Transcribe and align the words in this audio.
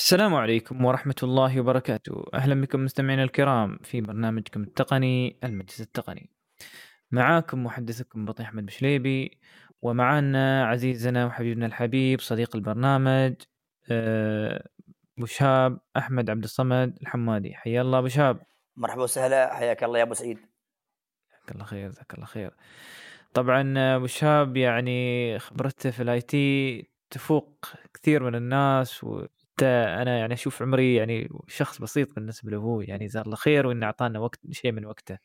السلام 0.00 0.34
عليكم 0.34 0.84
ورحمة 0.84 1.14
الله 1.22 1.60
وبركاته. 1.60 2.24
أهلا 2.34 2.60
بكم 2.60 2.84
مستمعينا 2.84 3.22
الكرام 3.22 3.78
في 3.82 4.00
برنامجكم 4.00 4.62
التقني 4.62 5.38
المجلس 5.44 5.80
التقني. 5.80 6.30
معاكم 7.10 7.64
محدثكم 7.64 8.24
بطيح 8.24 8.48
أحمد 8.48 8.66
بشليبي 8.66 9.38
ومعنا 9.82 10.66
عزيزنا 10.66 11.26
وحبيبنا 11.26 11.66
الحبيب 11.66 12.20
صديق 12.20 12.56
البرنامج 12.56 13.34
آه، 13.90 14.68
أبو 15.18 15.26
شهاب 15.26 15.78
أحمد 15.96 16.30
عبد 16.30 16.44
الصمد 16.44 16.98
الحمادي. 17.02 17.54
حيا 17.54 17.82
الله 17.82 17.98
أبو 17.98 18.08
شهاب. 18.08 18.42
مرحبا 18.76 19.02
وسهلا 19.02 19.54
حياك 19.54 19.84
الله 19.84 19.98
يا 19.98 20.04
أبو 20.04 20.14
سعيد. 20.14 20.38
جزاك 21.30 21.52
الله 21.52 21.64
خير 21.64 21.88
جزاك 21.88 22.14
الله 22.14 22.26
خير. 22.26 22.54
طبعا 23.34 23.74
أبو 23.96 24.06
شهاب 24.06 24.56
يعني 24.56 25.38
خبرته 25.38 25.90
في 25.90 26.02
ال 26.02 26.20
IT 26.20 26.90
تفوق 27.10 27.66
كثير 27.94 28.22
من 28.22 28.34
الناس 28.34 29.04
وحتى 29.62 30.02
أنا 30.02 30.18
يعني 30.18 30.34
أشوف 30.34 30.62
عمري 30.62 30.94
يعني 30.94 31.28
شخص 31.48 31.80
بسيط 31.80 32.14
بالنسبة 32.14 32.56
هو 32.56 32.80
يعني 32.80 33.06
جزاه 33.06 33.22
الله 33.22 33.36
خير 33.36 33.66
وإنه 33.66 33.86
أعطانا 33.86 34.18
وقت 34.18 34.40
شيء 34.50 34.72
من 34.72 34.84
وقته. 34.86 35.18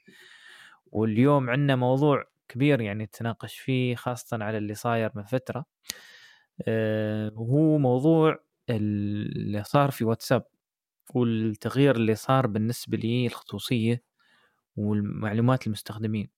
واليوم 0.91 1.49
عندنا 1.49 1.75
موضوع 1.75 2.23
كبير 2.47 2.81
يعني 2.81 3.03
نتناقش 3.03 3.59
فيه 3.59 3.95
خاصة 3.95 4.37
على 4.43 4.57
اللي 4.57 4.75
صاير 4.75 5.11
من 5.15 5.23
فترة. 5.23 5.65
آه، 6.67 7.31
وهو 7.35 7.77
موضوع 7.77 8.39
اللي 8.69 9.63
صار 9.63 9.91
في 9.91 10.05
واتساب 10.05 10.45
والتغيير 11.15 11.95
اللي 11.95 12.15
صار 12.15 12.47
بالنسبة 12.47 12.97
لي 12.97 13.27
الخصوصية 13.27 14.03
والمعلومات 14.75 15.67
المستخدمين. 15.67 16.29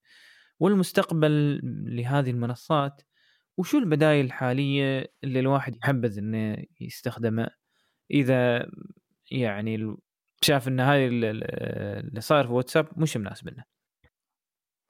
والمستقبل 0.60 1.60
لهذه 1.96 2.30
المنصات 2.30 3.02
وشو 3.56 3.78
البدائل 3.78 4.24
الحالية 4.24 5.12
اللي 5.24 5.40
الواحد 5.40 5.76
يحبذ 5.76 6.18
إنه 6.18 6.64
يستخدمها 6.80 7.58
إذا 8.10 8.70
يعني 9.30 9.96
شاف 10.40 10.68
إن 10.68 10.80
هاي 10.80 11.06
اللي 11.06 12.20
صاير 12.20 12.46
في 12.46 12.52
واتساب 12.52 12.86
مش 12.96 13.16
مناسب 13.16 13.48
لنا 13.48 13.64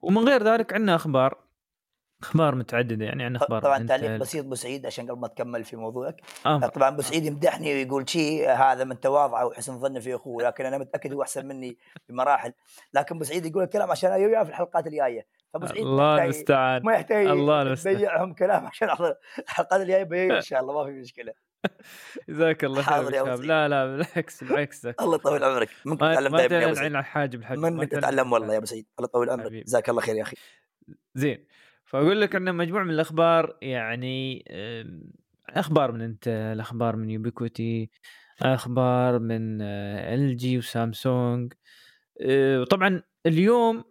ومن 0.00 0.28
غير 0.28 0.42
ذلك 0.42 0.72
عندنا 0.72 0.94
أخبار 0.94 1.48
أخبار 2.22 2.54
متعددة 2.54 3.04
يعني 3.04 3.24
عندنا 3.24 3.44
أخبار 3.44 3.62
طبعا 3.62 3.86
تعليق 3.86 4.16
بسيط 4.16 4.44
أبو 4.44 4.54
سعيد 4.54 4.86
عشان 4.86 5.10
قبل 5.10 5.20
ما 5.20 5.28
تكمل 5.28 5.64
في 5.64 5.76
موضوعك. 5.76 6.20
آه. 6.46 6.58
طبعا 6.58 6.88
أبو 6.88 7.02
سعيد 7.02 7.24
يمدحني 7.24 7.74
ويقول 7.74 8.10
شيء 8.10 8.50
هذا 8.50 8.84
من 8.84 9.00
تواضعه 9.00 9.46
وحسن 9.46 9.78
ظنه 9.78 10.00
في 10.00 10.14
أخوه 10.14 10.42
لكن 10.42 10.66
أنا 10.66 10.78
متأكد 10.78 11.12
هو 11.12 11.22
أحسن 11.22 11.46
مني 11.46 11.78
بمراحل 12.08 12.52
لكن 12.94 13.14
أبو 13.14 13.24
سعيد 13.24 13.46
يقول 13.46 13.62
الكلام 13.62 13.90
عشان 13.90 14.12
أنا 14.12 14.26
وياه 14.26 14.44
في 14.44 14.50
الحلقات 14.50 14.86
الجاية. 14.86 15.26
فأبو 15.52 15.66
سعيد 15.66 15.82
الله 15.82 16.24
المستعان 16.24 16.82
ما 16.82 16.92
يحتاج 16.92 17.26
الله 17.26 17.62
المستعان. 17.62 17.96
تبيعهم 17.96 18.34
كلام 18.34 18.66
عشان 18.66 18.88
الحلقات 19.38 19.80
الجاية 19.80 20.36
إن 20.36 20.40
شاء 20.40 20.60
الله 20.60 20.74
ما 20.74 20.84
في 20.84 21.00
مشكلة. 21.00 21.32
جزاك 22.28 22.64
الله 22.64 22.82
خير 22.82 22.94
حاضر 22.94 23.14
يا. 23.14 23.36
لا 23.36 23.68
لا 23.68 23.96
بالعكس 23.96 24.44
بالعكس 24.44 24.86
الله 24.86 25.14
يطول 25.14 25.44
عمرك. 25.44 25.68
منك 25.84 26.00
تتعلم 26.00 26.32
ما 26.32 26.38
دائما 26.38 26.56
يا 26.62 26.66
ابو 26.66 26.74
سعيد 26.74 26.94
الحاجب 26.94 27.40
ما 27.40 27.70
منك 27.70 27.90
تتعلم 27.90 28.32
والله 28.32 28.52
يا 28.52 28.58
ابو 28.58 28.66
سعيد 28.66 28.86
الله 28.98 29.08
يطول 29.08 29.30
عمرك. 29.30 29.52
جزاك 29.52 29.90
الله 29.90 30.00
خير 30.00 30.16
يا 30.16 30.22
أخي. 30.22 30.36
زين. 31.14 31.44
فأقول 31.84 32.20
لك 32.20 32.34
عندنا 32.34 32.52
مجموعة 32.52 32.84
من 32.84 32.90
الأخبار 32.90 33.56
يعني 33.62 34.44
أخبار 35.48 35.92
من 35.92 36.00
انتل 36.00 36.60
أخبار 36.60 36.96
من 36.96 37.10
يوبيكوتي 37.10 37.90
أخبار 38.42 39.18
من 39.18 39.62
LG 39.62 40.58
وسامسونج. 40.58 41.52
أه، 42.20 42.64
طبعا 42.64 43.02
اليوم 43.26 43.84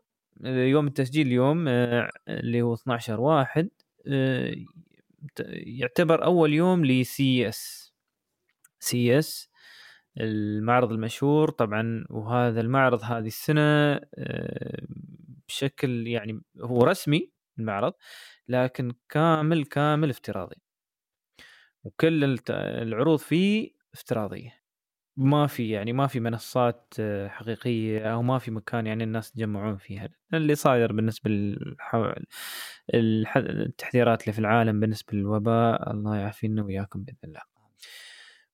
أه، 0.45 0.63
يوم 0.65 0.87
التسجيل 0.87 1.27
اليوم 1.27 1.67
اللي 1.67 2.61
هو 2.61 2.73
12 2.73 3.19
واحد 3.19 3.69
يعتبر 5.79 6.25
أول 6.25 6.53
يوم 6.53 6.85
ل 6.85 7.01
CES 7.01 7.47
CES 7.49 9.49
المعرض 10.17 10.91
المشهور 10.91 11.49
طبعا 11.49 12.05
وهذا 12.09 12.61
المعرض 12.61 13.03
هذه 13.03 13.27
السنة 13.27 13.61
أه، 14.17 14.87
بشكل 15.47 16.07
يعني 16.07 16.41
هو 16.61 16.83
رسمي 16.83 17.31
المعرض 17.59 17.93
لكن 18.47 18.93
كامل 19.09 19.65
كامل 19.65 20.09
افتراضي. 20.09 20.55
وكل 21.83 22.39
العروض 22.49 23.19
فيه 23.19 23.71
افتراضية. 23.93 24.66
ما 25.17 25.47
في 25.47 25.69
يعني 25.69 25.93
ما 25.93 26.07
في 26.07 26.19
منصات 26.19 26.93
آه، 26.99 27.27
حقيقية 27.27 28.13
أو 28.13 28.21
ما 28.21 28.39
في 28.39 28.51
مكان 28.51 28.87
يعني 28.87 29.03
الناس 29.03 29.29
يتجمعون 29.29 29.77
فيها. 29.77 30.09
اللي 30.33 30.55
صاير 30.55 30.93
بالنسبة 30.93 31.31
التحذيرات 32.95 34.21
اللي 34.21 34.33
في 34.33 34.39
العالم 34.39 34.79
بالنسبة 34.79 35.17
للوباء 35.17 35.91
الله 35.91 36.15
يعافينا 36.15 36.63
وياكم 36.63 37.03
بإذن 37.03 37.17
الله. 37.23 37.41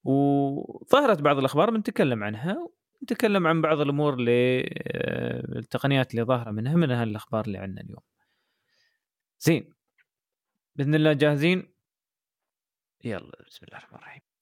وظهرت 0.04 1.22
بعض 1.22 1.38
الأخبار 1.38 1.70
بنتكلم 1.72 2.24
عنها 2.24 2.70
نتكلم 3.04 3.48
عن 3.48 3.62
بعض 3.62 3.80
الأمور 3.80 4.14
اللي 4.14 4.62
آه، 4.62 5.58
التقنيات 5.60 6.12
اللي 6.12 6.24
ظاهرة 6.24 6.52
منها 6.52 6.76
من 6.76 6.92
هالاخبار 6.92 7.46
اللي 7.46 7.58
عندنا 7.58 7.82
اليوم. 7.82 8.02
زين 9.40 9.74
بإذن 10.76 10.96
الله 10.96 11.14
جاهزين؟ 11.14 11.74
يلا 13.04 13.44
بسم 13.48 13.66
الله 13.66 13.78
الرحمن 13.78 14.00
الرحيم. 14.00 14.33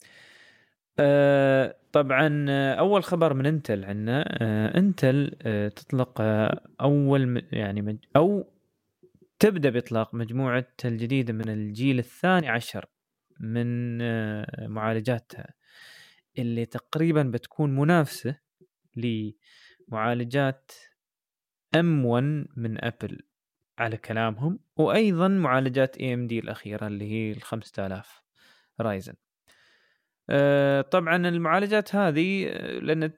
آه 1.00 1.76
طبعا 1.92 2.46
آه، 2.50 2.74
أول 2.74 3.04
خبر 3.04 3.34
من 3.34 3.46
إنتل 3.46 3.86
عندنا 3.86 4.38
آه 4.44 4.78
إنتل 4.78 5.36
آه 5.42 5.68
تطلق 5.68 6.22
آه 6.22 6.62
أول 6.82 7.48
يعني 7.52 8.00
أو 8.16 8.52
تبدأ 9.40 9.70
بإطلاق 9.70 10.16
مجموعة 10.16 10.68
الجديده 10.86 11.34
من 11.34 11.50
الجيل 11.50 12.00
الثاني 12.00 12.50
عشر 12.50 12.86
من 13.40 13.98
معالجاتها 14.68 15.54
اللي 16.38 16.66
تقريبا 16.66 17.24
بتكون 17.24 17.76
منافسة 17.76 18.38
لمعالجات 18.96 20.72
M1 21.76 22.48
من 22.58 22.86
ابل 22.86 23.20
على 23.78 23.98
كلامهم 23.98 24.60
وأيضا 24.76 25.28
معالجات 25.28 25.98
AMD 25.98 26.40
الأخيرة 26.40 26.88
اللي 26.88 27.12
هي 27.12 27.32
ال 27.32 27.42
5000 27.42 28.24
Ryzen 28.82 29.14
طبعا 30.82 31.16
المعالجات 31.16 31.96
هذه 31.96 32.48
آه، 32.48 32.80
لأن 32.80 33.12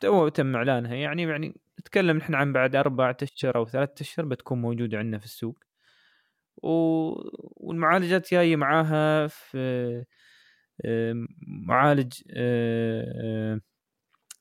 تو 0.00 0.28
تم 0.28 0.56
إعلانها 0.56 0.94
يعني 0.94 1.22
يعني 1.22 1.60
نتكلم 1.80 2.16
نحن 2.16 2.34
عن 2.34 2.52
بعد 2.52 2.76
أربعة 2.76 3.16
أشهر 3.22 3.56
أو 3.56 3.66
ثلاثة 3.66 4.02
أشهر 4.02 4.26
بتكون 4.26 4.60
موجودة 4.60 4.98
عندنا 4.98 5.18
في 5.18 5.24
السوق. 5.24 5.58
و... 6.62 6.68
والمعالجات 7.66 8.30
جاية 8.32 8.56
معاها 8.56 9.26
في 9.26 10.04
آه، 10.84 11.26
معالج 11.66 12.22
آه، 12.36 13.04
آه، 13.54 13.60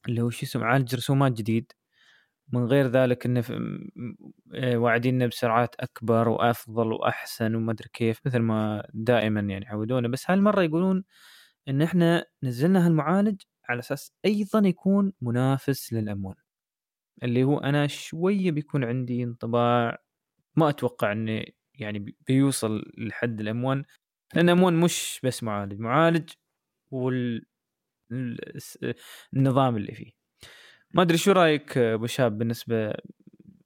اللي 0.09 0.22
هو 0.22 0.30
شو 0.30 0.46
اسمه 0.46 0.62
معالج 0.62 0.96
رسومات 0.96 1.31
جديد. 1.31 1.72
من 2.53 2.66
غير 2.66 2.88
ذلك 2.88 3.25
انه 3.25 3.44
آه، 4.56 4.78
واعديننا 4.78 5.28
بسرعات 5.28 5.75
أكبر 5.80 6.30
وأفضل 6.30 6.94
وأحسن 6.94 7.56
وما 7.56 7.72
أدري 7.72 7.90
كيف 7.94 8.19
مثل 8.25 8.40
ما 8.40 8.88
دائما 8.94 9.40
يعني 9.42 9.66
يعودونا 9.66 10.07
بس 10.07 10.31
هالمرة 10.31 10.62
يقولون 10.63 11.03
إن 11.67 11.81
إحنا 11.81 12.25
نزلنا 12.43 12.85
هالمعالج 12.87 13.41
على 13.69 13.79
أساس 13.79 14.11
أيضا 14.25 14.67
يكون 14.67 15.13
منافس 15.21 15.93
للامون 15.93 16.35
اللي 17.23 17.43
هو 17.43 17.57
أنا 17.57 17.87
شوية 17.87 18.51
بيكون 18.51 18.83
عندي 18.83 19.23
انطباع 19.23 19.97
ما 20.55 20.69
أتوقع 20.69 21.11
انه 21.11 21.43
يعني 21.73 21.99
بي- 21.99 22.17
بيوصل 22.27 22.83
لحد 22.97 23.39
الام 23.41 23.63
1 23.63 23.85
لأن 24.35 24.49
M1 24.50 24.75
مش 24.75 25.19
بس 25.23 25.43
معالج 25.43 25.79
معالج 25.79 26.29
وال 26.91 27.45
ال- 28.11 28.55
الس- 28.55 28.79
النظام 29.33 29.77
اللي 29.77 29.93
فيه. 29.93 30.11
ما 30.93 31.01
أدري 31.01 31.17
شو 31.17 31.31
رأيك 31.31 31.77
أبو 31.77 32.07
شاب 32.07 32.37
بالنسبة 32.37 32.93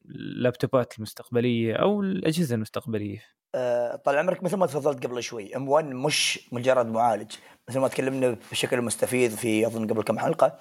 للابتوبات 0.06 0.98
المستقبلية 0.98 1.74
أو 1.76 2.02
الأجهزة 2.02 2.56
المستقبلية؟ 2.56 3.24
طال 4.04 4.18
عمرك 4.18 4.44
مثل 4.44 4.58
ما 4.58 4.66
تفضلت 4.66 5.06
قبل 5.06 5.24
شوي 5.24 5.56
M1 5.56 5.86
مش 5.86 6.50
مجرد 6.52 6.86
معالج. 6.86 7.32
مثل 7.70 7.80
ما 7.80 7.88
تكلمنا 7.88 8.38
بشكل 8.52 8.82
مستفيض 8.82 9.32
في 9.32 9.68
أظن 9.68 9.88
قبل 9.88 10.04
كم 10.04 10.20
حلقة 10.20 10.58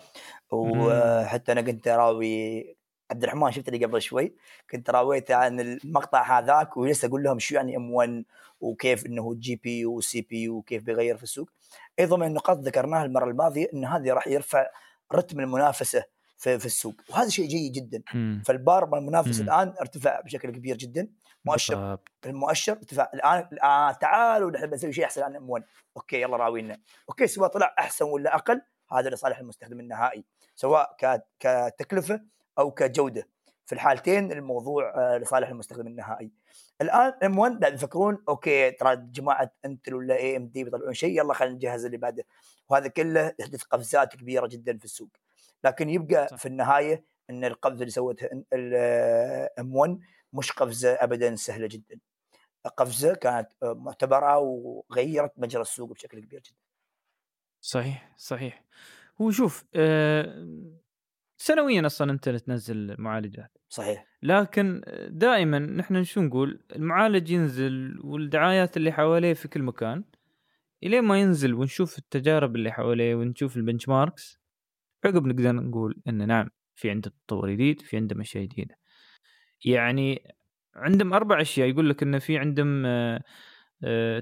وحتى 0.51 1.53
أنا 1.53 1.61
كنت 1.61 1.89
راوي 1.89 2.79
عبد 3.11 3.23
الرحمن 3.23 3.53
شفت 3.53 3.69
اللي 3.69 3.85
قبل 3.85 4.03
شوي 4.03 4.37
كنت 4.71 4.91
راويته 4.91 5.35
عن 5.35 5.61
المقطع 5.61 6.39
هذاك 6.39 6.77
ولسه 6.77 7.09
أقول 7.09 7.23
لهم 7.23 7.39
شو 7.39 7.55
يعني 7.55 7.77
M1 7.77 8.25
وكيف 8.61 9.07
إنه 9.07 9.35
GPU 9.35 9.79
و 9.79 9.93
CPU 9.97 10.57
وكيف 10.57 10.83
بيغير 10.83 11.17
في 11.17 11.23
السوق. 11.23 11.51
أيضا 11.99 12.17
من 12.17 12.27
النقاط 12.27 12.59
ذكرناها 12.59 13.05
المرة 13.05 13.25
الماضية 13.31 13.69
إن 13.75 13.85
هذه 13.85 14.13
راح 14.13 14.27
يرفع 14.27 14.67
رتم 15.15 15.41
المنافسة 15.41 16.05
في, 16.37 16.59
في 16.59 16.67
السوق 16.67 16.95
وهذا 17.11 17.29
شيء 17.29 17.49
جيد 17.49 17.73
جدا. 17.73 18.03
فالبار 18.45 18.99
المنافس. 18.99 19.41
الآن 19.41 19.75
ارتفع 19.81 20.21
بشكل 20.21 20.51
كبير 20.51 20.77
جدا. 20.77 21.09
مؤشر. 21.45 21.99
المؤشر 22.27 22.73
ارتفاع 22.73 23.11
الآن 23.15 23.49
الآن 23.53 23.99
تعالوا 23.99 24.51
نحن 24.51 24.67
بنسوي 24.67 24.93
شيء 24.93 25.05
أحسن 25.05 25.23
عن 25.23 25.37
M1 25.37 25.51
okay 25.51 26.21
يلا 26.21 26.37
راوينا. 26.37 26.79
okay 27.09 27.27
سواء 27.27 27.49
طلع 27.51 27.75
أحسن 27.79 28.05
ولا 28.05 28.35
أقل 28.35 28.63
هذا 28.93 29.11
لصالح 29.11 29.39
المستخدم 29.39 29.81
النهائي 29.81 30.25
سواء 30.55 30.97
كتكلفة 31.41 32.21
أو 32.59 32.71
كجودة. 32.71 33.29
في 33.67 33.75
الحالتين 33.75 34.33
الموضوع 34.33 34.93
آه، 34.97 35.19
لصالح 35.19 35.49
المستخدم 35.49 35.87
النهائي. 35.87 36.31
الآن 36.81 37.13
M1 37.25 37.61
قاعد 37.61 37.75
يفكرون 37.75 38.25
okay 38.29 38.71
ترى 38.71 38.97
جماعة 38.97 39.53
إنتل 39.65 39.95
ولا 39.95 40.17
AMD 40.17 40.65
بيطلعون 40.65 40.95
شيء 40.95 41.19
يلا 41.21 41.35
خلينا 41.35 41.55
نجهز 41.55 41.85
اللي 41.85 41.97
بعده. 41.97 42.25
وهذا 42.69 42.89
كله 42.89 43.35
يحدث 43.39 43.63
قفزات 43.63 44.17
كبيرة 44.17 44.47
جدا 44.47 44.79
في 44.79 44.85
السوق. 44.85 45.09
لكن 45.65 45.91
يبقى 45.91 46.29
صح. 46.29 46.37
في 46.37 46.47
النهاية 46.47 47.05
إن 47.31 47.45
القفزة 47.45 47.81
اللي 47.81 47.91
سوتها 47.91 48.29
M1 49.59 49.99
مش 50.33 50.53
قفزة 50.53 50.93
ابدا 50.93 51.35
سهلة 51.35 51.67
جدا. 51.67 52.01
قفزة 52.77 53.15
كانت 53.15 53.49
معتبرة 53.63 54.39
وغيرت 54.39 55.33
مجرى 55.37 55.63
السوق 55.63 55.93
بشكل 55.93 56.21
كبير 56.21 56.41
جدا. 56.41 56.57
صحيح 57.61 58.15
صحيح. 58.17 58.65
هو 59.21 59.31
شوف 59.31 59.65
آه 59.75 60.49
سنويا 61.37 61.87
أصلا 61.87 62.13
أنت 62.13 62.29
تنزل 62.29 62.97
معالجات. 62.99 63.59
صحيح. 63.69 64.07
لكن 64.23 64.83
دائما 65.09 65.59
نحن 65.59 66.05
شو 66.05 66.21
نقول؟ 66.21 66.65
المعالج 66.77 67.31
ينزل 67.31 68.01
والدعايات 68.05 68.77
اللي 68.77 68.93
حواليه 68.93 69.35
في 69.35 69.49
كل 69.49 69.63
مكان. 69.63 70.05
الين 70.83 71.05
ما 71.05 71.21
ينزل 71.21 71.55
ونشوف 71.55 71.99
التجارب 71.99 72.57
اللي 72.57 72.73
حواليه 72.73 73.15
ونشوف 73.15 73.57
البنش 73.57 73.89
ماركس 73.89 74.41
عقب 75.05 75.27
نقدر 75.27 75.53
نقول 75.53 76.03
انه 76.09 76.25
نعم 76.25 76.51
في 76.75 76.91
عنده 76.91 77.13
تطور 77.27 77.51
جديد 77.53 77.81
في 77.81 77.97
عنده 77.97 78.21
اشياء 78.21 78.45
جديدة. 78.45 78.79
يعني 79.65 80.35
عندهم 80.75 81.13
أربع 81.15 81.41
أشياء 81.41 81.69
يقول 81.69 81.91
لك 81.91 82.03
إنه 82.03 82.19
في 82.19 82.39
عندهم 82.39 82.87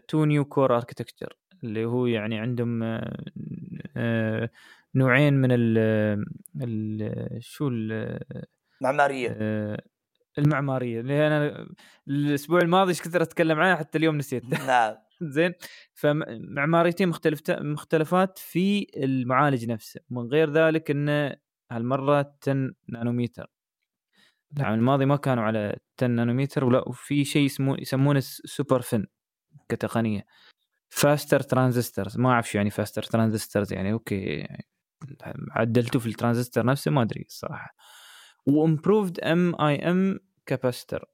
two 0.09 0.25
new 0.25 0.45
core 0.45 0.77
architecture 0.77 1.37
اللي 1.65 1.85
هو 1.85 2.07
يعني 2.07 2.39
عندهم 2.39 2.83
آه، 2.83 3.17
آه، 3.97 4.51
نوعين 4.95 5.35
من 5.35 5.49
ال 5.53 5.79
ال 6.63 7.39
شو 7.45 7.69
ال 7.69 8.19
معمارية. 8.81 9.37
آه، 9.41 9.83
المعمارية. 10.39 11.01
اللي 11.01 11.27
أنا 11.27 11.69
الأسبوع 12.09 12.61
الماضي 12.61 12.91
إيش 12.91 13.03
كثر 13.03 13.23
أتكلم 13.23 13.61
عنها 13.61 13.77
حتى 13.77 13.99
اليوم 13.99 14.17
نسيت. 14.17 14.43
نعم. 14.69 14.95
زين. 15.23 15.53
فمعماريتين 15.95 17.09
مختلفة 17.09 17.61
مختلفات 17.61 18.39
في 18.39 18.87
المعالج 18.97 19.67
نفسه. 19.71 20.01
من 20.11 20.23
غير 20.27 20.53
ذلك 20.53 20.91
انه 20.91 21.37
هالمرة 21.73 22.35
10 22.43 22.75
نانومتر 22.89 23.51
العام 24.57 24.75
الماضي 24.75 25.07
ما 25.07 25.17
كانوا 25.17 25.45
على 25.45 25.79
10 25.99 26.07
نانومتر 26.09 26.65
ولا 26.65 26.89
وفي 26.89 27.25
شيء 27.25 27.43
يسمونه 27.45 27.81
يسمونه 27.81 28.21
SuperFin 28.21 29.07
كتقنية. 29.69 30.27
faster 30.89 31.41
transistors 31.41 32.19
ما 32.19 32.31
أعرف 32.31 32.51
شو 32.51 32.59
يعني 32.59 32.71
faster 32.71 33.03
transistors 33.03 33.73
يعني 33.73 33.93
okay 33.93 34.49
عدلتوا 35.51 36.01
في 36.01 36.07
الترانزستور 36.07 36.67
نفسه 36.67 36.91
ما 36.91 37.03
أدري 37.03 37.25
الصراحة. 37.29 37.75
و 38.47 38.55
improved 38.55 39.21
MIM 39.21 40.19
capacitor 40.47 41.05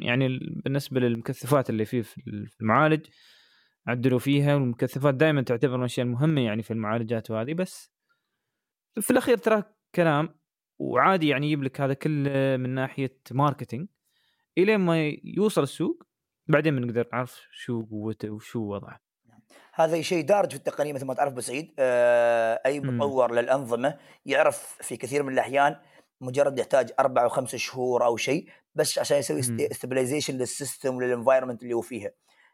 يعني 0.00 0.38
بالنسبة 0.64 1.00
للمكثفات 1.00 1.70
اللي 1.70 1.84
فيه 1.84 2.02
في 2.02 2.56
المعالج 2.60 3.06
عدلوا 3.86 4.18
فيها 4.18 4.54
والمكثفات 4.54 5.14
دائما 5.14 5.42
تعتبر 5.42 5.72
من 5.76 5.80
الأشياء 5.80 6.06
المهمة 6.06 6.40
يعني 6.40 6.62
في 6.62 6.70
المعالجات 6.70 7.30
وهذه 7.30 7.54
بس 7.54 7.92
في 9.00 9.10
الأخير 9.10 9.36
ترى 9.36 9.62
كلام 9.94 10.39
وعادي 10.80 11.28
يعني 11.28 11.46
يجيب 11.46 11.62
لك 11.62 11.80
هذا 11.80 11.94
كله 11.94 12.56
من 12.56 12.70
ناحية 12.70 13.16
marketing 13.30 13.88
إلين 14.58 14.80
ما 14.80 15.12
يوصل 15.24 15.62
السوق 15.62 16.02
بعدين 16.46 16.76
بنقدر 16.76 17.08
نعرف 17.12 17.40
شو 17.52 17.82
قوته 17.82 18.30
وشو 18.30 18.60
وضعه. 18.60 19.00
هذا 19.74 20.00
شيء 20.00 20.24
دارج 20.24 20.50
في 20.50 20.56
التقنية 20.56 20.92
مثل 20.92 21.06
ما 21.06 21.14
تعرف 21.14 21.32
ابو 21.32 21.40
سعيد 21.40 21.74
آه 21.78 22.60
أي 22.66 22.80
مطور 22.80 23.34
للأنظمة 23.34 23.98
يعرف 24.26 24.76
في 24.80 24.96
كثير 24.96 25.22
من 25.22 25.32
الأحيان 25.32 25.76
مجرد 26.20 26.58
يحتاج 26.58 26.90
أربع 27.00 27.22
أو 27.22 27.28
خمس 27.28 27.56
شهور 27.56 28.04
أو 28.04 28.16
شيء 28.16 28.48
بس 28.74 28.98
عشان 28.98 29.18
يسوي 29.18 29.40
stabilization 29.40 30.34
لل 30.34 30.49
system 30.49 30.96
ولل 30.96 31.10
environment 31.10 31.62
اللي 31.62 31.74
هو 31.74 31.80
فيها. 31.80 32.10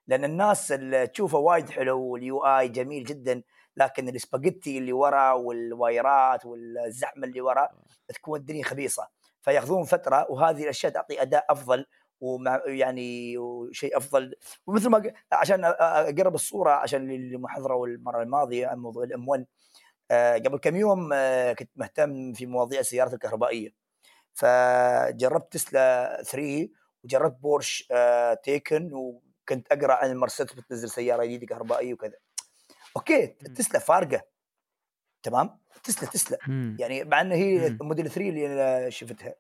لأن 0.07 0.25
الناس 0.25 0.73
اللي 0.73 1.07
تشوفه 1.07 1.39
وايد 1.39 1.71
حلو 1.71 2.01
وال 2.01 2.39
UI 2.39 2.69
جميل 2.69 3.05
جدا 3.05 3.43
لكن 3.77 4.09
السباجيتي 4.09 4.79
اللي 4.79 4.93
ورا 4.93 5.33
والوايرات 5.33 6.47
والزحمة 6.47 7.27
اللي 7.27 7.41
ورا 7.41 7.69
تكون 8.09 8.41
الدنيا 8.41 8.65
خبيصة. 8.65 9.09
فيأخذون 9.43 9.85
فترة 9.85 10.27
وهذه 10.31 10.63
الأشياء 10.63 10.93
تعطي 10.93 11.23
أداء 11.23 11.45
أفضل 11.51 11.87
ومع 12.21 12.63
يعني 12.67 13.39
وشيء 13.39 13.97
أفضل. 13.97 14.35
ومثل 14.67 14.89
ما 14.89 15.13
عشان 15.33 15.65
أقرب 15.65 16.35
الصورة 16.35 16.71
عشان 16.71 17.11
المحاضره 17.11 17.75
والمرة 17.75 18.23
الماضية 18.23 18.67
عن 18.67 18.79
موضوع 18.79 19.05
ال 19.05 19.29
M1 19.29 19.47
قبل 20.47 20.59
كم 20.59 20.77
يوم 20.77 21.13
آه، 21.13 21.53
كنت 21.53 21.71
مهتم 21.77 22.33
في 22.33 22.47
مواضيع 22.47 22.81
السيارات 22.81 23.15
الكهربائية. 23.15 23.71
فجربت 24.35 25.53
تسلا 25.53 26.23
3 26.23 26.69
وجربت 27.05 27.41
بورش 27.41 27.89
Taycan 28.43 28.93
آه، 28.93 29.21
وكنت 29.43 29.73
أقرأ 29.73 29.95
عن 29.95 30.11
المرسيدس 30.11 30.53
بتنزل 30.53 30.91
سيارة 30.91 31.25
جديدة 31.25 31.47
كهربائية 31.47 31.95
وكذا. 31.95 32.17
okay 32.97 33.27
تسلا 33.27 33.81
فارقة. 33.81 34.23
تمام؟ 35.23 35.59
تسلا 35.83 36.09
تسلا. 36.09 36.39
يعني 36.79 37.05
مع 37.05 37.21
ان 37.21 37.33
هي 37.33 37.77
موديل 37.81 38.11
3 38.11 38.29
اللي 38.29 38.47
أنا 38.47 38.91
شفتها. 38.91 39.35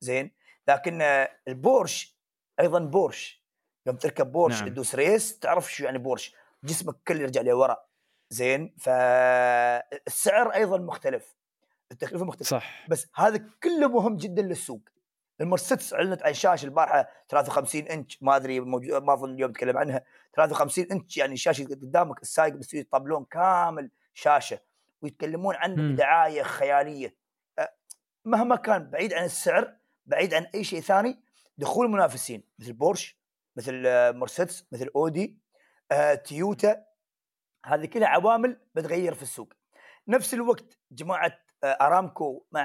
زين؟ 0.00 0.30
لكن 0.68 1.02
البورش 1.48 2.16
أيضا 2.60 2.78
بورش. 2.78 3.46
يوم 3.86 3.96
تركب 3.96 4.32
بورش 4.32 4.60
نعم. 4.60 4.68
تدوس 4.68 4.94
ريس 4.94 5.38
تعرف 5.38 5.72
شو 5.72 5.84
يعني 5.84 5.98
بورش. 5.98 6.34
جسمك 6.64 6.96
كله 7.08 7.20
يرجع 7.20 7.40
لورا 7.40 7.86
زين؟ 8.30 8.74
فالسعر 8.78 10.54
أيضا 10.54 10.78
مختلف. 10.78 11.36
التكلفة 11.92 12.24
مختلفة. 12.24 12.50
صح. 12.50 12.86
بس 12.88 13.06
هذا 13.14 13.50
كله 13.62 13.88
مهم 13.88 14.16
جدا 14.16 14.42
للسوق. 14.42 14.80
المرسيدس 15.40 15.94
أعلنت 15.94 16.22
عن 16.22 16.34
شاشة 16.34 16.64
البارحة 16.64 17.08
53 17.28 17.82
إنش. 17.82 18.18
ما 18.22 18.36
أدري 18.36 18.60
موجود 18.60 19.02
ما 19.02 19.12
أظن 19.12 19.34
اليوم 19.34 19.52
تكلم 19.52 19.78
عنها. 19.78 20.04
53 20.36 20.86
انش 20.92 21.16
يعني 21.16 21.36
شاشة 21.36 21.64
قدامك 21.64 22.22
السايق 22.22 22.54
بيصير 22.54 22.84
طابلون 22.90 23.24
كامل 23.24 23.90
شاشة 24.14 24.60
ويتكلمون 25.02 25.54
عنه 25.54 25.92
بدعايه 25.92 26.42
خيالية. 26.42 27.16
مهما 28.24 28.56
كان 28.56 28.90
بعيد 28.90 29.12
عن 29.12 29.24
السعر 29.24 29.76
بعيد 30.06 30.34
عن 30.34 30.46
أي 30.54 30.64
شيء 30.64 30.80
ثاني 30.80 31.22
دخول 31.58 31.86
المنافسين 31.86 32.42
مثل 32.58 32.72
بورش 32.72 33.18
مثل 33.56 33.82
مرسيدس 34.12 34.66
مثل 34.72 34.90
أودي 34.96 35.38
آه، 35.92 36.14
تيوتا 36.14 36.84
هذه 37.66 37.86
كلها 37.86 38.08
عوامل 38.08 38.60
بتغير 38.74 39.14
في 39.14 39.22
السوق. 39.22 39.52
نفس 40.08 40.34
الوقت 40.34 40.78
جماعة 40.90 41.38
آه، 41.64 41.66
أرامكو 41.66 42.44
مع 42.52 42.62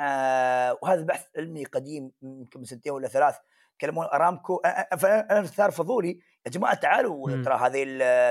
وهذا 0.81 1.01
بحث 1.01 1.27
علمي 1.37 1.63
قديم 1.63 2.11
يمكن 2.21 2.59
من 2.59 2.65
سنتين 2.65 2.91
ولا 2.91 3.07
ثلاث 3.07 3.35
يتكلمون 3.73 4.05
أرامكو 4.05 4.57
أنا 4.57 5.43
ثار 5.43 5.71
فضولي 5.71 6.19
يا 6.45 6.51
جماعة 6.51 6.73
تعالوا 6.73 7.43
ترى 7.43 7.55
هذه 7.55 7.77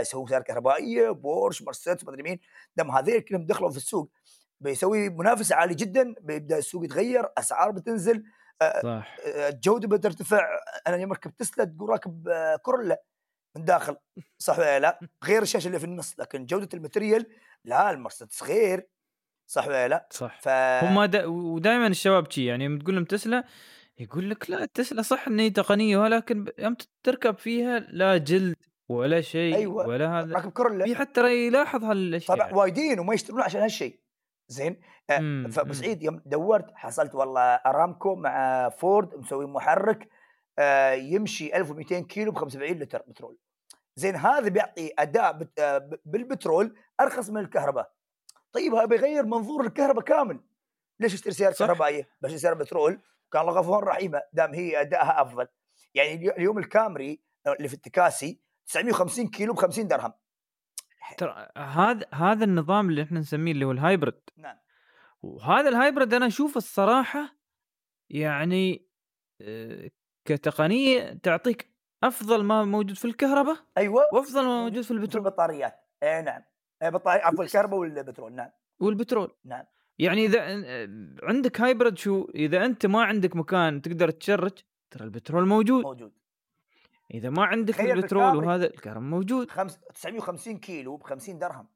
يسوون 0.00 0.26
سيارات 0.26 0.46
كهربائية 0.46 1.10
بورش 1.10 1.62
مرسيدس 1.62 2.04
ما 2.04 2.10
ادري 2.10 2.22
مين 2.22 2.40
دام 2.76 2.90
هذول 2.90 3.20
كلهم 3.20 3.46
دخلوا 3.46 3.70
في 3.70 3.76
السوق 3.76 4.12
بيسوي 4.60 5.08
منافسة 5.08 5.56
عالية 5.56 5.76
جدا 5.76 6.14
بيبدأ 6.20 6.58
السوق 6.58 6.84
يتغير 6.84 7.28
أسعار 7.38 7.70
بتنزل 7.70 8.24
صح 8.82 9.16
الجودة 9.26 9.88
بترتفع 9.88 10.48
أنا 10.86 10.96
يوم 10.96 11.10
اركب 11.10 11.36
تسلا 11.36 11.64
تقول 11.64 11.90
راكب 11.90 12.28
كورولا 12.62 13.02
من 13.56 13.64
داخل 13.64 13.96
صح 14.38 14.58
ولا 14.58 14.80
لا؟ 14.80 15.00
غير 15.26 15.42
الشاشة 15.42 15.66
اللي 15.66 15.78
في 15.78 15.84
النص 15.84 16.20
لكن 16.20 16.46
جودة 16.46 16.68
الماتريال 16.74 17.26
لا 17.64 17.90
المرسيدس 17.90 18.42
غير 18.42 18.88
صح 19.46 19.66
ولا 19.66 19.88
لا؟ 19.88 20.08
صح 20.10 20.40
ف... 20.40 20.48
هم 20.84 21.04
دا 21.04 21.26
ودائما 21.26 21.86
الشباب 21.86 22.30
شي 22.30 22.44
يعني 22.44 22.78
تقول 22.78 22.94
لهم 22.94 23.04
تسلا 23.04 23.44
يقول 24.00 24.30
لك 24.30 24.50
لا 24.50 24.64
تسلا 24.64 25.02
صح 25.02 25.28
ان 25.28 25.40
هي 25.40 25.50
تقنية 25.50 25.98
ولكن 25.98 26.52
يوم 26.58 26.76
تركب 27.02 27.38
فيها 27.38 27.78
لا 27.78 28.16
جلد 28.16 28.56
ولا 28.88 29.20
شيء 29.20 29.54
أيوة. 29.54 29.86
ولا 29.86 30.20
هذا. 30.20 30.34
راكب 30.34 30.50
كورولا 30.50 30.84
في 30.84 30.94
حتى 30.94 31.46
يلاحظ 31.46 31.84
هالأشياء. 31.84 32.36
طبعا 32.36 32.54
وايدين 32.54 33.00
وما 33.00 33.14
يشترون 33.14 33.40
عشان 33.40 33.60
هالشيء. 33.60 34.00
زين؟ 34.48 34.80
آه، 35.10 35.48
فابو 35.50 35.72
سعيد 35.72 36.02
يوم 36.02 36.22
دورت 36.26 36.66
حصلت 36.74 37.14
والله 37.14 37.42
أرامكو 37.42 38.14
مع 38.14 38.68
فورد 38.68 39.14
مسوي 39.14 39.46
محرك 39.46 40.08
آه، 40.58 40.92
يمشي 40.92 41.56
1200 41.56 42.00
كيلو 42.00 42.32
ب 42.32 42.36
75 42.36 42.78
لتر 42.78 43.02
بترول. 43.08 43.38
زين 43.96 44.16
هذا 44.16 44.48
بيعطي 44.48 44.92
أداء 44.98 45.48
آه، 45.58 45.90
بالبترول 46.04 46.76
أرخص 47.00 47.30
من 47.30 47.40
الكهرباء. 47.40 47.92
طيب 48.52 48.74
هذا 48.74 48.84
بيغير 48.84 49.26
منظور 49.26 49.66
الكهرباء 49.66 50.04
كامل. 50.04 50.40
ليش 51.00 51.14
اشتري 51.14 51.32
سيارة 51.32 51.54
كهربائية؟ 51.54 52.08
بس 52.20 52.30
سيارة 52.30 52.54
بترول. 52.54 53.00
كان 53.32 53.42
الله 53.42 53.52
غفور 53.52 53.84
رحيمه 53.84 54.22
دام 54.32 54.54
هي 54.54 54.80
أدائها 54.80 55.22
أفضل. 55.22 55.46
يعني 55.94 56.30
اليوم 56.30 56.58
الكامري 56.58 57.22
اللي 57.46 57.68
في 57.68 57.74
التكاسي 57.74 58.40
950 58.66 59.28
كيلو 59.28 59.52
ب 59.52 59.56
50 59.56 59.88
درهم 59.88 60.12
ترى 61.18 61.48
هذا 61.56 62.06
هذا 62.14 62.44
النظام 62.44 62.88
اللي 62.88 63.02
إحنا 63.02 63.20
نسميه 63.20 63.52
اللي 63.52 63.64
هو 63.64 63.72
ال 63.72 63.78
hybrid. 63.78 64.20
نعم. 64.36 64.56
وهذا 65.22 65.68
ال 65.68 65.75
hybrid 65.75 66.14
أنا 66.14 66.26
أشوف 66.26 66.56
الصراحة 66.56 67.36
يعني 68.10 68.88
آه، 69.40 69.90
كتقنية 70.24 71.12
تعطيك 71.12 71.70
أفضل 72.02 72.44
ما 72.44 72.64
موجود 72.64 72.96
في 72.96 73.04
الكهرباء 73.04 73.56
أيوه. 73.78 74.08
وأفضل 74.12 74.44
ما 74.44 74.62
موجود 74.62 74.82
في 74.82 74.90
البترول. 74.90 75.26
البطاريات. 75.26 75.80
اي 76.02 76.22
نعم. 76.22 76.42
بطارية 76.82 77.22
عفوا 77.22 77.44
الكهرباء 77.44 77.78
والبترول. 77.78 78.32
نعم. 78.32 78.50
والبترول. 78.80 79.36
نعم. 79.44 79.64
يعني 80.00 80.26
إذا 80.26 80.40
عندك 81.22 81.60
hybrid 81.60 81.98
شو؟ 81.98 82.28
إذا 82.34 82.64
أنت 82.64 82.86
ما 82.86 83.02
عندك 83.04 83.36
مكان 83.36 83.82
تقدر 83.82 84.10
تشرج 84.10 84.52
ترى 84.90 85.04
البترول 85.04 85.46
موجود. 85.46 85.84
موجود. 85.84 86.12
إذا 87.14 87.30
ما 87.30 87.44
عندك 87.44 87.74
تخيل 87.74 87.90
البترول. 87.90 88.44
وهذا 88.44 88.66
الكهرباء 88.66 89.02
موجود. 89.02 89.50
خمس 89.50 89.78
950 89.94 90.58
كيلو 90.58 90.96
ب 90.96 91.02
50 91.02 91.38
درهم. 91.38 91.66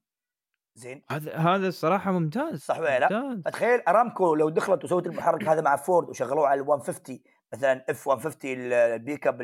زين. 0.74 1.02
هذا 1.10 1.36
هذا 1.36 1.68
الصراحة 1.68 2.12
ممتاز. 2.12 2.58
صح 2.60 2.78
ولا 2.78 2.98
لا؟ 2.98 3.42
فتخيل 3.44 3.80
أرامكو 3.88 4.34
لو 4.34 4.48
دخلت 4.48 4.84
وسوت 4.84 5.06
المحرك 5.06 5.44
هذا 5.48 5.60
مع 5.60 5.76
فورد 5.76 6.08
وشغلوه 6.08 6.46
على 6.48 6.60
ال 6.60 6.66
150 6.66 7.20
مثلا 7.52 7.84
F 7.90 8.08
150 8.08 8.50
ال- 8.52 8.72
ال 8.72 8.83
pick 8.83 9.26
up 9.26 9.42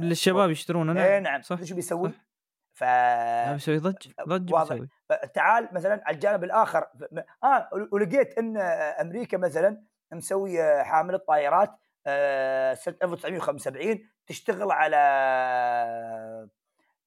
للشباب 0.00 0.50
يشترونه. 0.50 0.92
نعم. 0.92 1.22
نعم. 1.22 1.42
صح. 1.42 1.62
شو 1.62 1.74
بيسوي؟ 1.74 2.12
ف 2.78 2.84
بيسوي 3.52 3.78
ضج 3.78 4.08
ضج 4.28 4.52
واضح. 4.52 4.72
بيسوي. 4.72 4.88
تعال 5.34 5.68
مثلا 5.72 6.02
على 6.06 6.14
الجانب 6.14 6.44
الآخر 6.44 6.86
آه 7.44 7.68
ولقيت 7.92 8.38
إن 8.38 8.56
أمريكا 9.00 9.36
مثلا 9.36 9.82
مسوي 10.12 10.84
حامله 10.84 11.18
طائرات 11.18 11.70
آه، 12.06 12.74
سنة 12.74 12.96
1975 13.02 14.08
تشتغل 14.26 14.70
على 14.70 14.96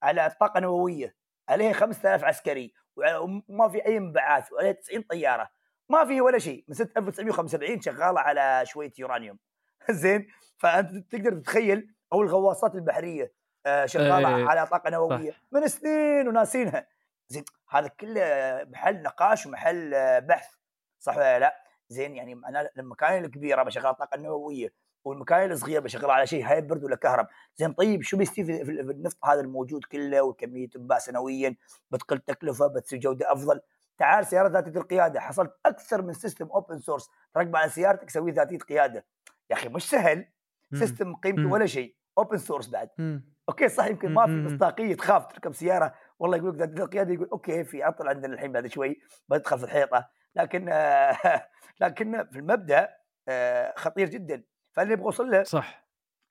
على 0.02 0.30
طاقه 0.40 0.60
نوويه 0.60 1.16
عليها 1.48 1.72
5000 1.72 2.24
عسكري 2.24 2.72
وما 2.96 3.68
في 3.68 3.86
أي 3.86 3.96
انبعاث 3.96 4.52
وعليها 4.52 4.72
90 4.72 5.02
طيارة. 5.02 5.50
ما 5.88 6.04
في 6.04 6.20
ولا 6.20 6.38
شيء. 6.38 6.64
من 6.68 6.74
سنة 6.74 6.88
1975 6.96 7.80
شغالة 7.80 8.20
على 8.20 8.62
شوية 8.66 8.92
يورانيوم. 8.98 9.38
زين؟ 9.90 10.26
فأنت 10.58 11.12
تقدر 11.12 11.34
تتخيل 11.34 11.94
أو 12.12 12.22
الغواصات 12.22 12.74
البحرية. 12.74 13.24
آه، 13.24 13.41
شغاله 13.84 14.36
إيه، 14.36 14.46
على 14.46 14.66
طاقة 14.66 14.90
نووية. 14.90 15.34
من 15.52 15.68
سنين 15.68 16.28
وناسينها. 16.28 16.86
زين 17.28 17.44
هذا 17.70 17.88
كله 17.88 18.22
محل 18.70 19.02
نقاش 19.02 19.46
ومحل 19.46 19.94
آه، 19.94 20.18
بحث 20.18 20.54
صح 20.98 21.16
ولا 21.16 21.38
لا؟ 21.38 21.56
زين 21.88 22.16
يعني 22.16 22.32
أنا 22.32 22.70
المكاين 22.78 23.24
الكبيرة 23.24 23.62
بشغل 23.62 23.86
الطاقه 23.86 24.14
النوويه 24.14 24.72
والمكاين 25.04 25.52
الصغيرة 25.52 25.80
بشغل 25.80 26.10
على 26.10 26.26
شيء 26.26 26.44
hybrid 26.44 26.84
ولا 26.84 26.96
كهرب. 26.96 27.26
زين 27.56 27.72
طيب 27.72 28.02
شو 28.02 28.16
بيستفيد 28.16 28.46
في 28.46 28.64
في 28.64 28.72
النفط 28.72 29.24
هذا 29.24 29.40
الموجود 29.40 29.84
كله 29.84 30.22
وكمية 30.22 30.68
تنباع 30.68 30.98
سنويا 30.98 31.56
بتقل 31.90 32.18
تكلفة 32.18 32.66
بتصير 32.66 32.98
جودة 32.98 33.32
أفضل. 33.32 33.60
تعال 33.98 34.26
سيارة 34.26 34.48
ذاتية 34.48 34.80
القيادة. 34.80 35.20
حصلت 35.20 35.52
أكثر 35.66 36.02
من 36.02 36.12
system 36.12 36.46
open 36.46 36.78
source 36.78 37.10
تركب 37.34 37.56
على 37.56 37.70
سيارتك 37.70 38.08
تسوي 38.08 38.30
ذاتية 38.30 38.58
قيادة. 38.58 39.04
يا 39.50 39.56
أخي 39.56 39.68
مش 39.68 39.90
سهل. 39.90 40.26
system 40.74 41.14
قيمته. 41.14 41.52
ولا 41.52 41.66
شيء. 41.66 41.94
open 42.18 42.38
source 42.38 42.68
بعد. 42.68 42.88
مم. 42.98 43.32
okay 43.48 43.68
صح 43.68 43.86
يمكن 43.86 44.14
ما 44.14 44.26
في. 44.26 44.32
مصداقية 44.32 44.94
تخاف 44.94 45.26
تركب 45.26 45.52
سيارة. 45.52 45.94
والله 46.18 46.36
يقول 46.36 46.58
لك 46.58 46.80
القيادة 46.80 47.14
يقول 47.14 47.28
okay 47.32 47.64
في 47.64 47.82
عطل 47.82 48.08
عندنا 48.08 48.34
الحين 48.34 48.52
بعد 48.52 48.66
شوي 48.66 49.00
بدخل 49.28 49.58
في 49.58 49.64
الحيطة. 49.64 50.08
لكن 50.36 50.68
آه، 50.68 51.16
لكن 51.80 52.24
في 52.24 52.38
المبدأ 52.38 52.88
آه، 53.28 53.74
خطير 53.76 54.08
جدا. 54.08 54.42
فاللي 54.72 54.94
أبغى 54.94 55.04
أوصل 55.04 55.30
له 55.30 55.42
صح. 55.42 55.86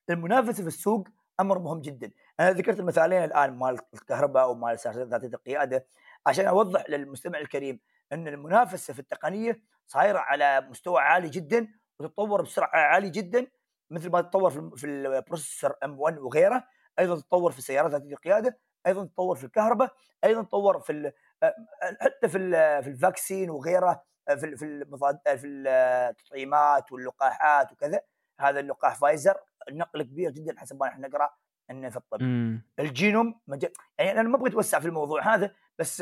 المنافسة 0.10 0.62
في 0.62 0.68
السوق 0.68 1.08
أمر 1.40 1.60
مهم 1.60 1.82
جدا. 1.82 2.12
أنا 2.40 2.52
ذكرت 2.52 2.80
المثالين 2.80 3.24
الآن 3.24 3.58
مال 3.58 3.78
الكهرباء 3.94 4.52
ومال 4.52 4.78
ذاتية 4.86 5.28
القيادة. 5.28 5.88
عشان 6.28 6.46
أوضح 6.46 6.90
للمستمع 6.90 7.40
الكريم 7.40 7.80
إن 8.14 8.28
المنافسة 8.28 8.94
في 8.94 9.00
التقنية 9.00 9.62
صايرة 9.88 10.20
على 10.20 10.68
مستوى 10.70 11.02
عالي 11.02 11.30
جدا 11.30 11.68
وتتطور 12.00 12.42
بسرعة 12.42 12.70
عاليه 12.76 13.12
جدا 13.12 13.48
مثل 13.92 14.10
ما 14.10 14.22
تتطور 14.22 14.50
في 14.76 14.88
ال 14.88 14.96
processor 14.96 15.74
M 15.84 16.00
1 16.00 16.18
وغيره 16.18 16.64
أيضا 17.00 17.16
تتطور 17.16 17.52
في 17.52 17.62
سيارات 17.62 17.92
ذاتيه 17.92 18.14
القيادة 18.14 18.60
أيضا 18.88 19.06
تتطور 19.06 19.36
في 19.36 19.44
الكهرباء 19.44 19.94
أيضا 20.24 20.44
تطور 20.44 20.80
في 20.80 21.12
حتى 22.02 22.30
في 22.30 22.40
في 22.84 22.90
ال 22.90 22.97
vaccine 22.97 23.50
وغيره 23.50 24.04
في 24.28 24.58
في 24.58 24.86
في 25.38 25.48
التطعيمات 25.48 26.92
واللقاحات 26.92 27.72
وكذا 27.72 28.02
هذا 28.40 28.60
اللقاح 28.60 28.96
فايزر 28.96 29.36
نقل 29.72 30.04
كبير 30.04 30.32
جدا 30.32 30.60
حسب 30.60 30.80
ما 30.80 30.88
نحن 30.88 31.02
نقرأ 31.02 31.30
إنه 31.72 31.90
في 31.90 31.98
الطب 31.98 32.22
مم. 32.22 32.66
الجينوم 32.80 33.40
مجال 33.48 33.72
يعني 33.98 34.20
أنا 34.20 34.30
ما 34.30 34.38
أبغى 34.38 34.50
اتوسع 34.50 34.80
في 34.80 34.88
الموضوع 34.88 35.36
هذا 35.36 35.52
بس 35.80 36.00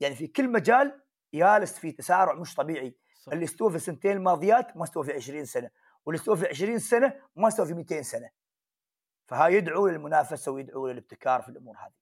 يعني 0.00 0.14
في 0.14 0.26
كل 0.26 0.48
مجال 0.52 1.00
جالس 1.34 1.78
في 1.78 1.92
تسارع 1.92 2.34
مش 2.34 2.54
طبيعي 2.54 2.96
صح. 3.20 3.32
اللي 3.32 3.44
استوى 3.44 3.70
في 3.70 3.76
السنتين 3.76 4.16
الماضيات 4.16 4.76
ما 4.76 4.84
استوى 4.84 5.04
في 5.04 5.12
20 5.12 5.44
سنة 5.44 5.70
واللي 6.06 6.20
استوى 6.20 6.36
في 6.36 6.46
20 6.46 6.78
سنة 6.78 7.14
ما 7.36 7.48
استوى 7.48 7.66
في 7.66 7.74
200 7.74 8.02
سنة. 8.02 8.30
فهاي 9.26 9.54
يدعو 9.54 9.86
للمنافسة 9.88 10.52
ويدعو 10.52 10.88
للابتكار 10.88 11.42
في 11.42 11.48
الأمور 11.48 11.76
هذه. 11.76 11.92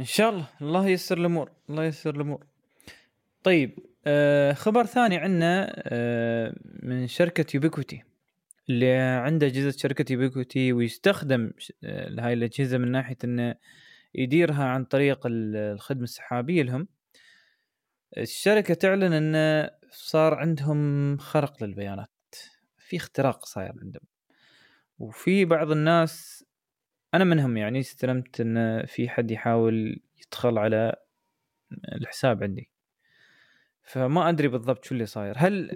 إن 0.00 0.04
شاء 0.04 0.30
الله. 0.30 0.46
الله 0.62 0.86
ييسر 0.88 1.18
الأمور. 1.18 1.52
الله 1.70 1.84
ييسر 1.84 2.14
الأمور. 2.14 2.46
طيب 3.42 3.78
آه 4.06 4.52
خبر 4.52 4.86
ثاني 4.86 5.16
عندنا 5.16 5.72
آه 5.78 6.54
من 6.82 7.06
شركة 7.06 7.46
يوبيكوتي 7.54 8.02
اللي 8.68 8.92
عنده 8.96 9.46
أجهزة 9.46 9.70
شركة 9.78 10.12
يوبيكوتي 10.12 10.72
ويستخدم 10.72 11.52
آه 11.84 12.20
هاي 12.20 12.32
الأجهزة 12.32 12.78
من 12.78 12.90
ناحية 12.90 13.16
إنه 13.24 13.54
يديرها 14.14 14.64
عن 14.64 14.84
طريق 14.84 15.26
ال- 15.26 15.56
الخدمة 15.56 16.02
السحابية 16.04 16.62
لهم. 16.62 16.88
الشركة 18.18 18.74
تعلن 18.74 19.12
إنه 19.12 19.70
صار 19.94 20.34
عندهم 20.34 21.18
خرق 21.18 21.62
للبيانات 21.62 22.10
في 22.78 22.96
اختراق 22.96 23.44
صاير 23.44 23.72
عندهم. 23.82 24.06
وفي 24.98 25.44
بعض 25.44 25.70
الناس 25.70 26.44
أنا 27.14 27.24
منهم 27.24 27.56
يعني 27.56 27.80
استلمت 27.80 28.40
إن 28.40 28.86
في 28.86 29.08
حد 29.08 29.30
يحاول 29.30 30.00
يدخل 30.26 30.58
على 30.58 30.96
الحساب 31.92 32.42
عندي. 32.42 32.70
فما 33.82 34.28
أدري 34.28 34.48
بالضبط 34.48 34.84
شو 34.84 34.94
اللي 34.94 35.06
صاير. 35.06 35.34
هل 35.38 35.70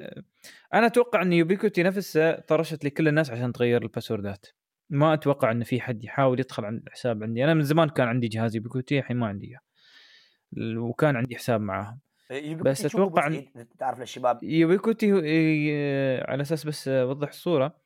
أنا 0.75 0.87
أتوقع 0.87 1.23
إن 1.23 1.33
يوبيكوتي 1.33 1.83
نفسها 1.83 2.41
طرشت 2.41 2.85
لكل 2.85 3.09
الناس 3.09 3.31
عشان 3.31 3.53
تغير 3.53 3.83
الباسوردات. 3.83 4.47
ما 4.91 5.15
أتوقع 5.15 5.51
إن 5.51 5.65
في 5.65 5.81
حد 5.81 6.05
يحاول 6.05 6.41
يدخل 6.41 6.65
عن 6.65 6.83
الحساب 6.87 7.23
عندي. 7.23 7.45
أنا 7.45 7.55
من 7.55 7.63
زمان 7.63 7.89
كان 7.89 8.09
عندي 8.09 8.29
جهاز 8.29 8.57
Ubiquiti 8.57 8.99
الحين 8.99 9.17
ما 9.17 9.27
عندي 9.27 9.57
وكان 10.77 11.17
عندي 11.17 11.37
حساب 11.37 11.61
معاهم. 11.61 12.01
بس 12.63 12.83
إن- 13.29 13.33
سعيد، 13.55 13.69
تعرف 13.79 14.01
للشباب 14.01 14.43
Ubiquiti 14.43 15.13
هو- 15.13 15.17
ي- 15.19 16.21
على 16.21 16.43
أساس 16.43 16.67
بس 16.67 16.89
أوضح 16.89 17.29
الصورة 17.29 17.77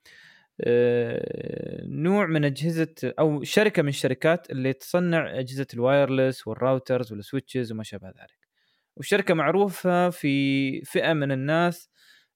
آه، 0.61 1.83
نوع 1.87 2.27
من 2.27 2.45
أجهزة 2.45 2.95
أو 3.05 3.43
شركة 3.43 3.83
من 3.83 3.89
الشركات 3.89 4.51
اللي 4.51 4.73
تصنع 4.73 5.39
أجهزة 5.39 5.67
ال 5.75 5.83
wireless 5.83 6.47
وال 6.47 6.62
routers 6.62 7.13
وال 7.13 7.25
switches 7.25 7.73
وما 7.73 7.83
شابه 7.83 8.09
ذلك 8.09 8.49
والشركة 8.97 9.35
معروفة 9.35 10.11
في 10.11 10.81
فئة 10.85 11.13
من 11.13 11.33
الناس 11.33 11.91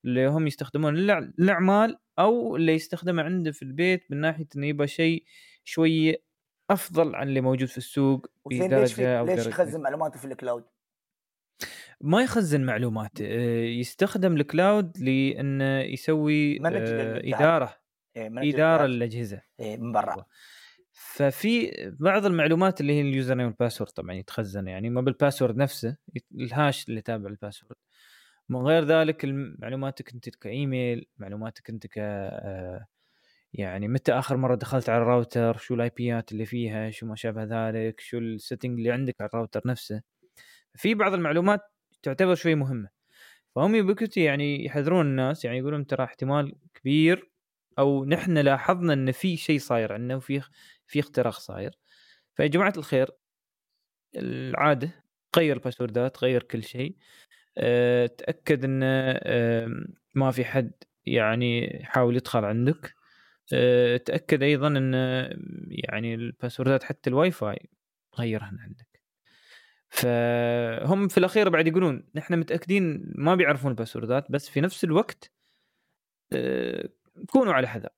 اللي 0.04 0.26
هم 0.26 0.46
يستخدمون 0.46 0.96
الأعمال 1.38 1.98
أو 2.18 2.56
اللي 2.56 2.72
يستخدمه 2.74 3.22
عنده 3.22 3.52
في 3.52 3.62
البيت 3.62 4.04
من 4.10 4.20
ناحية 4.20 4.46
إنه 4.56 4.66
يبغى 4.66 4.86
شيء 4.86 5.24
شوي 5.64 6.16
أفضل 6.70 7.14
عن 7.14 7.28
اللي 7.28 7.40
موجود 7.40 7.68
في 7.68 7.78
السوق 7.78 8.26
بدرجة 8.46 9.18
أو 9.18 9.26
ليش. 9.26 9.46
يخزن 9.46 9.80
معلوماته 9.80 10.18
في 10.18 10.24
ال 10.24 10.30
cloud؟ 10.30 10.64
ما 12.00 12.22
يخزن 12.22 12.64
معلومات 12.64 13.20
آه، 13.20 13.64
يستخدم 13.64 14.36
الكلاود 14.36 14.98
لأنه 14.98 15.80
يسوي 15.80 16.60
آه،. 17.34 17.36
إدارة 17.36 17.76
إيه، 18.16 18.28
من 18.28 18.48
إدارة. 18.48 18.86
للاجهزه 18.86 19.42
إيه، 19.60 19.76
من 19.76 19.92
برا. 19.92 20.24
ففي 20.92 21.70
بعض 22.00 22.26
المعلومات 22.26 22.80
اللي 22.80 22.92
هي 22.92 23.00
ال 23.00 23.07
user 23.07 23.34
name 23.34 23.46
وال 23.46 23.55
password 23.55 23.90
طبعا 23.90 24.12
يتخزن 24.12 24.68
يعني 24.68 24.90
ما 24.90 25.00
بال 25.00 25.12
password 25.12 25.56
نفسه 25.56 25.96
ال 26.34 26.45
hash 26.45 26.88
اللي 26.88 27.00
تابع 27.00 27.28
ال 27.28 27.34
password 27.34 27.76
من 28.48 28.60
غير 28.60 28.84
ذلك 28.84 29.24
معلوماتك 29.58 30.12
أنت 30.14 30.28
كايميل 30.28 31.06
معلوماتك 31.18 31.70
أنت 31.70 31.86
ك 31.86 31.98
آه، 31.98 32.86
يعني 33.52 33.88
متى 33.88 34.12
آخر 34.12 34.36
مرة 34.36 34.54
دخلت 34.54 34.88
على 34.88 35.02
الراوتر 35.02 35.56
شو 35.56 35.74
ال 35.74 35.90
IP 35.96 36.20
ات 36.20 36.32
اللي 36.32 36.46
فيها 36.46 36.90
شو 36.90 37.06
ما 37.06 37.16
شابه 37.16 37.44
ذلك 37.44 38.00
شو 38.00 38.18
ال 38.18 38.26
setting 38.26 38.78
اللي 38.78 38.92
عندك 38.92 39.20
على 39.20 39.28
الراوتر 39.28 39.62
نفسه. 39.66 40.02
في 40.76 40.94
بعض 40.94 41.14
المعلومات 41.14 41.60
تعتبر 42.02 42.34
شوي 42.34 42.54
مهمة. 42.54 42.88
فهم 43.54 43.74
Ubiquiti 43.74 44.24
يعني 44.24 44.64
يحذرون 44.64 45.06
الناس 45.06 45.44
يعني 45.44 45.58
يقولون 45.58 45.86
ترى 45.86 46.04
احتمال 46.04 46.54
كبير 46.74 47.30
أو 47.78 48.04
نحن 48.04 48.38
لاحظنا 48.38 48.92
إن 48.92 49.12
في 49.12 49.36
شيء 49.36 49.58
صاير 49.58 49.92
عندنا 49.92 50.16
وفي 50.16 50.42
في 50.86 51.00
اختراق 51.00 51.34
صاير. 51.40 51.78
فيا 52.34 52.46
جماعة 52.46 52.72
الخير 52.76 53.10
العادة 54.16 54.90
غير 55.36 55.56
ال 55.56 55.63
password 55.63 56.17
ات 56.17 56.24
غير 56.24 56.42
كل 56.42 56.62
شيء. 56.64 56.96
أه، 57.58 58.06
تأكد 58.06 58.64
إن 58.64 58.82
ما 60.14 60.30
في 60.30 60.44
حد 60.44 60.72
يعني 61.06 61.80
يحاول 61.80 62.16
يدخل 62.16 62.44
عندك. 62.44 62.94
أه، 63.52 63.96
تأكد 63.96 64.42
أيضا 64.42 64.68
إن 64.68 64.94
يعني 65.70 66.14
ال 66.14 66.21
password 66.21 66.77
ات 66.77 66.84
حتى 66.84 67.10
الواي 67.10 67.30
فاي 67.30 67.70
غيرهن 68.18 68.58
عندك. 68.60 68.85
فهم 69.88 71.08
في 71.08 71.18
الأخير 71.18 71.48
بعد 71.48 71.66
يقولون 71.66 72.08
نحن 72.14 72.38
متأكدين 72.38 73.12
ما 73.14 73.34
بيعرفون 73.34 73.70
ال 73.70 73.76
password 73.76 74.24
ات 74.24 74.30
بس 74.30 74.48
في 74.48 74.60
نفس 74.60 74.84
الوقت 74.84 75.30
أه، 76.32 76.88
كونوا 77.30 77.52
على 77.52 77.68
حذر. 77.68 77.88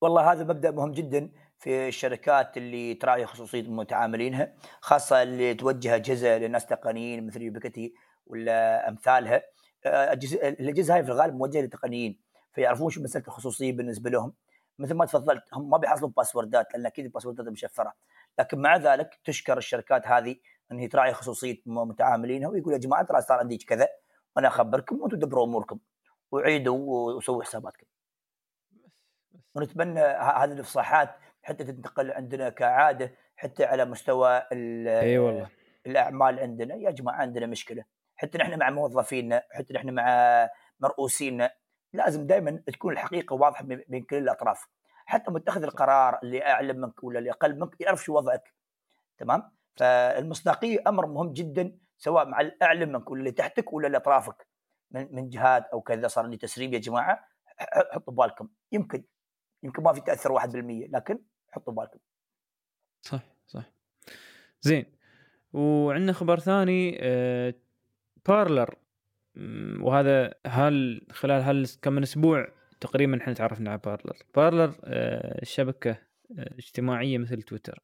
والله 0.00 0.32
هذا 0.32 0.44
مبدأ 0.44 0.70
مهم 0.70 0.92
جدا 0.92 1.30
في 1.58 1.88
الشركات 1.88 2.56
اللي 2.56 2.94
تراعي 2.94 3.26
خصوصية 3.26 3.62
متعاملينها 3.62 4.54
خاصة 4.80 5.22
اللي 5.22 5.54
توجه 5.54 5.94
اجهزه 5.94 6.38
لناس 6.38 6.66
تقنيين 6.66 7.26
مثل 7.26 7.42
يوبيكتي 7.42 7.94
ولا 8.26 8.88
أمثالها. 8.88 9.42
آه، 9.86 10.12
الاجهزه 10.42 10.94
هاي 10.94 11.04
في 11.04 11.10
الغالب 11.10 11.34
موجهة 11.34 11.60
للتقنيين 11.60 12.20
فيعرفون 12.52 12.90
شو 12.90 13.02
مسألة 13.02 13.24
الخصوصية 13.26 13.72
بالنسبة 13.72 14.10
لهم. 14.10 14.34
مثل 14.78 14.94
ما 14.94 15.04
تفضلت 15.04 15.42
هم 15.52 15.70
ما 15.70 15.78
بيحصلون 15.78 16.12
باسوردات 16.16 16.66
لأن 16.74 16.86
أكيد 16.86 17.04
الباسوردات 17.04 17.48
مشفرة. 17.48 17.92
لكن 18.38 18.58
مع 18.58 18.76
ذلك 18.76 19.20
تشكر 19.24 19.58
الشركات 19.58 20.06
هذه 20.06 20.36
إن 20.72 20.78
هي 20.78 20.88
تراعي 20.88 21.12
خصوصية 21.12 21.62
متعاملينها 21.66 22.48
ويقول 22.48 22.72
يا 22.72 22.78
جماعة 22.78 23.02
ترى 23.02 23.20
صار 23.20 23.38
عندي 23.38 23.58
كذا 23.58 23.88
وأنا 24.36 24.48
أخبركم 24.48 25.00
وأنتم 25.00 25.18
دبروا 25.18 25.44
أموركم 25.44 25.78
وعيدوا 26.30 27.12
وسووا 27.12 27.42
حساباتكم. 27.42 27.86
ونتمنى 29.54 30.00
هذه 30.00 30.52
الإفصاحات 30.52 31.16
حتى 31.42 31.64
تنتقل 31.64 32.10
عندنا 32.10 32.48
كعادة 32.48 33.14
حتى 33.36 33.64
على 33.64 33.84
مستوى 33.84 34.42
إي 34.52 35.18
والله. 35.18 35.48
الأعمال 35.86 36.38
عندنا. 36.38 36.74
يا 36.74 36.90
جماعة 36.90 37.16
عندنا 37.16 37.46
مشكلة. 37.46 37.84
حتى 38.16 38.38
نحن 38.38 38.58
مع 38.58 38.70
موظفينا 38.70 39.42
حتى 39.50 39.74
نحن 39.74 39.90
مع 39.90 40.48
مرؤوسينا 40.80 41.50
لازم 41.92 42.26
دائما 42.26 42.62
تكون 42.66 42.92
الحقيقة 42.92 43.34
واضحة 43.34 43.64
بين 43.64 44.04
كل 44.04 44.16
الأطراف. 44.16 44.68
حتى 45.06 45.30
متخذ 45.30 45.62
القرار 45.62 46.18
اللي 46.22 46.46
أعلى 46.46 46.72
منك 46.72 47.04
ولا 47.04 47.18
اللي 47.18 47.30
أقل 47.30 47.58
منك 47.58 47.80
يعرف 47.80 48.04
شو 48.04 48.16
وضعك. 48.16 48.54
تمام؟ 49.18 49.52
فالمصداقية 49.76 50.78
أمر 50.86 51.06
مهم 51.06 51.32
جدا 51.32 51.78
سواء 51.98 52.28
مع 52.28 52.40
الاعلى 52.40 52.86
منك 52.86 53.10
ولا 53.10 53.20
اللي 53.20 53.32
تحتك 53.32 53.72
ولا 53.72 53.86
اللي 53.86 53.96
اطرافك 53.98 54.46
من, 54.90 55.14
من 55.14 55.28
جهات 55.28 55.66
أو 55.66 55.80
كذا 55.80 56.08
صار 56.08 56.26
لي 56.26 56.36
تسريب 56.36 56.74
يا 56.74 56.78
جماعة 56.78 57.28
حطوا 57.92 58.14
بالكم 58.14 58.48
يمكن 58.72 59.04
يمكن 59.62 59.82
ما 59.82 59.92
في 59.92 60.00
تاثر 60.00 60.40
1% 60.40 60.44
لكن 60.94 61.18
حطوا 61.50 61.72
بالكم 61.72 61.98
صح 63.02 63.22
صح 63.46 63.64
زين. 64.62 64.84
وعندنا 65.52 66.12
خبر 66.12 66.38
ثاني 66.38 66.98
آه 67.00 67.54
بارلر. 68.28 68.74
وهذا 69.80 70.34
هل 70.46 71.06
خلال 71.12 71.42
هل 71.42 71.66
كم 71.82 71.92
من 71.92 72.02
أسبوع 72.02 72.48
تقريبا 72.80 73.20
إحنا 73.20 73.34
تعرفنا 73.34 73.70
على 73.70 73.80
بارلر. 73.84 74.16
بارلر 74.34 74.74
آه 74.84 75.44
شبكة 75.44 75.90
آه 75.90 76.54
اجتماعية 76.58 77.18
مثل 77.18 77.42
تويتر. 77.42 77.82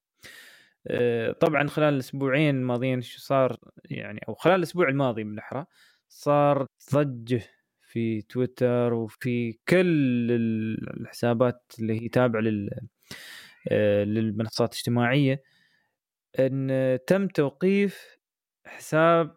طبعا 1.40 1.68
خلال 1.68 1.94
الأسبوعين 1.94 2.56
الماضيين 2.56 3.02
شو 3.02 3.18
صار؟ 3.20 3.56
يعني 3.84 4.20
أو 4.28 4.34
خلال 4.34 4.54
الأسبوع 4.54 4.88
الماضي 4.88 5.24
بالاحرى 5.24 5.64
صار 6.08 6.66
ضجة 6.94 7.42
في 7.82 8.22
تويتر 8.22 8.94
وفي 8.94 9.52
كل 9.68 10.28
الحسابات 11.00 11.72
اللي 11.78 12.02
هي 12.02 12.08
تابعة 12.08 12.40
لل 12.40 12.70
آه، 13.68 14.04
للمنصات 14.04 14.72
الاجتماعية 14.72 15.42
إن 16.38 16.98
تم 17.06 17.28
توقيف 17.28 18.18
حساب 18.66 19.36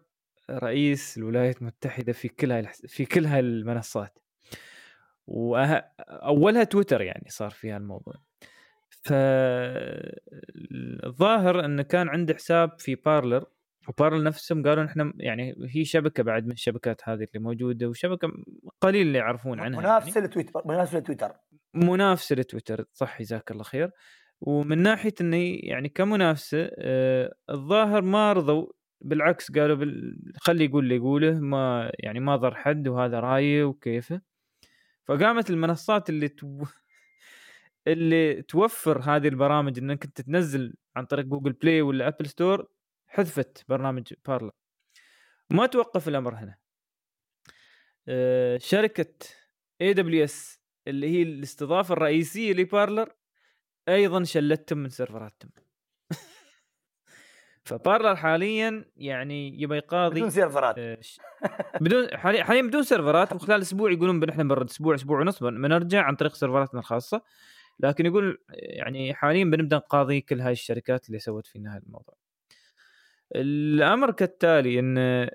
رئيس 0.49 1.17
الولايات 1.17 1.61
المتحدة 1.61 2.13
في 2.13 2.27
كل 2.27 2.51
هاي 2.51 2.63
في 2.87 3.05
كل 3.05 3.25
هاي 3.25 3.39
المنصات. 3.39 4.19
واولها 5.27 6.63
تويتر 6.63 7.01
يعني 7.01 7.29
صار 7.29 7.49
فيها 7.49 7.77
الموضوع 7.77 8.13
فالظاهر 9.01 10.05
إنه 11.65 11.83
كان 11.83 12.09
عنده 12.09 12.33
حساب 12.33 12.79
في 12.79 12.95
بارلر 12.95 13.45
وبارلر 13.87 14.23
نفسهم 14.23 14.63
قالوا 14.63 14.85
إحنا 14.85 15.13
يعني 15.17 15.55
هي 15.75 15.85
شبكة 15.85 16.23
بعد 16.23 16.45
من 16.45 16.51
الشبكات 16.51 17.01
هذه 17.03 17.23
اللي 17.23 17.39
موجودة 17.39 17.87
وشبكة 17.87 18.27
قليل 18.81 19.07
اللي 19.07 19.17
يعرفون 19.17 19.59
عنها 19.59 19.79
منافسة 19.79 20.15
يعني. 20.15 20.27
لتويتر 20.27 20.61
منافسة 20.65 20.97
لتويتر. 20.99 21.31
منافسة 21.73 22.35
لتويتر 22.35 22.85
صح 22.93 23.21
جزاك 23.21 23.51
الله 23.51 23.63
خير. 23.63 23.91
ومن 24.41 24.77
ناحية 24.77 25.13
إنه 25.21 25.57
يعني 25.63 25.89
كمنافسة 25.89 26.69
آه 26.77 27.33
الظاهر 27.49 28.01
ما 28.01 28.33
رضوا 28.33 28.67
بالعكس 29.01 29.51
قالوا 29.51 29.75
بال... 29.75 30.17
خلي 30.37 30.65
يقول 30.65 30.83
اللي 30.83 30.95
يقوله 30.95 31.39
ما 31.39 31.91
يعني 31.99 32.19
ما 32.19 32.35
ضر 32.35 32.55
حد 32.55 32.87
وهذا 32.87 33.19
رأيه 33.19 33.63
وكيفه. 33.63 34.21
فقامت 35.05 35.49
المنصات 35.49 36.09
اللي 36.09 36.27
تو... 36.27 36.63
اللي 37.87 38.41
توفر 38.41 38.99
هذه 39.01 39.27
البرامج 39.27 39.79
أنك 39.79 40.05
أنت 40.05 40.21
تنزل 40.21 40.73
عن 40.95 41.05
طريق 41.05 41.25
Google 41.25 41.53
Play 41.53 41.81
ولا 41.81 42.07
Apple 42.07 42.27
Store 42.27 42.67
حذفت 43.07 43.65
برنامج 43.69 44.13
Parler 44.27 44.51
ما 45.49 45.65
توقف 45.65 46.07
الأمر 46.07 46.35
هنا. 46.35 46.57
آه، 48.07 48.57
شركة 48.57 49.13
AWS 49.81 50.61
اللي 50.87 51.09
هي 51.09 51.23
الاستضافة 51.23 51.93
الرئيسية 51.93 52.53
ل 52.53 52.62
Parler 52.62 53.13
أيضا 53.89 54.23
شلتهم 54.23 54.77
من 54.77 54.89
server 54.89 55.26
اتهم. 55.26 55.51
ف 57.65 57.72
Parler 57.72 58.15
حاليا 58.15 58.85
يعني 58.95 59.61
يبغى 59.61 59.77
يقاضي 59.77 60.15
بدون 60.15 60.29
server 60.29 60.64
ات. 60.64 60.75
آه، 60.77 60.99
بدون 61.81 62.17
حاليا 62.17 62.43
حاليا 62.43 62.61
بدون 62.61 62.83
server 62.83 63.26
ات 63.26 63.33
وخلال 63.33 63.61
أسبوع 63.61 63.91
يقولون 63.91 64.29
إحنا 64.29 64.43
بنرد 64.43 64.69
أسبوع 64.69 64.95
أسبوع 64.95 65.19
ونص 65.19 65.43
بنرجع 65.43 66.03
عن 66.03 66.15
طريق 66.15 66.33
server 66.33 66.68
اتنا 66.68 66.79
الخاصة. 66.79 67.21
لكن 67.79 68.05
يقول 68.05 68.43
يعني 68.49 69.13
حاليا 69.13 69.43
بنبدأ 69.43 69.77
نقاضي 69.77 70.21
كل 70.21 70.41
هاي 70.41 70.51
الشركات 70.51 71.07
اللي 71.07 71.19
سوت 71.19 71.47
فينا 71.47 71.75
هذا 71.75 71.83
الموضوع. 71.87 72.15
الأمر 73.35 74.11
كالتالي 74.11 74.79
إن 74.79 75.29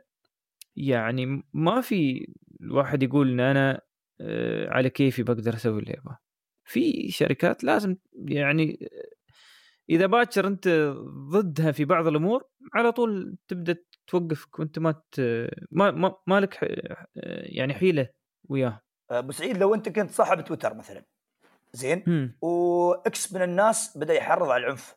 يعني 0.76 1.42
ما 1.52 1.80
في 1.80 2.28
الواحد 2.60 3.02
يقول 3.02 3.30
إن 3.30 3.40
أنا 3.40 3.80
آه، 4.20 4.70
على 4.70 4.90
كيفي 4.90 5.22
بقدر 5.22 5.54
أسوي 5.54 5.80
اللي 5.80 5.94
أبغاه. 5.98 6.18
في 6.64 7.10
شركات 7.10 7.64
لازم 7.64 7.96
يعني 8.14 8.88
إذا 9.90 10.06
باكر 10.06 10.46
أنت 10.46 10.68
ضدها 11.30 11.72
في 11.72 11.84
بعض 11.84 12.06
الأمور 12.06 12.44
على 12.74 12.92
طول 12.92 13.36
تبدأ 13.48 13.76
توقفك 14.06 14.58
وأنت 14.58 14.78
ما 14.78 15.02
ما 15.70 16.16
ما, 16.26 16.40
لك 16.40 16.58
يعني 17.46 17.74
حيلة 17.74 18.08
وياه 18.48 18.80
أبو 19.10 19.32
سعيد 19.32 19.56
لو 19.58 19.74
أنت 19.74 19.88
كنت 19.88 20.10
صاحب 20.10 20.40
تويتر 20.40 20.74
مثلا 20.74 21.04
زين؟ 21.74 22.34
واكس 22.40 23.32
من 23.32 23.42
الناس 23.42 23.98
بدأ 23.98 24.14
يحرض 24.14 24.50
على 24.50 24.64
العنف. 24.64 24.96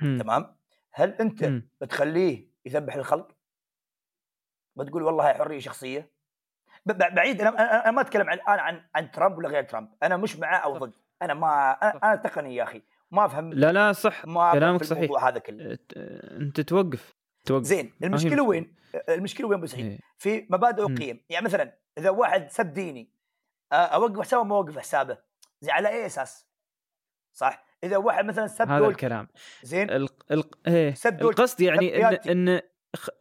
م. 0.00 0.18
تمام؟ 0.18 0.56
هل 0.92 1.10
أنت 1.10 1.44
م. 1.44 1.62
بتخليه 1.80 2.48
يذبح 2.66 2.94
الخلق؟ 2.94 3.36
بتقول 4.76 5.02
والله 5.02 5.28
هاي 5.28 5.34
حرية 5.34 5.58
شخصية؟ 5.58 6.10
بعيد 6.86 7.40
أنا 7.40 7.82
أنا 7.82 7.90
ما 7.90 8.00
أتكلم 8.00 8.30
عن 8.30 8.36
الان 8.36 8.58
عن 8.58 8.84
عن 8.94 9.10
ترامب 9.10 9.38
ولا 9.38 9.48
غير 9.48 9.62
ترامب. 9.62 9.88
أنا 10.02 10.16
مش 10.16 10.36
معاه 10.36 10.58
أو 10.58 10.78
ضد. 10.78 10.92
أنا 11.22 11.34
ما 11.34 11.72
أنا 11.72 12.16
تقني 12.16 12.54
يا 12.54 12.62
أخي. 12.62 12.82
ما 13.10 13.24
أفهم 13.24 13.52
لا 13.52 13.72
لا 13.72 13.92
صح. 13.92 14.26
ما 14.26 14.52
كلامك 14.52 14.84
صحيح. 14.84 15.24
هذا 15.24 15.38
كله. 15.38 15.78
أنت 16.40 16.60
توقف. 16.60 17.16
توقف. 17.44 17.64
زين 17.64 17.94
المشكلة 18.02 18.42
وين؟ 18.42 18.74
المشكلة 19.08 19.48
وين 19.48 19.58
ابو 19.58 19.66
سعيد؟ 19.66 19.86
إيه. 19.86 19.98
في 20.16 20.46
مبادئ 20.50 20.82
وقيم. 20.82 21.24
يعني 21.28 21.44
مثلا 21.44 21.78
إذا 21.98 22.10
واحد 22.10 22.50
سب 22.50 22.72
ديني 22.72 23.10
أوقف 23.72 24.20
حسابه 24.20 24.44
ما 24.44 24.56
أوقف 24.56 24.78
حسابه. 24.78 25.18
زي 25.64 25.70
على 25.70 25.88
اي 25.88 26.06
أساس؟ 26.06 26.46
صح؟ 27.32 27.64
إذا 27.84 27.96
واحد 27.96 28.24
مثلا 28.24 28.46
سب 28.46 28.68
هذا 28.68 28.86
الكلام. 28.86 29.28
زين. 29.62 29.90
ال... 29.90 30.08
ال... 30.30 30.42
إيه. 30.66 30.94
سب 30.94 31.22
القصد 31.22 31.60
يعني 31.60 32.06
ان 32.06 32.48
إن 32.48 32.60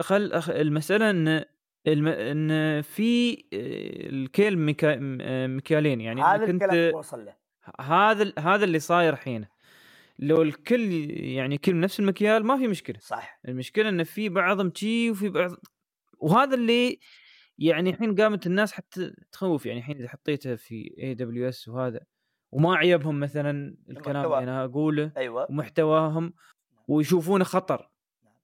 خل 0.01 0.31
المسألة 0.49 1.09
ان 1.09 1.45
الم... 1.87 2.07
إن 2.07 2.81
في 2.81 3.43
الكيل 3.53 4.57
ميكا... 4.57 4.97
مكيالين 5.47 6.01
يعني 6.01 6.21
هذا 6.21 6.45
الكلام 6.45 6.95
وصل 6.95 7.25
له. 7.25 7.35
هذا 7.79 8.33
هذا 8.39 8.65
اللي 8.65 8.79
صاير 8.79 9.15
حين. 9.15 9.47
لو 10.19 10.41
الكل 10.41 11.11
يعني 11.11 11.57
كل 11.57 11.79
نفس 11.79 11.99
المكيال 11.99 12.45
ما 12.45 12.57
في 12.57 12.67
مشكلة. 12.67 12.99
صح. 12.99 13.39
المشكلة 13.47 13.89
إن 13.89 14.03
في 14.03 14.29
بعضهم 14.29 14.69
تشي 14.69 15.11
وفي 15.11 15.29
بعض 15.29 15.51
وهذا 16.19 16.55
اللي 16.55 16.99
يعني 17.57 17.89
الحين 17.89 18.15
قامت 18.15 18.47
الناس 18.47 18.73
حتى 18.73 19.13
تخوف. 19.31 19.65
يعني 19.65 19.79
الحين 19.79 19.97
إذا 19.97 20.09
حطيتها 20.09 20.55
في 20.55 20.95
AWS 20.99 21.67
وهذا 21.67 21.99
وما 22.53 22.75
عيبهم 22.75 23.19
مثلا 23.19 23.75
الكلام 23.89 24.25
اللي 24.25 24.37
أنا 24.37 24.65
أقوله 24.65 25.11
أيوه. 25.17 25.47
ومحتواهم 25.49 26.33
ويشوفونه 26.87 27.43
خطر. 27.43 27.89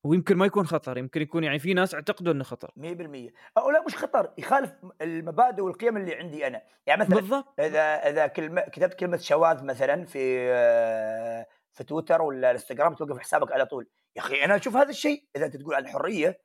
ويمكن 0.03 0.37
ما 0.37 0.45
يكون 0.45 0.65
خطر 0.65 0.97
يمكن 0.97 1.21
يكون 1.21 1.43
يعني 1.43 1.59
في 1.59 1.73
ناس 1.73 1.95
اعتقدوا 1.95 2.33
إنه 2.33 2.43
خطر. 2.43 2.71
100% 2.77 3.33
أو 3.57 3.71
لا 3.71 3.83
مش 3.87 3.95
خطر 3.95 4.33
يخالف 4.37 4.73
المبادئ 5.01 5.61
والقيم 5.61 5.97
اللي 5.97 6.15
عندي 6.15 6.47
أنا. 6.47 6.61
يعني 6.85 7.01
مثلا 7.01 7.15
بالضبط. 7.15 7.59
إذا 7.59 8.09
إذا 8.09 8.27
كلمة 8.27 8.61
كتبت 8.61 8.93
كلمة 8.93 9.17
شواذ 9.17 9.63
مثلا 9.63 10.05
في 10.05 10.49
آه، 10.51 11.45
في 11.71 11.83
تويتر 11.83 12.21
ولا 12.21 12.51
الانستغرام 12.51 12.93
توقف 12.93 13.17
حسابك 13.17 13.51
على 13.51 13.65
طول. 13.65 13.87
يا 14.15 14.21
أخي 14.21 14.45
أنا 14.45 14.55
أشوف 14.55 14.75
هذا 14.75 14.89
الشيء. 14.89 15.23
إذا 15.35 15.45
أنت 15.45 15.57
تقول 15.57 15.75
عن 15.75 15.83
الحرية 15.83 16.41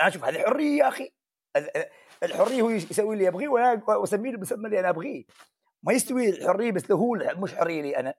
أنا 0.00 0.08
أشوف 0.08 0.24
هذه 0.24 0.38
حرية 0.38 0.78
يا 0.78 0.88
أخي. 0.88 1.10
الحرية 2.22 2.62
هو 2.62 2.70
يسوي 2.70 3.14
اللي 3.14 3.24
يبغيه 3.24 3.48
وأنا 3.48 3.82
أسميه 3.88 4.30
المسمى 4.30 4.66
اللي 4.66 4.80
أنا 4.80 4.88
أبغيه. 4.88 5.24
ما 5.82 5.92
يستوي 5.92 6.28
الحرية 6.28 6.72
بس 6.72 6.92
هو 6.92 7.18
مش 7.36 7.54
حرية 7.54 7.82
لي 7.82 7.96
أنا. 7.96 8.14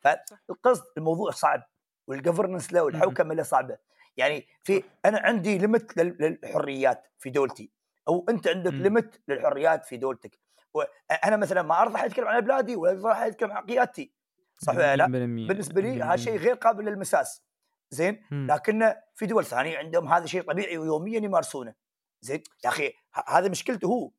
فالقصد 0.00 0.84
الموضوع 0.96 1.30
صعب 1.30 1.62
والجفرنس 2.06 2.72
له 2.72 2.82
والحوكمة 2.82 3.34
له 3.34 3.42
صعبة. 3.42 3.78
يعني 4.16 4.46
في 4.62 4.82
أنا 5.04 5.18
عندي 5.18 5.58
ليمت 5.58 5.96
للحريات 5.96 7.06
في 7.18 7.30
دولتي. 7.30 7.70
أو 8.08 8.26
أنت 8.28 8.48
عندك 8.48 8.72
ليمت 8.72 9.20
للحريات 9.28 9.84
في 9.84 9.96
دولتك. 9.96 10.38
أنا 11.24 11.36
مثلا 11.36 11.62
ما 11.62 11.82
أرضى 11.82 12.06
اتكلم 12.06 12.28
عن 12.28 12.40
بلادي 12.40 12.76
ولا 12.76 12.92
أرضى 12.92 13.28
اتكلم 13.28 13.52
عن 13.52 13.66
قيادتي 13.66 14.12
صح 14.58 14.74
ولا 14.74 14.96
لا؟ 14.96 15.06
بالنسبة 15.06 15.80
لي 15.80 16.02
هذا 16.02 16.16
شيء 16.16 16.36
غير 16.36 16.54
قابل 16.54 16.84
للمساس. 16.84 17.42
زين؟ 17.90 18.22
لكن 18.32 18.94
في 19.14 19.26
دول 19.26 19.44
ثانية 19.44 19.78
عندهم 19.78 20.08
هذا 20.08 20.26
شيء 20.26 20.42
طبيعي 20.42 20.78
ويوميا 20.78 21.20
يمارسونه. 21.20 21.74
زين؟ 22.20 22.42
يا 22.64 22.68
أخي 22.68 22.92
هذا 23.26 23.48
مشكلته 23.48 23.86
هو. 23.86 24.10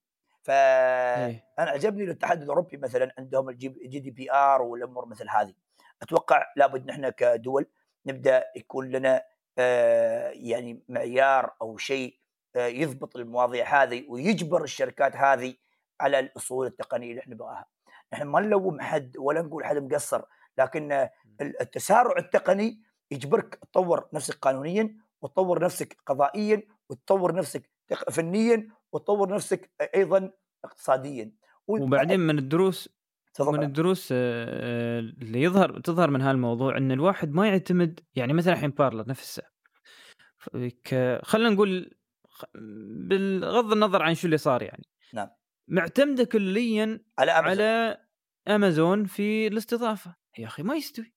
فانا 0.43 1.25
إيه. 1.27 1.43
عجبني 1.59 2.03
الاتحاد 2.03 2.41
الأوروبي 2.41 2.77
مثلا 2.77 3.13
عندهم 3.17 3.49
ال 3.49 3.99
GDPR 3.99 4.61
والأمور 4.61 5.05
مثل 5.05 5.29
هذه 5.29 5.53
أتوقع 6.01 6.45
لابد 6.55 6.85
نحن 6.85 7.09
كدول 7.09 7.65
نبدأ 8.05 8.43
يكون 8.55 8.89
لنا 8.89 9.23
آه، 9.57 10.29
يعني 10.29 10.83
معيار 10.89 11.53
أو 11.61 11.77
شيء 11.77 12.19
آه، 12.55 12.67
يضبط 12.67 13.15
المواضيع 13.15 13.83
هذه 13.83 14.05
ويجبر 14.09 14.63
الشركات 14.63 15.15
هذه 15.15 15.55
على 16.01 16.19
الأصول 16.19 16.67
التقنية 16.67 17.09
اللي 17.09 17.21
إحنا 17.21 17.33
نبغاها. 17.35 17.65
نحن 18.13 18.23
ما 18.23 18.39
نلوم 18.39 18.81
حد 18.81 19.17
ولا 19.17 19.41
نقول 19.41 19.65
حد 19.65 19.77
مقصر 19.77 20.21
لكن 20.57 21.09
التسارع 21.41 22.17
التقني 22.17 22.81
يجبرك 23.11 23.55
تطور 23.55 24.09
نفسك 24.13 24.35
قانونيا 24.35 24.95
وتطور 25.21 25.63
نفسك 25.63 25.97
قضائيا 26.05 26.63
وتطور 26.89 27.35
نفسك 27.35 27.69
فنيا 28.11 28.67
وتطور 28.91 29.33
نفسك 29.33 29.71
أيضا 29.95 30.31
اقتصاديا. 30.65 31.31
وبعدين 31.67 32.19
من 32.19 32.37
الدروس 32.37 32.89
من 33.39 33.63
الدروس 33.63 34.07
اللي 34.11 35.41
يظهر 35.41 35.79
تظهر 35.79 36.09
من 36.09 36.21
هالموضوع 36.21 36.77
إن 36.77 36.91
الواحد 36.91 37.31
ما 37.31 37.47
يعتمد 37.47 37.99
يعني 38.15 38.33
مثلا 38.33 38.53
الحين 38.53 38.69
بارلر 38.69 39.07
نفسه. 39.07 39.43
خلينا 41.23 41.49
نقول 41.49 41.95
بغض 43.39 43.71
النظر 43.71 44.01
عن 44.03 44.15
شو 44.15 44.25
اللي 44.25 44.37
صار 44.37 44.63
يعني. 44.63 44.87
نعم. 45.13 45.27
معتمدة 45.67 46.23
كليا 46.23 47.05
على 47.19 47.31
أمازون. 47.31 47.65
على 47.65 47.97
امازون 48.47 49.05
في 49.05 49.47
الاستضافة. 49.47 50.15
يا 50.37 50.47
أخي 50.47 50.63
ما 50.63 50.75
يستوي. 50.75 51.13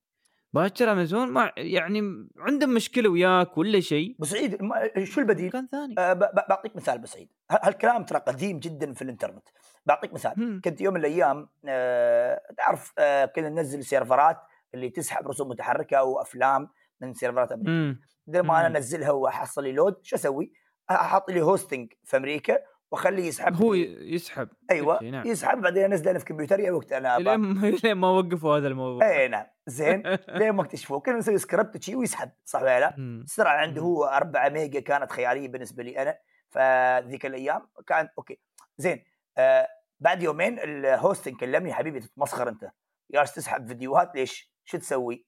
باكر 0.55 0.93
أمازون 0.93 1.29
ما 1.29 1.53
يعني 1.57 2.29
عندهم 2.39 2.75
مشكلة 2.75 3.09
وياك 3.11 3.59
ولا 3.59 3.81
شيء. 3.81 4.15
ابو 4.15 4.25
سعيد 4.25 4.59
شو 5.05 5.21
البديل؟ 5.21 5.51
كان 5.51 5.69
ثاني. 5.73 5.95
أه 5.99 6.13
بعطيك 6.49 6.77
مثال 6.77 6.95
ابو 6.95 7.07
سعيد 7.07 7.29
هالكلام 7.51 8.05
ترى 8.05 8.19
قديم 8.19 8.59
جدا 8.59 8.93
في 8.93 9.03
الإنترنت. 9.03 9.49
بعطيك 9.87 10.15
مثال. 10.15 10.33
هم. 10.37 10.61
كنت 10.65 10.81
يوم 10.81 10.95
من 10.95 11.01
الأيام 11.01 11.49
أه 11.65 12.41
تعرف 12.57 12.93
أه 12.99 13.25
كنا 13.25 13.49
ننزل 13.49 13.85
سيرفرات 13.85 14.39
اللي 14.75 14.91
تسحب 14.91 15.29
رسوم 15.29 15.49
متحركة 15.49 16.03
وافلام 16.03 16.69
من 17.01 17.15
سيرفرات 17.15 17.53
أمريكا. 17.53 18.01
بدل 18.27 18.41
ما 18.41 18.67
أنا 18.67 18.79
أنزلها 18.79 19.11
وأحصل 19.11 19.65
لي 19.65 19.73
load 19.73 19.97
شو 20.03 20.17
أسوي؟ 20.17 20.53
أحط 20.91 21.31
لي 21.31 21.41
hosting 21.41 21.93
في 22.05 22.17
أمريكا 22.17 22.59
واخليه 22.95 23.25
يسحب. 23.25 23.55
هو 23.63 23.75
يسحب. 23.75 24.49
أيوه 24.71 25.03
نعم. 25.03 25.27
يسحب 25.27 25.61
بعدين 25.61 25.85
انزله 25.85 26.11
أنا 26.11 26.19
في 26.19 26.25
كمبيوتري 26.25 26.71
وقت 26.71 26.93
أنا 26.93 27.19
لين 27.19 27.93
ما 28.01 28.09
وقفوا 28.09 28.57
هذا 28.57 28.69
الموضوع. 28.69 29.09
اي 29.11 29.29
نعم. 29.29 29.47
زين. 29.67 30.03
لين 30.39 30.51
ما 30.51 30.63
اكتشفوه. 30.63 31.01
كنا 31.01 31.17
نسوي 31.17 31.39
سكريبت 31.39 31.83
شيء 31.83 31.97
ويسحب 31.97 32.31
صح 32.45 32.63
ولا 32.63 32.81
لا؟ 32.81 32.95
السرعه 32.99 33.57
عنده 33.57 33.83
هو 33.83 34.05
4 34.05 34.49
mega 34.49 34.81
كانت 34.81 35.13
خيالية 35.13 35.49
بالنسبة 35.49 35.83
لي 35.83 36.03
أنا. 36.03 36.19
فذيك 36.51 37.27
الأيام 37.27 37.69
كان 37.87 38.09
okay. 38.19 38.41
زين. 38.79 39.05
آه 39.39 39.69
بعد 40.01 40.23
يومين 40.23 40.59
ال 40.59 40.68
hosting 40.68 41.37
كلمني 41.37 41.73
حبيبي 41.73 42.01
تتمسخر 42.01 42.49
أنت. 42.49 42.71
جالس 43.13 43.35
تسحب 43.35 43.69
فيديوهات؟ 43.69 44.15
ليش؟ 44.15 44.55
شو 44.65 44.79
تسوي؟ 44.79 45.27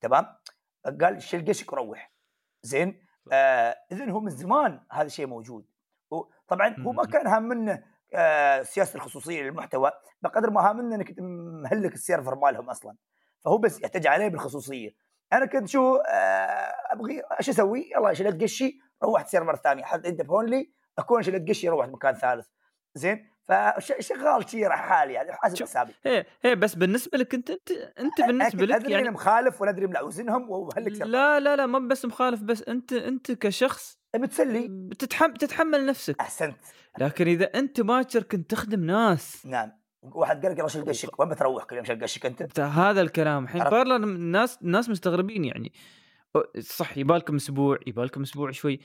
تمام؟ 0.00 0.26
قال 1.00 1.22
شيل 1.22 1.48
قشك 1.48 1.72
وروح. 1.72 2.12
زين. 2.62 3.06
آه 3.32 3.76
اذا 3.92 4.10
هو 4.10 4.20
من 4.20 4.30
زمان 4.30 4.80
هذا 4.92 5.06
الشيء 5.06 5.26
موجود. 5.26 5.66
طبعا 6.54 6.76
هو 6.78 6.92
ما 6.92 7.04
كان 7.04 7.26
هام 7.26 7.42
منه 7.42 7.82
آه 8.14 8.62
سياسة 8.62 8.96
الخصوصية 8.96 9.42
للمحتوى 9.42 9.90
بقدر 10.22 10.50
ما 10.50 10.70
هام 10.70 10.76
منه 10.76 10.96
إنك 10.96 11.14
مهلك 11.62 11.94
ال 11.94 12.00
server 12.00 12.34
مالهم 12.34 12.70
أصلا. 12.70 12.96
فهو 13.44 13.58
بس 13.58 13.80
يحتاج 13.80 14.06
عليه 14.06 14.28
بالخصوصية. 14.28 14.90
أنا 15.32 15.46
كنت 15.46 15.68
شو 15.68 15.96
آه 15.96 16.72
أبغي 16.92 17.22
إيش 17.38 17.48
أسوي؟ 17.48 17.90
يلا 17.96 18.12
شلت 18.12 18.42
قشي 18.42 18.78
روحت 19.02 19.28
server 19.28 19.56
ثاني. 19.56 19.84
حد 19.84 20.06
أنت 20.06 20.20
لي 20.30 20.72
أكون 20.98 21.22
شلت 21.22 21.48
قشي 21.48 21.68
روحت 21.68 21.88
مكان 21.88 22.14
ثالث. 22.14 22.46
زين؟ 22.94 23.32
فشغال 23.48 24.50
شي 24.50 24.68
حالي 24.68 25.12
يعني 25.12 25.32
حسب 25.32 25.62
حسابي. 25.62 25.94
إيه 26.06 26.26
إيه 26.44 26.54
بس 26.54 26.74
بالنسبة 26.74 27.18
لك 27.18 27.34
أنت 27.34 27.50
أنت 27.50 27.70
أنت 27.98 28.20
بالنسبة 28.26 28.66
لك 28.66 28.74
أدري 28.74 28.92
يعني 28.92 29.10
مخالف 29.10 29.62
وندري 29.62 29.86
ملعوزنهم 29.86 30.50
وهلك 30.50 31.00
لا 31.00 31.40
لا 31.40 31.56
لا 31.56 31.66
ما 31.66 31.78
بس 31.78 32.04
مخالف 32.04 32.42
بس 32.42 32.62
أنت 32.62 32.92
أنت 32.92 33.32
كشخص 33.32 34.01
متسلي 34.16 34.68
بتتحمل 34.68 35.36
تتحمل 35.36 35.86
نفسك. 35.86 36.20
أحسنت. 36.20 36.56
لكن 36.98 37.26
إذا 37.28 37.44
أنت 37.44 37.80
باكر 37.80 38.22
كنت 38.22 38.50
تخدم 38.50 38.84
ناس. 38.84 39.46
نعم. 39.46 39.72
واحد 40.02 40.46
قال 40.46 40.56
لك 40.56 40.66
شيل 40.66 40.84
قشك 40.84 41.20
وين 41.20 41.28
بتروح 41.28 41.64
كل 41.64 41.76
يوم 41.76 41.84
شيل 41.84 42.02
قشك 42.02 42.26
أنت؟ 42.26 42.60
هذا 42.60 43.00
الكلام. 43.00 43.44
الحين 43.44 43.64
بارلر 43.64 43.96
الناس 43.96 44.58
الناس 44.62 44.88
مستغربين 44.88 45.44
يعني. 45.44 45.72
صح 46.60 46.96
يبالكم 46.96 47.36
أسبوع 47.36 47.78
يبالكم 47.86 48.22
أسبوع 48.22 48.50
شوي. 48.50 48.80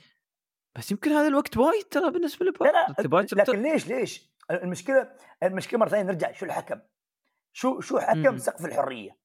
بس 0.76 0.90
يمكن 0.90 1.10
هذا 1.10 1.28
الوقت 1.28 1.56
وايد 1.56 1.84
ترى 1.84 2.10
بالنسبة 2.10 2.46
لبارلر 2.46 2.72
لا 2.72 3.02
لا 3.02 3.26
لكن 3.32 3.62
ليش 3.62 3.88
ليش؟ 3.88 4.30
المشكلة 4.50 5.10
المشكلة 5.42 5.80
مرة 5.80 5.88
ثانية 5.88 6.04
نرجع. 6.04 6.32
شو 6.32 6.46
الحكم؟ 6.46 6.80
شو 7.52 7.80
شو 7.80 7.98
حكم. 7.98 8.38
سقف 8.38 8.64
الحرية؟ 8.64 9.18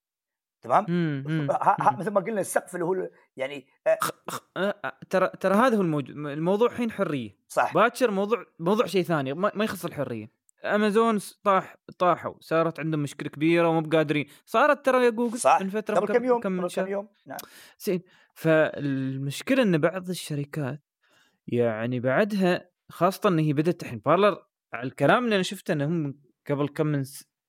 تمام؟ 0.61 0.85
مثل 1.97 2.11
ما 2.11 2.21
قلنا 2.21 2.41
السقف 2.41 2.75
اللي 2.75 2.85
هو 2.85 3.09
يعني 3.37 3.67
ترى 5.09 5.29
ترى 5.39 5.55
هذا 5.55 5.77
هو 5.77 5.81
الموضوع 5.81 6.33
الموضوع 6.33 6.67
الحين 6.67 6.91
حرية. 6.91 7.37
صح. 7.47 7.73
باكر 7.73 8.11
موضوع 8.11 8.45
موضوع 8.59 8.85
شيء 8.85 9.03
ثاني 9.03 9.33
ما 9.33 9.63
يخص 9.63 9.85
الحرية. 9.85 10.31
امازون 10.63 11.19
طاح 11.43 11.75
طاحوا. 11.97 12.33
صارت 12.39 12.79
عندهم 12.79 13.03
مشكلة 13.03 13.29
كبيرة 13.29 13.67
ومو 13.67 13.81
بقادرين. 13.81 14.25
صارت 14.45 14.85
ترى 14.85 15.05
يا 15.05 15.09
جوجل 15.09 15.39
صح. 15.39 15.61
من 15.61 15.69
فترة 15.69 15.95
قبل 15.95 16.13
كم 16.13 16.23
يوم؟ 16.23 16.41
قبل 16.41 16.69
كم 16.69 16.87
يوم؟ 16.87 17.07
نعم. 17.25 17.37
زين. 17.79 18.01
فالمشكلة 18.33 19.63
إن 19.63 19.77
بعض 19.77 20.09
الشركات 20.09 20.81
يعني 21.47 21.99
بعدها 21.99 22.69
خاصة 22.89 23.29
إن 23.29 23.39
هي 23.39 23.53
بدأت 23.53 23.83
الحين 23.83 23.99
بارلر 23.99 24.45
على 24.73 24.87
الكلام 24.87 25.23
اللي 25.23 25.35
أنا 25.35 25.43
شفته 25.43 25.71
انهم 25.71 26.19
قبل 26.49 26.67
كم 26.67 26.87
من 26.87 27.03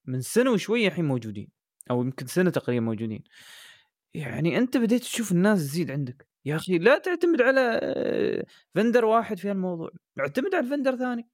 من 0.05 0.21
سنة 0.21 0.51
وشوية 0.51 0.89
الحين 0.89 1.05
موجودين. 1.05 1.49
أو 1.91 2.03
يمكن 2.03 2.27
سنة 2.27 2.51
تقريبا 2.51 2.85
موجودين. 2.85 3.25
يعني 4.15 4.59
أنت 4.59 4.77
بديت 4.77 5.03
تشوف 5.03 5.33
الناس 5.33 5.59
تزيد 5.59 5.91
عندك. 5.91 6.34
يا 6.45 6.57
أخي 6.57 6.79
لا 6.79 6.99
تعتمد 6.99 7.43
على 7.43 7.81
فندر 8.75 9.05
واحد 9.05 9.39
في 9.39 9.51
الموضوع 9.51 9.91
اعتمد 10.21 10.55
على 10.55 10.67
فندر 10.67 10.97
ثاني. 10.97 11.31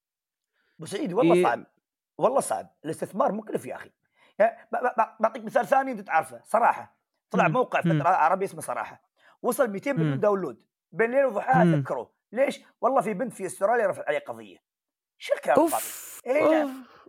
أبو 0.79 0.87
سعيد 0.87 1.13
والله 1.13 1.35
إيه... 1.35 1.43
صعب 1.43 1.67
والله 2.19 2.41
صعب 2.41 2.77
الاستثمار 2.85 3.33
مكلف 3.33 3.67
يا 3.67 3.75
أخي. 3.75 3.91
بعطيك 5.21 5.45
مثال 5.45 5.67
ثاني 5.67 5.93
أنت 5.93 6.01
تعرفه 6.01 6.41
صراحة. 6.45 7.01
طلع 7.31 7.49
مم. 7.49 7.55
موقع 7.55 7.81
فترة 7.81 8.09
عربي 8.09 8.45
اسمه 8.45 8.61
صراحة. 8.61 9.03
وصل 9.43 9.71
200 9.71 9.93
مليون 9.93 10.21
download. 10.21 10.65
بين 10.93 11.11
ليل 11.11 11.25
وضحاها 11.25 11.81
سكروه 11.81 12.13
ليش؟ 12.33 12.61
والله 12.81 13.01
في 13.01 13.15
بنت 13.15 13.33
في 13.33 13.47
أستراليا 13.47 13.87
رفع 13.87 14.05
عليه 14.07 14.19
قضية. 14.19 14.59
شو 15.19 15.35
الكلام 15.35 15.69
إيه 16.27 16.69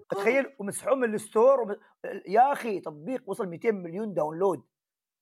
تخيل 0.10 0.56
ومسحوه 0.60 0.96
من 0.96 1.14
ال 1.14 1.22
store 1.22 1.62
وم... 1.62 1.76
يا 2.28 2.52
أخي 2.54 2.80
تطبيق 2.80 3.30
وصل 3.30 3.48
200 3.48 3.72
مليون 3.72 4.14
داونلود. 4.14 4.64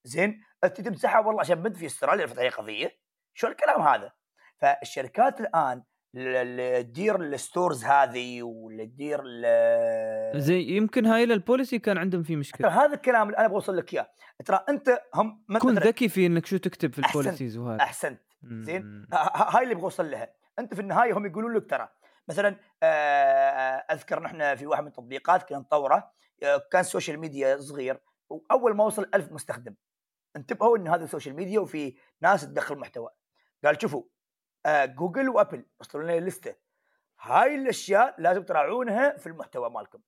زين 0.04 0.44
أنت 0.64 0.82
تمسحها 0.82 1.20
والله 1.20 1.40
عشان 1.40 1.62
بنت 1.62 1.78
في 1.78 1.86
أستراليا 1.86 2.26
رفعت 2.26 2.40
عليه 2.40 2.50
قضية؟ 2.50 2.92
شو 3.34 3.48
الكلام 3.48 3.82
هذا؟ 3.82 4.12
فالشركات 4.58 5.42
الآن 5.42 5.84
اللي 6.16 6.84
تدير 6.84 7.16
ال 7.16 7.26
stores 7.26 7.86
هذه 7.86 8.44
واللي 8.44 8.86
تدير 8.86 9.22
زي 10.40 10.62
يمكن 10.62 11.06
هاي 11.06 11.24
ال 11.24 11.32
policy 11.32 11.80
كان 11.80 11.98
عندهم 11.98 12.24
في 12.24 12.36
مشكلة. 12.36 12.86
هذا 12.86 12.94
الكلام 12.94 13.28
اللي 13.28 13.38
أنا 13.38 13.48
بوصل 13.48 13.78
لك 13.78 13.94
إياه. 13.94 14.12
ترى 14.46 14.66
أنت 14.70 15.02
هم 15.16 15.46
كن 15.62 15.76
ذكي 15.76 16.10
في 16.10 16.26
إنك 16.26 16.46
شو 16.46 16.58
تكتب 16.58 16.94
في 16.94 17.00
ال 17.00 17.06
policies 17.06 17.58
وهذا. 17.58 17.82
أحسنت. 17.82 18.22
زين؟ 18.44 19.08
هاي 19.14 19.64
اللي 19.64 19.76
بوصل 19.76 20.12
لها. 20.12 20.34
أنت 20.60 20.74
في 20.74 20.82
النهاية 20.82 21.18
هم 21.18 21.26
يقولون 21.26 21.54
لك 21.54 21.70
ترى 21.70 21.90
مثلا 22.28 22.56
آه، 22.84 23.86
أذكر 23.92 24.24
نحن 24.24 24.56
في 24.56 24.66
واحد 24.66 24.82
من 24.82 24.88
التطبيقات 24.88 25.50
كنا 25.50 25.58
نطوره 25.58 26.12
آه، 26.44 26.62
كان 26.72 26.84
social 26.84 27.20
media 27.20 27.58
صغير 27.58 28.00
وأول 28.30 28.76
ما 28.76 28.84
وصل 28.84 29.10
ألف 29.14 29.32
مستخدم. 29.32 29.76
انتبهوا 30.36 30.78
إن 30.78 30.88
هذا 30.88 31.04
ال 31.04 31.08
social 31.08 31.36
media 31.36 31.60
وفي 31.60 31.98
ناس 32.22 32.42
تدخل 32.42 32.78
محتوى. 32.78 33.10
قال 33.66 33.82
شوفوا 33.82 34.04
آه، 34.66 34.86
جوجل 34.86 35.30
وابل 35.30 35.66
وصلوا 35.80 36.04
لنا 36.04 36.20
لستة. 36.20 36.56
هاي 37.22 37.56
الأشياء 37.56 38.22
لازم 38.22 38.44
تراعونها 38.44 39.18
في 39.18 39.28
المحتوى 39.28 39.70
مالكم. 39.70 40.00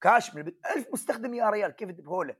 كاش 0.00 0.34
من 0.34 0.52
ألف 0.76 0.88
مستخدم 0.92 1.34
يا 1.34 1.50
ريال 1.50 1.70
كيف 1.70 1.88
تنتبهوا 1.88 2.24
له 2.24 2.36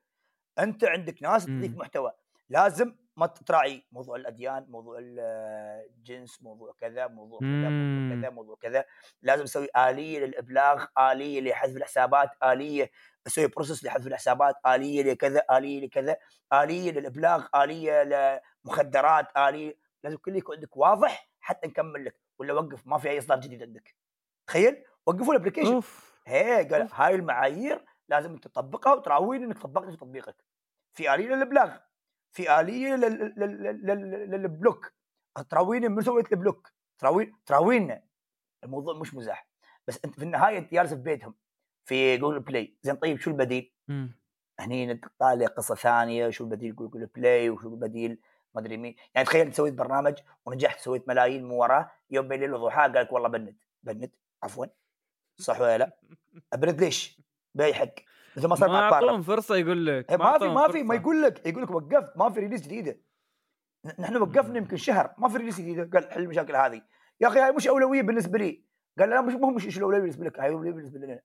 أنت 0.59 0.85
عندك 0.85 1.23
ناس 1.23 1.47
تضيف 1.47 1.77
محتوى. 1.77 2.13
لازم 2.49 2.97
ما 3.19 3.27
تراعي 3.27 3.87
موضوع 3.93 4.17
الأديان 4.17 4.67
موضوع 4.69 4.99
الجنس 5.01 6.43
موضوع 6.43 6.75
كذا 6.81 7.07
موضوع 7.07 7.39
كذا 7.39 7.69
موضوع 7.69 8.21
كذا 8.21 8.31
موضوع 8.31 8.57
كذا. 8.57 8.85
لازم 9.23 9.43
أسوي 9.43 9.69
آلية 9.77 10.19
للإبلاغ 10.19 10.87
آلية 10.99 11.41
لحذف 11.41 11.77
الحسابات 11.77 12.31
آلية 12.43 12.91
أسوي 13.27 13.47
بروسس 13.47 13.85
لحذف 13.85 14.07
الحسابات 14.07 14.55
آلية 14.67 15.03
لكذا 15.03 15.43
آلية 15.51 15.87
لكذا 15.87 16.17
آلية 16.53 16.93
للإبلاغ 16.93 17.47
آلية 17.55 18.03
لمخدرات 18.65 19.37
آلية 19.37 19.79
لازم 20.05 20.17
كل 20.17 20.37
يكون 20.37 20.55
عندك 20.55 20.77
واضح 20.77 21.31
حتى 21.41 21.69
نكمل 21.69 22.05
لك 22.05 22.21
ولا 22.39 22.53
وقف 22.53 22.87
ما 22.87 22.99
في 22.99 23.11
أي 23.11 23.19
إصدار 23.19 23.41
جديد 23.41 23.63
عندك. 23.63 23.97
تخيل؟ 24.47 24.85
وقفوا 25.07 25.35
ال 25.35 25.39
application 25.39 25.83
هي 26.27 26.69
قال 26.69 26.89
هاي 26.93 27.15
المعايير 27.15 27.85
لازم 28.09 28.37
تطبقها 28.37 28.93
وتراويني 28.95 29.45
إنك 29.45 29.59
طبقت 29.59 29.91
في 29.91 29.97
تطبيقك. 29.97 30.45
في 30.93 31.15
آلية 31.15 31.27
للإبلاغ. 31.27 31.77
في 32.39 32.61
اليه 32.61 32.95
لل 34.27 34.43
block. 34.43 34.93
تراويني 35.51 35.89
من 35.89 36.03
سويت 36.03 36.33
ال 36.33 36.38
block؟ 36.38 36.73
تراوين 36.99 37.35
تراوينا 37.47 38.03
الموضوع 38.65 38.95
مش 38.95 39.15
مزاح. 39.15 39.49
بس 39.87 40.01
انت 40.05 40.15
في 40.15 40.23
النهاية 40.23 40.59
انت 40.59 40.73
جالس 40.73 40.95
في 40.95 41.01
بيتهم 41.01 41.35
في 41.85 42.17
Google 42.17 42.41
Play 42.41 42.77
زين 42.83 42.95
طيب 42.95 43.19
شو 43.19 43.31
البديل؟ 43.31 43.73
هني 44.61 45.01
طالع 45.19 45.47
قصة 45.47 45.75
ثانية 45.75 46.31
شو 46.31 46.45
البديل؟ 46.45 46.77
Google 46.77 47.07
Play 47.07 47.51
وشو 47.51 47.69
البديل؟ 47.69 48.21
ما 48.55 48.61
أدري 48.61 48.77
مين. 48.77 48.97
يعني 49.15 49.27
تخيل 49.27 49.55
سويت 49.55 49.75
برنامج 49.75 50.19
ونجحت 50.47 50.81
سويت 50.81 51.09
ملايين 51.09 51.45
من 51.45 51.51
وراه 51.51 51.91
يوم 52.11 52.29
بين 52.29 52.43
الليل 52.43 52.55
وضحاه 52.55 52.83
قال 52.83 52.93
لك 52.93 53.13
والله 53.13 53.29
banned. 53.29 53.57
banned؟ 53.83 54.11
عفوا. 54.43 54.67
صح 55.39 55.61
ولا 55.61 55.79
لا؟ 55.79 55.97
banned 56.55 56.81
ليش؟ 56.81 57.21
باي 57.55 57.75
حق 57.75 57.95
مثل 58.39 58.49
ما 58.49 58.57
صار 58.57 58.69
ما 58.69 58.75
مع 58.75 58.89
اعطوهم 58.93 59.23
فرصة 59.23 59.57
يقول 59.57 59.87
لك 59.87 60.11
إيه، 60.11 60.17
ما 60.17 60.39
في 60.39 60.49
ما 60.49 60.69
في 60.69 60.83
ما. 60.83 60.95
يقول 60.95 61.23
لك 61.23 61.47
يقول 61.47 61.63
لك 61.63 61.71
وقفت 61.71 62.17
ما 62.17 62.31
في 62.31 62.41
release 62.41 62.63
جديدة. 62.63 63.01
نحن 63.99 64.17
وقفنا 64.17 64.59
يمكن 64.59 64.77
شهر 64.77 65.15
ما 65.19 65.29
في 65.29 65.37
release 65.37 65.61
جديدة. 65.61 65.91
قال 65.93 66.13
حل 66.13 66.23
المشاكل 66.23 66.57
هذه. 66.57 66.83
يا 67.21 67.29
أخي 67.29 67.41
هاي 67.41 67.53
مش 67.53 67.69
أولوية 67.69 68.03
بالنسبة 68.03 68.39
لي. 68.39 68.65
قال 68.99 69.11
لا 69.11 69.21
مش 69.21 69.35
مو 69.35 69.51
مش 69.51 69.67
إيش 69.67 69.79
الاولويه 69.79 70.01
بالنسبة 70.01 70.25
لك 70.25 70.41
هاي 70.41 70.51
أولوية 70.51 70.73
بالنسبة 70.73 70.99
لنا. 70.99 71.21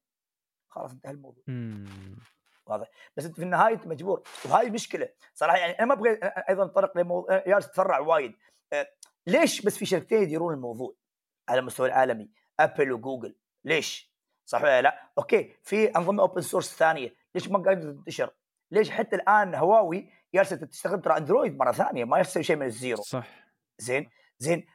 خلاص 0.70 0.92
انتهى 0.92 1.12
الموضوع. 1.12 1.44
مم. 1.48 1.86
بس 3.18 3.26
أنت 3.26 3.36
في 3.36 3.44
النهاية 3.44 3.74
انت 3.74 3.88
مجبور. 3.88 4.24
وهاي 4.46 4.70
مشكلة. 4.70 5.10
صراحة 5.34 5.58
يعني 5.58 5.74
أنا 5.74 5.86
ما 5.86 5.94
أبغى 5.94 6.20
أيضا 6.50 6.66
اتطرق 6.66 6.98
لموضوع 6.98 7.44
يالس 7.48 7.72
يتفرع 7.72 8.00
وايد. 8.00 8.34
أه، 8.74 8.88
ليش 9.28 9.62
بس 9.62 9.78
في 9.78 9.86
شركتين 9.86 10.22
يديرون 10.24 10.54
الموضوع 10.54 10.96
على 11.50 11.60
المستوى 11.60 11.88
العالمي؟ 11.88 12.32
ابل 12.60 12.92
وجوجل. 12.92 13.36
ليش؟ 13.66 14.13
صح 14.46 14.64
ولا 14.64 14.82
لا؟ 14.82 15.12
okay 15.18 15.56
في 15.64 15.86
أنظمة 15.86 16.24
open 16.24 16.42
source 16.42 16.78
ثانية. 16.78 17.16
ليش 17.36 17.50
ما 17.50 17.64
قاعدة 17.64 17.92
تنتشر؟ 17.92 18.30
ليش 18.72 18.90
حتى 18.92 19.16
الآن 19.16 19.56
هواوي 19.56 20.10
جالسة 20.34 20.56
تستخدم 20.56 21.02
ترى 21.02 21.18
Android 21.18 21.58
مرة 21.58 21.72
ثانية 21.72 22.06
ما 22.06 22.20
يسوي 22.20 22.44
شيء 22.44 22.56
من 22.56 22.66
ال 22.66 22.72
zero. 22.72 23.02
صح. 23.02 23.28
زين؟ 23.80 24.10
زين. 24.40 24.66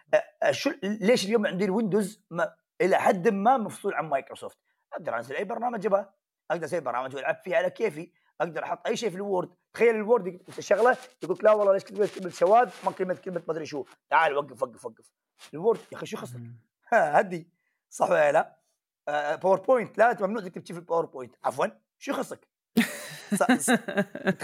شو 0.50 0.70
ليش 0.82 1.24
اليوم 1.24 1.46
عندي 1.46 1.64
ال 1.64 1.72
Windows 1.72 2.24
ما 2.30 2.54
إلى 2.80 2.96
حد 2.96 3.28
ما 3.28 3.56
مفصول 3.56 3.94
عن 3.94 4.08
مايكروسوفت 4.08 4.58
أقدر 4.92 5.16
أنزل 5.16 5.36
أي 5.36 5.44
برنامج 5.44 5.86
أبغاه. 5.86 6.14
أقدر 6.50 6.64
أسوي 6.64 6.80
برامج 6.80 7.16
وألعب 7.16 7.36
فيه 7.44 7.56
على 7.56 7.70
كيفي. 7.70 8.12
أقدر 8.40 8.64
أحط 8.64 8.86
أي 8.86 8.96
شيء 8.96 9.10
في 9.10 9.16
ال 9.16 9.22
Word. 9.22 9.50
تخيل 9.74 9.94
ال 9.94 10.03
Word 10.03 10.38
تشغله 10.56 10.96
يقول 11.22 11.36
لك 11.36 11.44
لا 11.44 11.52
والله 11.52 11.72
ليش 11.72 11.84
كلمه 11.84 12.08
كلمة 12.14 12.30
سواد؟ 12.30 12.70
ما 12.84 12.92
كلمة 12.92 13.14
كلمة 13.14 13.42
ما 13.48 13.52
أدري 13.54 13.66
شو. 13.66 13.84
تعال 14.10 14.36
وقف 14.36 14.62
وقف 14.62 14.84
وقف. 14.84 15.10
ال 15.54 15.59
Word 15.59 15.80
يا 15.92 15.96
أخي 15.96 16.06
شو 16.06 16.16
خصك 16.16 16.40
هدي. 16.92 17.50
صح 17.90 18.10
ولا 18.10 18.32
لا؟ 18.32 18.57
آه، 19.08 19.34
PowerPoint 19.34 19.98
لا 19.98 20.10
أنت 20.10 20.22
ممنوع 20.22 20.42
تكتب 20.42 20.66
شيء 20.66 20.74
في 20.74 20.80
ال 20.80 20.85
PowerPoint 20.85 21.34
عفوا. 21.44 21.66
شو 21.98 22.10
يخصك؟ 22.10 22.48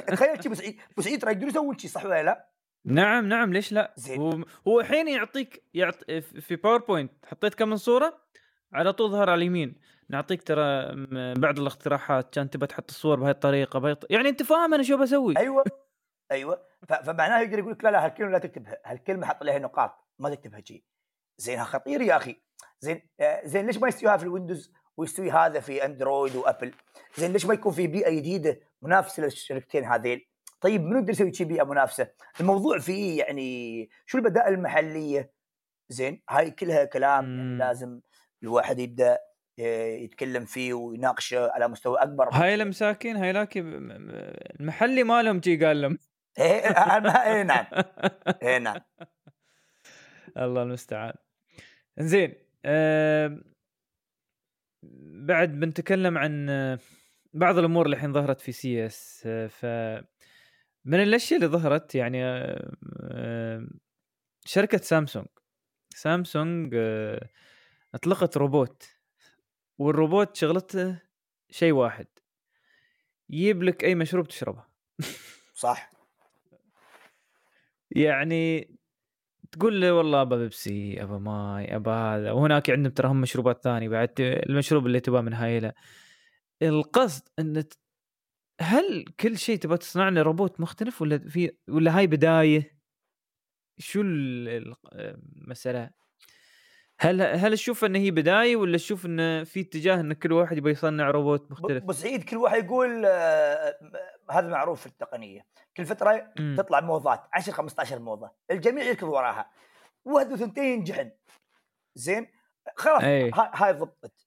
تخيل 0.07 0.43
شي 0.43 0.49
بسعيد 0.49 0.81
بسعيد 0.97 1.23
ترى 1.23 1.33
يقدرون 1.33 1.51
يسوون 1.51 1.79
شيء 1.79 1.91
صح 1.91 2.05
ولا 2.05 2.23
لا؟ 2.23 2.49
نعم 2.85 3.29
نعم. 3.29 3.53
ليش 3.53 3.73
لا؟ 3.73 3.95
زين. 3.97 4.21
هو 4.21 4.45
هو 4.69 4.81
الحين 4.81 5.09
يعطيك 5.09 5.63
يعط... 5.75 6.11
في 6.21 6.57
PowerPoint 6.57 7.13
حطيت 7.27 7.55
كم 7.55 7.69
من 7.69 7.77
صورة؟ 7.77 8.21
على 8.73 8.93
طول 8.93 9.11
ظهر 9.11 9.31
على 9.31 9.39
اليمين. 9.39 9.81
نعطيك 10.09 10.43
ترى 10.43 10.89
بعض 11.35 11.59
الاقتراحات. 11.59 12.35
كان 12.35 12.51
تبى 12.51 12.67
تحط 12.67 12.91
الصور 12.91 13.21
بهاي 13.21 13.31
الطريقة 13.31 13.79
بهاي 13.79 13.93
الط... 13.93 14.07
يعني 14.11 14.29
أنت 14.29 14.43
فاهم 14.43 14.75
أنا 14.75 14.83
شو 14.83 14.97
بسوي. 14.97 15.39
أيوه. 15.39 15.65
أيوه. 16.31 16.63
فمعناها 16.89 17.41
يقدر 17.41 17.59
يقول 17.59 17.73
لك 17.73 17.85
لا 17.85 17.91
لا 17.91 18.05
هالكلمة 18.05 18.31
لا 18.31 18.39
تكتبها. 18.39 18.77
هالكلمة 18.85 19.27
حط 19.27 19.43
لها 19.43 19.59
نقاط. 19.59 20.05
ما 20.19 20.35
تكتبها 20.35 20.61
شيء 20.61 20.85
زين 21.39 21.59
ها 21.59 21.65
خطير 21.65 22.01
يا 22.01 22.17
أخي. 22.17 22.43
زين 22.81 23.09
آه، 23.21 23.41
زين 23.47 23.67
ليش 23.67 23.79
ما 23.79 23.89
يستويها 23.89 24.17
في 24.17 24.23
ال 24.25 24.31
Windows 24.31 24.73
ويستوي 24.97 25.31
هذا 25.31 25.61
في 25.61 25.85
Android 25.85 26.37
وأبل؟ 26.37 26.75
زين 27.17 27.33
ليش 27.33 27.47
ما 27.47 27.55
يكون 27.55 27.73
في 27.73 27.87
بيئة 27.87 28.11
جديدة 28.11 28.61
منافسة 28.83 29.23
للشركتين 29.23 29.85
هذيل؟ 29.85 30.29
طيب 30.61 30.83
منو 30.83 30.99
يقدر 30.99 31.11
يسوي 31.11 31.33
شي 31.33 31.45
بيئة 31.45 31.65
منافسة؟ 31.65 32.09
الموضوع 32.41 32.79
فيه 32.79 33.19
يعني 33.19 33.89
شو 34.07 34.19
البدائل 34.19 34.55
المحلية؟ 34.55 35.33
زين 35.89 36.23
هاي 36.31 36.51
كلها 36.51 36.85
كلام 36.85 37.25
يعني. 37.39 37.59
لازم 37.59 38.01
الواحد 38.43 38.79
يبدأ 38.79 39.19
آه، 39.61 39.87
يتكلم 39.87 40.45
فيه 40.45 40.75
ويناقشه 40.75 41.51
على 41.51 41.69
مستوى 41.69 41.99
أكبر. 41.99 42.29
هاي 42.33 42.55
المساكين 42.55 43.17
هاي 43.17 43.33
لاكي 43.33 43.61
ب- 43.61 43.65
م- 43.65 43.79
م- 43.89 44.11
المحلي 44.61 45.03
مالهم 45.05 45.39
جي 45.41 45.65
قال 45.67 45.83
لهم. 45.83 45.99
إيه 46.39 46.53
إيه، 47.27 47.43
نعم. 47.43 47.67
إيه 48.43 48.59
نعم. 48.59 48.77
الله 50.37 50.63
المستعان. 50.63 51.13
زين 51.99 52.35
بعد 55.27 55.49
بنتكلم 55.49 56.19
عن 56.19 56.51
آه، 56.51 56.79
بعض 57.35 57.59
الأمور 57.59 57.87
اللي 57.87 57.97
الحين 57.97 58.13
ظهرت 58.13 58.41
في 58.41 58.53
سي 58.53 58.87
إس 58.87 59.29
ف 59.49 59.67
من 60.85 61.03
الأشياء 61.03 61.41
اللي 61.41 61.53
ظهرت 61.53 61.95
يعني 61.95 62.25
آه، 62.25 62.77
آه، 63.03 63.67
شركة 64.45 64.79
سامسونج. 64.79 65.27
سامسونج 65.95 66.75
آه، 66.75 67.29
أطلقت 67.95 68.37
روبوت. 68.37 68.89
والروبوت 69.79 70.37
شغلته 70.37 71.01
شيء 71.51 71.73
واحد. 71.73 72.07
يجيب 73.31 73.63
لك 73.63 73.85
أي 73.85 73.95
مشروب 73.95 74.29
تشربه. 74.29 74.65
صح. 75.55 75.93
يعني 77.91 78.75
تقول 79.55 79.81
له 79.81 79.93
والله 79.95 80.23
ابى 80.23 80.37
بيبسي 80.37 81.03
ابى 81.03 81.19
ماي 81.19 81.77
ابى 81.77 81.91
هذا. 81.91 82.33
وهناك 82.33 82.71
عندهم 82.71 82.93
ترى 82.93 83.09
هم 83.09 83.21
مشروبات 83.21 83.63
ثانية 83.65 83.89
بعد 83.89 84.11
المشروب 84.21 84.87
اللي 84.87 85.01
تبغاه 85.01 85.21
من 85.21 85.33
هايلة. 85.33 85.73
القصد 86.63 87.29
إن 87.39 87.65
هل 88.61 89.05
كل 89.21 89.39
شيء 89.39 89.59
تبغى 89.59 89.79
تصنع 89.79 90.09
له 90.09 90.23
روبوت 90.23 90.61
مختلف 90.61 91.03
ولا 91.03 91.19
في 91.19 91.51
ولا 91.69 91.99
هاي 91.99 92.07
بداية؟ 92.07 92.79
شو 93.79 94.01
ال- 94.01 94.49
ال- 94.49 94.75
المساله 95.37 95.91
هل 97.01 97.23
هل 97.23 97.53
تشوف 97.53 97.85
ان 97.85 97.95
هي 97.97 98.11
بداية 98.11 98.57
ولا 98.57 98.77
تشوف 98.77 99.07
ان 99.07 99.45
في 99.45 99.61
اتجاه 99.61 100.01
إن 100.01 100.13
كل 100.13 100.33
واحد 100.33 100.57
يبغى 100.57 100.73
يصنع 100.73 101.11
روبوت 101.11 101.51
مختلف 101.51 101.83
ابو 101.83 101.93
سعيد 101.93 102.25
كل 102.25 102.37
واحد 102.37 102.65
يقول 102.65 103.03
آه، 103.07 103.79
هذا 104.31 104.49
معروف 104.49 104.81
في 104.81 104.87
التقنية 104.87 105.47
كل 105.77 105.85
فترة 105.85 106.31
مم. 106.39 106.55
تطلع 106.59 106.81
موضات 106.81 107.21
10 107.33 107.53
15 107.53 107.99
موضة 107.99 108.31
الجميع 108.51 108.85
يركض 108.85 109.09
وراها 109.09 109.51
واحد 110.05 110.33
وثنتين 110.33 110.65
ينجحن 110.65 111.11
زين 111.95 112.27
خلاص 112.77 113.03
أي. 113.03 113.31
ها- 113.35 113.51
هاي 113.55 113.73
ضبطت 113.73 114.27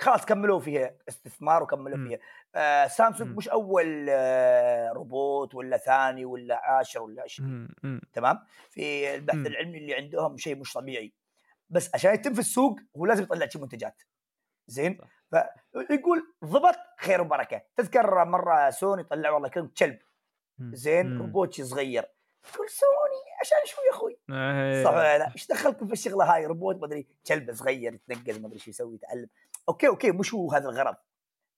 خلاص 0.00 0.24
كملوا 0.24 0.60
فيها 0.60 0.94
استثمار 1.08 1.62
وكملوا 1.62 1.96
مم. 1.98 2.08
فيها 2.08 2.18
آه 2.54 2.86
سامسونج 2.86 3.30
مم. 3.30 3.36
مش 3.36 3.48
أول 3.48 4.06
آه 4.10 4.92
روبوت 4.92 5.54
ولا 5.54 5.76
ثاني 5.76 6.24
ولا 6.24 6.60
عاشر 6.64 7.02
ولا 7.02 7.22
عشرين. 7.22 7.68
تمام 8.12 8.38
في 8.70 9.14
البحث 9.14 9.36
مم. 9.36 9.46
العلمي 9.46 9.78
اللي 9.78 9.94
عندهم 9.94 10.36
شيء 10.36 10.56
مش 10.56 10.72
طبيعي 10.72 11.12
بس 11.72 11.90
عشان 11.94 12.14
يتم 12.14 12.34
في 12.34 12.40
السوق 12.40 12.80
هو 12.96 13.06
لازم 13.06 13.22
يطلع 13.22 13.46
شيء 13.46 13.62
منتجات. 13.62 14.02
زين. 14.66 14.98
فيقول 15.88 16.34
ضبط 16.44 16.76
خير 17.00 17.20
وبركة. 17.20 17.62
تذكر 17.76 18.24
مرة 18.24 18.70
سوني 18.70 19.04
طلع 19.04 19.30
والله 19.30 19.48
كلمه 19.48 19.70
كلب. 19.78 19.98
زين؟ 20.58 21.06
مم. 21.06 21.22
روبوت 21.22 21.52
شي 21.52 21.64
صغير. 21.64 22.02
تقول 22.52 22.68
سوني 22.68 23.22
عشان 23.40 23.58
شو 23.64 23.82
يا 23.82 23.90
أخوي. 23.90 24.20
إيه. 24.30 24.84
صح 24.84 24.90
ولا 24.90 25.18
لا؟ 25.18 25.32
إيش 25.32 25.46
دخلكم 25.46 25.86
في 25.86 25.92
الشغلة 25.92 26.34
هاي؟ 26.34 26.46
روبوت 26.46 26.76
ما 26.76 26.86
أدري 26.86 27.08
كلب 27.26 27.52
صغير 27.52 27.94
يتنقز 27.94 28.38
ما 28.38 28.46
أدري 28.46 28.58
شو 28.58 28.70
يسوي 28.70 28.94
يتعلم. 28.94 29.28
okay 29.68 29.88
okay 29.88 30.10
مش 30.10 30.34
هو 30.34 30.52
هذا 30.52 30.68
الغرض. 30.68 30.96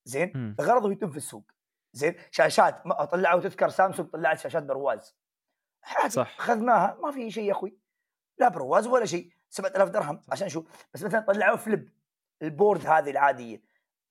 زين؟ 0.05 0.57
هو 0.61 0.91
يتم 0.91 1.11
في 1.11 1.17
السوق. 1.17 1.51
زين؟ 1.93 2.15
شاشات 2.31 2.87
ما 2.87 3.05
طلعوا 3.05 3.41
تذكر 3.41 3.69
سامسونج 3.69 4.09
طلعت 4.11 4.39
شاشات 4.39 4.63
برواز. 4.63 5.17
صح. 6.09 6.37
أخذناها. 6.39 6.99
ما 7.03 7.11
في 7.11 7.31
شيء 7.31 7.45
يا 7.45 7.53
أخوي. 7.53 7.79
لا 8.39 8.49
برواز 8.49 8.87
ولا 8.87 9.05
شيء 9.05 9.33
7000 9.55 9.89
درهم. 9.89 10.21
عشان 10.33 10.49
شو؟ 10.49 10.65
بس 10.95 11.03
مثلا 11.03 11.21
طلعوا 11.21 11.57
flip 11.57 11.89
ال 12.43 12.50
board 12.50 12.87
هذه 12.87 13.11
العادية. 13.11 13.63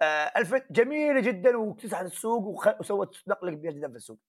آه 0.01 0.05
الفت 0.37 0.71
جميلة 0.71 1.19
جدا 1.19 1.57
واكتسحت 1.57 2.05
السوق 2.05 2.43
وخ... 2.47 2.67
وسوت 2.79 3.23
نقله 3.27 3.51
كبيره 3.51 3.73
جدا 3.73 3.89
في 3.89 3.95
السوق. 3.95 4.19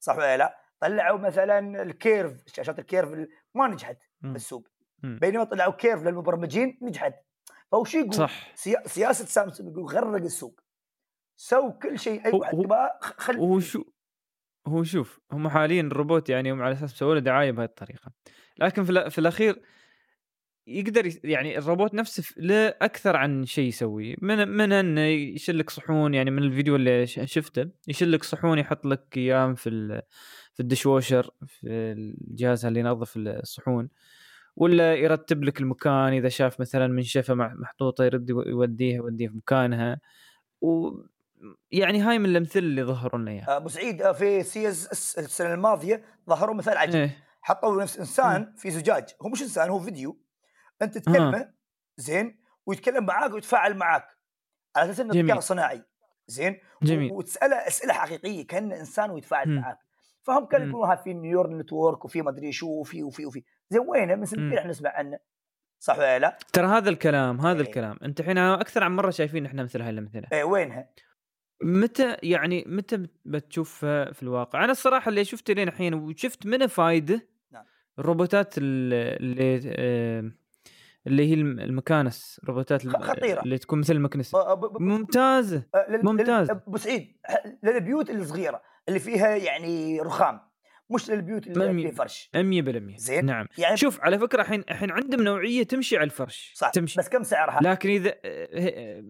صح 0.00 0.16
ولا 0.16 0.36
لا؟ 0.36 0.58
طلعوا 0.80 1.18
مثلا 1.18 1.82
ال 1.82 1.92
curve 1.92 2.42
شاشات 2.46 2.78
ال 2.78 2.84
curve 2.84 3.12
ال- 3.12 3.28
ما 3.54 3.66
نجحت. 3.68 3.98
في 4.20 4.26
السوق. 4.36 4.68
بينما 5.02 5.44
طلعوا 5.44 5.72
curve 5.72 6.02
للمبرمجين 6.02 6.78
نجحت. 6.82 7.14
فهو 7.72 7.84
شو 7.84 7.98
يقول؟ 7.98 8.14
صح. 8.14 8.54
سيا... 8.54 8.88
سياسة 8.88 9.24
سامسونج 9.24 9.72
يقول 9.72 9.84
غرق 9.84 10.14
السوق. 10.14 10.60
سو 11.36 11.72
كل 11.72 11.98
شيء 11.98 12.26
أي 12.26 12.32
هو- 12.32 12.38
واحد 12.38 12.54
هو- 12.54 12.62
تبغاه 12.62 12.98
خل 13.02 13.38
وهو 13.38 13.60
شو 13.60 13.84
هو 14.66 14.82
شوف 14.84 15.20
هم 15.32 15.48
حاليا 15.48 15.80
الروبوت 15.80 16.28
يعني 16.28 16.52
هم 16.52 16.62
على 16.62 16.72
أساس 16.74 16.92
مسوي 16.92 17.14
له 17.14 17.20
دعاية 17.20 17.50
بهذه 17.52 17.68
الطريقة. 17.68 18.12
لكن 18.58 18.84
في, 18.84 19.10
في 19.10 19.18
الأخير 19.18 19.62
يقدر 20.66 21.12
يعني 21.24 21.58
الروبوت 21.58 21.94
نفسه 21.94 22.24
له 22.36 22.68
أكثر 22.68 23.16
عن 23.16 23.44
شيء 23.44 23.68
يسويه. 23.68 24.16
من 24.22 24.48
من 24.48 24.72
إنه 24.72 25.00
يشيل 25.00 25.58
لك 25.58 25.70
صحون 25.70 26.14
يعني 26.14 26.30
من 26.30 26.42
الفيديو 26.42 26.76
اللي 26.76 27.06
شفته 27.06 27.66
يشيل 27.88 28.12
لك 28.12 28.24
صحون 28.24 28.58
يحط 28.58 28.86
لك 28.86 29.16
اياهم 29.16 29.54
في 29.54 29.68
ال- 29.68 30.02
في 30.54 30.60
ال 30.60 30.86
dishwasher 30.86 31.30
في 31.46 31.66
الجهاز 31.68 32.66
اللي 32.66 32.80
ينظف 32.80 33.16
الصحون. 33.16 33.88
ولا 34.56 34.94
يرتب 34.94 35.44
لك 35.44 35.60
المكان 35.60 36.12
إذا 36.12 36.28
شاف 36.28 36.60
مثلا 36.60 36.86
منشفه 36.86 37.34
محطوطة 37.34 38.04
يرد 38.04 38.30
يو- 38.30 38.42
يوديها 38.42 38.96
يوديها 38.96 39.30
في 39.30 39.36
مكانها. 39.36 40.00
و 40.60 40.90
يعني 41.72 42.00
هاي 42.00 42.18
من 42.18 42.26
الأمثلة 42.26 42.62
اللي 42.62 42.84
ظهروا 42.84 43.20
لنا 43.20 43.30
إياها. 43.30 43.56
أبو 43.56 43.68
سعيد 43.68 44.02
آه، 44.02 44.12
في 44.12 44.42
CES 44.42 45.18
السنة 45.18 45.54
الماضية 45.54 46.02
ظهروا 46.28 46.54
مثال 46.54 46.76
عجيب. 46.76 46.94
إيه. 47.00 47.16
حطوا 47.42 47.82
نفس 47.82 47.98
إنسان 47.98 48.52
في 48.56 48.70
زجاج. 48.70 49.04
هو 49.22 49.28
مش 49.28 49.42
إنسان 49.42 49.68
هو 49.70 49.78
فيديو. 49.78 50.25
أنت 50.82 50.98
تكلمه 50.98 51.52
زين 51.96 52.40
ويتكلم 52.66 53.06
معاك 53.06 53.32
ويتفاعل 53.32 53.76
معاك 53.76 54.06
على 54.76 54.90
أساس 54.90 55.00
إنه. 55.00 55.22
ذكاء 55.24 55.40
صناعي 55.40 55.82
زين 56.26 56.58
جميل 56.82 57.12
وتسأله 57.12 57.56
أسئلة 57.56 57.92
حقيقية 57.92 58.46
كأنه 58.46 58.76
إنسان 58.80 59.10
ويتفاعل 59.10 59.48
مم. 59.48 59.60
معاك 59.60 59.78
فهم 60.22 60.46
كانوا. 60.46 60.66
يقولون 60.68 60.88
هذا 60.90 60.96
في 61.02 61.14
neural 61.14 61.58
network 61.58 62.04
وفي 62.04 62.22
ما 62.22 62.30
أدري 62.30 62.52
شو 62.52 62.66
وفي 62.68 63.02
وفي 63.02 63.26
وفي 63.26 63.42
زين 63.70 63.80
وينه 63.88 64.14
من 64.14 64.24
سنتين. 64.24 64.58
إحنا 64.58 64.70
نسمع 64.70 64.90
عنه 64.90 65.18
صح 65.78 65.98
ولا 65.98 66.18
لا؟ 66.18 66.38
ترى 66.52 66.66
هذا 66.66 66.88
الكلام 66.90 67.40
هذا 67.40 67.60
إيه. 67.60 67.66
الكلام 67.68 67.96
انت 68.02 68.20
الحين 68.20 68.38
أكثر 68.38 68.84
عن 68.84 68.96
مرة 68.96 69.10
شايفين 69.10 69.46
إحنا 69.46 69.62
مثل 69.62 69.82
هاي 69.82 69.90
الأمثلة 69.90 70.28
إيه 70.32 70.44
وينها؟ 70.44 70.90
متى 71.62 72.16
يعني 72.22 72.64
متى 72.66 72.96
بت- 72.96 73.20
بتشوفها 73.24 74.12
في 74.12 74.22
الواقع؟ 74.22 74.64
أنا 74.64 74.72
الصراحة 74.72 75.08
اللي 75.08 75.24
شفته 75.24 75.52
لين 75.54 75.68
الحين 75.68 75.94
وشفت 75.94 76.46
منه 76.46 76.66
فايدة 76.66 77.28
نعم. 77.52 77.64
الروبوتات 77.98 78.54
ال- 78.58 78.92
اللي 79.22 79.74
آه، 79.78 80.32
اللي 81.06 81.28
هي 81.30 81.34
الم- 81.34 81.60
المكانس 81.60 82.40
روبوتات 82.44 82.84
الم- 82.84 82.92
خ- 82.98 83.02
خطيرة. 83.02 83.42
اللي 83.42 83.58
تكون 83.58 83.78
مثل 83.78 83.92
المكنسه 83.92 84.54
ممتازة 84.80 85.62
آه، 85.74 85.86
ممتاز. 86.02 86.50
ابو 86.50 86.76
سعيد 86.76 87.16
للبيوت 87.62 88.10
الصغيرة 88.10 88.62
اللي 88.88 89.00
فيها 89.00 89.36
يعني 89.36 90.00
رخام 90.00 90.40
مش 90.90 91.10
للبيوت 91.10 91.46
اللي 91.46 91.72
ممي- 91.72 91.82
فيها 91.82 91.90
فرش. 91.94 92.30
100% 92.36 92.96
زين. 92.96 93.24
نعم. 93.26 93.46
يعني 93.58 93.76
شوف 93.76 94.00
على 94.00 94.18
فكرة 94.18 94.42
الحين 94.42 94.60
الحين 94.70 94.90
عندهم 94.90 95.22
نوعية 95.22 95.62
تمشي 95.62 95.96
على 95.96 96.04
الفرش. 96.04 96.52
صح 96.56 96.70
تمشي. 96.70 96.98
بس 96.98 97.08
كم 97.08 97.22
سعرها؟ 97.22 97.60
لكن 97.62 97.88
إذا 97.88 98.10
آه، 98.24 98.48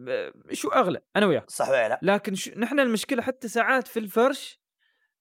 آه، 0.09 0.33
شو 0.53 0.69
أغلى؟ 0.69 1.01
أنا 1.17 1.27
وياك. 1.27 1.51
صح 1.51 1.69
ولا 1.69 1.89
لا؟ 1.89 1.99
لكن 2.03 2.35
ش... 2.35 2.49
نحن 2.49 2.81
المشكلة 2.81 3.23
حتى 3.23 3.49
ساعات 3.49 3.89
في 3.89 3.99
الفرش 3.99 4.61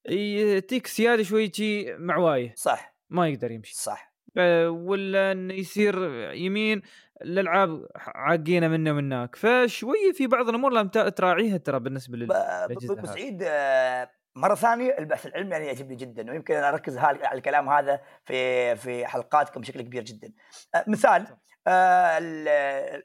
يعطيك 0.04 0.86
سيادة 0.86 1.22
شوي 1.22 1.52
شي 1.52 1.94
معوايه 1.96 2.54
صح. 2.56 2.96
ما 3.10 3.28
يقدر 3.28 3.50
يمشي. 3.50 3.74
صح. 3.74 4.05
آه، 4.38 4.70
ولا 4.70 5.32
إنه 5.32 5.54
يصير 5.54 5.98
يمين 6.34 6.82
الألعاب 7.22 7.86
عاقينة 7.96 8.68
منه 8.68 8.90
ومناك 8.90 9.36
فشويه 9.36 10.12
في 10.12 10.26
بعض 10.26 10.48
الأمور 10.48 10.84
ت- 10.86 10.98
تراعيها 10.98 11.56
ترى 11.56 11.80
بالنسبة 11.80 12.16
لل 12.16 12.26
ب- 12.26 12.32
ابو 12.32 12.94
هذه. 12.94 13.04
سعيد 13.06 13.42
آه، 13.46 14.10
مرة 14.36 14.54
ثانية 14.54 14.98
البحث 14.98 15.26
العلمي 15.26 15.50
يعني 15.50 15.66
يعجبني 15.66 15.96
جدا 15.96 16.30
ويمكن 16.30 16.54
أنا 16.54 16.68
أركز 16.68 16.96
هال- 16.98 17.26
على 17.26 17.38
الكلام 17.38 17.68
هذا 17.68 18.00
في 18.24 18.76
في 18.76 19.06
حلقاتكم 19.06 19.60
بشكل 19.60 19.80
كبير 19.82 20.02
جدا. 20.02 20.32
آه، 20.74 20.84
مثال 20.88 21.26
آه، 21.68 22.18
ال- 22.18 22.48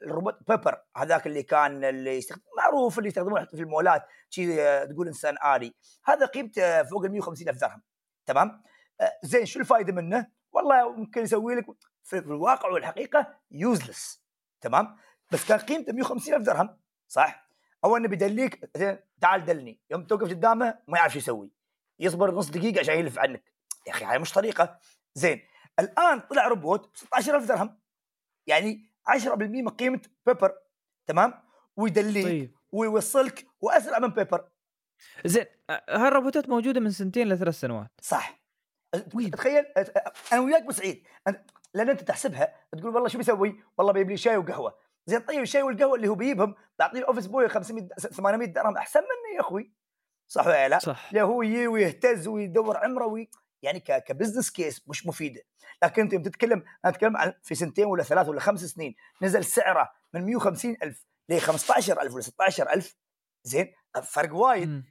الروبوت 0.08 0.38
بيبر 0.48 0.78
هذاك 0.96 1.26
اللي 1.26 1.42
كان 1.42 1.84
اللي 1.84 2.16
يستخدم 2.16 2.42
معروف 2.58 2.98
اللي 2.98 3.08
يستخدمونه 3.08 3.44
في 3.44 3.54
المولات 3.60 4.02
شي 4.30 4.62
آه، 4.62 4.84
تقول 4.84 5.06
إنسان 5.06 5.34
آلي 5.56 5.74
هذا 6.04 6.26
قيمته 6.26 6.82
فوق 6.82 7.04
ال 7.04 7.12
150 7.12 7.48
ألف 7.48 7.60
درهم 7.60 7.82
تمام؟ 8.26 8.62
آه، 9.00 9.12
زين 9.22 9.46
شو 9.46 9.60
الفائده 9.60 9.92
منه؟ 9.92 10.26
والله 10.52 10.92
ممكن 10.92 11.22
يسوي 11.22 11.54
لك 11.54 11.66
في, 12.02 12.18
الواقع 12.18 12.68
والحقيقة 12.68 13.38
useless 13.50 14.24
تمام؟ 14.60 14.96
بس 15.32 15.48
كان 15.48 15.58
قيمته 15.58 15.92
150 15.92 16.34
ألف 16.34 16.46
درهم 16.46 16.78
صح؟ 17.08 17.48
اول 17.84 18.00
أنه 18.00 18.08
بيدليك 18.08 18.70
زين 18.76 18.98
تعال 19.20 19.44
دلني. 19.44 19.80
يوم 19.90 20.04
توقف 20.04 20.28
قدامه 20.28 20.78
ما 20.88 20.98
يعرف 20.98 21.12
شو 21.12 21.18
يسوي. 21.18 21.50
يصبر 21.98 22.34
نص 22.34 22.50
دقيقة 22.50 22.80
عشان 22.80 22.94
يلف 22.94 23.18
عنك. 23.18 23.52
يا 23.86 23.92
أخي 23.92 24.04
هاي 24.04 24.18
مش 24.18 24.32
طريقة. 24.32 24.78
زين 25.14 25.40
الآن 25.78 26.20
طلع 26.20 26.48
روبوت 26.48 26.90
ب 26.90 26.96
16000 26.96 27.44
درهم. 27.48 27.80
يعني 28.46 28.92
10% 29.06 29.62
من 29.62 29.68
قيمة 29.68 30.00
Pepper 30.26 30.58
تمام؟ 31.06 31.34
ويدليك 31.76 32.24
طيب. 32.24 32.54
ويوصلك 32.72 33.46
وأسرع 33.60 33.98
من 33.98 34.08
Pepper 34.08 34.48
زين 35.24 35.46
هالروبوتات 35.90 36.48
موجودة 36.48 36.80
من 36.80 36.90
سنتين 36.90 37.28
لثلاث 37.28 37.60
سنوات. 37.60 37.90
صح؟ 38.00 38.41
تخيل 39.32 39.64
أنا 40.32 40.40
وياك 40.40 40.62
ابو 40.62 40.72
سعيد 40.72 41.06
أنت- 41.30 41.52
لأن 41.74 41.90
أنت 41.90 42.00
تحسبها 42.00 42.54
تقول 42.78 42.94
والله 42.94 43.08
شو 43.08 43.18
بيسوي؟ 43.18 43.60
والله 43.78 43.92
بيجيب 43.92 44.10
لي 44.10 44.16
شاي 44.16 44.36
وقهوة 44.36 44.78
زين 45.06 45.20
طيب 45.20 45.42
الشاي 45.42 45.62
والقهوة 45.62 45.94
اللي 45.96 46.08
هو 46.08 46.14
بيجيبهم 46.14 46.54
بعطيه 46.78 47.04
office 47.04 47.26
boy 47.26 47.48
500 47.48 47.88
800 47.88 48.48
درهم 48.48 48.76
أحسن 48.76 49.00
منه 49.00 49.36
يا 49.36 49.40
أخوي 49.40 49.72
صح 50.28 50.46
ولا 50.46 50.68
لا؟ 50.68 50.78
صح 50.78 51.14
لا 51.14 51.22
هو 51.22 51.42
يجي 51.42 51.66
ويهتز 51.66 52.28
ويدور 52.28 52.76
عمرة 52.76 53.06
وي... 53.06 53.30
يعني. 53.62 53.80
ك 53.80 53.88
business 53.88 54.50
case 54.50 54.88
مش 54.88 55.06
مفيدة 55.06 55.42
لكن 55.82 56.02
أنت 56.02 56.12
يوم 56.12 56.22
تتكلم 56.22 56.58
أنا 56.84 56.92
أتكلم 56.92 57.16
عن 57.16 57.32
في 57.42 57.54
سنتين 57.54 57.84
ولا 57.86 58.02
ثلاث 58.02 58.28
ولا 58.28 58.40
خمس 58.40 58.64
سنين 58.64 58.94
نزل 59.22 59.44
سعره 59.44 59.90
من 60.14 60.26
150 60.26 60.76
ألف 60.82 61.06
ل 61.28 61.38
15000 61.38 62.12
ولا 62.14 62.20
16000 62.22 62.96
زين 63.44 63.72
فرق 64.02 64.34
وايد. 64.34 64.84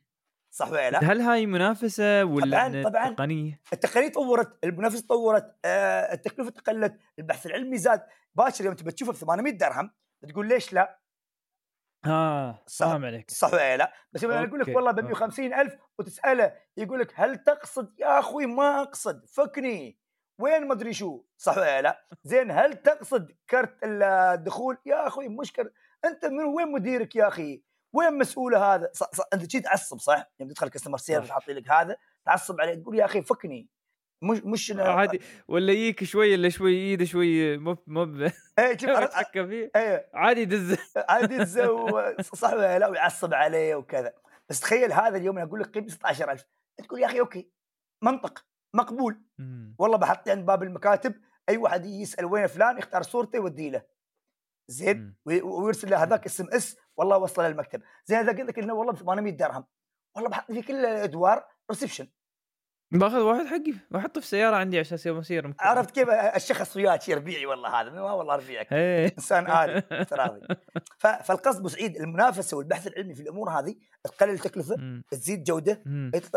صح 0.51 0.69
ولا 0.71 0.89
لا؟ 0.91 0.99
هل 1.03 1.21
هاي 1.21 1.45
منافسة 1.45 2.23
ولا 2.25 2.57
طبعاً- 2.83 2.83
طبعاً. 2.89 3.13
تقنية؟ 3.15 3.61
التقنية 3.73 4.07
تطورت 4.07 4.57
المنافسة 4.65 5.01
تطورت 5.01 5.55
آه 5.65 6.13
التكلفة 6.13 6.53
قلت 6.67 6.97
البحث 7.19 7.45
العلمي 7.45 7.77
زاد. 7.77 8.01
باكر 8.35 8.65
يوم 8.65 8.73
تبي 8.73 8.91
تشوفه 8.91 9.11
ب 9.11 9.15
800 9.15 9.51
درهم 9.51 9.91
تقول 10.29 10.47
ليش 10.47 10.73
لا؟ 10.73 10.99
آه 12.05 12.63
صح. 12.67 12.85
فاهم 12.87 13.05
عليك. 13.05 13.31
صح 13.31 13.53
ولا 13.53 13.77
لا؟ 13.77 13.93
بس 14.13 14.23
أقول 14.23 14.59
لك 14.59 14.67
والله 14.67 14.91
ب 14.91 14.99
okay. 14.99 15.07
150 15.07 15.53
ألف 15.53 15.75
وتسأله 15.99 16.53
يقول 16.77 16.99
لك 16.99 17.11
هل 17.15 17.37
تقصد؟ 17.37 17.99
يا 17.99 18.19
أخوي 18.19 18.45
ما 18.45 18.81
أقصد 18.81 19.25
فكني. 19.25 19.99
وين 20.39 20.67
ما 20.67 20.73
أدري 20.73 20.93
شو. 20.93 21.23
صح 21.37 21.57
ولا 21.57 21.81
لا؟ 21.81 22.05
زين 22.23 22.51
هل 22.51 22.73
تقصد 22.73 23.31
كرت 23.49 23.77
الدخول؟ 23.83 24.77
يا 24.85 25.07
أخوي 25.07 25.27
مش 25.29 25.53
كرت. 25.53 25.73
أنت 26.05 26.25
من 26.25 26.43
وين 26.43 26.71
مديرك 26.71 27.15
يا 27.15 27.27
أخي؟ 27.27 27.63
وين 27.93 28.17
مسؤوله 28.17 28.73
هذا؟ 28.75 28.89
صح 28.93 29.09
صح 29.13 29.23
أنت 29.33 29.45
جيت 29.45 29.63
تعصب 29.63 29.99
صح؟ 29.99 30.31
يوم 30.39 30.49
تدخل 30.49 30.67
customer 30.67 30.97
service. 30.97 31.31
حاطين 31.31 31.55
لك 31.55 31.71
هذا 31.71 31.97
تعصب 32.25 32.61
عليه 32.61 32.73
تقول 32.75 32.99
يا 32.99 33.05
أخي 33.05 33.21
فكني. 33.21 33.69
مش 34.23 34.39
مش 34.45 34.71
عادي 34.77 35.21
ولا 35.47 35.73
يجيك 35.73 36.03
شوي 36.03 36.35
الا 36.35 36.49
شوي 36.49 36.73
ايده 36.73 37.05
شوي 37.05 37.57
مو 37.57 37.77
مو 37.87 38.29
إيه 38.59 38.77
شوف 38.77 38.89
فيه. 39.49 39.71
إيه. 39.75 40.09
عادي 40.13 40.45
دز 40.45 40.77
عادي 41.09 41.45
صح 42.41 42.53
ولا 42.53 42.79
لا؟ 42.79 42.87
ويعصب 42.87 43.33
عليه 43.33 43.75
وكذا. 43.75 44.13
بس 44.49 44.59
تخيل 44.59 44.93
هذا 44.93 45.17
اليوم 45.17 45.37
أنا 45.37 45.47
أقول 45.47 45.59
لك 45.59 45.67
قيمة 45.73 45.87
16000 45.87 46.45
تقول 46.77 46.99
يا 46.99 47.05
أخي 47.05 47.19
okay 47.19 47.51
منطق 48.01 48.45
مقبول. 48.73 49.21
والله 49.77 49.97
بحط 49.97 50.29
عند 50.29 50.45
باب 50.45 50.63
المكاتب 50.63 51.15
أي 51.49 51.57
واحد 51.57 51.85
يسأل 51.85 52.25
وين 52.25 52.47
فلان 52.47 52.77
يختار 52.77 53.01
صورته 53.01 53.35
يودي 53.35 53.69
له. 53.69 53.81
زين؟ 54.67 55.15
ويرسل 55.25 55.89
له 55.89 56.03
هذاك 56.03 56.25
SMS 56.25 56.77
والله 56.97 57.17
وصل 57.17 57.45
المكتب 57.45 57.81
زين 58.05 58.17
هذا 58.17 58.31
قلت 58.31 58.41
لك 58.41 58.59
إنه 58.59 58.73
والله 58.73 58.93
ب 58.93 58.95
800 58.95 59.33
درهم 59.33 59.65
والله 60.15 60.29
بحط 60.29 60.51
في 60.51 60.61
كل 60.61 60.85
الادوار 60.85 61.47
reception 61.71 62.07
باخذ 62.93 63.19
واحد 63.19 63.45
حقي 63.45 63.73
واحطه 63.91 64.21
في 64.21 64.27
سياره 64.27 64.55
عندي 64.55 64.79
عشان 64.79 64.93
أسوي 64.93 65.13
مسير 65.13 65.47
ممكن. 65.47 65.63
عرفت 65.63 65.91
كيف؟ 65.91 66.09
الشخص 66.09 66.77
وياك 66.77 67.09
ربيعي 67.09 67.45
والله 67.45 67.81
هذا 67.81 67.89
ما 67.89 68.11
والله 68.11 68.35
ربيعك 68.35 68.73
إيه. 68.73 69.13
إنسان 69.17 69.51
آلي 69.51 69.83
افتراضي 69.91 70.47
فالقصد 70.99 71.67
سعيد 71.67 71.97
المنافسة 71.97 72.57
والبحث 72.57 72.87
العلمي 72.87 73.15
في 73.15 73.21
الأمور 73.21 73.49
هذه 73.49 73.75
تقلل 74.03 74.33
التكلفه. 74.33 75.01
تزيد 75.11 75.43
جودة. 75.43 75.83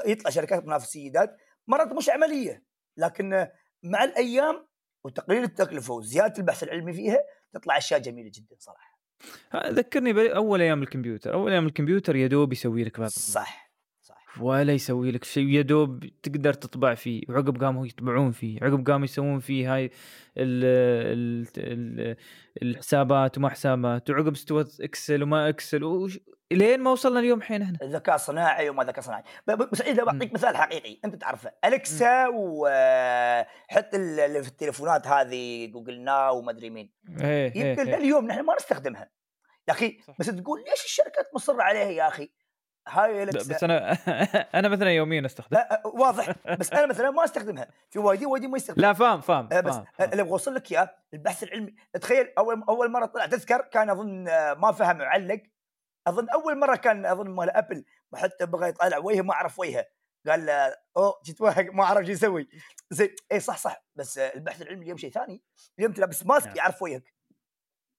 يطلع, 0.07 0.31
شركات 0.31 0.65
منافسيه 0.65 1.09
جداد 1.09 1.37
مرات 1.67 1.93
مش 1.93 2.11
عملية 2.11 2.65
لكن 2.97 3.49
مع 3.83 4.05
الأيام 4.05 4.67
وتقليل 5.05 5.43
التكلفة 5.43 5.95
وزيادة 5.95 6.35
البحث 6.39 6.63
العلمي 6.63 6.93
فيها 6.93 7.19
تطلع 7.53 7.77
أشياء 7.77 8.01
جميلة 8.01 8.31
جدا 8.35 8.57
صراحة. 8.59 8.94
ذكرني 9.67 10.13
باول 10.13 10.61
أيام 10.61 10.83
الكمبيوتر. 10.83 11.33
أول 11.33 11.53
أيام 11.53 11.67
الكمبيوتر 11.67 12.17
يا 12.17 12.27
دوب 12.27 12.53
يسوي 12.53 12.85
لك 12.85 13.01
بعض 13.01 13.09
صح 13.09 13.71
صح. 14.03 14.43
ولا 14.43 14.73
يسوي 14.73 15.11
لك 15.11 15.25
شيء. 15.25 15.49
يا 15.49 15.63
دوب 15.63 16.05
تقدر 16.23 16.53
تطبع 16.53 16.95
فيه. 16.95 17.23
وعقب 17.29 17.65
قاموا 17.65 17.87
يطبعون 17.87 18.31
فيه. 18.31 18.59
عقب 18.63 18.91
قاموا 18.91 19.05
يسوون 19.05 19.41
فيه 19.41 19.75
هاي 19.75 19.85
ال 20.37 20.65
ال 21.15 21.47
ال 21.57 22.17
الحسابات 22.63 23.39
وما 23.39 23.49
حسابات. 23.49 24.11
وعقب 24.11 24.33
استوت 24.33 24.81
Excel 24.81 25.23
وما 25.23 25.49
Excel. 25.49 25.85
وش... 25.85 26.19
لين 26.53 26.81
ما 26.81 26.91
وصلنا 26.91 27.21
اليوم 27.21 27.39
الحين 27.39 27.63
إحنا 27.63 27.79
ذكاء 27.83 28.17
صناعي 28.17 28.71
وما 28.71 28.85
ذكاء 28.85 29.05
صناعي 29.05 29.23
بس 29.47 29.81
إذا 29.81 30.05
بعطيك. 30.05 30.35
مثال 30.35 30.57
حقيقي 30.57 30.99
أنت 31.05 31.15
تعرفه. 31.15 31.53
الكسا 31.65 32.27
وحتى 32.29 33.97
اللي 33.97 34.43
في 34.43 34.49
التليفونات 34.49 35.07
هذه 35.07 35.67
جوجل 35.67 36.01
ناو 36.01 36.39
وما 36.39 36.51
أدري 36.51 36.71
مين. 36.71 36.93
إيه 37.21 37.55
إيه, 37.55 37.71
يمكن 37.71 37.89
إيه. 37.89 37.97
اليوم 37.97 38.27
نحن 38.27 38.41
ما 38.41 38.55
نستخدمها. 38.55 39.11
يا 39.69 39.73
أخي. 39.73 39.99
بس 40.19 40.27
تقول 40.27 40.65
ليش 40.71 40.85
الشركات 40.85 41.35
مصرة 41.35 41.63
عليها 41.63 41.91
يا 41.91 42.09
أخي؟ 42.09 42.31
هاي 42.89 43.23
الكسا 43.23 43.55
بس 43.55 43.65
أنا 43.65 43.93
أنا 44.59 44.69
مثلا 44.69 44.91
يوميا 44.91 45.27
أستخدم. 45.27 45.57
لا 45.57 45.75
أه، 45.75 45.87
واضح. 45.87 46.35
بس 46.59 46.73
أنا 46.73 46.87
مثلا 46.87 47.11
ما 47.11 47.25
أستخدمها. 47.25 47.69
في 47.91 47.99
وايدين 47.99 48.27
وايدين 48.29 48.51
ما 48.51 48.57
يستخدم 48.57 48.83
لا 48.83 48.93
فاهم 48.93 49.21
فاهم, 49.21 49.49
آه، 49.53 49.61
بس 49.61 49.75
آه، 49.75 50.05
اللي 50.05 50.23
أبغى 50.23 50.33
اوصل 50.33 50.55
لك 50.55 50.73
إياه 50.73 50.97
البحث 51.15 51.43
العلمي. 51.43 51.75
تخيل 52.01 52.33
أول 52.39 52.65
أول 52.69 52.91
مرة 52.91 53.07
طلع. 53.07 53.27
تذكر 53.27 53.61
كان 53.61 53.91
أظن 53.91 54.29
آه، 54.29 54.55
ما 54.55 54.73
فهم 54.73 54.99
معلق. 54.99 55.43
أظن 56.07 56.29
أول 56.31 56.59
مرة 56.59 56.77
كان 56.77 57.07
أظن 57.07 57.31
مال 57.31 57.51
Apple 57.51 57.85
حتى 58.15 58.47
بغى 58.47 58.69
يطالع 58.69 58.99
وجهه 58.99 59.23
ما 59.23 59.35
عرف 59.35 59.59
وجهه 59.59 59.87
قال 60.27 60.47
له 60.47 60.77
أوه 60.97 61.15
جيت 61.25 61.41
وهق 61.41 61.67
ما 61.75 61.85
عرف 61.85 62.07
شو 62.07 62.13
يسوي 62.13 62.49
زين 62.91 63.15
اي 63.33 63.41
صح 63.41 63.59
صح 63.59 63.85
بس 63.97 64.19
آه، 64.19 64.35
البحث 64.35 64.63
العلمي 64.63 64.83
اليوم 64.83 64.99
شيء 64.99 65.11
ثاني 65.11 65.43
اليوم 65.79 65.93
تلبس 65.93 66.27
mask 66.27 66.47
نعم. 66.47 66.57
يعرف 66.57 66.83
وجهك 66.83 67.15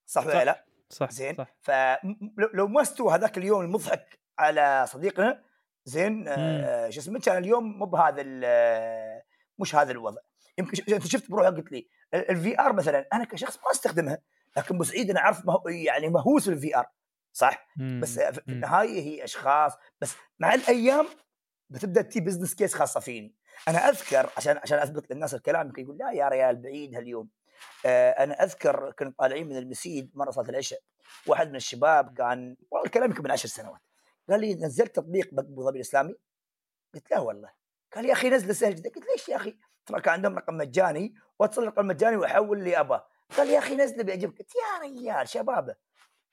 صح 0.06 0.26
ولا. 0.26 0.46
لا؟ 0.46 0.66
صح 0.90 1.10
زين 1.10 1.36
صح 1.36 1.56
فلو 1.62 2.68
ما 2.68 2.82
استوى 2.82 3.14
هذاك 3.14 3.38
اليوم 3.38 3.62
المضحك 3.62 4.20
على 4.40 4.86
صديقنا 4.90 5.44
زين 5.86 6.26
آه، 6.28 6.90
شو 6.90 7.00
اسمه 7.00 7.20
كان 7.20 7.38
اليوم 7.38 7.78
مو 7.80 7.86
بهذا 7.86 8.22
ال- 8.26 9.22
مش 9.60 9.76
هذا 9.76 9.92
الوضع 9.92 10.22
يمكن 10.58 10.94
انت 10.94 11.08
شفت 11.08 11.32
بروحك 11.32 11.54
قلت 11.54 11.72
لي 11.72 11.88
ال 12.14 12.60
VR 12.60 12.74
مثلا 12.74 13.08
أنا 13.14 13.24
كشخص 13.26 13.58
ما 13.58 13.72
أستخدمها 13.72 14.18
لكن 14.58 14.76
ابو 14.76 14.84
سعيد 14.84 15.10
أنا 15.10 15.20
أعرف. 15.20 15.44
يعني 15.66 16.10
مهووس 16.10 16.50
بال 16.50 16.78
VR 16.78 16.86
صح؟ 17.36 17.68
مم. 17.78 18.00
بس 18.04 18.20
في. 18.20 18.42
النهايه 18.50 19.02
هي 19.02 19.24
أشخاص 19.24 19.74
بس 20.02 20.16
مع 20.40 20.54
الأيام 20.54 21.08
بتبدأ 21.70 22.02
تي 22.02 22.20
business 22.20 22.56
case 22.56 22.74
خاصة 22.76 23.00
فيني. 23.00 23.36
أنا 23.68 23.90
أذكر 23.90 24.30
عشان 24.38 24.58
عشان 24.58 24.80
أثبت 24.80 25.12
للناس 25.12 25.34
الكلام 25.34 25.68
يمكن 25.68 25.82
يقول 25.82 25.98
لا 25.98 26.12
يا 26.12 26.28
ريال 26.30 26.56
بعيد 26.56 26.96
هاليوم. 26.96 27.30
آه 27.86 28.12
أنا 28.12 28.44
أذكر 28.44 28.92
كنا 28.92 29.14
طالعين 29.18 29.50
من 29.50 29.58
المسيد 29.58 30.12
مرة 30.14 30.32
صلاه 30.32 30.50
العشاء. 30.50 30.80
واحد 31.28 31.50
من 31.50 31.56
الشباب 31.56 32.18
كان 32.18 32.58
والله 32.72 32.86
الكلام 32.86 33.10
يمكن 33.10 33.24
من 33.24 33.32
عشر 33.32 33.50
سنوات. 33.50 33.82
قال 34.30 34.42
لي 34.42 34.56
نزلت 34.56 34.96
تطبيق 34.96 35.30
ابو 35.40 35.64
ظبي 35.64 35.76
الإسلامي؟ 35.76 36.16
قلت 36.94 37.12
لا 37.12 37.20
والله. 37.20 37.50
قال 37.96 38.04
لي 38.04 38.10
يا 38.10 38.14
أخي 38.14 38.30
نزله 38.30 38.54
سهل 38.54 38.76
جدا. 38.76 38.90
قلت 38.90 39.06
ليش 39.12 39.30
يا 39.30 39.36
أخي؟ 39.36 39.58
ترى 39.86 40.02
كان 40.02 40.14
عندهم 40.14 40.38
رقم 40.38 40.58
مجاني 40.58 41.16
وأتصل 41.40 41.62
الرقم 41.62 41.88
مجاني 41.88 42.16
وأحول 42.16 42.60
اللي 42.60 42.80
ابغاه 42.80 43.08
قال 43.38 43.48
لي 43.48 43.54
يا 43.54 43.60
أخي 43.60 43.76
نزله 43.76 44.04
بيعجبك. 44.04 44.40
قلت 44.40 44.52
يا 44.56 44.80
ريال 44.82 45.30
شبابه. 45.30 45.76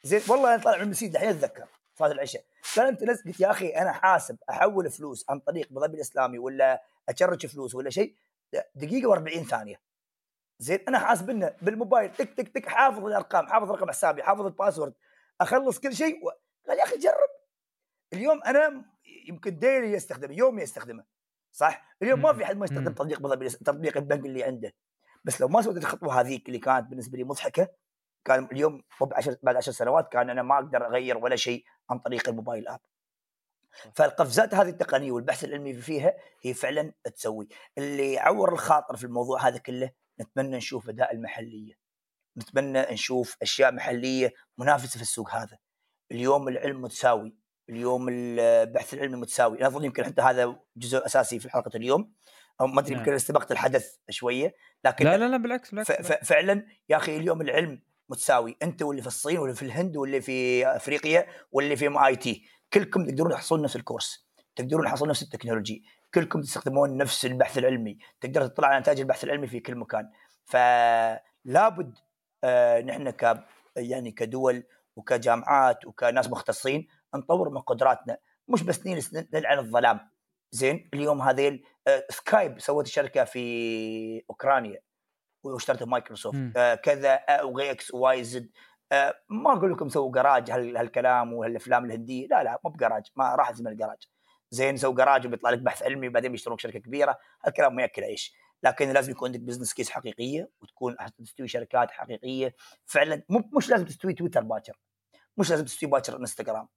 زين 0.02 0.20
والله 0.28 0.54
أنا 0.54 0.62
طالع 0.62 0.76
من 0.76 0.82
المسجد 0.82 1.10
الحين 1.10 1.28
أتذكر 1.28 1.66
صلاة 1.94 2.12
العشاء. 2.12 2.44
قال 2.76 2.86
انت 2.86 3.02
نزل 3.02 3.24
قلت 3.24 3.40
يا 3.40 3.50
أخي 3.50 3.68
أنا 3.68 3.92
حاسب 3.92 4.36
أحول 4.50 4.90
فلوس 4.90 5.30
عن 5.30 5.40
طريق 5.40 5.66
ابو 5.70 5.80
ظبي 5.80 5.96
الإسلامي 5.96 6.38
ولا 6.38 6.82
اشرج 7.08 7.46
فلوس 7.46 7.74
ولا 7.74 7.90
شيء 7.90 8.16
دقيقة 8.74 9.14
و40 9.14 9.48
ثانية. 9.48 9.80
زين 10.58 10.78
أنا 10.88 10.98
حاسب 10.98 11.30
إنه 11.30 11.54
بالموبايل 11.62 12.12
تك 12.12 12.34
تك 12.34 12.48
تك 12.48 12.68
حافظ 12.68 13.04
الأرقام 13.04 13.46
حافظ 13.46 13.70
رقم 13.70 13.88
حسابي 13.88 14.22
حافظ 14.22 14.46
الباسورد 14.46 14.94
أخلص 15.40 15.78
كل 15.80 15.94
شيء 15.96 16.26
و... 16.26 16.30
قال 16.68 16.78
يا 16.78 16.84
أخي 16.84 16.98
جرب. 16.98 17.30
اليوم 18.12 18.42
أنا 18.42 18.84
يمكن 19.28 19.58
ديلي 19.58 19.92
يستخدمه 19.92 20.34
يومي 20.34 20.62
يستخدمه 20.62 21.04
صح؟ 21.52 21.96
اليوم 22.02 22.22
ما 22.22 22.32
في 22.32 22.44
أحد 22.44 22.56
ما 22.56 22.64
يستخدم. 22.64 22.92
تطبيق 22.92 23.20
بالضبط 23.20 23.62
تطبيق 23.62 23.96
البنك 23.96 24.26
اللي 24.26 24.44
عنده. 24.44 24.74
بس 25.24 25.40
لو 25.40 25.48
ما 25.48 25.62
سويت 25.62 25.76
الخطوة 25.76 26.20
هذيك 26.20 26.46
اللي 26.48 26.58
كانت 26.58 26.86
بالنسبة 26.86 27.18
لي 27.18 27.24
مضحكة 27.24 27.68
كان 28.24 28.48
اليوم 28.52 28.82
مو 29.00 29.06
بعشر 29.06 29.36
بعد 29.42 29.56
عشر 29.56 29.72
سنوات 29.72 30.12
كان 30.12 30.30
أنا 30.30 30.42
ما 30.42 30.54
أقدر 30.54 30.86
أغير 30.86 31.18
ولا 31.18 31.36
شيء 31.36 31.64
عن 31.90 31.98
طريق 31.98 32.28
الموبايل 32.28 32.68
آب. 32.68 32.80
فالقفزات 33.94 34.54
هذه 34.54 34.68
التقنية 34.68 35.12
والبحث 35.12 35.44
العلمي 35.44 35.74
فيها 35.74 36.14
هي 36.42 36.54
فعلا 36.54 36.92
تسوي. 37.04 37.48
اللي 37.78 38.18
عور 38.18 38.52
الخاطر 38.52 38.96
في 38.96 39.04
الموضوع 39.04 39.48
هذا 39.48 39.58
كله 39.58 39.90
نتمنى 40.20 40.56
نشوف 40.56 40.86
بدائل 40.86 41.22
محلية. 41.22 41.74
نتمنى 42.38 42.80
نشوف 42.80 43.36
أشياء 43.42 43.72
محلية 43.72 44.32
منافسة 44.58 44.96
في 44.96 45.02
السوق 45.02 45.30
هذا. 45.30 45.58
اليوم 46.12 46.48
العلم 46.48 46.82
متساوي. 46.82 47.36
اليوم 47.68 48.08
البحث 48.08 48.94
العلمي 48.94 49.16
متساوي. 49.16 49.58
أنا 49.58 49.66
أظن 49.66 49.84
يمكن 49.84 50.04
حتى 50.04 50.22
هذا 50.22 50.56
جزء 50.76 51.06
أساسي 51.06 51.38
في 51.38 51.50
حلقة 51.50 51.76
اليوم. 51.76 52.12
أو 52.60 52.66
ما 52.66 52.80
أدري 52.80 52.94
نعم. 52.94 53.00
يمكن 53.00 53.14
استبقت 53.14 53.52
الحدث 53.52 53.96
شوية 54.10 54.54
لكن 54.84 55.04
لا 55.04 55.16
لا 55.16 55.28
لا 55.28 55.36
بالعكس 55.36 55.70
بالعكس, 55.70 55.92
بالعكس. 55.92 56.28
فعلا 56.28 56.66
يا 56.88 56.96
أخي 56.96 57.16
اليوم 57.16 57.40
العلم 57.40 57.82
متساوي 58.12 58.56
أنت 58.62 58.82
واللي 58.82 59.02
في 59.02 59.08
الصين 59.08 59.38
واللي 59.38 59.54
في 59.54 59.62
الهند 59.62 59.96
واللي 59.96 60.20
في 60.20 60.66
أفريقيا 60.66 61.26
واللي 61.52 61.76
في 61.76 61.86
MIT. 61.86 62.44
كلكم 62.72 63.06
تقدرون 63.06 63.32
تحصلون 63.32 63.62
نفس 63.62 63.76
ال 63.76 63.83
course 63.83 64.26
تقدرون 64.56 64.84
تحصلون 64.84 65.10
نفس 65.10 65.22
ال 65.22 65.28
technology 65.28 65.84
كلكم 66.14 66.40
تستخدمون 66.40 66.96
نفس 66.96 67.24
البحث 67.24 67.58
العلمي 67.58 67.98
تقدر 68.20 68.46
تطلع 68.46 68.68
على 68.68 68.80
نتائج 68.80 69.00
البحث 69.00 69.24
العلمي 69.24 69.46
في 69.46 69.60
كل 69.60 69.74
مكان. 69.74 70.10
فلابد 70.44 71.98
آه 72.44 72.80
نحن 72.80 73.10
ك 73.10 73.44
يعني 73.76 74.10
كدول 74.10 74.64
وكجامعات 74.96 75.84
وكناس 75.86 76.30
مختصين 76.30 76.88
نطور 77.14 77.50
من 77.50 77.60
قدراتنا. 77.60 78.18
مش 78.48 78.62
بس 78.62 78.86
نلعن 79.34 79.58
الظلام. 79.58 80.00
زين 80.50 80.90
اليوم 80.94 81.22
هذيل 81.22 81.64
آه 81.88 82.06
سكايب 82.10 82.60
سوت 82.60 82.86
شركه 82.86 83.24
في 83.24 84.24
أوكرانيا. 84.30 84.80
واشترتها 85.44 85.86
مايكروسوفت. 85.86 86.38
آه 86.56 86.74
كذا 86.74 87.14
آه 87.28 87.44
وغير 87.44 87.70
X 87.70 87.94
Y 87.94 88.24
Z 88.24 88.50
آه 88.92 89.14
ما 89.28 89.52
أقول 89.52 89.72
لكم 89.72 89.88
سووا 89.88 90.12
جراج 90.12 90.50
هال- 90.50 90.76
هالكلام 90.76 91.32
وهالأفلام 91.32 91.84
الهندية. 91.84 92.26
لا 92.26 92.42
لا 92.42 92.60
مو 92.64 92.70
بجراج 92.70 93.02
ما 93.16 93.34
راح 93.34 93.52
زي 93.52 93.70
الجراج. 93.70 94.08
زين 94.50 94.76
سووا 94.76 94.94
جراج 94.94 95.26
وبيطلع 95.26 95.50
لك 95.50 95.58
بحث 95.58 95.82
علمي 95.82 96.08
وبعدين 96.08 96.32
بيشترون 96.32 96.58
شركة 96.58 96.78
كبيرة. 96.78 97.18
هالكلام 97.44 97.76
ما 97.76 97.82
يأكل 97.82 98.04
عيش. 98.04 98.34
لكن 98.62 98.88
لازم 98.92 99.10
يكون 99.12 99.28
عندك 99.28 99.40
business 99.40 99.74
case 99.74 99.90
حقيقية 99.90 100.50
وتكون 100.60 100.96
تستوي 101.24 101.48
شركات 101.48 101.90
حقيقية. 101.90 102.54
فعلا 102.86 103.22
مو 103.28 103.50
مش 103.56 103.70
لازم 103.70 103.84
تستوي 103.84 104.12
تويتر 104.14 104.42
باكر. 104.42 104.78
مش 105.36 105.50
لازم 105.50 105.64
تستوي 105.64 105.90
باكر 105.90 106.16
انستغرام. 106.16 106.68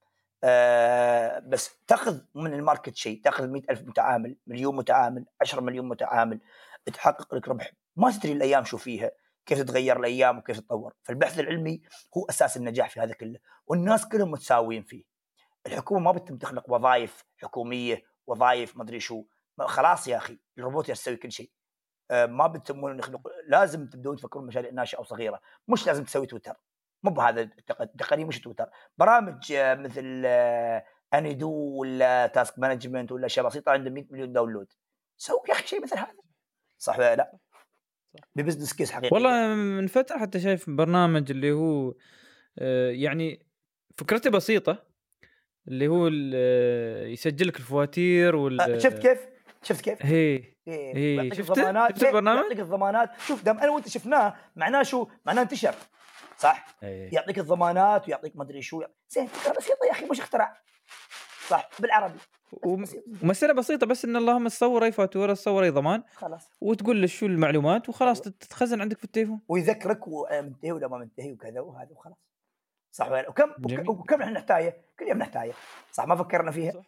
آه 0.43 1.39
بس 1.39 1.78
تأخذ 1.88 2.20
من 2.36 2.53
ال 2.53 2.59
market 2.59 2.95
شيء. 2.95 3.22
تأخذ 3.24 3.47
مئة 3.47 3.72
ألف 3.72 3.82
متعامل 3.82 4.38
مليون 4.47 4.76
متعامل 4.76 5.26
10 5.41 5.61
مليون 5.61 5.88
متعامل. 5.89 6.39
تحقق 6.93 7.36
لك 7.36 7.47
ربح 7.47 7.72
ما 7.96 8.12
تدري 8.12 8.32
الأيام 8.32 8.64
شو 8.64 8.78
فيها 8.78 9.12
كيف 9.46 9.60
تتغير 9.60 10.00
الأيام 10.00 10.38
وكيف 10.38 10.60
تتطور. 10.60 10.93
فالبحث 11.04 11.39
العلمي 11.39 11.82
هو 12.18 12.26
أساس 12.30 12.58
النجاح 12.58 12.89
في 12.89 13.00
هذا 13.00 13.14
كله 13.14 13.39
والناس 13.68 14.08
كلهم 14.08 14.32
متساويين 14.32 14.84
فيه. 14.84 15.04
الحكومة 15.68 16.00
ما 16.00 16.12
بتتم 16.12 16.38
تخلق 16.38 16.64
وظائف 16.72 17.24
حكومية 17.38 18.04
وظائف 18.28 18.78
ما 18.78 18.84
أدري 18.84 19.00
شو. 19.00 19.24
خلاص 19.60 20.08
يا 20.08 20.18
أخي 20.18 20.39
الروبوت 20.58 20.89
يسوي 20.89 21.16
كل 21.16 21.32
شيء. 21.32 21.52
آه، 22.12 22.26
ما 22.26 22.48
بتسمون 22.48 22.98
نخلق 22.98 23.22
لازم 23.48 23.88
تبدون 23.88 24.16
تفكرون 24.16 24.46
مشاريع 24.48 24.72
ناشئة 24.72 24.98
أو 24.98 25.04
صغيرة. 25.04 25.41
مش 25.68 25.88
لازم 25.88 26.04
تسوي 26.04 26.26
تويتر. 26.26 26.56
مو 27.04 27.12
بهذا 27.12 27.41
التق- 27.41 27.82
التقنية 27.82 28.26
مش 28.26 28.41
تويتر. 28.41 28.70
برامج 28.98 29.52
آه، 29.52 29.76
مثل 29.76 30.24
آه، 30.26 30.86
انيدو 31.14 31.52
ولا 31.52 32.28
task 32.28 32.59
management 32.59 33.11
ولا 33.12 33.26
اشياء 33.26 33.46
بسيطه 33.46 33.72
عنده 33.72 33.89
100 33.91 34.06
مليون 34.10 34.34
download. 34.34 34.74
سوي 35.18 35.39
يا 35.50 35.54
أخي 35.54 35.68
شيء 35.68 35.84
مثل 35.84 35.98
هذا. 35.98 36.14
صح 36.78 37.00
ولا 37.00 37.16
لا؟ 37.16 37.38
ب 38.36 38.40
business 38.40 38.74
case 38.74 38.91
حقيقي 38.91 39.09
والله 39.13 39.55
من 39.55 39.88
فترة 39.88 40.18
حتى 40.18 40.39
شايف 40.39 40.70
برنامج 40.70 41.32
اللي 41.32 41.51
هو 41.51 41.93
آه، 42.59 42.91
يعني 42.91 43.45
فكرته 43.97 44.30
بسيطة 44.30 44.84
اللي 45.68 45.88
هو 45.88 46.09
آه، 46.34 47.05
يسجل 47.05 47.47
لك 47.47 47.57
الفواتير 47.57 48.36
وال 48.36 48.61
آه، 48.61 48.78
شفت 48.78 48.99
كيف؟ 48.99 49.20
شفت 49.63 49.82
كيف؟ 49.82 50.05
هي 50.05 50.16
إيه، 50.16 50.95
إيه، 50.95 51.18
يعطيك 51.18 51.34
شفته؟ 51.34 51.51
الضمانات 51.51 51.91
شفت 51.91 52.01
ليه؟ 52.01 52.09
البرنامج؟ 52.09 52.41
يعطيك 52.41 52.59
الضمانات 52.59 53.09
شوف 53.28 53.43
دام 53.43 53.59
أنا 53.59 53.72
وأنت 53.72 53.88
شفناه 53.88 54.36
معناه 54.55 54.84
شو؟ 54.84 55.07
معناه 55.26 55.41
انتشر 55.41 55.76
صح؟ 56.38 56.78
إيه. 56.84 57.09
يعطيك 57.13 57.39
الضمانات 57.39 58.07
ويعطيك 58.07 58.36
ما 58.36 58.43
أدري 58.43 58.61
شو 58.61 58.84
زين 59.09 59.28
فكرة 59.28 59.53
بسيطة 59.53 59.86
يا 59.88 59.91
أخي 59.91 60.05
مش 60.05 60.20
اختراع 60.20 60.61
صح 61.47 61.70
بالعربي 61.80 62.20
وم- 62.64 62.82
بس- 62.82 62.95
ومسألة 63.24 63.53
بسيطة 63.53 63.86
بس 63.88 64.06
إن 64.06 64.16
اللهم 64.16 64.47
تصور 64.47 64.84
أي 64.86 64.91
فاتورة 64.91 65.34
تصور 65.34 65.64
أي 65.64 65.70
ضمان 65.70 66.03
خلاص 66.16 66.49
وتقول 66.62 67.01
له 67.01 67.08
شو 67.08 67.26
المعلومات 67.26 67.89
وخلاص. 67.89 68.22
تتخزن 68.22 68.82
عندك 68.82 68.97
في 68.97 69.03
التليفون 69.03 69.41
ويذكرك 69.47 70.08
وأنا 70.08 70.41
منتهي 70.41 70.72
ولا 70.72 70.88
ما 70.88 70.97
منتهي 70.97 71.32
وكذا 71.32 71.60
وهذا 71.60 71.91
وخلاص 71.91 72.18
صح 72.91 73.08
ولا 73.08 73.22
لا؟ 73.22 73.30
وكم 73.30 73.51
جميل. 73.60 73.89
وك- 73.89 73.99
وكم 73.99 74.22
إحنا 74.22 74.32
نحتاجه؟ 74.34 74.86
كل 74.99 75.06
يوم 75.08 75.18
نحتاجه 75.18 75.53
صح 75.91 76.06
ما 76.08 76.16
فكرنا 76.16 76.51
فيها 76.51 76.72
صح. 76.72 76.82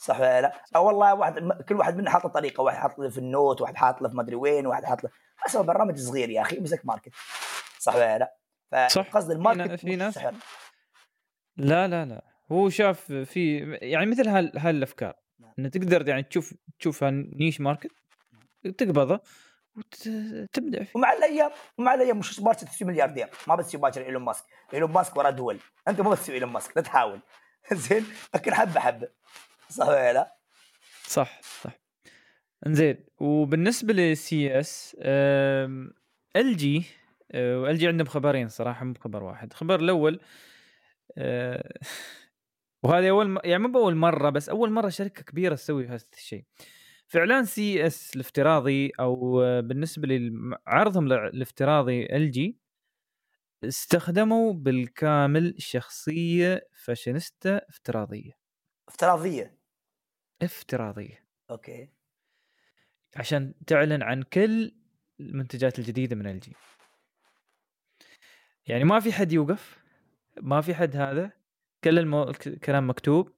صح 0.00 0.20
ولا 0.20 0.40
لا؟ 0.40 0.52
أو 0.76 0.86
والله 0.86 1.14
واحد 1.14 1.62
كل 1.68 1.74
واحد 1.74 1.96
منا 1.96 2.10
حاط 2.10 2.26
طريقه 2.26 2.62
واحد 2.62 2.76
حاط 2.78 2.98
له 2.98 3.08
في 3.08 3.18
ال 3.18 3.26
note 3.26 3.60
واحد 3.60 3.76
حاط 3.76 4.02
له 4.02 4.08
في 4.08 4.16
ما 4.16 4.22
أدري 4.22 4.36
وين 4.36 4.66
واحد 4.66 4.84
حاط 4.84 5.04
له 5.04 5.10
أسوي 5.46 5.64
برنامج 5.64 5.98
صغير 5.98 6.30
يا 6.30 6.40
أخي 6.42 6.60
مسك 6.60 6.86
market 6.86 7.12
صح 7.78 7.94
ولا 7.94 8.18
لا؟ 8.18 8.88
فقصد 8.88 9.30
ال 9.30 9.37
market 9.37 9.80
في 9.80 9.96
ناس. 9.96 10.18
لا 11.56 11.88
لا 11.88 12.04
لا 12.04 12.22
هو 12.54 12.68
شاف 12.68 13.12
في 13.12 13.58
يعني 13.82 14.06
مثل 14.06 14.28
هال 14.28 14.58
هالأفكار. 14.58 15.14
نعم. 15.40 15.52
إنه 15.58 15.68
تقدر 15.68 16.08
يعني 16.08 16.22
تشوف 16.22 16.54
تشوفها 16.78 17.10
niche 17.10 17.60
market 17.60 17.90
تقبضه 18.78 19.20
وتبدع 19.76 20.82
فيه. 20.82 20.92
ومع 20.94 21.12
الأيام 21.12 21.50
ومع 21.78 21.94
الأيام 21.94 22.18
مش 22.18 22.40
باكر 22.40 22.66
تصير 22.66 22.88
ملياردير 22.88 23.28
ما 23.48 23.54
بتصير 23.56 23.80
باكر 23.80 24.06
إيلون 24.06 24.22
ماسك. 24.22 24.44
إيلون 24.74 24.92
ماسك 24.92 25.16
ورا 25.16 25.30
دول. 25.30 25.58
أنت 25.88 26.00
ما 26.00 26.10
بتصير 26.10 26.34
إيلون 26.34 26.50
ماسك 26.50 26.76
لا 26.76 26.82
تحاول. 26.82 27.20
زين؟ 27.72 28.06
لكن 28.34 28.54
حبه 28.54 28.80
حبه. 28.80 29.08
صح 29.68 29.88
ولا 29.88 30.12
لا؟ 30.12 30.36
صح 31.06 31.40
صح. 31.42 31.72
إنزين 32.66 33.04
وبالنسبة 33.20 33.92
لل 33.92 34.60
CES 34.60 34.96
ال 36.36 36.56
جي 36.56 36.84
ال 37.34 37.78
جي 37.78 37.88
عندهم 37.88 38.06
خبرين 38.06 38.48
صراحة 38.48 38.84
مو 38.84 38.94
خبر 39.00 39.22
واحد. 39.22 39.50
الخبر 39.50 39.80
الأول 39.80 40.20
وهذه 42.84 43.10
أول 43.10 43.28
م... 43.30 43.38
يعني 43.44 43.62
مو 43.62 43.68
بأول 43.68 43.96
مرة 43.96 44.30
بس 44.30 44.48
أول 44.48 44.70
مرة 44.70 44.88
شركة 44.88 45.22
كبيرة 45.22 45.54
تسوي 45.54 45.86
هذا 45.86 46.04
الشيء. 46.12 46.44
في 47.06 47.18
اعلان 47.18 47.44
CES 47.44 48.14
الافتراضي 48.14 48.92
أو 49.00 49.36
بالنسبة 49.62 50.08
لعرضهم 50.08 51.12
الافتراضي 51.12 52.06
إل 52.06 52.30
جي 52.30 52.58
استخدموا 53.64 54.52
بالكامل 54.52 55.54
شخصية 55.58 56.68
فاشينيستا 56.84 57.60
افتراضية. 57.68 58.32
افتراضية؟ 58.88 59.58
افتراضية. 60.42 61.24
okay. 61.50 61.88
عشان 63.16 63.54
تعلن 63.66 64.02
عن 64.02 64.22
كل 64.22 64.74
المنتجات 65.20 65.78
الجديدة 65.78 66.16
من 66.16 66.26
إل 66.26 66.40
جي. 66.40 66.52
يعني 68.66 68.84
ما 68.84 69.00
في 69.00 69.12
حد 69.12 69.32
يوقف 69.32 69.84
ما 70.42 70.60
في 70.60 70.74
حد 70.74 70.96
هذا. 70.96 71.43
كل 71.84 71.98
المو... 71.98 72.22
الكلام 72.46 72.90
مكتوب 72.90 73.30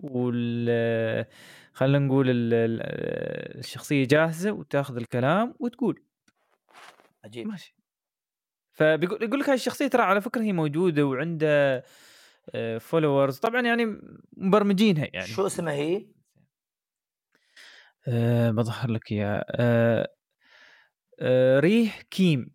وال 0.00 1.26
خلينا 1.72 1.98
نقول 1.98 2.30
ال... 2.30 2.54
ال- 2.54 3.58
الشخصية 3.58 4.04
جاهزة 4.04 4.52
وتاخذ 4.52 4.96
الكلام 4.96 5.54
وتقول. 5.58 6.02
عجيب. 7.24 7.46
ماشي. 7.46 7.74
فبيقول 8.72 9.22
يقول 9.22 9.40
لك 9.40 9.48
هاي 9.48 9.54
الشخصية 9.54 9.88
ترى 9.88 10.02
على 10.02 10.20
فكرة 10.20 10.42
هي 10.42 10.52
موجودة 10.52 11.06
وعنده 11.06 11.84
followers 12.78 13.38
طبعا 13.38 13.60
يعني 13.60 14.00
مبرمجينها 14.36 15.08
يعني. 15.12 15.26
شو 15.26 15.46
اسمها 15.46 15.72
هي؟ 15.72 16.06
أه 18.08 18.50
بظهر 18.50 18.90
لك 18.90 19.12
اياه 19.12 19.44
أه 19.50 20.14
أه 21.20 21.60
ريح 21.60 22.02
كيم. 22.02 22.50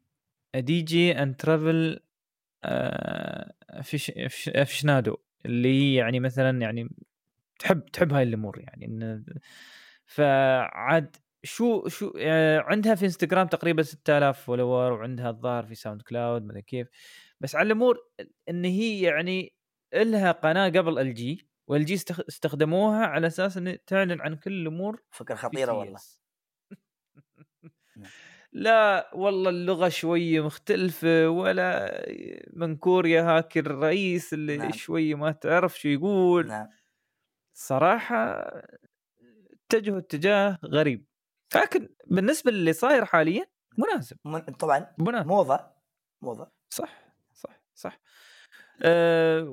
DJ 0.55 1.11
and 1.11 1.35
travel 1.35 1.99
فيش 3.81 4.11
افشنادو 4.47 5.17
اللي 5.45 5.95
يعني 5.95 6.19
مثلا 6.19 6.61
يعني 6.61 6.89
تحب 7.59 7.85
تحب 7.85 8.13
هاي 8.13 8.23
الأمور 8.23 8.59
يعني. 8.59 8.85
إن 8.85 9.25
فعاد 10.05 11.15
شو 11.43 11.87
شو 11.87 12.13
آه، 12.19 12.59
عندها 12.59 12.95
في 12.95 13.05
إنستغرام 13.05 13.47
تقريبا 13.47 13.83
6000 13.83 14.39
فولور 14.45 14.93
وعندها 14.93 15.29
الظاهر 15.29 15.65
في 15.65 15.75
ساوند 15.75 16.01
كلاود 16.01 16.45
ما 16.45 16.59
كيف. 16.59 16.87
بس 17.41 17.55
على 17.55 17.67
الأمور 17.67 17.97
إن 18.49 18.65
هي 18.65 19.01
يعني 19.01 19.53
لها 19.93 20.31
قناة 20.31 20.69
قبل 20.69 20.99
ال 20.99 21.13
جي 21.13 21.47
وال 21.67 21.85
جي 21.85 21.93
استخدموها 22.29 23.05
على 23.05 23.27
أساس 23.27 23.57
إنه 23.57 23.77
تعلن 23.87 24.21
عن 24.21 24.35
كل 24.35 24.61
الأمور 24.61 25.01
فكرة 25.11 25.35
خطيرة 25.35 25.73
والله. 25.73 25.99
لا 28.55 29.09
والله 29.15 29.49
اللغة 29.49 29.89
شوية 29.89 30.45
مختلفة 30.45 31.29
ولا 31.29 32.01
من 32.53 32.75
كوريا 32.75 33.21
هاك 33.21 33.57
الرئيس 33.57 34.33
اللي 34.33 34.57
نعم. 34.57 34.71
شوية 34.71 35.15
ما 35.15 35.31
تعرف 35.31 35.79
شو 35.79 35.87
يقول 35.87 36.47
نعم. 36.47 36.67
صراحة 37.53 38.51
اتجهوا 39.53 39.97
اتجاه 39.97 40.59
غريب 40.65 41.05
لكن 41.55 41.89
بالنسبة 42.07 42.51
للي 42.51 42.73
صاير 42.73 43.05
حاليا 43.05 43.45
مناسب 43.77 44.17
من... 44.25 44.39
طبعا 44.39 44.93
مناسب. 44.97 45.27
موضة 45.27 45.59
موضة 46.21 46.51
صح 46.69 47.13
صح 47.33 47.61
صح 47.75 47.99
أه 48.83 49.45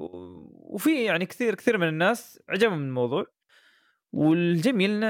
وفي 0.53 1.05
يعني 1.05 1.27
كثير 1.27 1.55
كثير 1.55 1.79
من 1.79 1.89
الناس 1.89 2.43
عجبهم 2.49 2.79
الموضوع 2.79 3.27
والجميل 4.13 5.01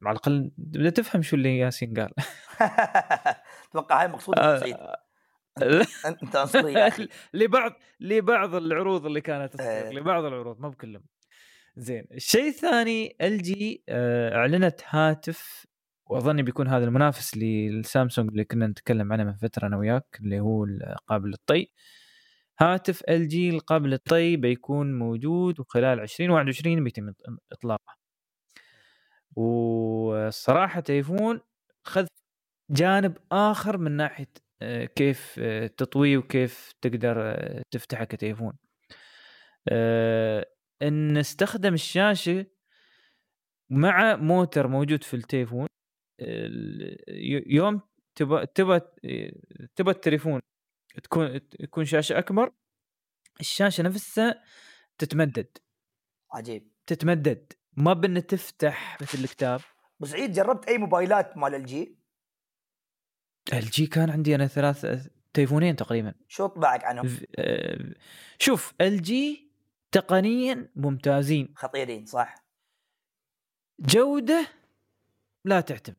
مع 0.00 0.10
الأقل 0.10 0.50
بدأت 0.58 0.96
تفهم 0.96 1.22
شو 1.22 1.36
اللي 1.36 1.58
ياسين 1.58 1.94
قال. 1.94 2.10
أتوقع 3.70 4.02
هاي 4.02 4.08
مقصود 4.08 4.36
سعيد 4.36 4.76
انت 6.06 6.36
عنصري 6.36 6.72
يا 6.72 6.88
أخي. 6.88 7.08
لبعض 7.34 7.72
لبعض 8.00 8.54
العروض 8.54 9.06
اللي 9.06 9.20
كانت 9.20 9.60
إيه. 9.60 9.90
لبعض 9.90 10.24
العروض 10.24 10.60
ما 10.60 10.68
بكلهم 10.68 11.02
زين 11.76 12.06
الشيء 12.12 12.48
الثاني 12.48 13.16
ال 13.20 13.42
جي 13.42 13.84
آه، 13.88 14.36
أعلنت 14.36 14.80
هاتف 14.88 15.66
واظن 16.06 16.42
بيكون 16.42 16.68
هذا 16.68 16.84
المنافس 16.84 17.36
للسامسونج 17.36 18.30
اللي 18.30 18.44
كنا 18.44 18.66
نتكلم 18.66 19.12
عنه 19.12 19.24
من 19.24 19.34
فترة 19.34 19.66
أنا 19.66 19.76
وياك 19.76 20.18
اللي 20.20 20.40
هو 20.40 20.64
القابل 20.64 21.28
للطي. 21.28 21.70
هاتف 22.60 23.02
ال 23.08 23.28
جي 23.28 23.50
القابل 23.50 23.90
للطي 23.90 24.36
بيكون 24.36 24.98
موجود 24.98 25.60
وخلال 25.60 26.00
2021 26.00 26.84
بيتم 26.84 27.12
إطلاقه. 27.52 27.75
والصراحه 29.36 30.80
تليفون 30.80 31.40
خذ 31.86 32.06
جانب 32.70 33.18
آخر 33.32 33.78
من 33.78 33.92
ناحية 33.92 34.28
آه، 34.62 34.84
كيف 34.84 35.36
آه، 35.38 35.66
تطويه 35.66 36.18
وكيف 36.18 36.72
تقدر 36.82 37.36
تفتحه 37.70 38.04
كتليفون 38.04 38.52
إن 40.82 41.16
استخدم 41.16 41.74
الشاشة 41.74 42.46
مع 43.70 44.16
موتر 44.16 44.68
موجود 44.68 45.04
في 45.04 45.14
التليفون 45.14 45.66
يوم 47.46 47.80
تبى 48.14 48.46
تبى 48.46 48.80
تبى 49.76 49.90
التليفون 49.90 50.40
تكون 51.02 51.48
تكون 51.48 51.84
شاشة 51.84 52.18
أكبر 52.18 52.52
الشاشة 53.40 53.82
نفسها 53.82 54.42
تتمدد. 54.98 55.58
عجيب. 56.32 56.72
تتمدد. 56.86 57.52
ما 57.76 57.92
بنا 57.92 58.20
تفتح 58.20 58.98
مثل 59.00 59.18
الكتاب. 59.18 59.60
بس 60.00 60.14
عيد 60.14 60.32
جربت 60.32 60.68
أي 60.68 60.78
موبايلات 60.78 61.36
مال 61.36 61.54
الجي 61.54 61.98
الجي 63.52 63.86
كان 63.86 64.10
عندي 64.10 64.34
أنا 64.34 64.46
ثلاث 64.46 65.08
تليفونين 65.34 65.76
تقريبا. 65.76 66.14
شو 66.28 66.46
طبعك 66.46 66.84
عنهم؟ 66.84 67.16
آه، 67.38 67.94
شوف 68.38 68.74
الجي 68.80 69.50
تقنيا 69.92 70.68
ممتازين. 70.76 71.54
خطيرين 71.56 72.06
صح؟ 72.06 72.34
جودة 73.80 74.48
لا 75.44 75.60
تعتمد. 75.60 75.96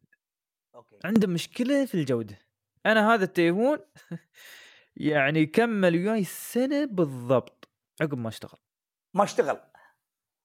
okay. 0.76 1.00
عنده 1.06 1.28
مشكلة 1.28 1.86
في 1.86 1.96
الجودة. 1.96 2.40
أنا 2.86 3.14
هذا 3.14 3.24
التليفون 3.24 3.78
يعني 4.96 5.46
كمل 5.46 5.96
وياي 5.96 6.24
سنة 6.24 6.86
بالضبط 6.86 7.70
عقب 8.02 8.18
ما 8.18 8.30
اشتغل. 8.30 8.60
ما 9.14 9.24
اشتغل. 9.24 9.60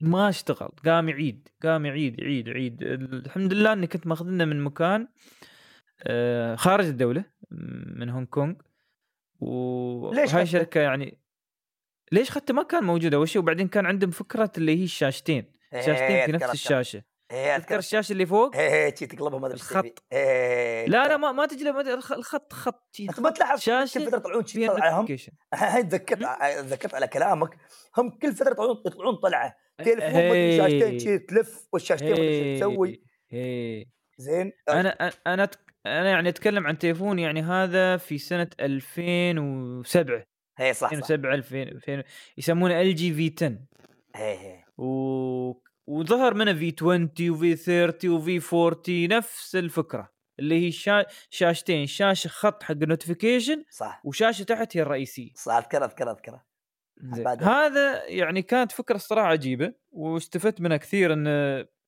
ما 0.03 0.29
اشتغل 0.29 0.69
قام 0.85 1.09
يعيد 1.09 1.49
قام 1.63 1.87
يعيد 1.87 2.21
يعيد 2.21 2.49
يعيد. 2.49 2.83
الحمد 2.83 3.53
لله 3.53 3.73
إني 3.73 3.87
كنت 3.87 4.07
ماخذنه 4.07 4.45
من 4.45 4.65
مكان 4.65 5.09
آه، 6.03 6.57
خارج 6.57 6.87
الدولة 6.87 7.25
من 7.97 8.11
هونغ 8.11 8.27
كونغ. 8.27 8.55
وهاي 9.41 10.47
شركة 10.47 10.81
يعني 10.81 11.19
ليش 12.13 12.29
اخذته 12.29 12.55
ما 12.55 12.63
كان 12.63 12.85
موجود 12.85 13.15
أول 13.15 13.29
شيء. 13.29 13.43
وبعدين 13.43 13.69
كان 13.69 13.87
عندهم 13.87 14.11
فكرة 14.11 14.53
اللي 14.59 14.81
هي 14.81 14.85
الشاشتين. 14.85 15.53
إيه، 15.73 15.81
شاشتين 15.81 16.27
في 16.27 16.33
نفس 16.33 16.53
الشاشة. 16.53 17.03
إيه، 17.31 17.59
تذكر 17.59 17.79
الشاشة 17.79 18.13
اللي 18.13 18.27
فوق؟ 18.27 18.57
إيه 18.57 18.95
شي 18.95 19.07
تقلبها 19.07 19.39
ما 19.39 19.47
أدري 19.47 19.57
الخط. 19.57 20.05
إيه 20.13 20.87
لا 20.87 21.09
لا 21.09 21.17
ما 21.17 21.33
ما 21.33 21.47
تقلب 21.47 21.77
الخط 22.13 22.53
خط 22.53 22.97
أنت 23.01 23.21
ما 23.21 23.31
تلاحظ 23.31 23.61
شاشة 23.61 23.99
كل 23.99 24.07
فترة 24.07 24.19
يطلعون 24.19 24.47
شي 24.47 24.69
طلعهم 24.69 25.07
هاي 25.55 25.83
تذكرت 25.83 26.23
تذكرت 26.59 26.95
على 26.95 27.09
كلامك. 27.09 27.57
هم 27.99 28.11
كل 28.11 28.33
فترة 28.33 28.51
يطلعون 28.51 28.83
يطلعون 28.87 29.17
طلعة. 29.17 29.62
تليفون 29.79 30.57
شاشتين 30.57 30.99
شي 30.99 31.19
تلف 31.19 31.69
والشاشتين 31.73 32.11
ما 32.11 32.57
تسوي. 32.57 33.03
زين 34.19 34.53
أنا 34.69 34.89
أنا 35.27 35.49
أنا 35.87 36.11
يعني 36.11 36.29
أتكلم 36.29 36.67
عن 36.67 36.79
تليفون 36.79 37.19
يعني 37.19 37.43
هذا 37.43 37.97
في 37.97 38.19
سنة 38.19 38.51
2007 38.61 40.25
هي 40.59 40.75
صح 40.75 40.93
2007 40.93 41.35
2000 41.35 42.03
يسمونه 42.39 42.81
ال 42.81 42.95
جي 42.95 43.15
في 43.15 43.47
10 43.47 43.59
هي 44.17 44.39
هي. 44.39 44.65
و... 44.79 45.53
وظهر 45.87 46.35
منه 46.35 46.55
في 46.55 46.73
20 46.79 47.11
وفي 47.31 47.57
30 47.57 48.11
وفي 48.11 48.41
40 48.55 49.09
نفس 49.09 49.57
الفكرة. 49.57 50.13
اللي 50.39 50.67
هي 50.67 50.73
شا... 50.73 51.07
شاشتين 51.31 51.87
شاشة 51.87 52.29
خط 52.29 52.63
حق 52.63 52.71
ال 52.71 52.78
notification 52.78 53.65
صح. 53.71 54.01
وشاشة 54.05 54.43
تحت 54.43 54.77
هي 54.77 54.83
الرئيسية. 54.83 55.31
صح 55.35 55.53
أذكر 55.55 55.85
أذكر 55.85 56.11
أذكر. 56.11 56.41
هذا 57.41 58.05
يعني 58.09 58.43
كانت 58.43 58.73
فكرة 58.73 58.97
الصراحه 58.97 59.27
عجيبة 59.29 59.75
واستفدت 59.91 60.61
منها 60.61 60.77
كثير 60.77 61.13
إن 61.13 61.27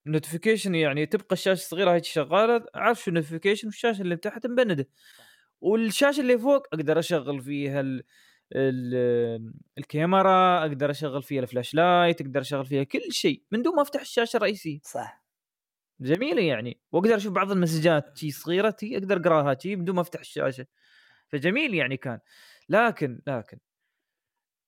ال 0.06 0.12
notification 0.12 0.74
يعني 0.74 1.06
تبقى 1.06 1.32
الشاشة 1.32 1.60
الصغيرة 1.60 1.92
هيك 1.92 2.04
شغالة 2.04 2.66
عارف 2.74 3.02
شو 3.02 3.10
ال 3.10 3.15
notification 3.15 3.66
والشاشة 3.68 4.02
اللي 4.02 4.16
تحت 4.16 4.46
مبندة. 4.46 4.88
والشاشة 5.60 6.20
اللي 6.20 6.38
فوق 6.38 6.66
أقدر 6.72 6.98
أشغل 6.98 7.40
فيها 7.40 7.80
ال... 7.80 8.02
الكاميرا 9.78 10.60
أقدر 10.60 10.90
أشغل 10.90 11.22
فيها 11.22 11.42
ال 11.42 11.74
flashlight 11.74 12.20
أقدر 12.20 12.40
أشغل 12.40 12.66
فيها 12.66 12.82
كل 12.82 13.12
شيء 13.12 13.42
من 13.52 13.62
دون 13.62 13.76
ما 13.76 13.82
أفتح 13.82 14.00
الشاشة 14.00 14.36
الرئيسية. 14.36 14.78
صح. 14.82 15.24
جميلة 16.00 16.42
يعني. 16.42 16.80
وأقدر 16.92 17.16
أشوف 17.16 17.32
بعض 17.32 17.50
المسجات 17.50 18.18
شي 18.18 18.30
صغيرة 18.30 18.70
تي 18.70 18.98
أقدر 18.98 19.16
أقراها 19.16 19.56
شي 19.60 19.76
بدون 19.76 19.94
ما 19.94 20.00
أفتح 20.00 20.20
الشاشة. 20.20 20.66
فجميل 21.28 21.74
يعني 21.74 21.96
كان. 21.96 22.18
لكن 22.68 23.20
لكن 23.26 23.58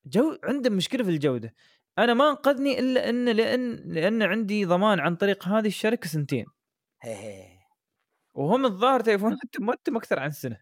جو 0.06 0.38
عنده 0.44 0.70
مشكلة 0.70 1.04
في 1.04 1.10
الجودة. 1.10 1.54
أنا 1.98 2.14
ما 2.14 2.30
أنقذني 2.30 2.78
إلا 2.78 3.08
إن 3.08 3.28
لأن 3.28 3.74
لأن 3.74 4.22
عندي 4.22 4.64
ضمان 4.64 5.00
عن 5.00 5.16
طريق 5.16 5.48
هذه 5.48 5.66
الشركة 5.66 6.08
سنتين. 6.08 6.46
وهم 8.34 8.64
الظاهر 8.64 9.00
تليفونات 9.00 9.38
مؤتم 9.60 9.96
أكثر 9.96 10.18
عن 10.18 10.30
سنة. 10.30 10.60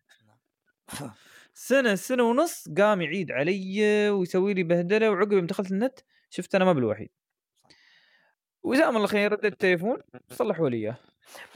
سنة 1.55 1.95
سنة 1.95 2.22
ونص 2.22 2.68
قام 2.78 3.03
يعيد 3.03 3.32
علي 3.32 4.11
ويسوي 4.11 4.55
لي 4.55 4.62
بهدلة 4.62 5.11
وعقب 5.11 5.32
يوم 5.32 5.47
دخلت 5.47 5.70
النت 5.70 6.01
شفت 6.30 6.55
أنا 6.55 6.64
ما 6.64 6.72
بالوحيد. 6.72 7.11
وجزاهم 8.62 8.97
الله 8.97 9.07
خير 9.07 9.32
رديت 9.32 9.53
التليفون 9.53 9.97
صلحوا 10.30 10.68
لي 10.68 10.76
إياه. 10.76 10.97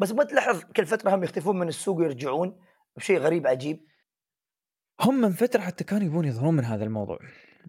بس 0.01 0.13
ما 0.13 0.25
تلاحظ 0.25 0.65
كل 0.77 0.87
فترة 0.87 1.15
هم 1.15 1.23
يختفون 1.23 1.59
من 1.59 1.69
السوق 1.69 1.97
ويرجعون 1.97 2.61
بشيء 2.97 3.19
غريب 3.19 3.47
عجيب؟ 3.47 3.87
هم 5.01 5.21
من 5.21 5.33
فترة 5.33 5.61
حتى 5.61 5.85
كانوا 5.85 6.07
يبون 6.07 6.25
يظهرون 6.25 6.55
من 6.55 6.65
هذا 6.65 6.85
الموضوع. 6.85 7.19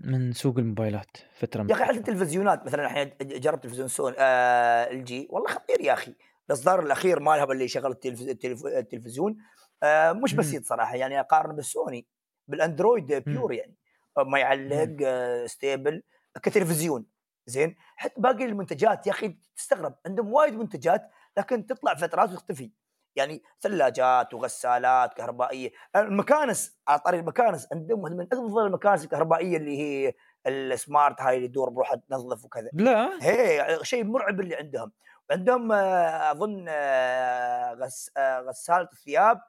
من 0.04 0.34
سوق 0.34 0.58
الموبايلات 0.58 1.18
فترة 1.34 1.66
يا 1.70 1.74
أخي 1.74 1.84
حتى 1.84 1.98
التلفزيونات 1.98 2.66
مثلا 2.66 2.86
الحين 2.86 3.12
جربت 3.22 3.64
تلفزيون 3.64 3.88
سون 3.88 4.14
آه 4.18 4.92
الجي؟ 4.92 5.28
والله 5.30 5.50
خطير 5.50 5.82
يا 5.82 5.94
أخي. 5.94 6.16
الإصدار 6.50 6.80
الأخير 6.80 7.20
مالها 7.20 7.44
اللي 7.44 7.68
شغل 7.68 7.92
التلفز... 7.92 8.28
التلف... 8.30 8.66
التلفزيون 8.66 9.38
آه 9.84 10.12
مش 10.12 10.34
بسيط 10.34 10.66
صراحة 10.66 10.96
يعني 10.96 11.20
اقارن 11.20 11.56
بالسوني. 11.56 12.08
بالأندرويد 12.48 13.14
pure 13.14 13.54
يعني. 13.54 13.76
ما 14.18 14.40
يعلق 14.40 14.98
stable 15.46 16.04
آه، 16.36 16.40
كتلفزيون. 16.40 17.06
زين؟ 17.46 17.76
حتى 17.96 18.22
باقي 18.22 18.46
المنتجات 18.46 19.08
يا 19.08 19.12
أخي 19.12 19.38
تستغرب 19.56 19.96
عندهم 20.06 20.34
وايد 20.34 20.54
منتجات 20.54 21.10
لكن 21.38 21.66
تطلع 21.66 21.96
فترات 21.96 22.30
وتختفي. 22.30 22.72
يعني 23.20 23.44
ثلاجات 23.62 24.34
وغسالات 24.34 25.14
كهربائية. 25.14 25.72
المكانس 25.96 26.78
على 26.88 27.00
طريق 27.00 27.20
المكانس 27.20 27.68
عندهم 27.72 28.02
من 28.02 28.28
أفضل 28.34 28.66
المكانس 28.66 29.04
الكهربائية 29.04 29.58
اللي 29.58 29.78
هي 29.78 30.14
السمارت 30.48 31.22
هاي 31.22 31.36
اللي 31.38 31.48
تدور 31.48 31.70
بروحها 31.70 32.02
تنظف 32.10 32.46
وكذا. 32.46 32.70
لا؟ 32.74 33.10
هي 33.22 33.80
شيء 33.84 34.04
مرعب 34.04 34.40
اللي 34.40 34.56
عندهم. 34.56 34.92
عندهم 35.32 35.72
آه، 35.72 36.32
أظن 36.32 36.66
آه، 36.70 37.74
غس 37.74 38.12
آه، 38.18 38.40
غسالة 38.40 38.90
الثياب 38.94 39.42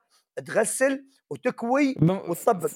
تغسل 0.47 1.05
وتكوي 1.31 1.95
وتطبق. 2.03 2.71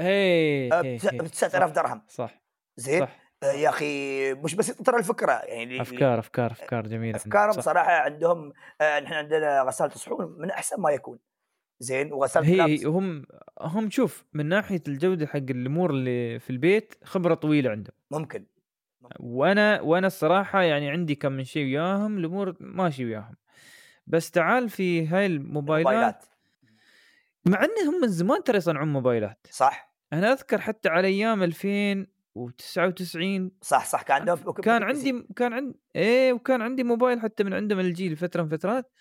هي. 0.00 0.68
ب 0.82 1.26
9000 1.26 1.72
درهم. 1.72 2.02
صح 2.08 2.42
زين؟ 2.76 3.00
صح. 3.00 3.27
يا 3.42 3.68
أخي 3.68 4.34
مش 4.34 4.54
بس 4.54 4.66
ترى 4.66 4.98
الفكرة 4.98 5.32
يعني 5.32 5.80
أفكار 5.80 6.18
أفكار 6.18 6.52
أفكار 6.52 6.86
جميلة 6.86 7.16
أفكارهم 7.16 7.52
صح. 7.52 7.60
صراحة 7.60 7.92
عندهم 7.92 8.52
آه، 8.80 9.00
نحن 9.00 9.12
عندنا 9.14 9.62
غسالة 9.62 9.90
صحون 9.90 10.36
من 10.38 10.50
أحسن 10.50 10.80
ما 10.80 10.90
يكون. 10.90 11.18
زين؟ 11.80 12.12
وغسالة 12.12 12.46
هي 12.46 12.54
ملابس 12.54 12.86
هم 12.86 13.26
هم 13.60 13.90
شوف 13.90 14.24
من 14.32 14.46
ناحية 14.46 14.82
الجودة 14.88 15.26
حق 15.26 15.36
الأمور 15.36 15.90
اللي 15.90 16.38
في 16.38 16.50
البيت 16.50 16.94
خبرة 17.04 17.34
طويلة 17.34 17.70
عندهم. 17.70 17.94
ممكن 18.10 18.46
وأنا 19.20 19.80
وأنا 19.80 20.06
الصراحة 20.06 20.62
يعني 20.62 20.90
عندي 20.90 21.14
كم 21.14 21.32
من 21.32 21.44
شيء 21.44 21.64
وياهم 21.64 22.18
الأمور 22.18 22.56
ماشي 22.60 23.04
وياهم. 23.04 23.34
بس 24.06 24.30
تعال 24.30 24.68
في 24.68 25.06
هاي 25.06 25.26
الموبايلات. 25.26 25.86
موبايلات 25.86 26.24
مع 27.46 27.64
انهم 27.64 28.00
من 28.00 28.08
زمان 28.08 28.44
ترى 28.44 28.56
يصنعون 28.56 28.88
موبايلات. 28.92 29.46
صح. 29.50 29.94
أنا 30.12 30.32
أذكر 30.32 30.60
حتى 30.60 30.88
على 30.88 31.08
أيام 31.08 31.42
2099 32.46 33.50
صح 33.62 33.84
صح 33.86 34.02
كان 34.02 34.28
عندهم 34.28 34.52
كان. 34.52 34.82
عندي 34.82 35.26
كان 35.36 35.52
عندي 35.52 35.78
إيه 35.96 36.32
وكان 36.32 36.62
عندي 36.62 36.84
موبايل 36.84 37.20
حتى 37.20 37.44
من 37.44 37.54
عندهم 37.54 37.80
الجيل 37.80 38.16
فترة 38.16 38.42
من 38.42 38.48
فترات 38.48 38.92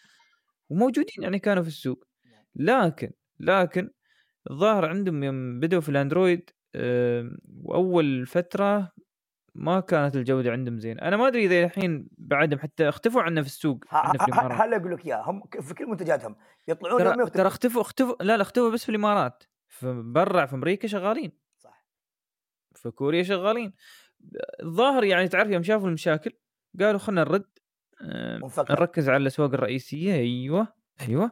وموجودين 0.70 1.24
يعني 1.24 1.40
كانوا 1.40 1.64
في 1.64 1.70
السوق 1.70 2.04
لكن 2.56 3.12
لكن 3.40 3.90
الظاهر 4.52 4.86
عندهم 4.86 5.24
يوم 5.24 5.60
بدوا 5.60 5.82
في 5.82 5.90
الأندرويد 5.90 6.50
وأول 7.64 8.26
فترة 8.26 8.92
ما 9.56 9.80
كانت 9.80 10.16
الجودة 10.16 10.52
عندهم 10.52 10.80
زين 10.80 11.00
أنا 11.00 11.18
ما 11.18 11.28
أدري 11.28 11.46
إذا 11.46 11.64
الحين 11.64 12.08
بعدهم 12.18 12.60
حتى 12.60 12.90
اختفوا 12.90 13.22
عنا 13.22 13.42
في 13.42 13.48
السوق 13.48 13.86
هلا 13.92 14.78
أقول 14.78 14.94
لك 14.94 15.06
إياه 15.06 15.30
هم 15.30 15.44
في 15.62 15.74
كل 15.74 15.86
منتجاتهم 15.86 16.36
يطلعون 16.68 17.00
ترى. 17.00 17.30
ترى 17.30 17.48
اختفوا 17.48 17.82
اختفوا 17.82 18.16
لا 18.22 18.38
لا 18.38 18.42
اختفوا 18.42 18.70
بس 18.70 18.84
في 18.84 18.90
الإمارات 18.90 19.44
في 19.68 20.02
برا 20.06 20.46
في 20.46 20.56
أمريكا 20.56 20.88
شغالين 20.88 21.47
في 22.78 22.92
كوريا 22.92 23.24
شغالين. 23.24 23.74
الظاهر 24.64 25.04
يعني 25.04 25.28
تعرف 25.28 25.50
يوم 25.50 25.64
شافوا 25.64 25.88
المشاكل 25.88 26.32
قالوا 26.80 27.00
خلينا 27.00 27.24
نرد 27.24 27.46
آه، 28.02 28.40
ونفكر. 28.44 28.74
نركز 28.74 29.10
على 29.10 29.18
الأسواق 29.18 29.54
الرئيسية. 29.54 30.14
أيوه 30.14 30.68
أيوه. 31.02 31.32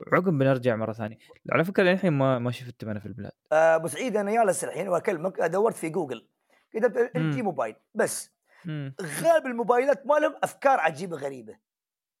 وعقب 0.00 0.38
بنرجع 0.38 0.76
مرة 0.76 0.92
ثانية. 0.92 1.18
على 1.52 1.64
فكرة 1.64 1.82
للحين 1.82 2.12
ما 2.12 2.38
ما 2.38 2.50
شفت 2.50 2.84
أنا 2.84 3.00
في 3.00 3.06
البلاد. 3.06 3.32
آه، 3.52 3.76
أبو 3.76 3.88
سعيد 3.88 4.16
أنا 4.16 4.32
جالس 4.32 4.64
الحين 4.64 4.88
وأكلمك 4.88 5.40
دورت 5.40 5.74
في 5.74 5.88
جوجل. 5.88 6.28
كتبت 6.72 7.16
ال. 7.16 7.30
جي 7.30 7.42
موبايل. 7.42 7.74
بس 7.94 8.32
مم. 8.64 8.94
غالب 9.22 9.46
الموبايلات 9.46 10.06
مالهم 10.06 10.34
أفكار 10.42 10.80
عجيبة 10.80 11.16
غريبة. 11.16 11.56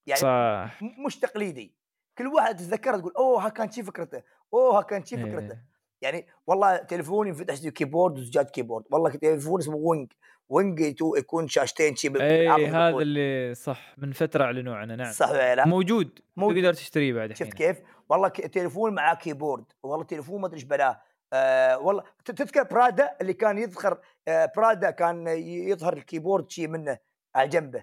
يعني 0.06 0.20
صح. 0.20 0.82
مش 1.06 1.18
تقليدي. 1.18 1.76
كل 2.18 2.26
واحد 2.26 2.56
تتذكره 2.56 2.96
تقول 2.96 3.12
أوه 3.16 3.46
ها 3.46 3.48
كان 3.48 3.70
شي 3.70 3.82
فكرته. 3.82 4.22
أوه 4.54 4.78
ها 4.78 4.82
كان 4.82 5.04
شي 5.04 5.16
فكرته. 5.16 5.52
إيه. 5.52 5.71
يعني 6.02 6.26
والله 6.46 6.76
تليفوني 6.76 7.28
ينفتح 7.28 7.54
زي 7.54 7.70
keyboard 7.70 8.18
وزجاج 8.18 8.46
keyboard 8.46 8.84
والله 8.90 9.10
تليفون 9.10 9.60
اسمه 9.60 9.76
وينج 9.76 10.12
وينج 10.48 10.80
يكون 11.16 11.48
شاشتين 11.48 11.96
شي 11.96 12.08
بالعرض 12.08 12.60
إي. 12.60 12.66
هذا 12.66 12.88
اللي 12.88 13.54
صح 13.54 13.94
من 13.98 14.12
فترة 14.12 14.44
اعلنوا 14.44 14.76
عنه 14.76 14.94
نعم 14.94 15.12
صح 15.12 15.30
ولا 15.30 15.54
لا 15.54 15.66
موجود 15.66 16.18
موجود. 16.36 16.56
تقدر 16.56 16.74
تشتريه 16.74 17.12
بعد 17.12 17.32
شفت 17.32 17.54
كيف؟ 17.54 17.80
والله 18.08 18.28
تليفون 18.28 18.94
معاه 18.94 19.14
keyboard 19.14 19.64
والله 19.82 20.04
تليفون 20.04 20.40
ما 20.40 20.46
أدري 20.46 20.56
إيش 20.56 20.64
بلاه 20.64 21.02
آه 21.32 21.78
والله 21.78 22.04
تذكر 22.24 22.62
برادا 22.62 23.16
اللي 23.20 23.34
كان 23.34 23.58
يظهر 23.58 24.00
آه 24.28 24.52
برادا 24.56 24.90
كان 24.90 25.26
يظهر 25.38 25.92
ال 25.92 25.98
keyboard 25.98 26.50
شيء 26.50 26.68
منه 26.68 26.98
على 27.34 27.48
جنبه. 27.48 27.82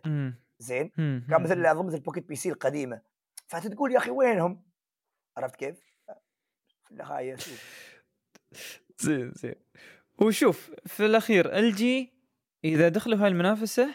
زين. 0.59 0.89
كان 1.29 1.43
مثل 1.43 1.65
اظن 1.65 1.85
مثل 1.85 1.95
ال 1.95 2.27
Pocket 2.27 2.35
PC 2.35 2.49
القديمة 2.49 3.01
فتقول 3.47 3.91
يا 3.91 3.97
أخي 3.97 4.09
وينهم؟ 4.11 4.63
عرفت 5.37 5.55
كيف؟ 5.55 5.89
زين 8.99 9.31
زين. 9.35 9.55
وشوف 10.21 10.71
في 10.85 11.05
الأخير 11.05 11.57
ال 11.59 11.75
جي 11.75 12.13
إذا 12.65 12.89
دخلوا 12.89 13.17
هاي 13.17 13.27
المنافسة 13.27 13.93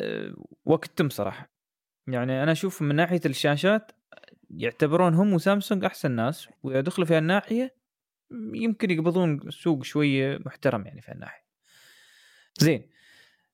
أه، 0.00 0.34
وقتهم 0.64 1.08
صراحة. 1.08 1.50
يعني 2.08 2.42
أنا 2.42 2.52
أشوف 2.52 2.82
من 2.82 2.94
ناحية 2.94 3.20
الشاشات 3.26 3.92
يعتبرون 4.50 5.14
هم 5.14 5.32
وسامسونج 5.32 5.84
أحسن 5.84 6.10
ناس. 6.10 6.48
وإذا 6.62 6.80
دخلوا 6.80 7.06
في 7.06 7.14
هالناحيه 7.14 7.76
يمكن 8.54 8.90
يقبضون 8.90 9.50
سوق 9.50 9.84
شوية 9.84 10.38
محترم 10.46 10.86
يعني 10.86 11.00
في 11.00 11.10
هالناحيه 11.10 11.46
زين 12.60 12.90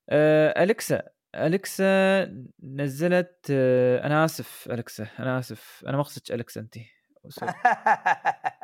أه 0.09 0.63
الكسا 0.63 1.09
الكسا 1.35 2.23
نزلت 2.63 3.47
أه 3.51 4.05
أنا 4.05 4.25
آسف 4.25 4.67
الكسا 4.71 5.07
أنا 5.19 5.39
آسف 5.39 5.83
أنا 5.87 5.97
ما 5.97 6.01
اقصدك 6.01 6.31
الكسا 6.31 6.61
انت 6.61 6.75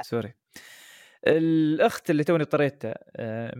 سوري 0.01 0.34
الأخت 1.28 2.09
اللي 2.09 2.24
توني 2.24 2.45
طريتها 2.45 2.95
آه، 3.15 3.53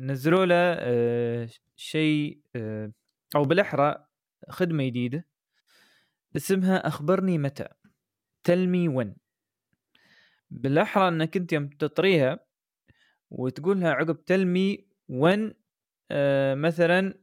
نزلوا 0.00 0.46
له 0.46 0.54
آه، 0.78 1.48
شيء 1.76 2.40
آه، 2.56 2.92
أو 3.36 3.44
بالأحرى 3.44 4.06
خدمة 4.48 4.84
جديدة 4.86 5.26
اسمها 6.36 6.86
أخبرني 6.88 7.38
متى 7.38 7.68
تلمي 8.44 8.88
ون 8.88 9.16
بالأحرى 10.50 11.08
أنك 11.08 11.36
انت 11.36 11.52
يوم 11.52 11.68
تطريها 11.68 12.38
وتقول 13.30 13.80
لها 13.80 13.90
عقب 13.92 14.24
تلمي 14.24 14.86
ون 15.08 15.54
مثلا 16.54 17.14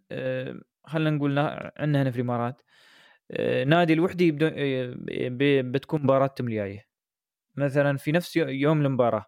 خلينا 0.85 1.09
نقول 1.09 1.33
نا- 1.33 1.71
عندنا 1.77 2.01
هنا 2.01 2.11
في 2.11 2.17
الإمارات 2.17 2.61
نادي 3.67 3.93
ب- 5.29 5.71
بتكون 5.71 6.03
مباراتهم 6.03 6.47
الجاية. 6.47 6.88
مثلا 7.55 7.97
في 7.97 8.11
نفس 8.11 8.37
يو- 8.37 8.47
يوم 8.47 8.85
المباراة 8.85 9.25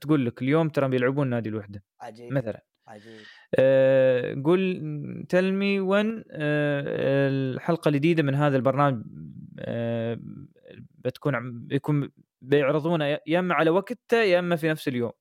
تقول 0.00 0.26
لك 0.26 0.42
اليوم 0.42 0.68
ترى 0.68 0.88
بيلعبون 0.88 1.28
نادي 1.30 1.48
الوحدة 1.48 1.82
عجيب 2.00 2.32
مثلا. 2.32 2.64
عجيب. 2.86 3.20
أه 3.58 4.42
قول 4.44 5.26
تلمي 5.28 5.80
ون 5.80 6.24
أه 6.30 7.28
الحلقة 7.28 7.88
الجديدة 7.88 8.22
من 8.22 8.34
هذا 8.34 8.56
البرنامج 8.56 9.02
أه 9.58 10.18
بتكون 10.98 11.58
بيكون 11.66 12.10
بيعرضونها 12.42 13.06
يا- 13.26 13.38
إما 13.38 13.54
على 13.54 13.70
وقته 13.70 14.16
يا 14.16 14.38
إما 14.38 14.56
في 14.56 14.68
نفس 14.68 14.88
اليوم. 14.88 15.12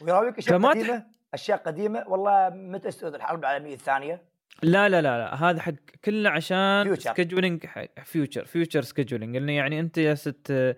ويراويك 0.00 0.38
أشياء 0.38 0.58
قديمة 0.60 1.06
أشياء 1.34 1.58
قديمة 1.58 2.04
والله 2.08 2.50
متى 2.54 2.88
استوت 2.88 3.14
الحرب 3.14 3.40
العالمية 3.40 3.74
الثانية. 3.74 4.22
لا 4.62 4.88
لا 4.88 5.02
لا 5.02 5.18
لا 5.18 5.34
هذا 5.34 5.60
حق 5.60 5.72
كله 6.04 6.30
عشان. 6.30 6.84
scheduling 7.14 7.66
future 8.04 8.44
future 8.44 8.82
scheduling 8.82 9.36
انه 9.36 9.52
يعني 9.52 9.80
أنت 9.80 9.98
جالس 9.98 10.24
ت- 10.24 10.76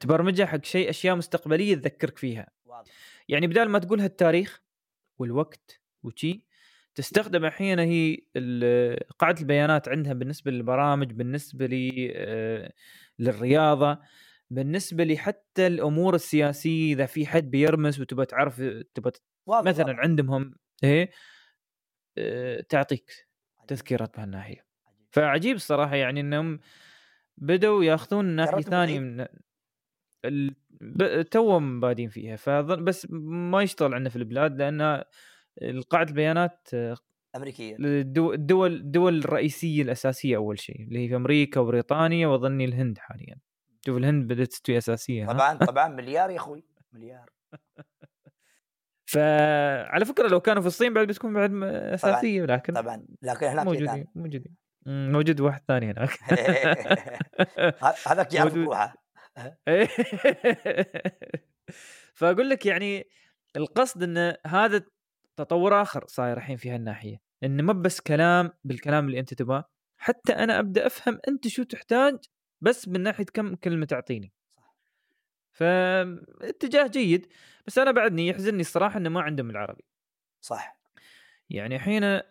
تبرمجها 0.00 0.46
حق 0.46 0.64
شيء 0.64 0.90
أشياء 0.90 1.16
مستقبلية 1.16 1.74
تذكرك 1.74 2.18
فيها 2.18 2.46
واضح 2.64 2.90
يعني 3.28 3.46
بدال 3.46 3.68
ما 3.68 3.78
تقولها 3.78 4.06
التاريخ 4.06 4.62
والوقت 5.18 5.80
وشي 6.02 6.44
تستخدم 6.94 7.44
الحين 7.44 7.78
هي 7.78 8.18
قاعدة 9.18 9.40
البيانات 9.40 9.88
عندها 9.88 10.12
بالنسبة 10.12 10.50
للبرامج 10.50 11.12
بالنسبة 11.12 11.66
لي 11.66 12.12
آه، 12.16 12.72
للرياضة 13.18 13.98
بالنسبة 14.50 15.04
لي 15.04 15.16
حتى 15.16 15.66
الأمور 15.66 16.14
السياسية 16.14 16.94
إذا 16.94 17.06
في 17.06 17.26
حد 17.26 17.50
بيرمس 17.50 18.00
وتبى 18.00 18.24
تعرف 18.26 18.56
تبى 18.94 19.10
مثلا. 19.70 19.96
عندهم 20.00 20.30
هم 20.30 20.54
إيه 20.84 21.10
تعطيك 22.68 23.10
عجيب. 23.58 23.66
تذكيرات 23.66 24.16
بهالناحية 24.16 24.66
عجيب. 24.86 25.06
فعجيب 25.10 25.56
الصراحه 25.56 25.96
يعني 25.96 26.20
إنهم 26.20 26.60
بدوا 27.36 27.84
ياخذون 27.84 28.24
ناحية 28.24 28.60
ثانية 28.60 29.00
بالعيد؟ 29.00 29.20
من 29.20 29.26
ال... 30.24 30.54
ب... 30.70 31.22
توهم 31.22 31.80
بادين 31.80 32.08
فيها 32.08 32.36
فظن 32.36 32.84
بس 32.84 33.06
ما 33.10 33.62
يشتغل 33.62 33.94
عندنا 33.94 34.10
في 34.10 34.16
البلاد 34.16 34.58
لأن 34.58 35.04
القاعدة 35.62 36.10
البيانات 36.10 36.68
آه، 36.74 36.96
أمريكية 37.36 37.76
الدول 37.80 38.34
الدول 38.34 38.72
الدول 38.72 39.18
الرئيسية 39.18 39.82
الأساسية 39.82 40.36
أول 40.36 40.58
شيء 40.58 40.82
اللي 40.82 41.04
هي 41.04 41.08
في 41.08 41.16
أمريكا 41.16 41.60
وبريطانيا 41.60 42.26
واظني 42.26 42.64
الهند 42.64 42.98
حاليا 42.98 43.36
شوف 43.86 43.96
الهند 43.96 44.32
بدأت 44.32 44.48
تستوي 44.48 44.78
اساسيه؟ 44.78 45.26
طبعا 45.26 45.54
طبعا 45.54 45.88
مليار 45.98 46.30
يا 46.30 46.36
أخوي 46.36 46.64
مليار 46.92 47.30
فعلى 49.12 50.04
فكرة 50.04 50.28
لو 50.28 50.40
كانوا 50.40 50.62
في 50.62 50.68
الصين 50.68 50.94
بعد 50.94 51.06
بتكون 51.06 51.32
بعد 51.32 51.62
اساسيه 51.62 52.44
لكن 52.44 52.72
طبعا 52.72 53.06
لكن 53.22 53.46
هناك 53.46 53.66
موجودين 53.66 54.06
موجودين 54.14 54.56
موجود 54.86 55.40
واحد 55.40 55.62
ثاني 55.68 55.90
هناك 55.90 56.10
هذاك 58.08 58.34
يعرف. 58.34 58.54
روحه. 58.54 58.94
فأقول 62.14 62.50
لك 62.50 62.66
يعني 62.66 63.04
القصد 63.56 64.02
إن 64.02 64.34
هذا 64.46 64.82
تطور 65.36 65.82
آخر 65.82 66.06
صاير 66.06 66.36
الحين 66.36 66.56
في 66.56 66.70
هالناحية 66.70 67.20
إن 67.44 67.62
ما 67.62 67.72
بس 67.72 68.00
كلام 68.00 68.50
بالكلام 68.64 69.06
اللي 69.06 69.20
أنت 69.20 69.34
تبغاه 69.34 69.64
حتى 70.00 70.32
أنا 70.32 70.58
أبدأ 70.58 70.86
أفهم 70.86 71.18
أنت 71.28 71.48
شو 71.48 71.62
تحتاج 71.62 72.18
بس 72.60 72.88
من 72.88 73.00
ناحية 73.00 73.24
كم 73.24 73.54
كلمة 73.54 73.86
تعطيني. 73.86 74.32
فاتجاه 75.52 76.86
جيد 76.86 77.26
بس 77.66 77.78
أنا 77.78 77.90
بعدني 77.90 78.28
يحزنني 78.28 78.60
الصراحة 78.60 78.98
إنه 78.98 79.08
ما 79.08 79.20
عندهم 79.20 79.50
العربي. 79.50 79.84
صح. 80.40 80.78
يعني 81.50 81.78
حين 81.78 82.02
آه، 82.04 82.22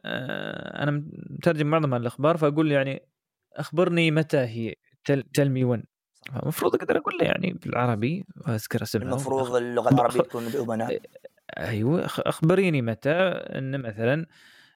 أنا 0.84 1.04
مترجم 1.30 1.68
معظم 1.68 1.94
الأخبار 1.94 2.38
فأقول 2.38 2.72
يعني 2.72 3.02
أخبرني 3.54 4.12
متى 4.12 4.38
هي 4.38 4.76
تل 5.34 5.50
مي 5.50 5.64
ون 5.64 5.84
المفروض 6.44 6.76
أقدر 6.76 6.98
أقول 6.98 7.18
له 7.18 7.26
يعني 7.26 7.54
بالعربي 7.54 8.26
واذكر 8.48 8.84
اسمها 8.84 9.04
المفروض 9.04 9.56
اللغة 9.56 9.90
العربية 9.90 10.22
تكون 10.22 10.50
بامناء 10.50 11.02
أيوه. 11.58 12.06
أخبريني 12.06 12.82
متى 12.82 13.12
إن 13.12 13.82
مثلا 13.82 14.26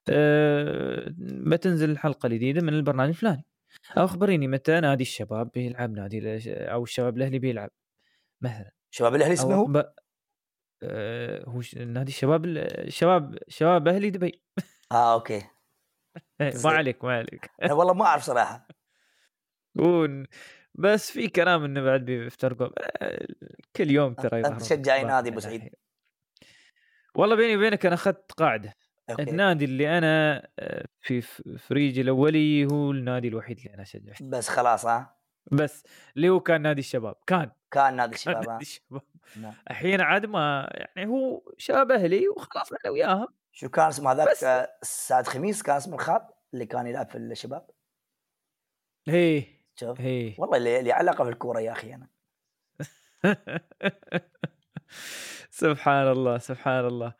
أه 0.08 1.14
بتنزل 1.18 1.90
الحلقة 1.90 2.26
الجديده 2.26 2.60
من 2.60 2.74
البرنامج 2.74 3.08
الفلاني. 3.08 3.44
أو 3.98 4.04
أخبريني 4.04 4.48
متى 4.48 4.80
نادي 4.80 5.02
الشباب 5.02 5.50
بيلعب 5.54 5.90
نادي 5.90 6.38
أو 6.48 6.82
الشباب 6.82 7.16
الأهلي 7.16 7.38
بيلعب. 7.38 7.70
مثلا. 8.40 8.70
شباب 8.90 9.14
الأهلي 9.14 9.32
اسمه 9.32 9.54
هو؟ 9.54 9.92
أه 10.82 11.44
هو 11.48 11.60
نادي 11.76 12.12
الشباب 12.12 12.44
الشباب 12.46 13.38
شباب 13.48 13.88
أهلي 13.88 14.10
دبي. 14.10 14.42
آه 14.92 15.14
أوكي. 15.14 15.42
إيه، 16.40 16.52
ما 16.64 16.70
عليك 16.70 17.04
ما 17.04 17.12
عليك. 17.12 17.50
والله 17.70 17.94
ما 17.94 18.04
أعرف 18.04 18.22
صراحة. 18.22 18.68
بس 20.78 21.10
في 21.10 21.28
كلام 21.28 21.64
إنه 21.64 21.82
بعد 21.82 22.04
بيفترقوا 22.04 22.68
آه، 23.02 23.26
كل 23.76 23.90
يوم 23.90 24.14
ترى 24.14 24.46
أنت 24.46 24.60
تشجع 24.60 24.94
أي 24.94 25.04
نادي 25.04 25.28
أبو 25.28 25.40
سعيد؟ 25.40 25.70
والله 27.14 27.36
بيني 27.36 27.56
وبينك 27.56 27.86
أنا 27.86 27.94
أخذت 27.94 28.32
قاعدة. 28.32 28.74
أوكي. 29.10 29.22
النادي 29.22 29.64
اللي 29.64 29.98
أنا 29.98 30.42
آه، 30.58 30.84
في 31.00 31.20
فريجي 31.58 32.00
الأولي 32.00 32.64
هو 32.64 32.90
النادي 32.90 33.28
الوحيد 33.28 33.58
اللي 33.58 33.74
أنا 33.74 33.82
اشجعه 33.82 34.16
بس 34.22 34.48
خلاص 34.48 34.86
ها 34.86 35.15
بس 35.52 35.84
اللي 36.16 36.28
هو 36.28 36.40
كان 36.40 36.62
نادي 36.62 36.80
الشباب 36.80 37.16
كان 37.26 37.50
كان 37.70 37.96
نادي 37.96 38.14
الشباب 38.14 38.48
نادي 38.48 38.62
الشباب. 38.62 39.02
نعم. 39.36 39.54
الحين 39.70 40.00
عاد 40.00 40.26
ما 40.26 40.68
يعني 40.72 41.10
هو 41.10 41.42
شباب 41.58 41.90
أهلي 41.90 42.28
وخلاص 42.28 42.72
أنا 42.72 42.92
وياهم. 42.92 43.28
شو 43.52 43.68
كان 43.68 43.86
اسمه 43.86 44.12
هذاك؟ 44.12 44.68
سعد 44.82 45.26
خميس 45.26 45.62
كان 45.62 45.76
اسمه 45.76 45.94
الخاب 45.94 46.30
اللي 46.54 46.66
كان 46.66 46.86
يلعب 46.86 47.10
في 47.10 47.18
الشباب؟ 47.18 47.70
إيه 49.08 49.56
شوف 49.74 50.00
هي. 50.00 50.34
والله 50.38 50.56
اللي, 50.56 50.80
اللي 50.80 50.92
علاقة 50.92 51.24
بالكورة 51.24 51.60
يا 51.60 51.72
أخي 51.72 51.94
أنا. 51.94 52.08
سبحان 55.50 56.08
الله 56.08 56.38
سبحان 56.38 56.86
الله. 56.86 57.12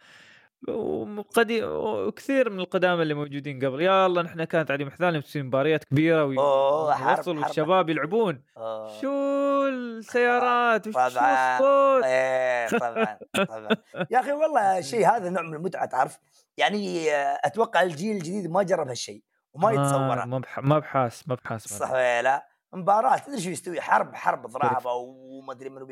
وقدي 0.68 1.64
وكثير 1.64 2.50
من 2.50 2.60
القدامى 2.60 3.02
اللي 3.02 3.14
موجودين 3.14 3.64
قبل. 3.64 3.82
يا 3.82 4.06
الله 4.06 4.22
نحن 4.22 4.44
كانت 4.44 4.70
علي 4.70 4.84
محذالنا 4.84 5.18
بتصير 5.18 5.42
مباريات 5.42 5.84
كبيرة 5.84 6.24
ويوصلوا 6.24 7.44
والشباب 7.44 7.88
يلعبون. 7.88 8.42
أوه. 8.56 9.00
شو 9.00 9.66
السيارات؟ 9.68 10.86
وش 10.88 10.96
الصوت 10.96 12.04
إيه 12.04 12.68
طبعا 12.68 13.18
طبعا. 13.34 13.68
يا 14.12 14.20
أخي 14.20 14.32
والله 14.32 14.78
الشيء 14.78 15.06
هذا 15.06 15.30
نوع 15.30 15.42
من 15.42 15.54
المتعة 15.54 15.86
تعرف؟ 15.86 16.18
يعني 16.56 17.10
أتوقع 17.44 17.82
الجيل 17.82 18.16
الجديد 18.16 18.50
ما 18.50 18.62
جرب 18.62 18.88
هالشيء 18.88 19.22
وما 19.52 19.72
يتصوره. 19.72 20.24
ما 20.24 20.42
ما 20.58 20.78
بحاس 20.78 21.28
ما 21.28 21.34
بحاس 21.34 21.68
صح 21.68 21.90
لا؟ 21.92 22.46
مباراة 22.72 23.18
تدري 23.18 23.40
شو 23.40 23.50
يستوي؟ 23.50 23.80
حرب 23.80 24.14
حرب 24.14 24.46
ضرابة 24.46 24.92
وما 24.92 25.52
أدري 25.52 25.70
منو 25.70 25.86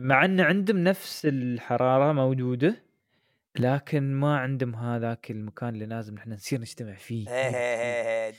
مع 0.00 0.24
إن 0.24 0.40
عندهم 0.40 0.84
نفس 0.84 1.26
الحرارة 1.26 2.12
موجودة 2.12 2.91
لكن 3.58 4.14
ما 4.14 4.38
عندهم 4.38 4.74
هذاك 4.74 5.30
المكان 5.30 5.68
اللي 5.68 5.86
لازم 5.86 6.14
نحن 6.14 6.32
نصير 6.32 6.60
نجتمع 6.60 6.94
فيه 6.94 7.28
إيه 7.28 7.56
إيه 7.56 8.26
إيه 8.26 8.34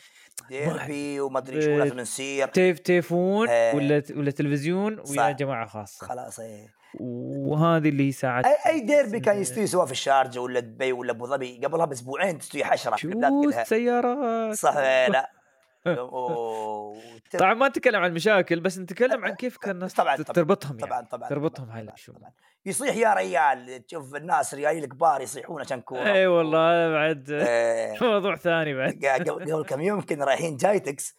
ديربي 0.49 1.19
وما 1.19 1.39
أدري 1.39 1.61
شو 1.61 1.69
لازم 1.69 1.99
نصير. 1.99 2.47
تيف 2.47 2.79
تيفون 2.79 3.49
ولا 3.49 4.03
ولا 4.15 4.31
تلفزيون 4.31 4.99
ويا 5.09 5.31
جماعة 5.31 5.67
خاصة. 5.67 6.07
خلاص 6.07 6.39
إيه. 6.39 6.67
وهذه 6.99 7.89
اللي 7.89 8.11
ساعات 8.11 8.45
أي, 8.45 8.55
أي 8.65 8.79
ديربي 8.79 9.19
كان 9.19 9.41
يستوي 9.41 9.67
سواء 9.67 9.85
في 9.85 9.91
الشارجة 9.91 10.39
ولا 10.39 10.59
دبي 10.59 10.91
ولا 10.91 11.11
أبو 11.11 11.27
ظبي 11.27 11.65
قبلها 11.65 11.85
بأسبوعين 11.85 12.37
تستوي 12.37 12.63
حشرة 12.63 12.95
شو 12.95 13.09
السيارات؟ 13.49 14.55
صح 14.55 14.77
لا. 14.77 15.42
طبعا 17.39 17.53
ما 17.53 17.67
نتكلم 17.67 18.01
عن 18.01 18.09
المشاكل 18.09 18.59
بس 18.59 18.79
نتكلم 18.79 19.25
عن 19.25 19.35
كيف 19.35 19.57
كان 19.57 19.71
الناس 19.75 19.93
طبعا 19.93 20.15
تربطهم 20.15 20.79
يعني. 20.79 20.91
طبعا 20.91 21.01
طبعا 21.01 21.29
تربطهم 21.29 21.69
هاي 21.69 21.85
طبعا 22.07 22.31
يصيح 22.65 22.95
يا 22.95 23.13
ريال 23.13 23.85
تشوف 23.87 24.15
الناس 24.15 24.53
ريالين 24.53 24.83
الكبار 24.83 25.21
يصيحون 25.21 25.61
عشان 25.61 25.81
كوره 25.81 26.11
اي 26.11 26.27
والله 26.27 26.89
بعد. 26.91 27.47
موضوع 28.01 28.35
ثاني 28.35 28.73
بعد. 28.73 29.05
قبل 29.05 29.65
كم 29.65 29.81
يوم 29.81 30.01
كنا 30.01 30.25
رايحين 30.25 30.57
جايتكس 30.57 31.15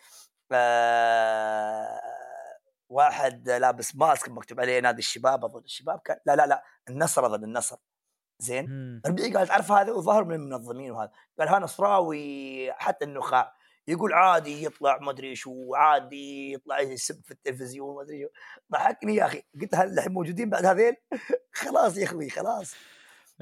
واحد 2.88 3.50
لابس 3.50 3.96
ماسك 3.96 4.28
مكتوب 4.28 4.60
عليه 4.60 4.80
نادي 4.80 4.98
الشباب 4.98 5.44
أظن 5.44 5.62
الشباب 5.64 5.98
كان 6.04 6.16
لا 6.26 6.36
لا 6.36 6.46
لا 6.46 6.64
النصر 6.88 7.26
أظن 7.26 7.44
النصر. 7.44 7.76
زين؟ 8.38 9.00
ربيعي 9.06 9.32
قال 9.32 9.46
تعرف 9.46 9.72
هذا؟ 9.72 9.92
وظهر 9.92 10.24
من 10.24 10.34
المنظمين 10.34 10.90
وهذا. 10.90 11.10
قال 11.38 11.48
ها 11.48 11.58
نصراوي 11.58 12.72
حتى 12.72 13.04
النخاع. 13.04 13.54
يقول 13.89 14.12
عادي 14.12 14.64
يطلع 14.64 14.99
ما 14.99 15.11
أدري 15.11 15.35
شو 15.35 15.74
عادي 15.74 16.53
يطلع 16.53 16.80
يسب 16.80 17.24
في 17.24 17.30
التلفزيون 17.30 17.95
ما 17.95 18.03
أدري 18.03 18.22
شو. 18.22 18.28
ضحكني 18.72 19.14
يا 19.14 19.24
أخي. 19.24 19.43
قلت 19.61 19.74
هل 19.74 19.93
الحين 19.99 20.12
موجودين 20.12 20.51
بعد 20.51 20.66
هذيل؟ 20.66 20.95
خلاص 21.62 21.99
يا 21.99 22.05
أخوي 22.05 22.30
خلاص. 22.30 22.76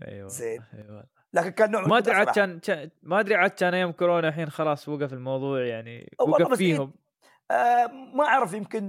أيوه 0.09 0.29
زين. 0.29 0.63
أيوه. 0.75 1.05
لكن 1.33 1.51
كان 1.51 1.71
نوع 1.71 1.87
ما 1.87 1.99
أدري 1.99 2.15
عاد 2.15 2.31
كان 2.31 2.91
ما 3.03 3.21
أدري 3.21 3.35
عاد 3.35 3.51
كان 3.51 3.75
أيام 3.75 3.93
كورونا 3.93 4.29
الحين 4.29 4.51
خلاص 4.51 4.89
وقف 4.89 5.13
الموضوع 5.13 5.65
يعني 5.67 6.17
وقف 6.21 6.59
فيهم. 6.59 6.93
آه 7.51 7.87
ما 8.15 8.25
أعرف 8.25 8.53
يمكن 8.53 8.89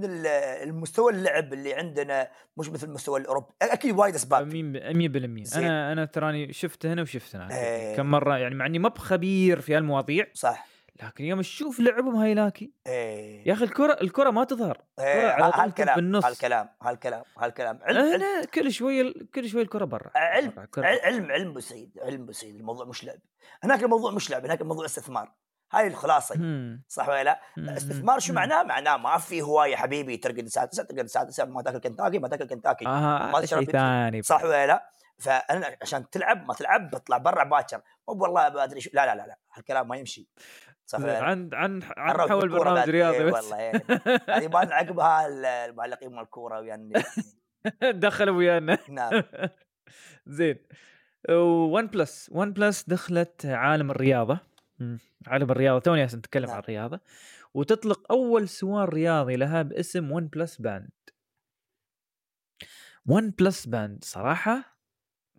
المستوى 0.62 1.12
اللعب 1.12 1.52
اللي 1.52 1.74
عندنا 1.74 2.30
مش 2.56 2.68
مثل 2.68 2.86
المستوى 2.86 3.20
الاوروبي 3.20 3.46
أكيد 3.62 3.98
وايد 3.98 4.14
أسباب. 4.14 4.50
100% 4.50 5.56
أنا 5.56 5.92
أنا 5.92 6.04
تراني 6.04 6.52
شفت 6.52 6.86
هنا 6.86 7.02
وشفت 7.02 7.36
هنا 7.36 7.58
إيه. 7.60 7.96
كم 7.96 8.06
مرة 8.06 8.38
يعني 8.38 8.54
مع 8.54 8.66
إني 8.66 8.78
ما 8.78 8.88
بخبير 8.88 9.60
في 9.60 9.76
هالمواضيع. 9.76 10.26
صح. 10.34 10.73
لكن 11.02 11.24
يوم 11.24 11.40
تشوف 11.40 11.80
لعبهم 11.80 12.16
هايلاكي 12.16 12.72
إيه 12.86 13.48
يا 13.48 13.52
أخي 13.52 13.64
الكرة 13.64 13.98
الكرة 14.00 14.30
ما 14.30 14.44
تظهر 14.44 14.82
إيه 14.98 15.46
هالكلام 15.46 15.96
بالنص. 15.96 16.24
هالكلام 16.24 16.68
هالكلام 16.82 17.24
هالكلام. 17.38 17.78
علم 17.82 17.98
أنا 17.98 18.44
كل 18.44 18.72
شوي 18.72 19.12
كل 19.12 19.48
شوي 19.48 19.62
الكرة 19.62 19.84
برا 19.84 20.10
علم 20.16 20.52
برا. 20.76 20.86
علم 20.86 21.30
علم 21.30 21.52
بسيد 21.52 21.98
علم 22.02 22.26
بسيد 22.26 22.56
الموضوع 22.56 22.86
مش 22.86 23.04
لعب. 23.04 23.18
هناك 23.62 23.82
الموضوع 23.82 24.10
مش 24.10 24.30
لعب 24.30 24.44
هناك 24.44 24.60
الموضوع 24.60 24.84
استثمار. 24.84 25.32
هاي 25.72 25.86
الخلاصة 25.86 26.34
صح 26.88 27.08
ولا 27.08 27.24
لا؟ 27.24 27.40
استثمار 27.76 28.18
شو 28.18 28.32
معناه؟ 28.32 28.62
معناه 28.62 28.96
ما 28.96 29.18
في 29.18 29.42
هواية 29.42 29.76
حبيبي 29.76 30.16
ترقد 30.16 30.38
الساعة 30.38 30.66
9 30.66 30.86
ترقد 30.86 31.04
الساعة 31.04 31.24
9 31.24 31.44
ما 31.44 31.62
تاكل 31.62 31.78
كنتاكي 31.78 32.18
ما 32.18 32.28
تاكل 32.28 32.44
كنتاكي. 32.44 32.86
آه 32.86 33.30
ما 33.30 33.40
تشرب 33.40 33.64
ثاني 33.64 34.22
صح 34.22 34.44
ولا 34.44 34.66
لا؟ 34.66 34.90
فأنا 35.18 35.76
عشان 35.82 36.10
تلعب 36.10 36.48
ما 36.48 36.54
تلعب 36.54 36.90
بطلع 36.90 37.18
برا 37.18 37.44
باكر. 37.44 37.80
مو 38.08 38.14
والله 38.14 38.48
ما 38.48 38.64
أدري 38.64 38.80
شو 38.80 38.90
لا 38.92 39.06
لا 39.06 39.14
لا 39.14 39.26
لا. 39.26 39.38
هالكلام 39.54 39.88
ما 39.88 39.96
يمشي. 39.96 40.28
صح. 40.86 40.98
عن 41.00 41.50
عن 41.52 41.82
عن 41.96 42.28
حول 42.28 42.48
برنامج 42.48 42.90
رياضي 42.90 43.16
إيه، 43.16 43.24
بس. 43.24 43.32
والله 43.34 43.56
يعني 43.56 43.82
هذه 44.28 44.50
عقبها 44.54 45.26
المعلقين 45.66 46.10
مال 46.10 46.22
الكورة 46.22 46.60
ويانا. 46.60 47.04
دخلوا 48.04 48.36
ويانا. 48.36 48.78
نعم. 48.88 49.22
زين. 50.26 50.56
ون 51.30 51.86
بلس. 51.86 52.30
ون 52.32 52.52
بلس 52.52 52.88
دخلت 52.88 53.46
عالم 53.46 53.90
الرياضة. 53.90 54.38
عالم 55.26 55.50
الرياضة. 55.50 55.78
توني 55.78 56.04
نتكلم 56.04 56.46
نعم. 56.46 56.54
عن 56.54 56.60
الرياضة. 56.60 57.00
وتطلق 57.54 58.12
أول 58.12 58.48
سوار 58.48 58.94
رياضي 58.94 59.36
لها 59.36 59.62
باسم 59.62 60.12
ون 60.12 60.26
بلس 60.26 60.56
باند. 60.56 60.90
ون 63.06 63.30
بلس 63.30 63.66
باند 63.66 64.04
صراحة 64.04 64.78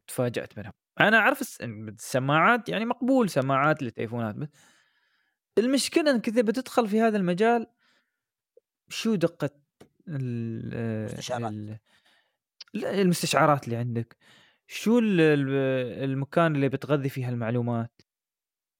تفاجأت 0.07 0.57
منهم 0.57 0.73
أنا 0.99 1.17
أعرف 1.17 1.41
السماعات 1.61 2.69
يعني 2.69 2.85
مقبول 2.85 3.29
سماعات 3.29 3.83
للتليفونات 3.83 4.35
بس 4.35 4.47
المشكلة 5.58 6.12
إنك 6.12 6.28
إذا 6.28 6.41
بتدخل 6.41 6.88
في 6.88 7.01
هذا 7.01 7.18
المجال 7.18 7.68
شو 8.89 9.16
دقة 9.16 9.49
المستشعرات. 10.08 11.80
المستشعرات 12.76 13.66
اللي 13.66 13.76
عندك. 13.76 14.18
شو 14.68 14.99
المكان 14.99 16.56
اللي 16.56 16.70
بتغذي 16.70 17.10
فيه 17.10 17.30
المعلومات؟ 17.30 18.01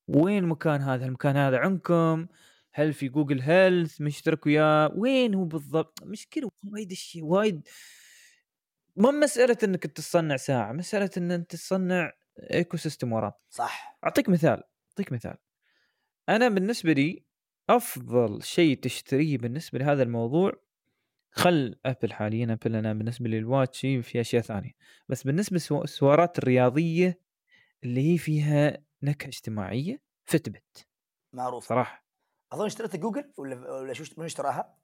وين 0.08 0.44
مكان 0.44 0.82
هذا؟ 0.82 1.06
المكان 1.06 1.38
هذا 1.38 1.58
عندكم؟ 1.58 2.28
هل 2.74 2.94
في 2.94 3.10
جوجل 3.10 3.42
هيلث 3.42 4.02
مشترك 4.02 4.46
وياه 4.46 4.92
وين 4.96 5.34
هو 5.36 5.44
بالضبط؟ 5.44 6.04
مشكلة 6.04 6.50
وايد 6.64 6.92
الشيء 6.92 7.24
وايد. 7.24 7.68
مو 8.96 9.12
مسألة 9.12 9.58
إنك 9.64 9.84
تصنع 9.84 10.38
ساعة 10.38 10.72
مسألة 10.72 11.10
إن 11.18 11.32
انت 11.32 11.52
تصنع 11.52 12.12
ecosystem 12.52 13.14
وراه 13.14 13.40
صح. 13.50 14.00
أعطيك 14.04 14.30
مثال 14.30 14.64
أعطيك 14.90 15.12
مثال. 15.12 15.38
أنا 16.30 16.50
بالنسبة 16.50 16.94
لي 16.94 17.26
أفضل 17.70 18.44
شيء 18.44 18.80
تشتريه 18.80 19.38
بالنسبة 19.38 19.80
لهذا 19.80 20.04
الموضوع 20.04 20.54
خل 21.32 21.76
ابل 21.86 22.14
حاليا. 22.14 22.54
ابل 22.54 22.76
أنا 22.76 22.94
بالنسبة 22.94 23.30
لي 23.30 23.38
الواتش 23.38 23.82
في 23.82 24.22
أشياء 24.22 24.42
ثانية. 24.42 24.72
بس 25.10 25.24
بالنسبة 25.24 25.56
للسوارات 25.56 26.40
الرياضية 26.40 27.20
اللي 27.84 28.14
هي 28.14 28.18
فيها 28.18 28.78
نكهة 29.04 29.28
اجتماعية 29.28 30.02
فتبت 30.26 30.88
معروف. 31.34 31.68
صراحة. 31.68 32.06
أظن 32.54 32.66
اشتريت 32.66 32.96
جوجل 32.96 33.34
ولا 33.38 33.72
ولا 33.72 33.94
شو 33.94 34.04
من 34.18 34.26
اشتراها؟ 34.26 34.78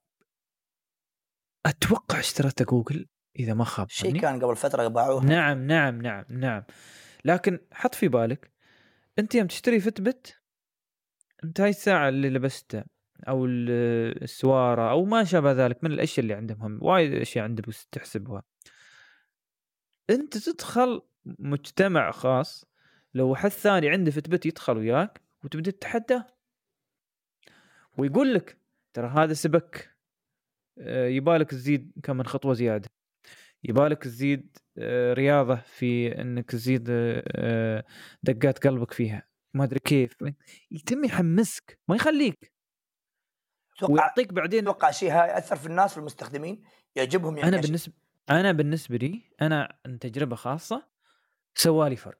أتوقع 1.66 2.18
اشترته 2.18 2.64
جوجل 2.64 3.08
إذا 3.38 3.54
ما 3.54 3.64
خاب 3.64 3.88
شيء. 3.90 4.20
كان 4.20 4.44
قبل 4.44 4.56
فترة 4.56 4.88
باعوه 4.88 5.24
نعم 5.24 5.66
نعم 5.66 6.02
نعم 6.02 6.24
نعم. 6.28 6.64
لكن 7.24 7.58
حط 7.72 7.94
في 7.94 8.08
بالك 8.08 8.52
أنت 9.18 9.34
يوم 9.34 9.46
تشتري 9.46 9.80
فتبت 9.80 10.41
أنت 11.44 11.60
هاي 11.60 11.70
الساعة 11.70 12.08
اللي 12.08 12.30
لبستها 12.30 12.84
أو 13.28 13.46
ال- 13.46 14.22
السوارة 14.24 14.90
أو 14.90 15.04
ما 15.04 15.24
شابه 15.24 15.52
ذلك 15.52 15.84
من 15.84 15.92
الأشياء 15.92 16.20
اللي 16.20 16.34
عندهم 16.34 16.62
هم 16.62 16.78
وايد 16.82 17.14
أشياء 17.14 17.44
عندك 17.44 17.68
بس 17.68 17.86
تحسبها. 17.86 18.42
أنت 20.10 20.38
تدخل 20.38 21.02
مجتمع 21.24 22.10
خاص 22.10 22.64
لو 23.14 23.28
واحد 23.28 23.48
ثاني 23.50 23.88
عنده 23.88 24.10
فتبت 24.10 24.46
يدخل 24.46 24.76
وياك 24.76 25.20
وتبدا 25.44 25.70
تتحداه. 25.70 26.26
ويقول 27.98 28.34
لك 28.34 28.56
ترى 28.92 29.08
هذا 29.08 29.32
سبك 29.32 29.90
آه، 30.78 31.06
يبالك 31.06 31.50
تزيد 31.50 31.92
كم 32.02 32.16
من 32.16 32.26
خطوة 32.26 32.54
زيادة. 32.54 32.88
يبالك 33.64 34.02
تزيد 34.02 34.56
آه، 34.78 35.12
رياضة 35.12 35.54
في 35.56 36.20
إنك 36.20 36.50
تزيد 36.50 36.86
آه، 36.90 37.84
دقات 38.22 38.66
قلبك 38.66 38.92
فيها. 38.92 39.31
ما 39.54 39.64
أدري 39.64 39.78
كيف. 39.78 40.16
يتم 40.70 41.04
يحمسك 41.04 41.78
ما 41.88 41.96
يخليك. 41.96 42.52
ويعطيك 43.88 44.32
بعدين 44.32 44.62
أتوقع 44.68 44.90
شيء 44.90 45.10
هاي 45.10 45.28
ياثر 45.28 45.56
في 45.56 45.66
الناس 45.66 45.92
في 45.92 45.98
المستخدمين 45.98 46.64
يعجبهم 46.96 47.36
يعني 47.36 47.48
أنا. 47.48 47.60
بالنسبة 47.60 47.94
أنا 48.30 48.52
بالنسبة 48.52 48.96
لي 48.96 49.22
أنا 49.42 49.78
عن 49.86 49.98
تجربة 49.98 50.36
خاصة 50.36 50.88
سوالي 51.54 51.96
فرق. 51.96 52.18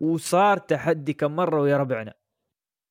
وصار 0.00 0.58
تحدي 0.58 1.12
كم 1.12 1.36
مرة 1.36 1.60
ويا 1.60 1.76
ربعنا. 1.76 2.14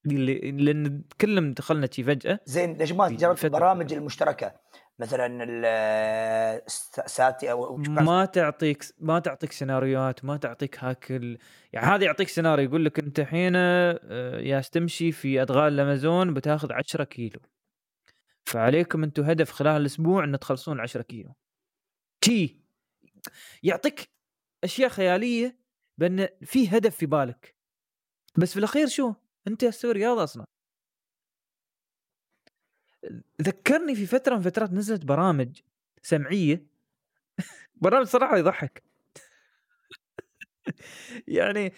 لأن 0.06 1.04
كلنا 1.22 1.54
دخلنا 1.54 1.90
شي 1.92 2.04
فجأة 2.04 2.40
زين 2.46 2.74
ليش 2.74 2.92
ما 2.92 3.10
جربت 3.10 3.46
البرامج. 3.46 3.94
المشتركة؟ 3.94 4.54
مثلا 5.00 6.62
ساتي 7.06 7.52
أو 7.52 7.78
ما 7.78 8.26
تعطيك 8.26 8.84
ما 9.00 9.20
تعطيك 9.20 9.52
سيناريوهات 9.52 10.26
ما 10.26 10.38
تعطيك 10.38 10.84
هاكل 10.84 11.38
يعني 11.74 11.88
هذا 11.88 12.04
يعطيك 12.06 12.28
سيناريو 12.28 12.70
يقول 12.70 12.86
لك 12.86 13.00
أنت 13.00 13.20
الحين 13.20 13.54
آه، 13.56 14.40
يا 14.40 14.62
تمشي 14.62 15.12
في 15.12 15.42
أدغال 15.42 15.74
الأمازون 15.74 16.34
بتاخذ 16.34 16.72
10 16.74 17.04
كيلو. 17.04 17.40
فعليكم 18.46 19.04
أنتم 19.04 19.24
هدف 19.24 19.52
خلال 19.52 19.82
الأسبوع 19.82 20.24
إن 20.24 20.40
تخلصون 20.40 20.80
10 20.80 21.02
كيلو. 21.02 21.34
تي 22.22 22.62
يعطيك 23.64 24.10
أشياء 24.64 24.90
خيالية 24.90 25.58
بأن 25.98 26.28
في 26.44 26.70
هدف 26.70 26.96
في 26.96 27.06
بالك. 27.06 27.56
بس 28.38 28.54
في 28.54 28.60
الأخير 28.60 28.88
شو؟ 28.88 29.14
أنت 29.48 29.66
تسوي 29.66 29.92
رياضه 29.92 30.24
أصلا. 30.24 30.46
ذكرني 33.42 33.96
في 33.96 34.06
فترة 34.06 34.36
من 34.36 34.42
فترات 34.42 34.72
نزلت 34.74 35.06
برامج 35.06 35.60
سمعية. 36.02 36.66
برنامج 37.82 38.06
صراحة 38.06 38.38
يضحك. 38.38 38.84
يعني 41.28 41.74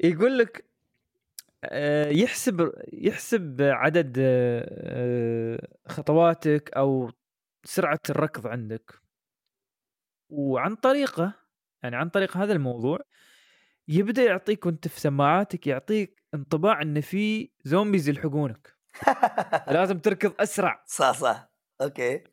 يقول 0.00 0.38
لك 0.38 0.64
آه، 1.64 2.08
يحسب 2.10 2.72
يحسب 2.92 3.56
عدد 3.62 4.16
آه، 4.20 5.68
خطواتك 5.88 6.70
أو 6.76 7.10
سرعة 7.64 8.00
الركض 8.10 8.46
عندك. 8.46 9.02
وعن 10.30 10.74
طريقه 10.74 11.32
يعني 11.82 11.96
عن 11.96 12.08
طريق 12.08 12.36
هذا 12.36 12.52
الموضوع 12.52 12.98
يبدأ 13.88 14.22
يعطيك 14.22 14.66
وأنت 14.66 14.88
في 14.88 15.00
سماعاتك 15.00 15.66
يعطيك 15.66 16.22
انطباع 16.34 16.82
إن 16.82 17.00
في 17.00 17.50
زومبيز 17.64 18.08
يلحقونك. 18.08 18.76
لازم 19.68 19.98
تركض 19.98 20.32
أسرع. 20.40 20.82
صح 20.86 21.12
صح. 21.12 21.52
أوكي. 21.80 22.24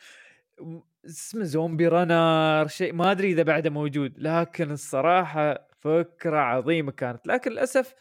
اسمه 1.06 1.44
زومبي 1.44 1.88
رانر 1.88 2.68
شيء 2.68 2.94
ما 2.94 3.12
أدري 3.12 3.32
إذا 3.32 3.44
بعده 3.44 3.70
موجود 3.70 4.14
لكن 4.20 4.72
الصراحة 4.72 5.68
فكرة 5.80 6.38
عظيمة 6.38 6.92
كانت. 6.92 7.28
لكن 7.28 7.52
للأسف 7.52 7.94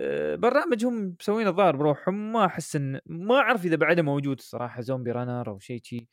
آه، 0.00 0.36
برنامج 0.36 0.84
هم 0.84 1.16
مسوينه 1.20 1.50
الظاهر 1.50 1.76
بروحهم 1.76 2.32
ما 2.32 2.46
أحس 2.46 2.76
إن 2.76 3.00
ما 3.06 3.34
أعرف 3.36 3.64
إذا 3.64 3.76
بعده 3.76 4.02
موجود 4.02 4.38
الصراحة 4.38 4.80
زومبي 4.80 5.10
رانر 5.10 5.48
أو 5.50 5.58
شيء 5.58 5.80
شي. 5.84 6.08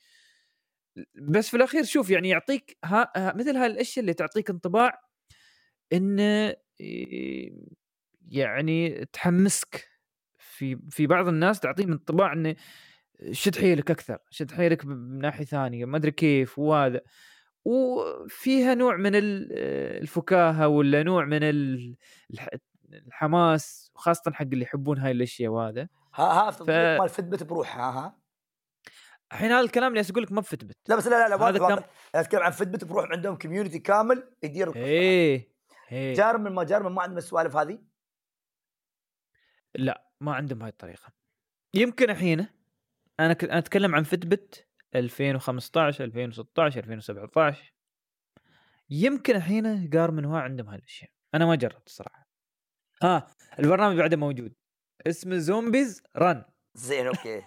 بس 1.21 1.49
في 1.49 1.57
الأخير 1.57 1.83
شوف 1.83 2.09
يعني 2.09 2.29
يعطيك 2.29 2.77
ها 2.85 3.11
ها- 3.15 3.33
مثل 3.35 3.55
هاي 3.57 3.65
الأشياء 3.67 4.01
اللي 4.01 4.13
تعطيك 4.13 4.49
انطباع 4.49 5.01
انه 5.93 6.55
إيه، 6.81 7.53
يعني 8.27 9.05
تحمسك 9.13 9.87
في 10.37 10.79
في 10.89 11.07
بعض 11.07 11.27
الناس 11.27 11.59
تعطيهم 11.59 11.91
انطباع 11.91 12.33
انه 12.33 12.55
شد 13.31 13.57
حيلك 13.57 13.91
أكثر 13.91 14.17
شد 14.29 14.51
حيلك 14.51 14.85
من 14.85 15.17
ناحية 15.19 15.45
ثانية 15.45 15.85
ما 15.85 15.97
أدري 15.97 16.11
كيف 16.11 16.59
وهذا. 16.59 17.01
وفيها 17.65 18.73
نوع 18.75 18.95
من 18.95 19.15
ال- 19.15 19.47
الفكاهة 20.01 20.67
ولا 20.67 21.03
نوع 21.03 21.25
من 21.25 21.43
ال- 21.43 21.95
الح- 22.33 22.49
الحماس 22.93 23.91
خاصة 23.95 24.31
حق 24.31 24.41
اللي 24.45 24.63
يحبون 24.63 24.97
هاي 24.97 25.11
الأشياء 25.11 25.51
وهذا. 25.51 25.87
ها 26.15 26.23
ها 26.47 26.51
ف-. 26.51 26.69
مال 26.69 27.09
فتبت 27.09 27.43
بروح 27.43 27.77
ها 27.77 28.19
الحين 29.31 29.51
هذا 29.51 29.59
الكلام 29.61 29.91
اللي 29.97 30.05
أقول 30.11 30.23
لك 30.23 30.31
ما 30.31 30.41
بفتبت 30.41 30.75
لا 30.87 30.95
بس 30.95 31.07
لا 31.07 31.29
لا 31.29 31.35
لا 31.35 31.47
هذا 31.49 31.57
كم- 31.59 31.65
أنا 31.65 31.83
أتكلم 32.15 32.41
عن 32.41 32.51
فتبت 32.51 32.83
بروح 32.83 33.05
عندهم 33.11 33.35
كوميونتي 33.37 33.79
كامل 33.79 34.23
يدير 34.43 34.75
إيه. 34.75 35.49
جارمن 35.91 36.51
ما 36.51 36.63
جارمن 36.63 36.91
ما 36.91 37.01
عندهم 37.01 37.17
السوالف 37.17 37.55
هذه؟ 37.55 37.79
لا 39.75 40.09
ما 40.21 40.33
عندهم 40.33 40.61
هاي 40.61 40.69
الطريقة. 40.69 41.13
يمكن 41.73 42.09
الحين 42.09 42.47
أنا 43.19 43.33
ك... 43.33 43.43
أنا 43.43 43.57
أتكلم 43.57 43.95
عن 43.95 44.03
فتبت 44.03 44.67
2015 44.95 46.03
2016 46.03 46.79
2017 46.79 47.73
يمكن 48.89 49.35
الحين 49.35 49.89
جارمن 49.89 50.25
هو 50.25 50.35
عندهم 50.35 50.69
هالاشياء 50.69 51.11
أنا 51.35 51.45
ما 51.45 51.55
جربت 51.55 51.87
الصراحه 51.87 52.29
ها 53.03 53.27
البرنامج 53.59 53.97
بعده 53.97 54.17
موجود. 54.17 54.53
اسمه 55.07 55.37
زومبيز 55.37 56.03
رن 56.17 56.45
زين 56.75 57.07
أوكي. 57.07 57.41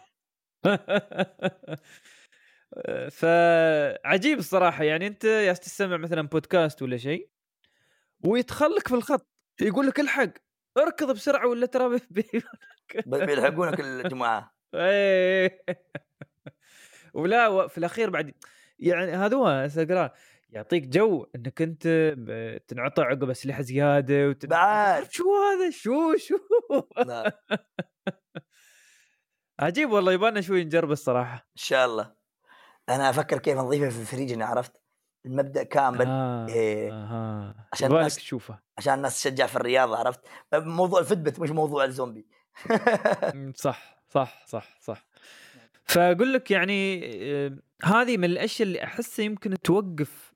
فعجيب 3.11 4.39
الصراحة. 4.39 4.85
يعني 4.85 5.07
أنت 5.07 5.25
يا 5.25 5.53
تستمع 5.53 5.97
مثلا 5.97 6.23
بودكاست 6.23 6.83
ولا 6.83 6.97
شيء 6.97 7.31
ويدخل 8.25 8.75
لك 8.75 8.89
في 8.89 8.95
الخط 8.95 9.27
يقول 9.61 9.87
لك 9.87 10.01
الحق 10.01 10.33
اركض 10.79 11.15
بسرعة 11.15 11.49
ولا 11.49 11.67
ترى 11.67 12.01
بيلحقونك. 13.07 13.81
الجماعة. 13.81 14.55
إيه. 14.75 15.65
ولا 17.15 17.69
في 17.69 17.79
الأخير 17.79 18.11
بعد 18.11 18.35
يعني 18.79 19.13
هذا 19.13 19.37
هو 19.37 19.69
يعطيك 20.51 20.89
جو 20.89 21.27
إنك 21.37 21.63
أنت 21.63 21.89
تنعطى 22.69 23.03
عقب 23.03 23.31
أسلحة 23.31 23.63
زيادة 23.63 24.29
وت... 24.29 24.47
بعد. 24.47 25.11
شو 25.11 25.25
هذا؟ 25.25 25.71
شو 25.71 26.17
شو؟ 26.17 26.37
لا. 26.97 27.39
عجيب 29.61 29.91
والله 29.91 30.13
يبغالنا 30.13 30.41
شوي 30.41 30.65
نجرب 30.65 30.91
الصراحة. 30.91 31.35
إن 31.35 31.63
شاء 31.63 31.87
الله. 31.87 32.15
أنا 32.89 33.11
أفكر 33.11 33.39
كيف 33.39 33.59
نضيفها 33.59 33.91
في 33.91 34.01
الفريج 34.01 34.43
عرفت. 34.43 34.82
المبدأ 35.27 35.63
كامل 35.63 36.07
آه. 36.07 36.47
إيه. 36.49 36.93
آه. 36.93 37.55
عشان 37.73 37.91
الناس- 37.93 38.17
تشوفه 38.17 38.59
عشان 38.79 38.95
الناس 38.95 39.23
تشجع 39.23 39.47
في 39.47 39.57
الرياضة 39.57 39.97
عرفت 39.97 40.21
موضوع 40.55 41.01
الفتبت 41.01 41.41
مش 41.41 41.51
موضوع 41.51 41.85
الزومبي 41.85 42.27
صح 43.55 44.03
صح 44.09 44.47
صح 44.47 44.79
صح 44.81 45.07
فأقول 45.85 46.33
لك 46.33 46.51
يعني 46.51 47.01
آه، 47.47 47.59
هذه 47.85 48.17
من 48.17 48.25
الأشياء 48.25 48.69
اللي 48.69 48.85
أحسها 48.85 49.25
يمكن 49.25 49.55
توقف 49.65 50.33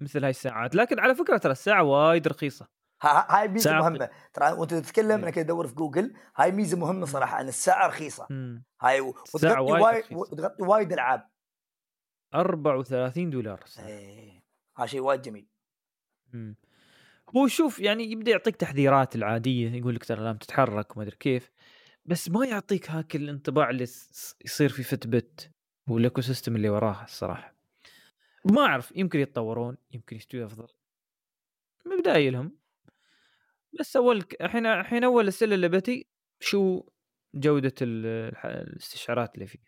مثل 0.00 0.22
هاي 0.24 0.30
الساعات 0.30 0.74
لكن 0.74 1.00
على 1.00 1.14
فكرة 1.14 1.36
ترى 1.36 1.52
الساعة 1.52 1.82
وايد 1.82 2.28
رخيصة 2.28 2.66
ها- 3.02 3.08
ها- 3.08 3.26
هاي 3.40 3.48
ميزة 3.48 3.72
مهمة 3.72 4.10
ترى 4.32 4.52
وأنت 4.52 4.74
تتكلم 4.74 5.08
إيه. 5.10 5.16
أنا 5.16 5.30
كنت 5.30 5.38
أدور 5.38 5.66
في 5.66 5.74
جوجل 5.74 6.14
هاي 6.36 6.52
ميزة 6.52 6.76
مهمة 6.78 7.06
صراحة 7.06 7.40
إن 7.40 7.48
الساعة 7.48 7.86
رخيصة 7.86 8.26
مم. 8.30 8.64
هاي 8.82 9.00
وتغطي 9.00 9.60
وايد. 9.60 10.04
وتغطي 10.12 10.62
وايد 10.62 10.92
ألعاب 10.92 11.28
34 12.34 13.30
دولار. 13.30 13.64
إيه 13.78 14.42
هذا 14.76 14.86
شيء 14.86 15.00
وايد 15.00 15.22
جميل. 15.22 15.46
مم. 16.32 16.56
هو 17.36 17.46
شوف 17.46 17.80
يعني 17.80 18.12
يبدأ 18.12 18.30
يعطيك 18.30 18.56
تحذيرات 18.56 19.16
العادية 19.16 19.70
يقول 19.70 19.94
لك 19.94 20.04
ترى 20.04 20.24
لازم 20.24 20.38
تتحرك 20.38 20.96
وما 20.96 21.04
أدري 21.04 21.16
كيف 21.16 21.50
بس 22.04 22.30
ما 22.30 22.46
يعطيك 22.46 22.90
هاك 22.90 23.16
الانطباع 23.16 23.70
اللي 23.70 23.82
يصير 24.44 24.68
في 24.68 24.82
فتبت 24.82 25.50
وال 25.88 26.20
ecosystem 26.20 26.56
اللي 26.56 26.68
وراها 26.68 27.04
الصراحة. 27.04 27.54
ما 28.44 28.60
أعرف 28.62 28.92
يمكن 28.96 29.20
يتطورون 29.20 29.76
يمكن 29.92 30.16
يستوي 30.16 30.44
أفضل. 30.44 30.68
مبدئي 31.86 32.30
لهم. 32.30 32.58
بس 33.80 33.96
أول 33.96 34.24
الحين 34.40 34.66
الحين 34.66 35.04
أول 35.04 35.28
الأسئلة 35.28 35.54
اللي 35.54 35.68
بتي 35.68 36.06
شو 36.40 36.82
جودة 37.34 37.74
الاستشعارات 37.82 39.34
اللي 39.34 39.46
فيه؟ 39.46 39.58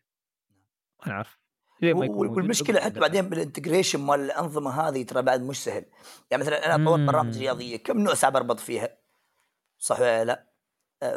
ما 1.01 1.13
نعرف 1.13 1.44
والمشكلة 1.93 2.81
حتى. 2.81 3.01
بعدين 3.01 3.29
بال 3.29 3.40
integration 3.40 4.01
مال 4.01 4.21
الأنظمة 4.21 4.71
هذه 4.71 5.03
ترى 5.03 5.23
بعد 5.23 5.43
مش 5.43 5.65
سهل. 5.65 5.85
يعني 6.31 6.43
مثلا 6.43 6.75
أنا 6.75 6.85
طورت 6.85 7.01
مم. 7.01 7.07
برامج 7.07 7.39
رياضية 7.39 7.77
كم 7.77 7.99
نوع 7.99 8.15
ساعه 8.15 8.33
بربط 8.33 8.61
فيها؟ 8.61 8.99
صح 9.79 10.01
ولا 10.01 10.25
لا؟ 10.25 10.55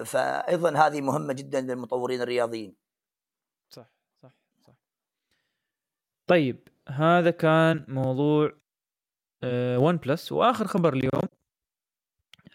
فايضا 0.04 0.88
هذه 0.88 1.02
مهمة 1.02 1.34
جدا 1.34 1.62
للمطورين 1.62 2.22
الرياضيين. 2.22 2.76
صح 3.70 3.92
صح 4.24 4.32
صح. 4.68 4.74
طيب 6.28 6.68
هذا 6.90 7.32
كان 7.32 7.86
موضوع 7.88 8.52
ون 9.78 9.98
بلس 9.98 10.32
وآخر 10.32 10.68
خبر 10.68 10.94
اليوم 10.94 11.22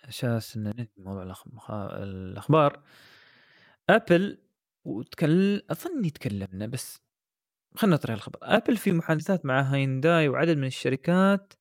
أساس 0.08 0.56
إن 0.56 0.62
ننهي 0.62 0.88
موضوع 0.96 1.22
الأخبار. 2.02 2.82
Apple 3.90 4.38
وتكلم 4.84 5.62
اظني 5.70 6.10
تكلمنا 6.10 6.66
بس 6.66 7.01
خلينا 7.76 7.96
نطرح 7.96 8.14
الخبر. 8.14 8.38
Apple 8.42 8.76
في 8.76 8.92
محادثات 8.92 9.46
مع 9.46 9.60
هاينداي 9.60 10.28
وعدد 10.28 10.56
من 10.56 10.66
الشركات 10.66 11.52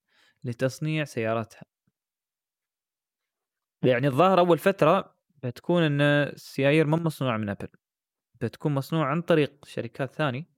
لتصنيع 0.44 1.04
سياراتها. 1.04 1.62
يعني 3.84 4.08
الظاهر 4.08 4.40
أول 4.40 4.58
فترة 4.58 5.16
بتكون 5.44 5.84
إن 5.84 6.02
السيايير 6.02 6.88
ما 6.88 6.98
مصنوعة 6.98 7.38
من 7.38 7.50
Apple 7.50 7.68
بتكون 8.42 8.74
مصنوعة 8.74 9.06
عن 9.08 9.22
طريق 9.22 9.66
شركات 9.66 10.16
ثانية. 10.16 10.50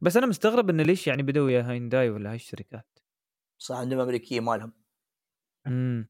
بس 0.00 0.16
أنا 0.16 0.26
مستغرب 0.26 0.70
انه 0.70 0.82
ليش 0.82 1.06
يعني 1.06 1.22
بدوا 1.22 1.50
يا 1.50 1.62
هاينداي 1.62 2.10
ولا 2.10 2.30
هاي 2.30 2.36
الشركات؟ 2.36 2.98
صح 3.58 3.76
عندهم 3.76 4.00
أمريكية 4.00 4.40
مالهم. 4.40 4.72
امم 5.66 6.08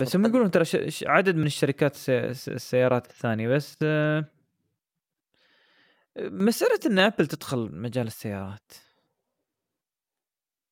بس 0.00 0.16
هم. 0.16 0.26
يقولون 0.26 0.50
ترى 0.50 0.64
عدد 1.06 1.36
من 1.36 1.46
الشركات 1.46 1.94
السي- 1.94 2.18
الس- 2.18 2.48
السيارات 2.48 3.10
الثانية. 3.10 3.48
بس 3.48 3.76
آه، 3.82 4.24
مسألة 6.18 6.80
إن 6.86 6.98
Apple 6.98 7.26
تدخل 7.26 7.70
مجال 7.72 8.06
السيارات. 8.06 8.72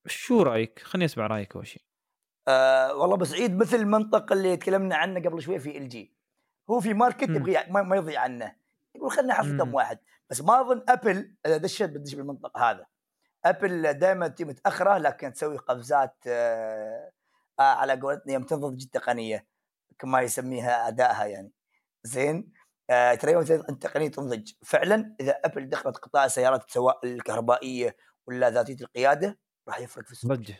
شو 0.06 0.42
رأيك؟ 0.42 0.78
خليني 0.78 1.04
أسمع 1.04 1.26
رأيك 1.26 1.56
أول 1.56 1.66
شيء 1.66 1.82
آه 2.48 2.94
والله 2.94 3.16
بس 3.16 3.32
عيد 3.32 3.56
مثل 3.56 3.76
المنطق 3.76 4.32
اللي 4.32 4.56
تكلمنا 4.56 4.96
عنه 4.96 5.20
قبل 5.20 5.42
شوي 5.42 5.58
في 5.58 5.78
LG. 5.78 6.14
هو 6.70 6.80
في 6.80 6.94
market. 6.94 7.28
يبغى 7.28 7.64
ما, 7.68 7.82
ما 7.82 7.96
يضيع 7.96 8.20
عنه. 8.20 8.56
يقول 8.94 9.10
خلينا 9.10 9.34
كم 9.34 9.68
مم. 9.68 9.74
واحد. 9.74 9.98
بس 10.30 10.40
ما 10.40 10.60
أظن 10.60 10.84
Apple 10.88 11.34
إذا 11.46 11.56
دشت 11.56 11.82
بتدش 11.82 12.14
بالمنطق 12.14 12.58
هذا. 12.58 12.86
Apple 13.44 13.92
دائما 13.92 14.28
تجي 14.28 14.44
متأخرة 14.44 14.98
لكن 14.98 15.32
تسوي 15.32 15.56
قفزات 15.56 16.16
آه 16.26 17.12
آه 17.58 17.62
على 17.62 18.00
قولتنا 18.00 18.32
يوم 18.32 18.42
تنضج 18.42 18.82
التقنية 18.82 19.46
كما 19.98 20.20
يسميها 20.22 20.88
أدائها 20.88 21.24
يعني. 21.24 21.52
زين؟ 22.02 22.52
ترى 23.20 23.32
يوم 23.32 23.42
التقنيه 23.42 24.08
تنضج. 24.08 24.52
فعلا 24.62 25.16
إذا 25.20 25.30
أبل 25.44 25.68
دخلت 25.68 25.96
قطاع 25.96 26.24
السيارات 26.24 26.70
سواء 26.70 27.00
الكهربائية 27.06 27.96
ولا 28.26 28.50
ذاتية 28.50 28.76
القيادة 28.84 29.38
راح 29.68 29.80
يفرق 29.80 30.04
في 30.04 30.12
السوق 30.12 30.32
ضجة. 30.32 30.56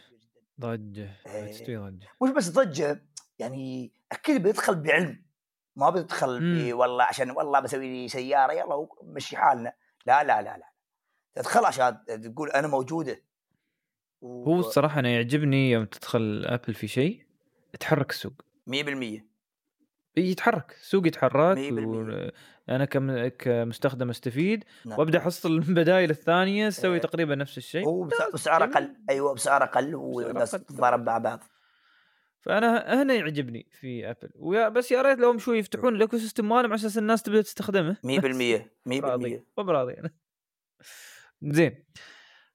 ضجة. 0.61 1.11
إيه. 1.27 1.65
ضجة. 1.89 2.09
مش 2.23 2.31
بس 2.31 2.49
ضجة 2.51 3.05
يعني 3.39 3.93
أكيد 4.13 4.43
بيدخل 4.43 4.75
بعلم. 4.75 5.25
ما 5.77 5.91
بيدخل 5.91 6.73
والله 6.73 7.05
عشان 7.05 7.31
والله 7.31 7.61
بسوي 7.61 7.89
لي 7.89 8.09
سيارة 8.09 8.53
يلا 8.53 8.89
مشي 9.03 9.37
حالنا. 9.37 9.73
لا 10.07 10.25
لا 10.25 10.43
لا 10.43 10.57
لا. 10.59 10.73
تدخل 11.35 11.65
عشان 11.65 12.05
تقول 12.23 12.51
أنا 12.51 12.69
موجودة. 12.69 13.23
و- 14.21 14.45
هو 14.45 14.61
الصراحة 14.61 15.01
أنا 15.01 15.09
يعجبني 15.09 15.71
يوم 15.71 15.85
تدخل 15.85 16.45
Apple 16.47 16.75
في 16.75 16.89
شيء 16.89 17.27
تحرك 17.81 18.11
السوق. 18.11 18.33
100% 18.67 19.32
يتحرك 20.17 20.73
السوق 20.81 21.07
يتحرك. 21.07 21.59
أنا 22.69 22.85
كم... 22.85 23.29
كمستخدم 23.29 24.11
استفيد 24.11 24.65
نعم. 24.85 24.99
وأبدأ 24.99 25.19
أحصل 25.19 25.53
البدائل 25.53 26.11
الثانية 26.11 26.69
تسوي 26.69 26.95
إيه. 26.95 27.01
تقريبا 27.01 27.35
نفس 27.35 27.59
الشيء 27.59 27.87
هو 27.87 28.03
بس- 28.05 28.15
بسعر 28.35 28.61
جميل. 28.61 28.73
أقل 28.77 28.97
أيوه 29.11 29.35
بسعر 29.35 29.63
أقل 29.65 29.95
والناس. 29.95 30.51
تتضارب 30.51 31.07
مع 31.07 31.19
بعض 31.19 31.45
فأنا 32.41 33.03
هنا 33.03 33.15
يعجبني 33.15 33.69
في 33.81 34.11
Apple 34.11 34.31
ويا 34.35 34.69
بس 34.69 34.93
يا 34.93 35.03
ريت 35.03 35.19
لو 35.19 35.39
شوي 35.39 35.59
يفتحون 35.59 35.95
ال 35.97 36.19
ecosystem 36.19 36.49
مالهم 36.49 36.65
على 36.65 36.75
أساس 36.75 36.99
الناس 36.99 37.23
تبدأ 37.23 37.43
تستخدمه 37.43 37.97
100% 38.07 38.07
100% 38.89 39.05
راضي 39.05 39.45
مو 39.59 39.65
براضي 39.65 39.93
أنا 39.93 40.11
زين 41.43 41.85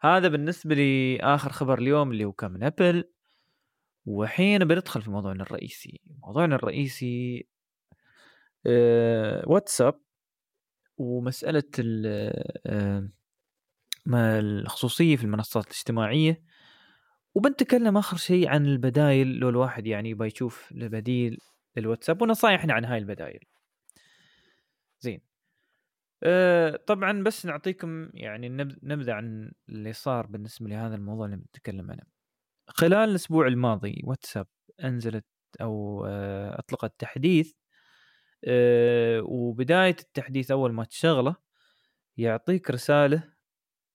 هذا 0.01 0.27
بالنسبة 0.27 0.75
لي 0.75 1.17
آخر 1.21 1.51
خبر 1.51 1.79
اليوم 1.79 2.11
اللي 2.11 2.25
هو 2.25 2.31
كان 2.31 2.51
من 2.51 2.63
ابل 2.63 3.03
وحين 4.07 4.65
بندخل 4.65 5.01
في 5.01 5.09
موضوعنا 5.09 5.43
الرئيسي 5.43 6.01
موضوعنا 6.23 6.55
الرئيسي 6.55 7.47
آه 8.65 9.43
واتساب 9.47 10.01
ومسألة 10.97 11.63
ال- 11.79 12.33
آه 12.65 13.09
ما 14.05 14.39
الخصوصية 14.39 15.15
في 15.15 15.23
المنصات 15.23 15.65
الاجتماعية 15.65 16.43
وبنتكلم 17.35 17.97
آخر 17.97 18.17
شيء 18.17 18.47
عن 18.47 18.65
البدايل 18.65 19.27
لو 19.39 19.49
الواحد 19.49 19.87
يعني 19.87 20.09
يبغى 20.09 20.27
يشوف 20.27 20.73
بديل 20.73 21.37
للواتساب 21.77 22.21
ونصايحنا 22.21 22.73
عن 22.73 22.85
هاي 22.85 22.97
البدايل. 22.97 23.39
زين. 24.99 25.21
أه 26.23 26.75
طبعا 26.87 27.23
بس 27.23 27.45
نعطيكم 27.45 28.09
يعني 28.13 28.49
نب- 28.49 28.79
نبذة 28.83 29.13
عن 29.13 29.51
اللي 29.69 29.93
صار 29.93 30.27
بالنسبة 30.27 30.67
لهذا 30.69 30.95
الموضوع 30.95 31.25
اللي 31.25 31.37
بنتكلم 31.37 31.91
عنه. 31.91 32.16
خلال 32.67 33.09
الأسبوع 33.09 33.47
الماضي 33.47 34.01
واتساب 34.03 34.47
أنزلت 34.83 35.25
أو 35.61 36.05
أه 36.05 36.59
أطلقت 36.59 36.93
تحديث 36.99 37.53
أه 38.45 39.21
وبداية 39.25 39.95
التحديث 39.99 40.51
أول 40.51 40.73
ما 40.73 40.83
تشغله 40.83 41.35
يعطيك 42.17 42.71
رسالة 42.71 43.33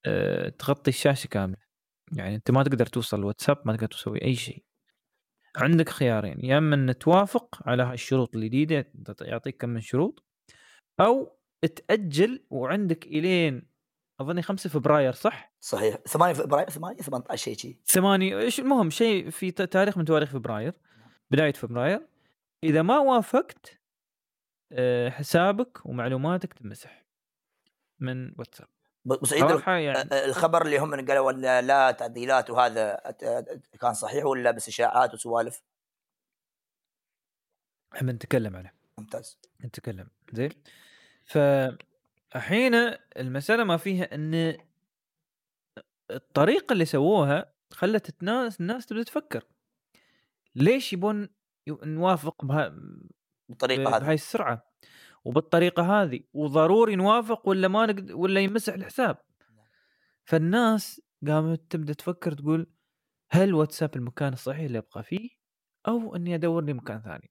أه 0.07 0.49
تغطي 0.49 0.91
الشاشة 0.91 1.27
كاملة. 1.29 1.63
يعني 2.17 2.35
أنت 2.35 2.51
ما 2.51 2.63
تقدر 2.63 2.87
توصل 2.87 3.19
الواتساب 3.19 3.63
ما 3.67 3.77
تقدر 3.77 3.87
تسوي 3.89 4.23
أي 4.23 4.35
شيء. 4.35 4.65
عندك 5.57 5.89
خيارين 5.89 6.45
يا 6.45 6.59
إما 6.59 6.75
إن 6.75 6.99
توافق 6.99 7.69
على 7.69 7.83
هاي 7.83 7.95
الشروط 7.95 8.37
الجديدة 8.37 8.93
يعطيك 9.21 9.57
كم 9.57 9.69
من 9.69 9.81
شروط 9.81 10.25
أو 11.01 11.39
تأجل 11.77 12.47
وعندك 12.51 13.07
إلين 13.07 13.72
أظني 14.21 14.43
5 14.43 14.71
فبراير 14.71 15.13
صح؟ 15.13 15.53
صحيح. 15.61 15.97
8 15.97 16.35
فبراير 16.35 16.71
8 16.71 17.03
18 17.03 17.43
شيء 17.43 17.57
شيء. 17.57 17.79
ثمانية 17.87 18.39
إيش 18.39 18.61
المهم؟ 18.61 18.91
شيء 18.91 19.31
في 19.31 19.51
تاريخ 19.51 19.99
من 19.99 20.05
تواريخ 20.05 20.31
فبراير 20.31 20.75
بداية 21.31 21.53
فبراير. 21.53 22.07
إذا 22.65 22.83
ما 22.83 22.99
وافقت 22.99 23.81
آه، 24.73 25.11
حسابك 25.11 25.87
ومعلوماتك 25.87 26.53
تمسح 26.53 27.05
من 28.01 28.35
واتساب. 28.39 28.69
بس 29.05 29.33
يعني؟ 29.33 29.99
آه، 29.99 30.25
الخبر 30.25 30.67
اللي 30.67 30.79
هم 30.79 31.07
قالوا 31.07 31.33
لا 31.61 31.91
تعديلات 31.91 32.51
وهذا 32.51 33.01
كان 33.81 33.95
صحيح 33.95 34.25
ولا 34.25 34.51
بس 34.51 34.69
إشاعات 34.69 35.15
وسوالف؟ 35.15 35.63
إحنا 37.95 38.13
بنتكلم 38.13 38.57
عنه. 38.57 38.71
ممتاز. 38.99 39.39
نتكلم. 39.65 40.09
زين؟ 40.33 40.51
فالحين 42.33 42.75
المسألة 43.17 43.65
ما 43.65 43.77
فيها 43.77 44.15
إن 44.15 44.57
الطريقة 46.11 46.73
اللي 46.73 46.85
سووها 46.85 47.53
خلت 47.73 48.23
الناس 48.23 48.61
الناس 48.61 48.87
تبدأ 48.87 49.03
تفكر. 49.03 49.45
ليش 50.55 50.93
يبون 50.93 51.29
نوافق 51.69 52.45
بها 52.45 52.75
بالطريقة 53.49 53.91
بهاي 53.91 54.01
هذه؟ 54.01 54.15
السرعة؟ 54.15 54.73
وبالطريقة 55.25 56.03
هذه. 56.03 56.21
وضروري 56.33 56.97
نوافق 56.97 57.49
ولا 57.49 57.69
ما 57.69 57.87
نقدر 57.87 58.17
ولا 58.17 58.41
يمسح 58.41 58.73
الحساب؟ 58.73 59.19
فالناس 60.25 61.01
قامت 61.27 61.63
تبدأ 61.71 61.93
تفكر 61.93 62.33
تقول 62.33 62.67
هل 63.31 63.55
واتساب 63.55 63.97
المكان 63.97 64.33
الصحيح 64.33 64.61
اللي 64.61 64.79
أبقى 64.79 65.03
فيه؟ 65.03 65.31
أو 65.89 66.17
إني 66.17 66.35
ادور 66.35 66.65
لي 66.65 66.73
مكان 66.73 67.03
ثاني. 67.03 67.31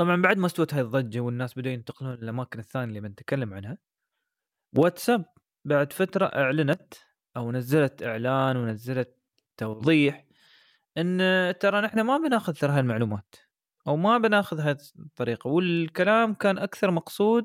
طبعا 0.00 0.22
بعد 0.22 0.38
ما 0.38 0.46
استوت 0.46 0.74
هاي 0.74 0.82
الضجة 0.82 1.20
والناس 1.20 1.58
بدأوا 1.58 1.74
ينتقلون 1.74 2.14
للأماكن 2.14 2.58
الثانية 2.58 2.88
اللي 2.88 3.00
بنتكلم 3.00 3.54
عنها 3.54 3.78
واتساب 4.76 5.24
بعد 5.64 5.92
فترة 5.92 6.26
أعلنت 6.26 6.94
أو 7.36 7.52
نزلت 7.52 8.02
إعلان 8.02 8.56
ونزلت 8.56 9.16
توضيح 9.56 10.26
إن 10.98 11.18
ترى 11.60 11.80
نحن 11.80 12.00
ما 12.00 12.18
بناخذ 12.18 12.52
ترى 12.52 12.72
هاي 12.72 12.80
المعلومات 12.80 13.34
أو 13.86 13.96
ما 13.96 14.18
بناخذ 14.18 14.60
هاي 14.60 14.76
الطريقة 14.98 15.48
والكلام 15.48 16.34
كان 16.34 16.58
أكثر 16.58 16.90
مقصود 16.90 17.44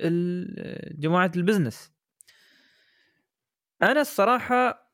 لجماعة 0.00 1.32
ال 1.36 1.42
business. 1.42 1.92
أنا 3.82 4.00
الصراحة 4.00 4.92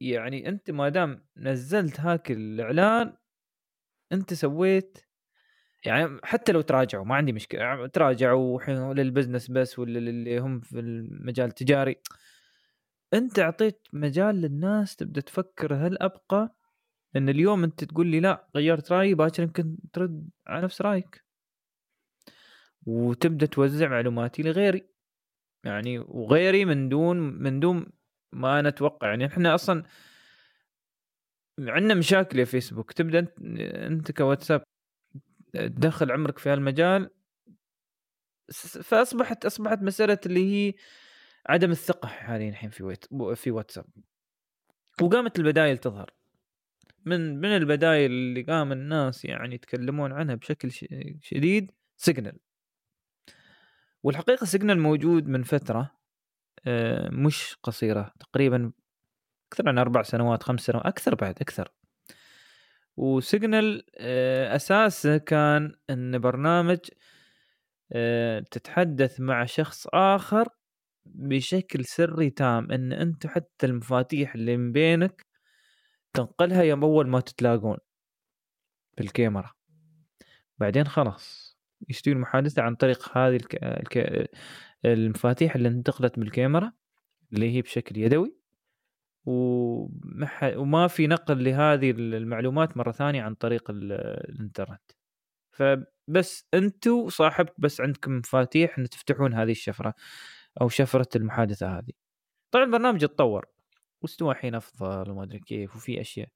يعني 0.00 0.48
أنت 0.48 0.70
ما 0.70 0.88
دام 0.88 1.26
نزلت 1.36 2.00
هاك 2.00 2.30
الإعلان 2.30 3.16
أنت 4.12 4.34
سويت 4.34 5.05
يعني 5.84 6.18
حتى 6.24 6.52
لو 6.52 6.60
تراجعوا 6.60 7.04
ما 7.04 7.14
عندي 7.14 7.32
مشكلة 7.32 7.86
تراجعوا 7.86 8.58
الحين 8.58 8.92
لل 8.92 9.04
business 9.04 9.50
بس 9.50 9.78
ولا 9.78 9.98
للي 9.98 10.38
هم 10.38 10.60
في 10.60 10.80
المجال 10.80 11.46
التجاري. 11.48 11.96
أنت 13.14 13.38
أعطيت 13.38 13.88
مجال 13.92 14.34
للناس 14.40 14.96
تبدأ 14.96 15.20
تفكر 15.20 15.74
هل 15.74 15.98
أبقى؟ 16.02 16.56
لأن 17.14 17.28
اليوم 17.28 17.64
أنت 17.64 17.84
تقول 17.84 18.06
لي 18.06 18.20
لا 18.20 18.48
غيرت 18.56 18.92
رأيي 18.92 19.14
باكر 19.14 19.42
يمكن 19.42 19.76
ترد 19.92 20.30
على 20.46 20.64
نفس 20.64 20.82
رأيك. 20.82 21.24
وتبدأ 22.86 23.46
توزع 23.46 23.88
معلوماتي 23.88 24.42
لغيري. 24.42 24.88
يعني 25.64 25.98
وغيري 25.98 26.64
من 26.64 26.88
دون 26.88 27.16
من 27.18 27.60
دون 27.60 27.86
ما 28.32 28.60
أنا 28.60 28.68
أتوقع. 28.68 29.08
يعني 29.08 29.26
إحنا 29.26 29.54
أصلا 29.54 29.84
عندنا 31.58 31.94
مشاكل 31.94 32.38
يا 32.38 32.44
فيسبوك. 32.44 32.92
تبدأ 32.92 33.26
أنت 33.86 34.12
كواتساب 34.12 34.62
تدخل 35.52 36.12
عمرك 36.12 36.38
في 36.38 36.48
هالمجال 36.48 37.10
فأصبحت 38.82 39.44
أصبحت 39.46 39.82
مسألة 39.82 40.18
اللي 40.26 40.44
هي 40.44 40.74
عدم 41.48 41.70
الثقة 41.70 42.06
حاليا 42.06 42.48
الحين 42.48 42.70
في 42.70 42.84
ويت 42.84 43.04
في 43.34 43.50
واتساب. 43.50 43.86
وقامت 45.02 45.38
البدايل 45.38 45.78
تظهر. 45.78 46.10
من 47.04 47.40
من 47.40 47.56
البدايل 47.56 48.10
اللي 48.10 48.42
قام 48.42 48.72
الناس 48.72 49.24
يعني 49.24 49.54
يتكلمون 49.54 50.12
عنها 50.12 50.34
بشكل 50.34 50.70
شديد 51.22 51.72
Signal. 51.96 52.38
والحقيقة 54.02 54.44
Signal 54.44 54.78
موجود 54.80 55.28
من 55.28 55.42
فترة 55.42 55.96
آه، 56.66 57.08
مش 57.10 57.56
قصيرة 57.62 58.12
تقريبا 58.20 58.72
أكثر 59.52 59.64
من 59.72 59.78
أربع 59.78 60.02
سنوات 60.02 60.42
خمس 60.42 60.60
سنوات 60.60 60.86
أكثر 60.86 61.14
بعد 61.14 61.34
أكثر. 61.40 61.72
و 62.96 63.09
Signal 63.09 63.84
آه، 63.98 64.56
أساسه 64.56 65.16
كان 65.16 65.74
إن 65.90 66.18
برنامج 66.18 66.78
آه، 67.92 68.40
تتحدث 68.50 69.20
مع 69.20 69.44
شخص 69.44 69.86
آخر 69.94 70.48
بشكل 71.06 71.84
سري 71.84 72.30
تام 72.30 72.72
إن 72.72 72.92
أنت 72.92 73.26
حتى 73.26 73.66
المفاتيح 73.66 74.34
اللي 74.34 74.56
من 74.56 74.72
بينك 74.72 75.26
تنقلها 76.14 76.62
يوم 76.62 76.84
أول 76.84 77.08
ما 77.08 77.20
تتلاقون 77.20 77.78
بالكاميرا. 78.98 79.52
بعدين 80.58 80.86
خلاص 80.86 81.56
يشتري 81.88 82.14
المحادثة 82.14 82.62
عن 82.62 82.74
طريق 82.74 83.18
هذه 83.18 83.36
الك... 83.36 83.54
الك... 83.64 84.28
المفاتيح 84.84 85.54
اللي 85.54 85.68
انتقلت 85.68 86.18
بالكاميرا 86.18 86.72
اللي 87.32 87.56
هي 87.56 87.62
بشكل 87.62 87.96
يدوي. 87.98 88.36
وما 89.26 90.86
في 90.88 91.06
نقل 91.06 91.44
لهذه 91.44 91.90
المعلومات 91.90 92.76
مرة 92.76 92.92
ثانية 92.92 93.22
عن 93.22 93.34
طريق 93.34 93.70
الإنترنت. 93.70 94.92
فبس 95.52 96.48
انتو 96.54 97.08
صاحبك 97.08 97.54
بس 97.58 97.80
عندكم 97.80 98.12
مفاتيح 98.18 98.78
إن 98.78 98.88
تفتحون 98.88 99.34
هذه 99.34 99.50
الشفرة 99.50 99.94
أو 100.60 100.68
شفرة 100.68 101.08
المحادثة 101.16 101.78
هذه. 101.78 101.92
طبعا 102.50 102.64
البرنامج 102.64 103.04
اتطور 103.04 103.46
واستوى 104.02 104.32
الحين 104.32 104.54
أفضل 104.54 105.10
وما 105.10 105.22
أدري 105.22 105.38
كيف 105.38 105.76
وفي 105.76 106.00
أشياء. 106.00 106.28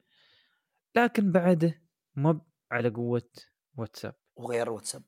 لكن 0.96 1.32
بعده 1.32 1.82
ما 2.16 2.40
على 2.72 2.88
قوة 2.88 3.30
واتساب. 3.76 4.14
وغير 4.36 4.70
واتساب. 4.70 5.02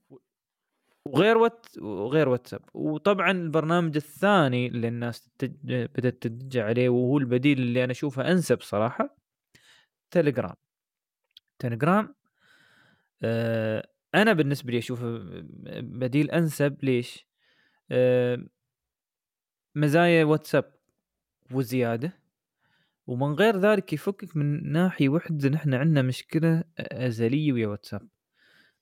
وغير 1.04 1.38
وات 1.38 1.66
وغير 1.78 2.28
واتساب. 2.28 2.60
وطبعا 2.74 3.30
البرنامج 3.30 3.96
الثاني 3.96 4.66
اللي 4.66 4.88
الناس 4.88 5.30
بدأت 5.64 6.22
تتجه 6.22 6.64
عليه 6.64 6.88
وهو 6.88 7.18
البديل 7.18 7.58
اللي 7.58 7.84
أنا 7.84 7.92
أشوفه 7.92 8.30
أنسب 8.32 8.60
صراحة 8.60 9.16
تليجرام. 10.10 10.54
تليجرام 11.58 12.14
آه 13.22 13.88
أنا 14.14 14.32
بالنسبة 14.32 14.72
لي 14.72 14.78
أشوفه 14.78 15.18
بديل 15.80 16.30
أنسب. 16.30 16.84
ليش؟ 16.84 17.26
آه 17.90 18.46
مزايا 19.74 20.24
واتساب 20.24 20.74
وزيادة. 21.50 22.22
ومن 23.06 23.34
غير 23.34 23.56
ذلك 23.56 23.92
يفكك 23.92 24.36
من 24.36 24.72
ناحية 24.72 25.08
وحدة 25.08 25.48
نحن 25.48 25.74
عندنا 25.74 26.02
مشكلة 26.02 26.64
أزلية 26.78 27.52
ويا 27.52 27.66
واتساب. 27.66 28.08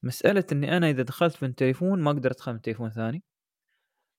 مسألة 0.02 0.44
إني 0.52 0.76
أنا 0.76 0.90
إذا 0.90 1.02
دخلت 1.02 1.42
من 1.42 1.54
تليفون 1.54 2.02
ما 2.02 2.10
أقدر 2.10 2.30
أدخل 2.30 2.52
من 2.52 2.60
تليفون 2.60 2.90
ثاني. 2.90 3.22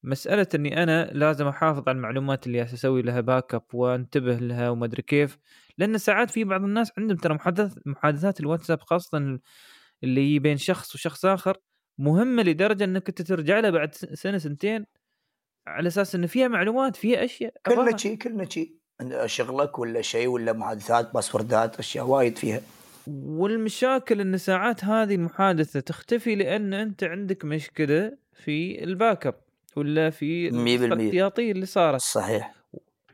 مسألة 0.03 0.47
إني 0.55 0.83
أنا 0.83 1.05
لازم 1.05 1.47
أحافظ 1.47 1.89
على 1.89 1.95
المعلومات 1.95 2.47
اللي 2.47 2.63
أسوي 2.63 3.01
لها 3.01 3.21
backup 3.21 3.63
وأنتبه 3.73 4.35
لها 4.35 4.69
وما 4.69 4.85
أدري 4.85 5.01
كيف. 5.01 5.37
لأن 5.77 5.97
ساعات 5.97 6.31
في 6.31 6.43
بعض 6.43 6.63
الناس 6.63 6.91
عندهم 6.97 7.17
ترى 7.17 7.33
محادثات 7.33 7.87
محادثات 7.87 8.39
الواتساب 8.39 8.81
خاصة 8.81 9.39
اللي 10.03 10.39
بين 10.39 10.57
شخص 10.57 10.95
وشخص 10.95 11.25
آخر 11.25 11.57
مهمة 11.97 12.43
لدرجة 12.43 12.83
إنك 12.83 13.09
أنت 13.09 13.21
ترجع 13.21 13.59
لها 13.59 13.69
بعد 13.69 13.95
سنة 13.95 14.37
سنتين 14.37 14.85
على 15.67 15.87
أساس 15.87 16.15
انه 16.15 16.27
فيها 16.27 16.47
معلومات 16.47 16.95
فيها 16.95 17.25
أشياء 17.25 17.53
كلنا 17.65 17.97
شيء 17.97 18.17
كلنا 18.17 18.49
شيء 18.49 18.75
شغلك 19.25 19.79
ولا 19.79 20.01
شيء 20.01 20.27
ولا 20.27 20.53
محادثات 20.53 21.13
باسوردات 21.13 21.79
أشياء 21.79 22.05
وايد 22.05 22.37
فيها. 22.37 22.61
والمشاكل 23.07 24.21
إن 24.21 24.37
ساعات 24.37 24.85
هذه 24.85 25.15
المحادثة 25.15 25.79
تختفي 25.79 26.35
لأن 26.35 26.73
أنت 26.73 27.03
عندك 27.03 27.45
مشكلة 27.45 28.17
في 28.33 28.83
ال 28.83 29.27
backup 29.27 29.35
ولا 29.75 30.09
في 30.09 30.47
الاحتياطية 30.47 31.51
اللي 31.51 31.65
صارت. 31.65 32.01
صحيح. 32.01 32.55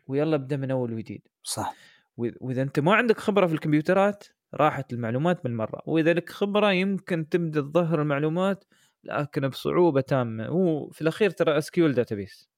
ويلا 0.07 0.35
ابدأ 0.35 0.57
من 0.57 0.71
أول 0.71 0.93
وجديد. 0.93 1.21
صح. 1.43 1.75
وإذا 2.17 2.61
أنت 2.61 2.79
ما 2.79 2.95
عندك 2.95 3.19
خبرة 3.19 3.47
في 3.47 3.53
الكمبيوترات 3.53 4.23
راحت 4.53 4.93
المعلومات 4.93 5.43
بالمرة 5.43 5.81
وإذا 5.85 6.13
لك 6.13 6.29
خبرة 6.29 6.71
يمكن 6.71 7.29
تبدا 7.29 7.61
تظهر 7.61 8.01
المعلومات 8.01 8.63
لكن 9.03 9.47
بصعوبة 9.47 10.01
تامة. 10.01 10.45
هو 10.45 10.89
في 10.89 11.01
الأخير 11.01 11.29
ترى 11.29 11.57
SQ 11.57 11.87
database 11.87 12.49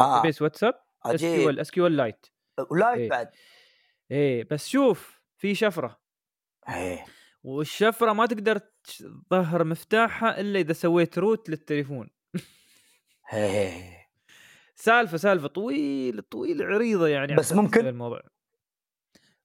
آه. 0.00 0.22
base 0.22 0.42
WhatsApp 0.42 0.74
SQ 1.04 1.50
SQLite 1.50 2.26
و 2.70 2.76
Lite 2.76 2.98
إيه. 2.98 3.08
بعد. 3.08 3.28
إيه 4.10 4.48
بس 4.50 4.68
شوف 4.68 5.20
في 5.36 5.54
شفرة. 5.54 6.07
إيه. 6.68 7.04
والشفرة 7.42 8.12
ما 8.12 8.26
تقدر 8.26 8.60
تظهر 9.30 9.64
مفتاحها 9.64 10.40
إلا 10.40 10.58
إذا 10.58 10.72
سويت 10.72 11.18
root 11.18 11.50
للتليفون. 11.50 12.10
إيه. 13.32 14.08
سالفة 14.74 15.16
سالفة 15.16 15.48
طويل 15.48 16.22
طويل 16.22 16.62
عريضة 16.62 17.08
يعني 17.08 17.34
بس 17.34 17.52
ممكن 17.52 17.86
الموضوع. 17.86 18.20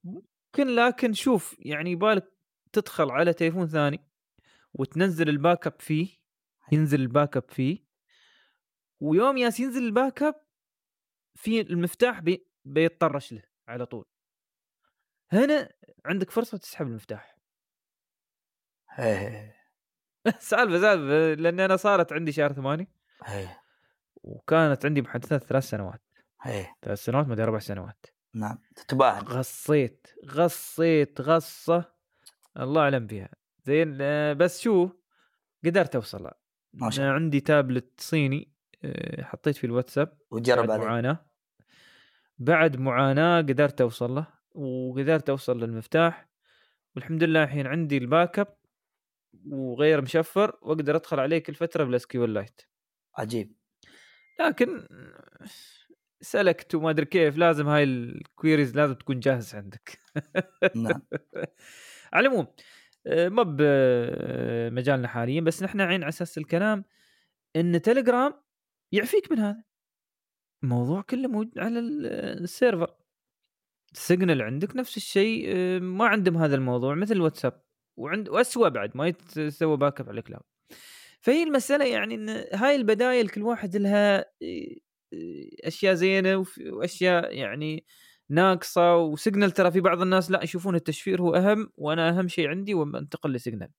ممكن 0.04 0.74
لكن 0.74 1.12
شوف 1.12 1.56
يعني 1.58 1.90
يبالك 1.90 2.32
تدخل 2.72 3.10
على 3.10 3.32
تليفون 3.32 3.66
ثاني 3.66 4.00
وتنزل 4.74 5.28
ال 5.28 5.66
backup 5.66 5.80
فيه 5.80 6.08
ينزل 6.72 7.00
ال 7.00 7.36
backup 7.36 7.50
فيه 7.50 7.84
ويوم 9.00 9.36
ياس 9.36 9.60
ينزل 9.60 9.82
ال 9.82 10.22
backup 10.22 10.34
في 11.34 11.60
المفتاح 11.60 12.20
بي 12.20 12.46
بيتطرش 12.64 13.32
له 13.32 13.42
على 13.68 13.86
طول. 13.86 14.04
هنا 15.34 15.72
عندك 16.06 16.30
فرصة 16.30 16.58
تسحب 16.58 16.86
المفتاح. 16.86 17.36
إيه 18.98 19.54
سالفة 20.38 20.80
سالفة 20.80 21.42
لأني 21.42 21.64
أنا 21.64 21.76
صارت 21.76 22.12
عندي 22.12 22.32
شهر 22.32 22.52
ثمانية. 22.52 22.88
وكانت 24.22 24.86
عندي 24.86 25.02
محادثات 25.02 25.44
ثلاث 25.44 25.64
سنوات. 25.64 26.02
ثلاث 26.82 27.04
سنوات 27.04 27.26
ما 27.26 27.42
أربع 27.42 27.58
سنوات. 27.58 28.06
نعم. 28.34 28.58
تتباهى 28.76 29.20
غصيت 29.20 30.06
غصيت 30.26 31.20
غصة. 31.20 31.94
الله 32.58 32.82
أعلم 32.82 33.06
فيها 33.06 33.28
زين 33.64 33.98
آه، 34.00 34.32
بس 34.32 34.60
شو؟ 34.60 34.90
قدرت 35.64 35.96
أوصل. 35.96 36.30
ما 36.72 36.90
شاء 36.90 37.04
الله. 37.04 37.14
عندي 37.14 37.40
تابلت 37.40 38.00
صيني 38.00 38.52
آه، 38.84 39.22
حطيت 39.22 39.56
في 39.56 39.64
الواتساب 39.64 40.18
وتجرب 40.30 40.70
عليه. 40.70 40.84
معاناة. 40.84 41.26
بعد 42.38 42.76
معاناة 42.76 43.38
قدرت 43.38 43.80
أوصل 43.80 44.14
له. 44.14 44.33
وقدرت 44.54 45.30
أوصل 45.30 45.60
للمفتاح 45.60 46.28
والحمد 46.96 47.24
لله 47.24 47.44
الحين 47.44 47.66
عندي 47.66 47.98
ال 47.98 48.38
backup 48.38 48.56
وغير 49.46 50.02
مشفر 50.02 50.58
وأقدر 50.62 50.96
أدخل 50.96 51.20
عليه 51.20 51.38
كل 51.38 51.54
فترة 51.54 51.84
بال 51.84 52.06
SQLite 52.06 52.60
عجيب. 53.16 53.56
لكن 54.40 54.88
select 56.20 56.74
وما 56.74 56.90
أدري 56.90 57.06
كيف 57.06 57.36
لازم 57.36 57.68
هاي 57.68 57.84
ال 57.84 57.95
queries 57.95 58.76
لازم 58.76 58.94
تكون 58.94 59.20
جاهز 59.20 59.54
عندك. 59.54 59.98
نعم. 60.76 61.02
على 62.12 62.26
العموم 62.26 62.46
آه، 63.06 63.28
ما 63.28 63.42
بمجالنا 63.42 65.08
حاليا 65.08 65.40
بس 65.40 65.62
نحن 65.62 65.80
عين 65.80 66.02
على 66.02 66.08
أساس 66.08 66.38
الكلام 66.38 66.84
إن 67.56 67.82
تليجرام 67.82 68.34
يعفيك 68.92 69.32
من 69.32 69.38
هذا. 69.38 69.64
الموضوع 70.62 71.02
كله 71.02 71.28
موجود 71.28 71.58
على 71.58 71.78
ال 71.78 71.95
server 71.95 72.94
ال 73.94 74.01
Signal 74.01 74.42
عندك 74.42 74.76
نفس 74.76 74.96
الشيء 74.96 75.44
آه، 75.48 75.78
ما 75.78 76.06
عندهم 76.06 76.36
هذا 76.36 76.54
الموضوع 76.54 76.94
مثل 76.94 77.14
الواتساب. 77.14 77.64
وعند 77.96 78.28
واسوء 78.28 78.68
بعد 78.68 78.96
ما 78.96 79.06
يتسوى 79.06 79.76
backup 79.76 80.08
على 80.08 80.18
ال 80.18 80.22
cloud 80.22 80.42
فهي 81.20 81.42
المسألة 81.42 81.84
يعني 81.84 82.14
إن 82.14 82.28
هاي 82.54 82.76
البدايل 82.76 83.28
كل 83.28 83.42
واحد 83.42 83.76
لها 83.76 84.20
آه، 84.20 84.24
أشياء 85.64 85.94
زينة 85.94 86.44
وأشياء 86.72 87.34
يعني 87.34 87.84
ناقصة. 88.28 88.96
وسيجنال 88.96 89.50
ترى 89.50 89.70
في 89.70 89.80
بعض 89.80 90.00
الناس 90.02 90.30
لا 90.30 90.44
يشوفون 90.44 90.74
التشفير 90.74 91.22
هو 91.22 91.34
أهم 91.34 91.72
وأنا 91.76 92.08
أهم 92.08 92.28
شيء 92.28 92.48
عندي 92.48 92.74
وأنتقل 92.74 93.32
لسيجنال 93.32 93.70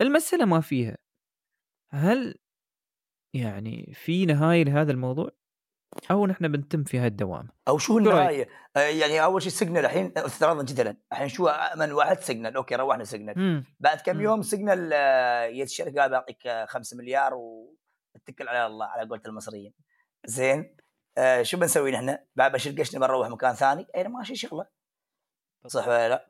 المسألة 0.00 0.44
ما 0.44 0.60
فيها. 0.60 0.96
هل 1.90 2.34
يعني 3.34 3.92
في 3.94 4.26
نهاية 4.26 4.64
لهذا 4.64 4.92
الموضوع؟ 4.92 5.30
أو 6.10 6.26
نحن 6.26 6.48
بنتم 6.48 6.84
في 6.84 6.98
هالدوامة 6.98 7.48
أو 7.68 7.78
شو 7.78 7.98
النهاية؟ 7.98 8.48
آه، 8.76 8.80
يعني 8.80 9.24
أول 9.24 9.42
شيء 9.42 9.52
سيجنال 9.52 9.84
الحين 9.84 10.12
افتراضا 10.16 10.62
جدلا. 10.62 10.96
الحين 11.12 11.28
شو 11.28 11.50
منه 11.76 11.92
واحد؟ 11.92 12.20
سيجنال 12.20 12.56
okay 12.56 12.74
روحنا 12.74 13.04
سيجنال 13.04 13.64
بعد 13.80 14.00
كم 14.00 14.20
يوم 14.20 14.42
سيجنال 14.42 14.92
يت 15.54 15.62
الشركة 15.62 16.00
قال 16.00 16.10
بعطيك 16.10 16.64
5 16.68 16.96
مليار 16.96 17.34
واتكل 17.34 18.48
على 18.48 18.66
الله 18.66 18.86
على 18.86 19.08
قولة 19.08 19.22
المصريين. 19.26 19.72
زين. 20.26 20.76
آه 21.18 21.42
شو 21.42 21.58
بنسوي 21.58 21.92
نحن؟ 21.92 22.18
بعد 22.36 22.52
بنشيل 22.52 22.80
قشنا 22.80 23.00
بنروح 23.00 23.28
مكان 23.28 23.54
ثاني. 23.54 23.86
اي 23.96 24.08
ماشي 24.08 24.36
شغله 24.36 24.66
صح 25.66 25.88
ولا 25.88 26.08
لا؟ 26.08 26.26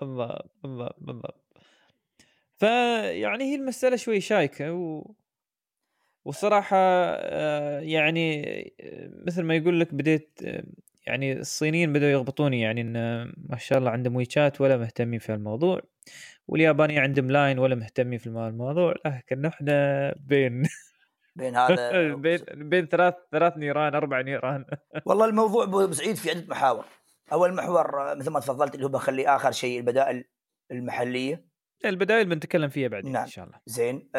بالضبط 0.00 0.50
بالضبط 0.62 0.96
بالضبط. 0.98 1.44
فيعني 2.56 3.44
هي 3.44 3.54
المسألة 3.54 3.96
شوي 3.96 4.20
شائكة 4.20 4.72
و 4.72 5.14
وصراحة 6.24 6.76
آه، 6.76 7.80
يعني 7.80 8.42
آه، 8.80 9.10
مثل 9.26 9.42
ما 9.42 9.54
يقول 9.54 9.80
لك 9.80 9.94
بديت 9.94 10.40
آه، 10.44 10.64
يعني 11.06 11.32
الصينيين 11.32 11.92
بدأوا 11.92 12.10
يغبطوني 12.10 12.60
يعني 12.60 12.80
إن 12.80 13.22
ما 13.48 13.56
شاء 13.58 13.78
الله 13.78 13.90
عندهم 13.90 14.16
ويتشات 14.16 14.60
ولا 14.60 14.76
مهتمين 14.76 15.18
في 15.18 15.34
الموضوع 15.34 15.80
واليابانيين 16.48 17.00
عندهم 17.00 17.30
لاين 17.30 17.58
ولا 17.58 17.74
مهتمين 17.74 18.18
في 18.18 18.26
الموضوع 18.26 18.94
لكن 19.06 19.44
إحنا 19.44 20.14
بين 20.20 20.62
بين 21.36 21.56
هذا 21.56 22.14
بين 22.14 22.38
بين 22.50 22.86
ثلاث 22.86 23.14
ثلاث 23.32 23.56
نيران 23.56 23.94
أربع 23.94 24.20
نيران. 24.20 24.64
والله 25.06 25.24
الموضوع 25.24 25.64
ابو 25.64 25.92
سعيد 25.92 26.16
في 26.16 26.30
عدة 26.30 26.46
محاور. 26.48 26.84
أول 27.32 27.54
محور 27.54 28.16
مثل 28.16 28.30
ما 28.30 28.40
تفضلت 28.40 28.74
اللي 28.74 28.86
هو 28.86 28.90
بخلي 28.90 29.28
آخر 29.28 29.52
شيء 29.52 29.78
البدائل 29.78 30.24
المحلية. 30.70 31.46
البدائل 31.84 32.28
بنتكلم 32.28 32.68
فيها 32.68 32.88
بعدين 32.88 33.12
نعم. 33.12 33.22
ان 33.22 33.28
شاء 33.28 33.44
الله. 33.44 33.58
زين 33.66 34.10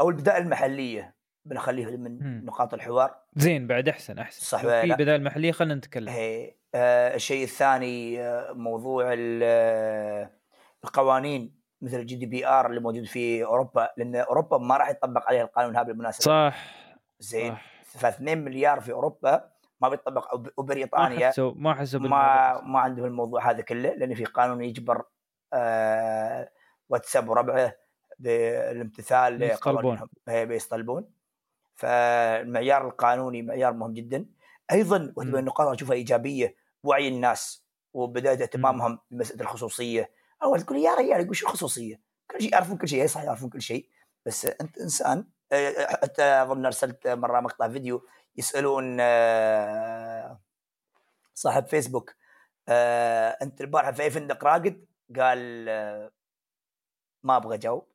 أو 0.00 0.10
البدائل 0.10 0.42
المحلية. 0.42 1.15
بنخليه 1.46 1.96
من. 1.96 2.44
نقاط 2.44 2.74
الحوار. 2.74 3.14
زين 3.36 3.66
بعد 3.66 3.88
أحسن 3.88 4.18
أحسن. 4.18 4.46
صح 4.46 4.60
في 4.60 4.94
بدائل 4.98 5.24
محلية 5.24 5.52
خلينا 5.52 5.74
نتكلم. 5.74 6.08
هي. 6.08 6.54
آه 6.74 7.14
الشيء 7.14 7.44
الثاني 7.44 8.20
آه 8.20 8.52
موضوع 8.52 9.14
آه، 9.42 10.30
القوانين 10.84 11.56
مثل 11.82 11.96
ال 11.96 12.16
GDPR 12.16 12.66
اللي 12.66 12.80
موجود 12.80 13.04
في 13.04 13.44
أوروبا 13.44 13.90
لأن 13.96 14.16
أوروبا 14.16 14.58
ما 14.58 14.76
راح 14.76 14.88
يطبق 14.88 15.28
عليها 15.28 15.42
القانون 15.42 15.76
هذا 15.76 15.82
بالمناسبة. 15.86 16.50
صح. 16.50 16.74
زين. 17.18 17.56
ف 17.84 18.06
2 18.06 18.44
مليار 18.44 18.80
في 18.80 18.92
أوروبا 18.92 19.50
ما 19.80 19.88
بيطبق 19.88 20.34
وبريطانيا 20.56 21.18
ما 21.18 21.28
حسوا 21.28 21.52
ما 21.56 21.74
حسوا 21.74 22.00
ما 22.00 22.60
ما 22.60 22.78
عندهم 22.80 23.04
الموضوع 23.06 23.50
هذا 23.50 23.62
كله 23.62 23.94
لأن 23.94 24.14
في 24.14 24.24
قانون 24.24 24.64
يجبر 24.64 25.04
آه 25.52 26.50
واتساب 26.88 27.28
وربعه 27.28 27.76
بالامتثال 28.18 29.38
لقوانينهم. 29.38 30.08
بيصطلبون 30.28 31.15
فالمعيار 31.76 32.88
القانوني 32.88 33.42
معيار 33.42 33.72
مهم 33.72 33.92
جدا. 33.92 34.26
أيضا 34.72 35.12
واحدة 35.16 35.32
من 35.32 35.38
النقاط 35.38 35.68
أشوفها 35.68 35.94
إيجابية 35.94 36.56
وعي 36.82 37.08
الناس 37.08 37.66
وبداية 37.92 38.42
اهتمامهم 38.42 38.98
بمسألة 39.10 39.40
الخصوصية. 39.40 40.10
أول 40.42 40.62
تقول 40.62 40.78
يا 40.78 40.94
رجال 40.94 41.20
يقول 41.20 41.36
شو 41.36 41.46
الخصوصية؟ 41.46 42.00
كل 42.30 42.40
شيء 42.40 42.52
يعرفون 42.52 42.76
كل 42.78 42.88
شيء 42.88 43.06
صح 43.06 43.22
يعرفون 43.22 43.50
كل 43.50 43.62
شيء 43.62 43.88
بس 44.26 44.46
أنت 44.46 44.78
إنسان 44.78 45.26
حتى 46.02 46.22
أظن 46.22 46.66
أرسلت 46.66 47.08
مرة 47.08 47.40
مقطع 47.40 47.68
فيديو 47.68 48.06
يسألون 48.36 48.96
آه، 49.00 50.40
صاحب 51.34 51.66
فيسبوك 51.66 52.14
آه، 52.68 53.28
أنت 53.42 53.60
البارحة 53.60 53.92
في 53.92 54.02
أي 54.02 54.10
فندق 54.10 54.44
راقد؟ 54.44 54.86
قال 55.16 55.68
آه، 55.68 56.10
ما 57.22 57.36
أبغى 57.36 57.54
أجاوب. 57.54 57.88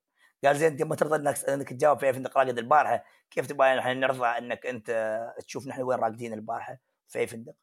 قال 0.44 0.58
زين 0.58 0.72
أنت 0.72 0.82
ما 0.82 0.96
ترضى 0.96 1.16
إنك 1.16 1.50
إنك 1.50 1.70
تجاوب 1.70 2.00
في 2.00 2.06
أي 2.06 2.14
فندق 2.14 2.38
راقد 2.38 2.58
البارحة. 2.58 3.04
كيف 3.32 3.48
تبغى 3.48 3.76
نحن 3.76 4.00
نرضى 4.00 4.28
إنك 4.28 4.66
أنت 4.66 5.34
تشوف 5.46 5.68
نحن 5.68 5.82
وين 5.82 6.00
راقدين 6.00 6.34
البارحة 6.34 6.78
في 7.08 7.20
أي 7.20 7.28
فندق. 7.28 7.54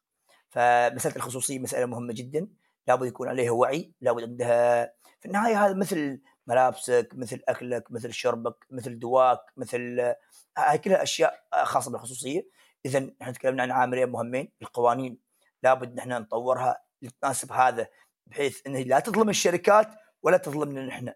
فمسألة 0.49 1.15
الخصوصية 1.15 1.59
مسألة 1.59 1.85
مهمة 1.85 2.13
جدا. 2.13 2.47
لابد 2.87 3.07
يكون 3.07 3.27
عليها 3.27 3.51
وعي 3.51 3.93
لابد 4.01 4.23
عندها 4.23 4.93
في 5.19 5.25
النهاية 5.25 5.65
هذا 5.65 5.73
مثل 5.73 6.21
ملابسك 6.47 7.09
مثل 7.13 7.41
أكلك 7.47 7.91
مثل 7.91 8.13
شربك 8.13 8.65
مثل 8.69 8.99
دواك 8.99 9.39
مثل 9.57 10.13
هاي 10.57 10.77
كلها 10.77 11.03
أشياء 11.03 11.43
خاصة 11.63 11.91
بالخصوصية. 11.91 12.49
اذا 12.85 13.11
إحنا 13.21 13.33
تكلمنا 13.33 13.63
عن 13.63 13.71
عاملين 13.71 14.09
مهمين 14.09 14.51
القوانين. 14.61 15.19
لابد 15.63 15.95
نحن 15.95 16.09
نطورها 16.09 16.83
لتناسب 17.01 17.51
هذا 17.51 17.87
بحيث 18.27 18.67
انه 18.67 18.79
لا 18.79 18.99
تظلم 18.99 19.29
الشركات 19.29 19.87
ولا 20.23 20.37
تظلمنا 20.37 20.85
نحن 20.85 21.13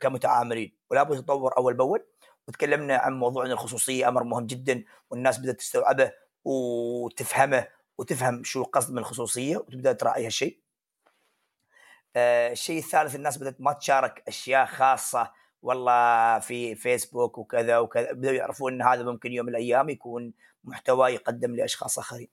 كمتعاملين. 0.00 0.76
ولابد 0.90 1.16
تطور 1.16 1.56
أول 1.56 1.74
بأول. 1.74 2.06
وتكلمنا 2.48 2.96
عن 2.96 3.12
موضوع 3.12 3.46
إن 3.46 3.50
الخصوصية 3.50 4.08
أمر 4.08 4.24
مهم 4.24 4.46
جدا 4.46 4.84
والناس 5.10 5.38
بدأت 5.38 5.58
تستوعبه 5.58 6.12
وتفهمه 6.44 7.68
وتفهم 7.98 8.44
شو 8.44 8.62
القصد 8.62 8.92
من 8.92 8.98
الخصوصية 8.98 9.56
وتبدأ 9.56 9.92
تراعي 9.92 10.26
هالشيء. 10.26 10.60
آه 12.16 12.52
الشيء 12.52 12.78
الثالث 12.78 13.14
الناس 13.14 13.38
بدأت 13.38 13.60
ما 13.60 13.72
تشارك 13.72 14.22
أشياء 14.28 14.66
خاصة 14.66 15.32
والله 15.62 16.38
في 16.38 16.74
فيسبوك 16.74 17.38
وكذا 17.38 17.78
وكذا 17.78 18.12
بدأوا 18.12 18.34
يعرفون 18.34 18.72
إن 18.72 18.82
هذا 18.82 19.02
ممكن 19.02 19.32
يوم 19.32 19.46
من 19.46 19.52
الأيام 19.52 19.88
يكون 19.88 20.32
محتوى 20.64 21.10
يقدم 21.10 21.56
لأشخاص 21.56 21.98
آخرين. 21.98 22.28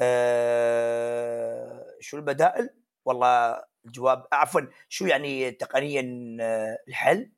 آه 0.00 1.86
شو 2.00 2.16
البدائل؟ 2.16 2.70
والله 3.04 3.62
الجواب 3.86 4.26
عفوا 4.32 4.60
شو 4.88 5.06
يعني 5.06 5.50
تقنيا 5.50 6.36
آه، 6.40 6.78
الحل؟ 6.88 7.32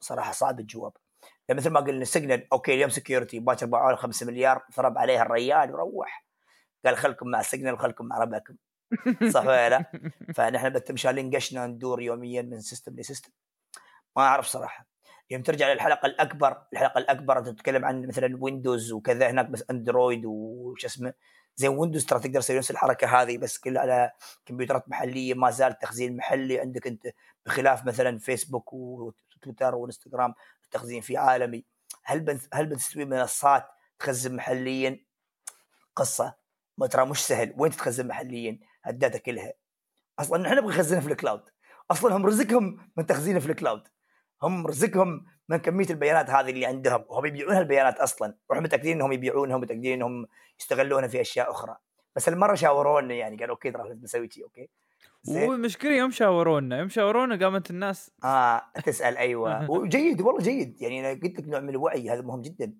صراحة 0.00 0.32
صعب 0.32 0.60
الجواب. 0.60 0.92
يعني 1.48 1.60
مثل 1.60 1.70
ما 1.70 1.80
قلنا 1.80 2.04
سيجنال 2.04 2.46
okay 2.52 2.74
اليوم 2.74 2.90
security 2.90 3.38
باكر 3.38 3.66
باعوا 3.66 3.96
5 3.96 4.26
مليار 4.26 4.62
ضرب 4.76 4.98
عليها 4.98 5.22
الريال 5.22 5.74
وروح. 5.74 6.26
قال 6.84 6.96
خلكم 6.96 7.28
مع 7.28 7.40
السيجنال 7.40 7.72
وخلكم 7.72 8.06
مع 8.06 8.18
ربعكم 8.18 8.56
صح 9.34 9.46
ولا 9.46 9.68
لا؟ 9.68 9.84
فنحن 10.34 10.68
بنتم 10.68 10.98
شالين 10.98 11.36
قشنا 11.36 11.66
ندور 11.66 12.02
يوميا 12.02 12.42
من 12.42 12.60
system 12.60 12.96
ل 12.96 13.01
system 13.01 13.30
ما 14.16 14.22
أعرف 14.22 14.46
صراحة. 14.46 14.86
يوم 15.30 15.42
ترجع 15.42 15.72
للحلقة 15.72 16.06
الأكبر 16.06 16.62
الحلقة 16.72 16.98
الأكبر 16.98 17.40
تتكلم 17.40 17.84
عن 17.84 18.06
مثلا 18.06 18.38
ويندوز 18.40 18.92
وكذا 18.92 19.30
هناك 19.30 19.50
بس 19.50 19.64
اندرويد 19.70 20.22
وش 20.26 20.84
اسمه 20.84 21.14
زي 21.56 21.68
ويندوز 21.68 22.06
ترى 22.06 22.20
تقدر 22.20 22.40
تسوي 22.40 22.58
نفس 22.58 22.70
الحركة 22.70 23.22
هذه 23.22 23.38
بس 23.38 23.58
كل 23.58 23.78
على 23.78 24.12
كمبيوترات 24.46 24.88
محلية 24.88 25.34
ما 25.34 25.50
زال 25.50 25.78
تخزين 25.78 26.16
محلي. 26.16 26.60
عندك 26.60 26.86
أنت 26.86 27.06
بخلاف 27.46 27.86
مثلا 27.86 28.18
فيسبوك 28.18 28.72
وتويتر 28.72 29.74
وانستغرام 29.74 30.34
التخزين 30.74 31.00
فيه 31.00 31.18
عالمي. 31.18 31.64
هل 32.04 32.40
هل 32.52 32.66
بتستوي 32.66 33.04
منصات 33.04 33.68
تخزن 33.98 34.36
محليا؟ 34.36 35.04
قصة. 35.96 36.34
ما 36.78 36.86
ترى 36.86 37.06
مش 37.06 37.26
سهل. 37.26 37.54
وين 37.56 37.72
تتخزن 37.72 38.06
محليا؟ 38.06 38.58
ال 38.86 38.92
data 38.92 39.18
كلها. 39.18 39.52
أصلا 40.18 40.42
نحن 40.42 40.54
نبغى 40.54 40.74
نخزنها 40.74 41.00
في 41.00 41.06
ال 41.06 41.11
cloud. 41.11 41.42
أصلا 41.90 42.16
هم 42.16 42.26
رزقهم 42.26 42.92
من 42.96 43.06
تخزينها 43.06 43.40
في 43.40 43.46
ال 43.46 43.52
cloud. 43.52 43.88
هم 44.42 44.66
رزقهم 44.66 45.26
من 45.48 45.56
كمية 45.56 45.90
البيانات 45.90 46.30
هذه 46.30 46.50
اللي 46.50 46.66
عندهم. 46.66 47.04
وهم 47.08 47.26
يبيعونها 47.26 47.60
البيانات 47.60 47.98
أصلا. 47.98 48.34
وإحنا 48.48 48.64
متأكدين 48.64 48.96
إنهم 48.96 49.12
يبيعونها 49.12 49.56
ومتأكدين 49.56 49.92
إنهم 49.92 50.26
يستغلونها 50.60 51.08
في 51.08 51.20
أشياء 51.20 51.50
أخرى. 51.50 51.76
بس 52.16 52.28
المره 52.28 52.54
شاورونا 52.54 53.14
يعني 53.14 53.36
قالوا 53.36 53.54
okay 53.54 53.70
ترى 53.70 53.94
بنسوي 53.94 54.30
شيء 54.30 54.44
okay. 54.44 54.68
والمشكلة 55.28 55.92
يوم 55.92 56.10
شاورونا 56.10 56.78
يوم 56.78 56.88
شاورونا 56.88 57.44
قامت 57.44 57.70
الناس 57.70 58.10
آه 58.24 58.62
تسأل 58.84 59.16
أيوه. 59.16 59.70
وجيد 59.70 60.20
والله 60.20 60.40
جيد. 60.40 60.82
يعني 60.82 61.00
أنا 61.00 61.20
قلت 61.20 61.38
لك 61.38 61.48
نوع 61.48 61.60
من 61.60 61.68
الوعي 61.68 62.10
هذا 62.10 62.22
مهم 62.22 62.42
جدا. 62.42 62.74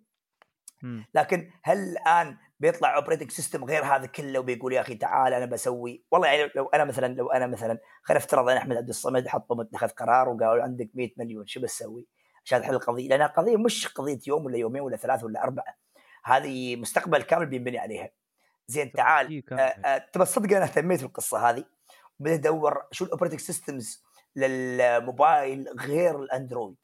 لكن 1.15 1.51
هل 1.63 1.79
الآن 1.79 2.37
بيطلع 2.61 2.97
operating 2.97 3.31
system 3.31 3.65
غير 3.65 3.85
هذا 3.85 4.07
كله 4.07 4.39
وبيقول 4.39 4.73
يا 4.73 4.81
أخي 4.81 4.95
تعال 4.95 5.33
أنا 5.33 5.47
بسوي؟ 5.47 6.05
والله 6.11 6.29
يعني 6.29 6.53
لو 6.57 6.67
أنا 6.67 6.85
مثلا 6.85 7.15
لو 7.15 7.31
أنا 7.31 7.47
مثلا 7.47 7.79
خلينا 8.03 8.25
نفترض 8.25 8.49
ان 8.49 8.57
أحمد 8.57 8.77
عبد 8.77 8.89
الصمد 8.89 9.29
حطوا 9.29 9.57
متخذ 9.57 9.89
قرار 9.89 10.29
وقالوا 10.29 10.63
عندك 10.63 10.91
100 10.95 11.11
مليون 11.17 11.47
شو 11.47 11.61
بسوي؟ 11.61 12.07
عشان 12.45 12.63
تحل 12.63 12.75
القضية. 12.75 13.09
لانها 13.09 13.27
قضيه 13.27 13.57
مش 13.57 13.89
قضية 13.89 14.19
يوم 14.27 14.45
ولا 14.45 14.57
يومين 14.57 14.83
ولا 14.83 14.97
ثلاث 14.97 15.25
ولا 15.25 15.43
أربعة. 15.43 15.77
هذه 16.25 16.77
مستقبل 16.77 17.23
كامل 17.23 17.47
بينبني 17.47 17.79
عليها. 17.79 18.11
زين 18.67 18.93
تعال. 18.93 19.43
آه، 19.53 19.57
آه، 19.57 19.99
تبى 20.13 20.25
تصدق 20.25 20.57
أنا 20.57 20.65
اهتميت 20.65 21.03
بالقصة 21.03 21.51
هذه؟ 21.51 21.65
بدأت 22.23 22.39
ادور 22.39 22.83
شو 22.91 23.05
ال 23.05 23.08
operating 23.08 23.41
systems 23.41 24.03
للموبايل 24.37 25.69
غير 25.81 26.23
الأندرويد. 26.23 26.77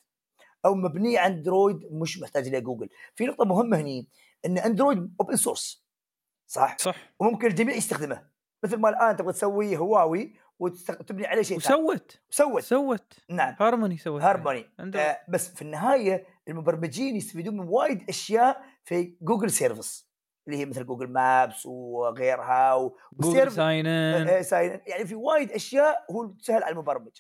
أو 0.65 0.75
مبنيه 0.75 1.27
أندرويد 1.27 1.93
مش 1.93 2.21
محتاج 2.21 2.49
لجوجل 2.49 2.89
في 3.15 3.27
نقطة 3.27 3.45
مهمة 3.45 3.81
هني 3.81 4.09
إن 4.47 4.59
أندرويد 4.59 5.15
open 5.21 5.37
source 5.37 5.85
صح؟ 6.47 6.77
صح. 6.79 6.97
وممكن 7.21 7.47
الجميع 7.47 7.75
يستخدمه. 7.75 8.29
مثل 8.65 8.77
ما 8.77 8.89
الآن 8.89 9.17
تبغى 9.17 9.33
تسوي 9.33 9.77
هواوي 9.77 10.35
وتبني 10.59 11.27
عليه 11.27 11.43
شيء 11.43 11.57
وسوت 11.57 12.21
سوت. 12.31 12.63
سوت. 12.63 13.13
نعم. 13.31 13.55
هارموني 13.61 13.99
سوت. 13.99 14.23
هارموني. 14.23 14.71
آه 14.81 15.21
بس 15.29 15.49
في 15.49 15.63
النهاية 15.63 16.27
المبرمجين 16.49 17.17
يستفيدون 17.17 17.57
من 17.57 17.69
وايد 17.69 18.09
أشياء 18.09 18.65
في 18.85 19.17
Google 19.23 19.51
services 19.51 20.08
اللي 20.49 20.61
هي 20.61 20.67
مثل 20.67 20.87
Google 20.87 21.13
Maps 21.13 21.67
وغيرها 21.67 22.75
و... 22.75 22.97
Google 23.13 23.53
sign 24.45 24.73
in 24.73 24.81
يعني 24.87 25.07
في 25.07 25.15
وايد 25.15 25.53
أشياء 25.53 26.05
هو 26.11 26.35
سهل 26.41 26.63
على 26.63 26.73
المبرمج. 26.73 27.19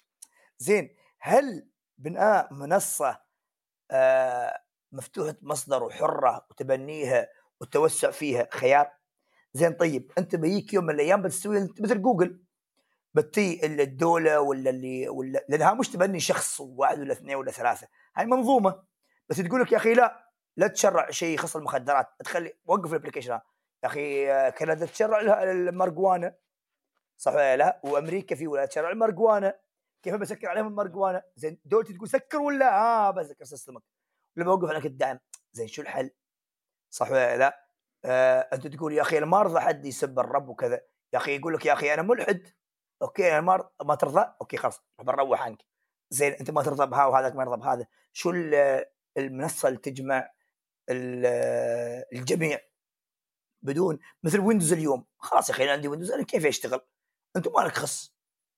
زين 0.59 0.97
هل 1.21 1.69
بناء 1.99 2.55
منصة 2.55 3.21
آه 3.91 4.63
مفتوحة 4.93 5.35
مصدر 5.43 5.83
وحرة 5.83 6.47
وتبنيها 6.51 7.29
والتوسع 7.61 8.11
فيها 8.11 8.49
خيار؟ 8.53 8.91
زين 9.53 9.73
طيب 9.73 10.13
أنت 10.19 10.37
بيجيك 10.37 10.75
يوم 10.75 10.85
من 10.85 10.95
الأيام 10.95 11.23
بتسوي 11.23 11.69
مثل 11.81 12.03
جوجل 12.03 12.43
بتيي 13.15 13.66
الدولة 13.67 14.41
ولا 14.41 14.71
اللي 14.71 15.09
ولا 15.09 15.45
لأنها 15.49 15.75
مش 15.75 15.89
تبني 15.89 16.21
شخص 16.21 16.61
واحد 16.61 16.99
ولا 16.99 17.13
اثنين 17.13 17.37
ولا 17.37 17.51
ثلاثة. 17.51 17.89
هاي 18.17 18.27
منظومة. 18.27 18.83
بس 19.29 19.37
تقول 19.37 19.61
لك 19.61 19.73
يا 19.73 19.77
أخي 19.77 19.95
لا. 19.95 20.28
لا 20.59 20.66
تشرع 20.66 21.10
شيء 21.10 21.35
يخص 21.35 21.56
المخدرات. 21.56 22.09
تخلي 22.24 22.59
وقف 22.66 22.90
ال 22.90 22.94
application. 22.94 23.31
يا 23.32 23.43
أخي 23.85 24.26
كندا 24.51 24.86
تشرع 24.86 25.43
المارجوانا. 25.43 26.36
صح 27.20 27.32
ولا 27.32 27.56
لا؟ 27.56 27.80
وأمريكا 27.85 28.35
في 28.36 28.47
ولايات 28.47 28.68
تشرع 28.68 28.90
المارجوانا. 28.90 29.59
كيف 30.02 30.14
بسكر 30.14 30.48
عليهم 30.48 30.66
المارجوانا؟ 30.66 31.22
زين 31.36 31.60
دولتي 31.64 31.93
تقول 31.93 32.09
سكر 32.09 32.39
ولا؟ 32.39 32.78
آه 32.78 33.10
بسكر 33.10 33.44
system 33.45 33.73
ك. 33.73 33.82
ولا 34.36 34.47
بوقف 34.47 34.70
عليك 34.70 34.86
الدعم. 34.86 35.18
زين 35.52 35.68
شو 35.68 35.82
الحل؟ 35.82 36.10
صح 36.90 37.10
ولا 37.10 37.36
لا؟ 37.36 37.68
آه 38.05 38.48
أنت 38.52 38.66
تقول 38.66 38.93
يا 38.93 39.02
أخي 39.02 39.18
أنا 39.18 39.26
ما 39.26 39.40
ارضى 39.40 39.60
حد 39.60 39.86
يسب 39.86 40.18
الرب 40.18 40.48
وكذا. 40.48 40.80
يا 41.12 41.18
أخي 41.18 41.36
يقول 41.36 41.55
لك 41.55 41.66
يا 41.66 41.72
أخي 41.72 41.94
أنا 41.94 42.02
ملحد. 42.02 42.47
okay 43.03 43.32
أنا 43.32 43.40
ما 43.40 43.70
ما 43.85 43.94
ترضى؟ 43.94 44.35
okay 44.40 44.57
خلاص 44.56 44.82
بنروح 44.98 45.43
عنك 45.43 45.62
زين 46.10 46.32
أنت 46.32 46.51
ما 46.51 46.62
ترضى 46.62 46.86
بها 46.86 47.06
وهذاك 47.06 47.35
ما 47.35 47.43
يرضى 47.43 47.56
بهذا. 47.56 47.86
شو 48.12 48.30
المنصة 49.16 49.68
اللي 49.68 49.78
تجمع 49.78 50.30
الجميع 50.90 52.60
بدون 53.62 53.98
مثل 54.23 54.40
ويندوز 54.40 54.73
اليوم. 54.73 55.06
خلاص 55.19 55.48
يا 55.48 55.55
أخي 55.55 55.65
أنا 55.65 55.73
عندي 55.73 55.89
ويندوز 55.89 56.10
أنا 56.10 56.23
كيف 56.23 56.47
أشتغل؟ 56.47 56.81
أنتم 57.36 57.52
مالكم 57.53 57.73
خص. 57.73 58.15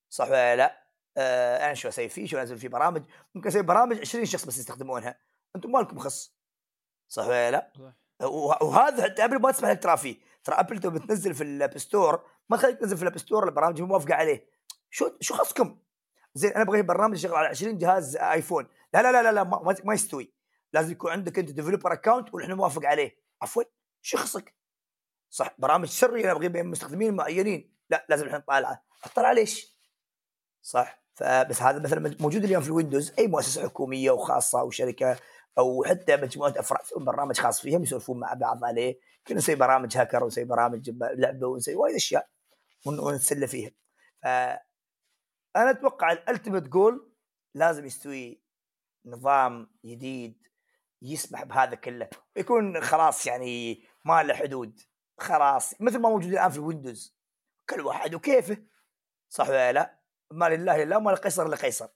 صح 0.09 0.27
ولا 0.27 0.55
لا؟ 0.55 0.87
آه 1.17 1.65
أنا 1.65 1.73
شو 1.73 1.87
أسوي 1.87 2.09
فيه؟ 2.09 2.27
شو 2.27 2.37
أنزل 2.37 2.57
فيه 2.57 2.67
برامج؟ 2.67 3.03
ممكن 3.35 3.47
أسوي 3.47 3.61
برامج 3.61 3.99
20 3.99 4.25
شخص 4.25 4.45
بس 4.45 4.57
يستخدمونها. 4.57 5.19
أنتم 5.55 5.71
مالكم 5.71 5.99
خص. 5.99 6.35
صح 7.07 7.27
ولا 7.27 7.51
لا؟ 7.51 7.93
وهذا 8.61 9.03
حتى 9.03 9.25
ابل 9.25 9.41
ما 9.41 9.51
تسمح 9.51 9.69
لك 9.69 9.83
ترى 9.83 9.97
فيه. 9.97 10.19
ترى 10.43 10.55
ابل 10.55 10.79
لو 10.79 10.89
بتنزل 10.89 11.33
في 11.33 11.43
ال 11.43 11.52
App 11.52 11.77
Store 11.77 12.29
ما 12.49 12.57
تخليك 12.57 12.79
تنزل 12.79 12.97
في 12.97 13.03
ال 13.03 13.07
App 13.07 13.17
Store 13.17 13.47
البرامج 13.47 13.81
موافقة 13.81 14.15
عليه. 14.15 14.49
شو 14.89 15.11
شو 15.19 15.33
خصكم؟ 15.33 15.79
زين 16.33 16.51
أنا 16.51 16.63
أبغى 16.63 16.81
برنامج 16.81 17.15
يشتغل 17.15 17.35
على 17.35 17.47
20 17.47 17.77
جهاز 17.77 18.15
آيفون. 18.17 18.67
لا 18.93 19.01
لا 19.01 19.11
لا 19.11 19.23
لا, 19.23 19.31
لا 19.31 19.43
ما, 19.43 19.75
ما 19.83 19.93
يستوي. 19.93 20.33
لازم 20.73 20.91
يكون 20.91 21.11
عندك 21.11 21.39
أنت 21.39 21.51
developer 21.51 21.93
account 21.93 22.33
ونحن 22.33 22.53
موافق 22.53 22.85
عليه. 22.85 23.17
عفوا. 23.41 23.63
شو 24.01 24.17
خصك؟ 24.17 24.55
صح. 25.29 25.55
برامج 25.57 25.87
سري 25.87 26.23
أنا 26.23 26.31
ابغي 26.31 26.49
بين 26.49 26.67
مستخدمين 26.67 27.13
معينين. 27.13 27.75
لا 27.89 28.05
لازم 28.09 28.25
إحنا 28.25 28.37
نطالعه. 28.37 28.85
أطلع 29.03 29.31
ليش؟ 29.31 29.77
صح. 30.61 31.01
فبس 31.13 31.61
هذا 31.61 31.79
مثلا 31.79 32.15
موجود 32.19 32.43
اليوم 32.43 32.61
في 32.61 32.67
الويندوز 32.67 33.13
أي 33.19 33.27
مؤسسة 33.27 33.63
حكومية 33.63 34.11
وخاصة 34.11 34.59
أو 34.59 34.69
شركة 34.69 35.19
أو 35.57 35.83
حتى 35.83 36.17
مجموعة 36.17 36.53
أفراد 36.57 37.05
برنامج 37.05 37.39
خاص 37.39 37.61
فيهم 37.61 37.83
يسولفون 37.83 38.19
مع 38.19 38.33
بعض 38.33 38.63
عليه. 38.63 38.99
كنا 39.27 39.37
نسوي 39.37 39.55
برامج 39.55 39.97
هاكر 39.97 40.23
ونسوي 40.23 40.43
برامج 40.43 40.89
لعبة 41.01 41.47
ونسوي 41.47 41.75
وايد 41.75 41.95
أشياء 41.95 42.29
ونتسلى 42.85 43.47
فيها. 43.47 43.71
أنا 45.55 45.69
أتوقع 45.69 46.11
ال 46.11 46.17
ultimate 46.17 46.63
goal 46.63 47.11
لازم 47.55 47.85
يستوي 47.85 48.41
نظام 49.05 49.71
جديد 49.85 50.41
يسمح 51.01 51.43
بهذا 51.43 51.75
كله. 51.75 52.09
ويكون 52.35 52.81
خلاص 52.81 53.27
يعني 53.27 53.83
ما 54.05 54.23
له 54.23 54.33
حدود. 54.33 54.79
خلاص. 55.17 55.81
مثل 55.81 55.99
ما 55.99 56.09
موجود 56.09 56.31
الآن 56.31 56.49
في 56.49 56.57
ال 56.57 56.65
Windows 56.65 57.17
كل 57.69 57.81
واحد 57.81 58.15
وكيفه. 58.15 58.57
صح 59.29 59.49
ولا 59.49 59.71
لا؟ 59.71 59.99
ما 60.31 60.49
لله 60.49 60.83
لله 60.83 60.99
وما 60.99 61.11
لقيصر 61.11 61.47
لقيصر 61.47 61.87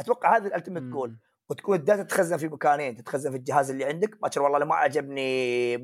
أتوقع 0.00 0.36
هذا 0.36 0.46
ال 0.46 0.50
ultimate 0.50 0.82
goal 0.82 1.18
وتكون 1.48 1.76
ال 1.76 1.81
data 1.81 2.02
تتخزن 2.02 2.36
في 2.36 2.48
مكانين. 2.48 2.96
تتخزن 2.96 3.30
في 3.30 3.36
الجهاز 3.36 3.70
اللي 3.70 3.84
عندك. 3.84 4.20
باكر 4.20 4.42
والله 4.42 4.64
ما 4.64 4.74
عجبني 4.74 5.78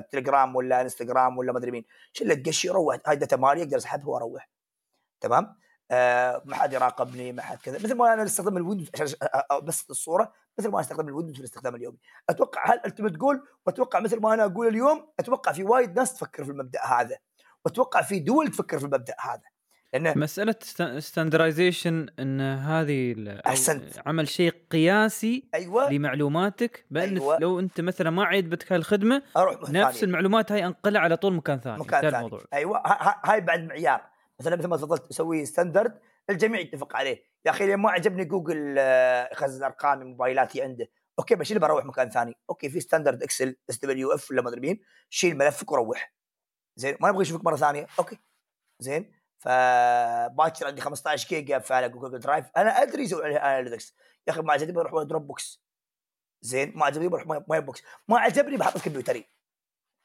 تليجرام 0.00 0.56
ولا 0.56 0.80
انستغرام 0.80 1.38
ولا 1.38 1.52
ما 1.52 1.58
أدري 1.58 1.70
مين. 1.70 1.84
شيل 2.12 2.28
لك 2.28 2.48
قش 2.48 2.64
يروح 2.64 2.98
هاي 3.06 3.16
data 3.16 3.36
مالي 3.36 3.62
أقدر 3.62 3.76
اسحبها 3.76 4.08
وأروح. 4.08 4.50
تمام؟ 5.20 5.56
آه 5.90 6.42
ما 6.44 6.54
حد 6.54 6.72
يراقبني 6.72 7.32
ما 7.32 7.42
حد 7.42 7.58
كذا. 7.58 7.78
مثل 7.78 7.94
ما 7.94 8.14
أنا 8.14 8.22
استخدم 8.22 8.56
ال 8.56 8.60
Windows 8.60 8.90
عشان 8.94 9.18
بس 9.62 9.90
الصورة 9.90 10.32
مثل 10.58 10.68
ما 10.68 10.80
أستخدم 10.80 11.08
ال 11.08 11.11
Windows 11.11 11.34
في 11.34 11.40
الاستخدام 11.40 11.74
اليومي. 11.74 11.98
أتوقع 12.30 12.72
هل 12.72 12.80
انت 12.86 13.02
تقول 13.02 13.42
وأتوقع 13.66 14.00
مثل 14.00 14.20
ما 14.20 14.34
أنا 14.34 14.44
أقول 14.44 14.66
اليوم 14.66 15.08
أتوقع 15.20 15.52
في 15.52 15.64
وايد 15.64 15.96
ناس 15.96 16.14
تفكر 16.14 16.44
في 16.44 16.50
المبدأ 16.50 16.84
هذا. 16.84 17.16
وأتوقع 17.64 18.02
في 18.02 18.18
دول 18.18 18.48
تفكر 18.48 18.78
في 18.78 18.84
المبدأ 18.84 19.14
هذا. 19.20 19.42
لأن 19.92 20.18
مسألة 20.18 20.54
standardization 20.98 22.06
إن 22.18 22.40
هذه 22.40 23.14
أحسنت. 23.46 24.02
عمل 24.06 24.28
شيء 24.28 24.54
قياسي 24.70 25.48
أيوة. 25.54 25.92
لمعلوماتك 25.92 26.86
بأن 26.90 27.18
أيوة. 27.18 27.38
لو 27.38 27.60
أنت 27.60 27.80
مثلا 27.80 28.10
ما 28.10 28.24
عجبتك 28.24 28.72
هالخدمه 28.72 29.22
أروح 29.36 29.70
نفس. 29.70 30.04
المعلومات 30.04 30.52
هاي 30.52 30.66
أنقلها 30.66 31.00
على 31.00 31.16
طول 31.16 31.34
مكان 31.34 31.60
ثاني 31.60 31.78
مكان 31.78 32.00
ثاني. 32.00 32.16
الموضوع. 32.16 32.40
أيوه. 32.52 32.82
هاي 33.24 33.40
بعد 33.40 33.60
معيار. 33.60 34.17
مثلا 34.40 34.56
مثل 34.56 34.68
ما 34.68 34.76
تفضلت 34.76 35.06
تسوي 35.06 35.46
standard 35.46 36.00
الجميع 36.30 36.60
يتفق 36.60 36.96
عليه. 36.96 37.24
يا 37.44 37.50
أخي 37.50 37.76
ما 37.76 37.90
عجبني 37.90 38.24
جوجل 38.24 38.74
آه، 38.78 39.28
يخزن 39.32 39.64
ارقامي 39.64 40.04
موبايلاتي 40.04 40.62
عنده. 40.62 40.88
okay 41.18 41.34
بشيل 41.34 41.58
بروح 41.58 41.84
مكان 41.84 42.10
ثاني؟ 42.10 42.34
okay 42.50 42.70
في 42.70 42.80
standard 42.80 43.22
Excel 43.22 43.56
SWF 43.70 44.30
ولا 44.30 44.42
ما 44.42 44.48
أدري 44.48 44.60
مين 44.60 44.80
شيل 45.10 45.36
ملفك 45.38 45.72
وروح. 45.72 46.14
زين 46.76 46.96
ما 47.00 47.08
يبغى 47.08 47.22
يشوفك 47.22 47.44
مرة 47.44 47.56
ثانية. 47.56 47.86
okay. 47.98 48.18
زين 48.80 49.12
فباكر 49.38 50.66
عندي 50.66 50.80
15 50.80 51.28
جيجا 51.28 51.62
على 51.70 51.88
Google 51.88 52.18
Drive 52.18 52.46
أنا 52.56 52.82
أدري 52.82 53.02
يسوي 53.02 53.24
عليها 53.24 53.58
analytics 53.58 53.94
يا 54.28 54.32
أخي 54.32 54.42
ما 54.42 54.52
عجبني 54.52 54.72
بروح 54.72 55.02
Dropbox 55.02 55.64
زين 56.42 56.72
ما 56.76 56.86
عجبني 56.86 57.08
بروح 57.08 57.26
My 57.48 57.60
Box 57.60 57.82
ما 58.08 58.18
عجبني 58.18 58.56
بحط 58.56 58.78
في 58.78 58.84
كمبيوتري 58.84 59.24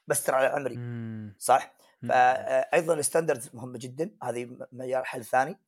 بس 0.06 0.24
ترى 0.24 0.36
على 0.36 0.46
عمري. 0.46 0.74
صح؟ 1.38 1.74
فايضا 2.08 2.94
ال 2.94 3.00
standards 3.00 3.50
مهمة 3.54 3.78
جدا 3.78 4.10
هذه 4.22 4.48
معيار 4.72 5.04
حل 5.04 5.24
ثاني. 5.24 5.58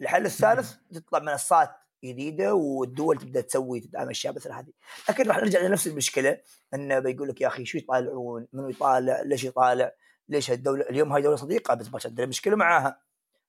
الحل 0.00 0.26
الثالث 0.26 0.74
تطلع 0.94 1.18
منصات 1.18 1.70
جديدة 2.04 2.54
والدول 2.54 3.18
تبدأ 3.18 3.40
تسوي 3.40 3.80
تدعم 3.80 4.10
أشياء 4.10 4.34
مثل 4.34 4.52
هذه. 4.52 4.72
لكن 5.08 5.28
راح 5.28 5.36
نرجع 5.36 5.60
لنفس 5.60 5.86
المشكلة 5.86 6.38
إنه 6.74 6.98
بيقول 6.98 7.28
لك 7.28 7.40
يا 7.40 7.46
أخي 7.46 7.64
شو 7.64 7.78
يطالعون؟ 7.78 8.46
منو 8.52 8.68
يطالع؟ 8.68 9.22
ليش 9.22 9.44
يطالع؟ 9.44 9.92
ليش 10.28 10.50
الدولة 10.50 10.82
اليوم 10.90 11.12
هاي 11.12 11.22
دولة 11.22 11.36
صديقة 11.36 11.74
بس 11.74 11.92
ما 11.92 11.98
عندنا 12.04 12.26
مشكلة 12.26 12.56
معاها. 12.56 13.00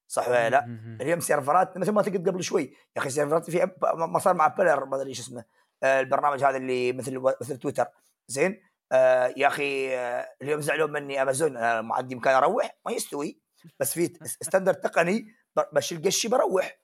صح 0.07 0.27
ولا 0.27 0.49
لا؟ 0.49 0.65
اليوم 1.01 1.19
سيرفرات 1.19 1.77
مثل 1.77 1.91
ما 1.91 2.01
تقول 2.01 2.17
قبل 2.17 2.43
شوي 2.43 2.63
يا 2.95 3.01
أخي 3.01 3.09
سيرفرات 3.09 3.49
في 3.49 3.69
ما 3.93 4.19
صار 4.19 4.33
مع 4.33 4.47
Parler 4.47 4.85
ما 4.85 4.95
أدري 4.95 5.09
إيش 5.09 5.19
اسمه 5.19 5.45
البرنامج 5.83 6.43
هذا 6.43 6.57
اللي 6.57 6.93
مثل 6.93 7.19
مثل 7.41 7.57
تويتر. 7.57 7.85
زين؟ 8.27 8.61
آه 8.91 9.33
يا 9.37 9.47
أخي 9.47 9.97
آه 9.97 10.35
اليوم 10.41 10.61
زعلوا 10.61 10.87
مني 10.87 11.21
أمازون 11.21 11.57
أنا 11.57 11.81
ما 11.81 11.95
عندي 11.95 12.15
مكان 12.15 12.35
أروح 12.35 12.77
ما 12.85 12.91
يستوي. 12.91 13.41
بس 13.79 13.93
في 13.93 14.13
standard 14.41 14.75
تقني 14.75 15.35
بشيل 15.73 16.01
قشي 16.05 16.27
بروح. 16.27 16.79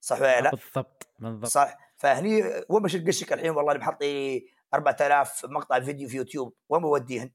صح 0.00 0.20
ولا 0.20 0.40
لا؟ 0.40 0.50
بالضبط 0.50 1.08
بالضبط. 1.18 1.46
صح. 1.46 1.78
فهني 1.96 2.42
وين 2.68 2.82
بشيل 2.82 3.06
قشك 3.06 3.32
الحين 3.32 3.50
والله 3.50 3.72
اللي 3.72 3.84
محط 3.84 4.02
لي 4.02 4.46
4000 4.74 5.44
مقطع 5.44 5.80
فيديو 5.80 6.08
في 6.08 6.16
يوتيوب 6.16 6.54
وين 6.68 6.82
بوديهن؟ 6.82 7.30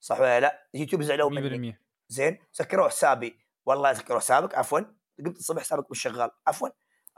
صح 0.00 0.20
ولا 0.20 0.40
لا؟ 0.40 0.68
يوتيوب 0.74 1.02
زعلوا 1.02 1.30
مني. 1.30 1.78
زين 2.08 2.38
سكروا 2.52 2.88
حسابي. 2.88 3.38
والله 3.66 3.92
سكروا 3.92 4.18
حسابك 4.18 4.54
عفوا. 4.54 4.80
قمت 5.18 5.36
الصبح 5.36 5.62
حسابك 5.62 5.90
مش 5.90 6.02
شغال 6.02 6.30
عفوا. 6.46 6.68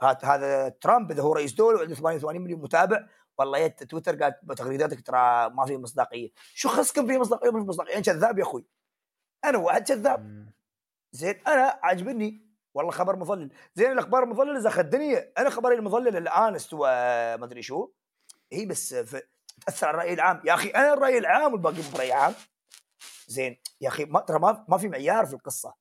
هذا 0.01 0.69
ترامب 0.69 1.11
إذا 1.11 1.21
هو 1.21 1.33
رئيس 1.33 1.53
دولة 1.53 1.77
وعنده 1.77 1.95
88 1.95 2.41
مليون 2.41 2.61
متابع 2.61 3.07
والله 3.37 3.57
يت 3.57 3.83
تويتر 3.83 4.23
قالت 4.23 4.51
تغريداتك 4.57 5.07
ترى 5.07 5.49
ما 5.49 5.65
في 5.65 5.77
مصداقية. 5.77 6.31
شو 6.53 6.69
خصكم 6.69 7.07
في 7.07 7.17
مصداقية 7.17 7.51
مش 7.51 7.67
مصداقية؟ 7.67 7.97
انت 7.97 8.05
كذاب 8.05 8.37
يا 8.37 8.43
أخوي. 8.43 8.65
أنا 9.45 9.57
واحد 9.57 9.87
كذاب. 9.87 10.51
زين 11.11 11.41
أنا 11.47 11.79
عاجبني. 11.83 12.45
والله 12.73 12.91
خبر 12.91 13.15
مضلل 13.15 13.51
زين 13.73 13.91
الأخبار 13.91 14.23
المضلله 14.23 14.59
زخ 14.59 14.79
الدنيا 14.79 15.31
أنا 15.37 15.49
خبري 15.49 15.75
المضلل 15.75 16.17
الان 16.17 16.55
استوى 16.55 16.89
ما 17.37 17.45
أدري 17.45 17.61
شو. 17.61 17.91
هي 18.51 18.65
بس 18.65 18.89
تأثر 19.65 19.87
على 19.87 19.95
الرأي 19.95 20.13
العام. 20.13 20.41
يا 20.45 20.53
أخي 20.53 20.69
أنا 20.69 20.93
الرأي 20.93 21.17
العام 21.17 21.53
والباقي 21.53 21.81
براي 21.93 22.11
عام. 22.11 22.33
زين 23.27 23.57
يا 23.81 23.87
أخي 23.87 24.05
ما 24.05 24.19
ترى 24.19 24.39
ما, 24.39 24.77
في 24.77 24.87
معيار 24.87 25.25
في 25.25 25.33
القصة. 25.33 25.73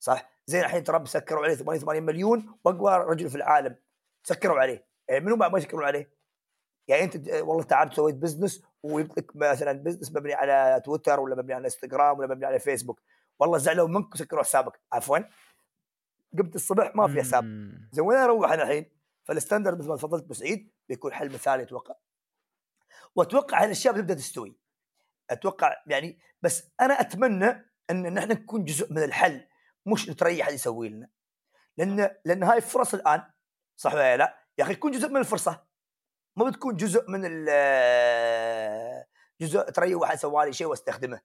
صح؟ 0.00 0.30
زين 0.46 0.60
الحين 0.60 0.84
ترامب 0.84 1.06
سكروا 1.06 1.44
عليه 1.44 1.54
88 1.54 2.02
مليون 2.02 2.58
وأقوى 2.64 2.96
رجل 2.96 3.30
في 3.30 3.36
العالم. 3.36 3.76
سكروا 4.22 4.60
عليه. 4.60 4.88
يعني 5.08 5.24
منو 5.24 5.36
ما 5.36 5.58
يسكرون 5.58 5.84
عليه؟ 5.84 6.17
يعني 6.88 7.04
أنت 7.04 7.28
والله 7.28 7.62
تعبت 7.62 7.94
سويت 7.94 8.14
business 8.14 8.62
ويبقى 8.82 9.24
مثلا 9.34 9.72
business 9.72 10.12
مبني 10.12 10.34
على 10.34 10.82
تويتر 10.84 11.20
ولا 11.20 11.36
مبني 11.36 11.54
على 11.54 11.64
إنستغرام 11.64 12.18
ولا 12.18 12.28
مبني 12.28 12.46
على 12.46 12.58
فيسبوك 12.58 13.00
والله 13.38 13.58
زعلوا 13.58 13.88
منك 13.88 14.14
وسكروا 14.14 14.42
حسابك. 14.42 14.80
عفوا. 14.92 15.18
قمت 16.38 16.54
الصبح 16.54 16.92
ما 16.94 17.08
في 17.08 17.20
حساب. 17.20 17.44
زين 17.92 18.04
وين 18.04 18.18
أروح 18.18 18.52
أنا 18.52 18.62
الحين؟ 18.62 18.90
فال 19.24 19.35
standard 19.35 19.78
مثل 19.78 19.88
ما 19.88 19.96
تفضلت 19.96 20.24
أبو 20.24 20.34
سعيد 20.34 20.72
بيكون 20.88 21.12
حل 21.12 21.32
مثالي 21.32 21.62
أتوقع. 21.62 21.94
وأتوقع 23.14 23.62
هالاشياء 23.62 23.94
بتبدأ 23.94 24.14
تستوي. 24.14 24.58
أتوقع 25.30 25.82
يعني 25.86 26.18
بس 26.42 26.70
أنا 26.80 27.00
أتمنى 27.00 27.72
أن 27.90 28.14
نحن 28.14 28.28
نكون 28.28 28.64
جزء 28.64 28.92
من 28.92 29.02
الحل 29.02 29.46
مش 29.86 30.08
نتريا 30.08 30.46
حد 30.46 30.52
يسوي 30.52 30.88
لنا. 30.88 31.08
لأن 31.76 32.10
لأن 32.24 32.42
هاي 32.42 32.60
فرص 32.60 32.94
الآن 32.94 33.22
صح 33.76 33.94
ولا 33.94 34.16
لا؟ 34.16 34.38
يا 34.58 34.64
أخي 34.64 34.74
تكون 34.74 34.90
جزء 34.90 35.08
من 35.08 35.16
الفرصة. 35.16 35.67
ما 36.38 36.44
بتكون 36.44 36.76
جزء 36.76 37.10
من 37.10 37.44
جزء 39.40 39.60
تريا 39.60 39.96
واحد 39.96 40.18
سوى 40.18 40.46
لي 40.46 40.52
شيء 40.52 40.66
واستخدمه. 40.66 41.20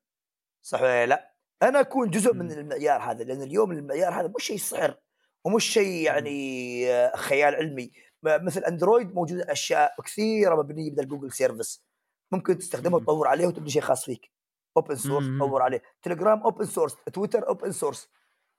صح 0.62 0.82
ولا 0.82 1.06
لا؟ 1.06 1.34
أنا 1.62 1.80
أكون 1.80 2.10
جزء 2.10 2.34
من 2.34 2.52
المعيار 2.52 3.02
هذا 3.02 3.24
لأن 3.24 3.42
اليوم 3.42 3.72
المعيار 3.72 4.14
هذا 4.14 4.34
مش 4.38 4.44
شيء 4.44 4.58
سحر 4.58 4.98
ومش 5.46 5.66
شيء 5.66 6.06
يعني 6.06 7.18
خيال 7.18 7.56
علمي. 7.56 7.92
مثل 8.24 8.64
Android 8.64 9.16
موجود 9.16 9.40
أشياء 9.40 10.02
كثيرة 10.02 10.56
مبنية 10.56 10.92
بدل 10.92 11.08
Google 11.08 11.32
service. 11.32 11.86
ممكن 12.32 12.58
تستخدمه 12.58 12.96
وتطور 12.96 13.28
عليه 13.28 13.48
وتبني 13.48 13.70
شيء 13.70 13.82
خاص 13.82 14.06
فيك. 14.06 14.32
open 14.78 14.96
source 14.96 15.26
تطور 15.40 15.62
عليه. 15.62 15.82
Telegram 16.02 16.44
open 16.44 16.66
source 16.66 16.96
Twitter 17.14 17.48
open 17.48 17.72
source 17.72 18.10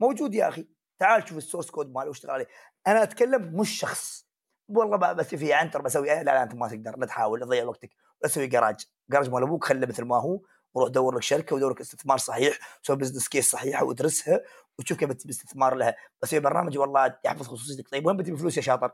موجود 0.01 0.35
يا 0.35 0.49
أخي. 0.49 0.69
تعال 0.99 1.29
شوف 1.29 1.39
ال 1.39 1.43
source 1.43 1.71
code 1.71 1.93
ماله 1.93 2.09
واشتغل 2.09 2.31
عليه. 2.31 2.47
أنا 2.87 3.03
أتكلم 3.03 3.61
مش 3.61 3.79
شخص. 3.79 4.24
والله 4.69 4.97
بس 4.97 5.35
في 5.35 5.53
عنتر 5.53 5.83
بسوي 5.83 6.09
لا 6.09 6.23
لا 6.23 6.43
أنت 6.43 6.55
ما 6.55 6.69
تقدر 6.69 6.99
لا 6.99 7.07
تحاول 7.07 7.41
تضيع 7.41 7.65
وقتك 7.65 7.91
أسوي 8.25 8.47
جراج 8.47 8.87
جراج 9.11 9.31
مال 9.31 9.43
أبوك 9.43 9.65
خله 9.65 9.87
مثل 9.87 10.05
ما 10.05 10.17
هو 10.17 10.41
وروح 10.75 10.89
دور 10.91 11.15
لك 11.17 11.23
شركة 11.23 11.57
ودور 11.57 11.73
لك 11.73 11.81
استثمار 11.81 12.19
صحيح 12.19 12.59
وسوي 12.83 12.97
business 12.97 13.29
case 13.29 13.51
صحيحة 13.51 13.85
وادرسها 13.85 14.41
وشوف 14.79 14.99
كيف 14.99 15.09
بتجيب 15.09 15.31
استثمار 15.31 15.75
لها 15.75 15.97
بسوي 16.23 16.41
برنامج 16.41 16.79
والله 16.79 17.17
يحفظ 17.25 17.47
خصوصيتك. 17.47 17.89
طيب 17.89 18.07
وين 18.07 18.17
بتجيب 18.17 18.37
فلوس 18.37 18.57
يا 18.57 18.63
شاطر؟ 18.63 18.93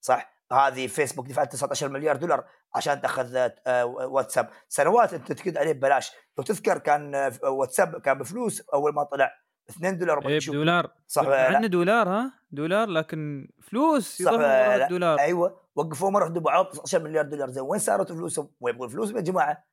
صح؟ 0.00 0.32
هذه 0.52 0.86
فيسبوك 0.86 1.26
دفعت 1.28 1.52
19 1.52 1.88
مليار 1.88 2.16
دولار 2.16 2.44
عشان 2.74 3.00
تأخذ 3.00 3.48
آه، 3.66 3.84
واتساب. 3.84 4.50
سنوات 4.68 5.14
أنت 5.14 5.32
تكد 5.32 5.56
عليه 5.56 5.72
ببلاش. 5.72 6.12
لو 6.38 6.44
تذكر 6.44 6.78
كان 6.78 7.14
آه، 7.14 7.32
واتساب 7.42 8.00
كان 8.00 8.18
بفلوس 8.18 8.60
أول 8.74 8.94
ما 8.94 9.02
طلع. 9.02 9.41
2 9.70 9.98
دولار 9.98 10.38
شوف. 10.38 10.54
بدولار 10.54 10.90
صح 11.06 11.22
ولا؟ 11.22 11.58
انه 11.58 11.66
دولار 11.66 12.08
ها 12.08 12.32
دولار 12.52 12.88
لكن 12.88 13.48
فلوس 13.62 14.22
صح؟ 14.22 14.32
الدولار 14.32 15.18
أيوه 15.18 15.60
وقفوا 15.74 16.10
مره 16.10 16.28
دفعوا 16.28 16.64
19 16.64 17.02
مليار 17.02 17.24
دولار 17.24 17.50
زين 17.50 17.62
وين 17.62 17.80
صارت 17.80 18.12
فلوسهم؟ 18.12 18.48
وين 18.60 18.74
يبغون 18.74 18.88
فلوسهم 18.88 19.16
يا 19.16 19.22
جماعة؟ 19.22 19.64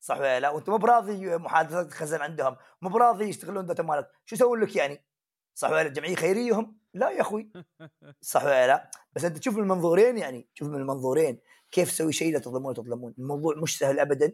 صح 0.00 0.16
ولا 0.18 0.40
لا؟ 0.40 0.50
وانت 0.50 0.68
مو 0.68 0.76
براضي 0.76 1.36
محادثات 1.36 1.86
تخزن 1.86 2.20
عندهم، 2.20 2.56
مو 2.82 2.88
براضي 2.88 3.24
يستغلون 3.24 3.66
data 3.66 3.82
مالك، 3.82 4.10
شو 4.26 4.36
يسوون 4.36 4.60
لك 4.60 4.76
يعني؟ 4.76 5.04
صح 5.54 5.70
ولا 5.70 5.82
لا؟ 5.82 5.88
جمعية 5.88 6.14
خيريه 6.14 6.58
هم؟ 6.58 6.78
لا 6.94 7.10
يا 7.10 7.20
أخوي 7.20 7.52
صح 8.20 8.44
ولا 8.44 8.66
لا؟ 8.66 8.90
بس 9.12 9.24
أنت 9.24 9.38
تشوف 9.38 9.56
من 9.56 9.62
المنظورين 9.62 10.18
يعني 10.18 10.48
تشوف 10.54 10.68
من 10.68 10.80
المنظورين 10.80 11.38
كيف 11.70 11.88
تسوي 11.90 12.12
شيء 12.12 12.32
لا 12.32 12.38
تظلمون 12.38 12.74
تظلمون، 12.74 13.14
الموضوع 13.18 13.54
مش 13.56 13.78
سهل 13.78 14.00
ابدا، 14.00 14.32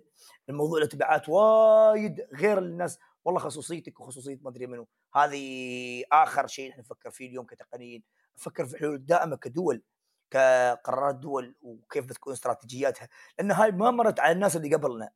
الموضوع 0.49 0.81
له 0.81 0.87
تبعات 0.87 1.29
وايد 1.29 2.27
غير 2.35 2.59
الناس 2.59 2.99
والله 3.25 3.41
خصوصيتك 3.41 4.01
وخصوصية 4.01 4.39
ما 4.43 4.51
أدري 4.51 4.67
منو، 4.67 4.89
هذه 5.15 6.05
آخر 6.13 6.47
شيء 6.47 6.71
نحن 6.71 6.81
نفكر 6.81 7.11
فيه 7.11 7.29
اليوم 7.29 7.47
كتقنيين، 7.47 8.03
نفكر 8.37 8.67
في 8.67 8.79
حلول 8.79 9.07
دائمة 9.07 9.37
كدول 9.37 9.83
كقرارات 10.31 11.15
دول 11.15 11.57
وكيف 11.63 12.07
بتكون 12.07 12.33
استراتيجياتها. 12.33 13.09
لأن 13.39 13.51
هاي 13.51 13.73
ما 13.73 13.91
مرت 13.91 14.21
على 14.21 14.33
الناس 14.33 14.57
اللي 14.57 14.75
قبلنا. 14.75 15.11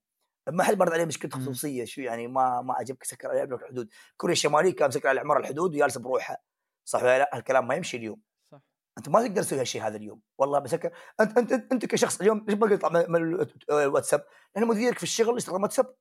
ما 0.51 0.65
حد 0.65 0.79
مرت 0.79 0.93
عليه 0.93 1.05
مشكلة. 1.05 1.31
خصوصية؟ 1.31 1.85
شو 1.85 2.01
يعني؟ 2.01 2.27
ما 2.27 2.61
ما 2.61 2.75
عجبك 2.75 3.05
سكر 3.05 3.29
على 3.29 3.43
الحدود. 3.43 3.89
كوريا 4.17 4.33
الشمالية 4.33 4.75
كان 4.77 4.89
مسكر 4.89 5.09
على 5.09 5.21
عمر 5.21 5.39
الحدود 5.39 5.75
وجالس 5.75 5.99
بروحها. 5.99 6.39
صح 6.85 7.03
ولا 7.03 7.19
لأ؟ 7.19 7.31
هالكلام 7.33 7.69
ما 7.69 7.75
يمشي 7.75 7.97
اليوم. 7.97 8.21
صح. 8.53 8.61
أنت 8.99 9.09
ما 9.09 9.23
تقدر 9.23 9.43
تسوي 9.43 9.61
هالشيء 9.61 9.83
هذا 9.83 9.97
اليوم. 9.97 10.21
والله 10.39 10.59
بسكر. 10.59 10.93
أنت 11.21 11.39
أنت 11.39 11.53
أنت, 11.53 11.87
كشخص 11.87 12.21
اليوم 12.21 12.45
ليش 12.49 12.59
ما 12.59 12.67
قلت 12.67 12.85
من 12.85 13.13
من 13.13 13.47
الواتساب؟ 13.71 14.27
لأن 14.57 14.67
مديرك 14.67 14.97
في 14.99 15.03
الشغل 15.03 15.37
يستخدم 15.37 15.63
واتساب. 15.63 15.95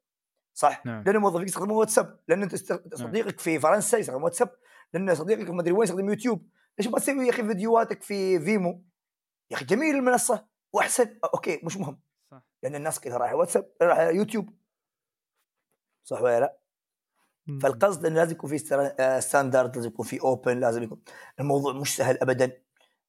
صح؟ 0.54 0.86
نعم. 0.86 1.04
لأن 1.04 1.18
موظفيك 1.18 1.48
يستخدمون 1.48 1.78
واتساب. 1.78 2.20
لأن 2.28 2.44
است- 2.44 2.96
صديقك 2.96 3.40
في 3.40 3.60
فرنسا 3.60 3.98
يستخدم 3.98 4.24
واتساب. 4.24 4.50
لأن 4.94 5.16
صديقك 5.16 5.50
ما 5.50 5.62
أدري 5.62 5.72
وين 5.72 5.84
يستخدم 5.84 6.10
يوتيوب. 6.10 6.48
ليش 6.78 6.88
ما 6.88 7.00
تسوي 7.00 7.26
يا 7.26 7.30
أخي 7.30 7.44
فيديوهاتك 7.44 8.04
في 8.04 8.40
Vimeo؟ 8.40 8.84
يا 9.52 9.56
أخي 9.56 9.66
جميل 9.66 9.96
المنصة 9.96 10.46
وأحسن. 10.74 11.20
okay 11.34 11.60
مش 11.64 11.78
مهم. 11.78 12.00
صح. 12.32 12.42
لأن 12.64 12.76
الناس 12.76 13.00
كلها 13.00 13.18
رايحة 13.18 13.36
واتساب 13.36 13.70
رايحة 13.82 14.10
يوتيوب. 14.10 14.50
صح 16.04 16.22
ولا 16.22 16.40
لا؟ 16.40 16.58
مم. 17.48 17.60
فالقصد 17.60 18.06
انه 18.06 18.16
لازم 18.16 18.32
يكون 18.32 18.50
في 18.50 18.58
standard 19.22 19.76
لازم 19.76 19.90
يكون 19.90 20.06
في 20.06 20.22
open 20.22 20.60
لازم 20.60 20.84
يكون. 20.84 21.02
الموضوع 21.40 21.74
مش 21.74 21.96
سهل 21.96 22.18
ابدا. 22.22 22.52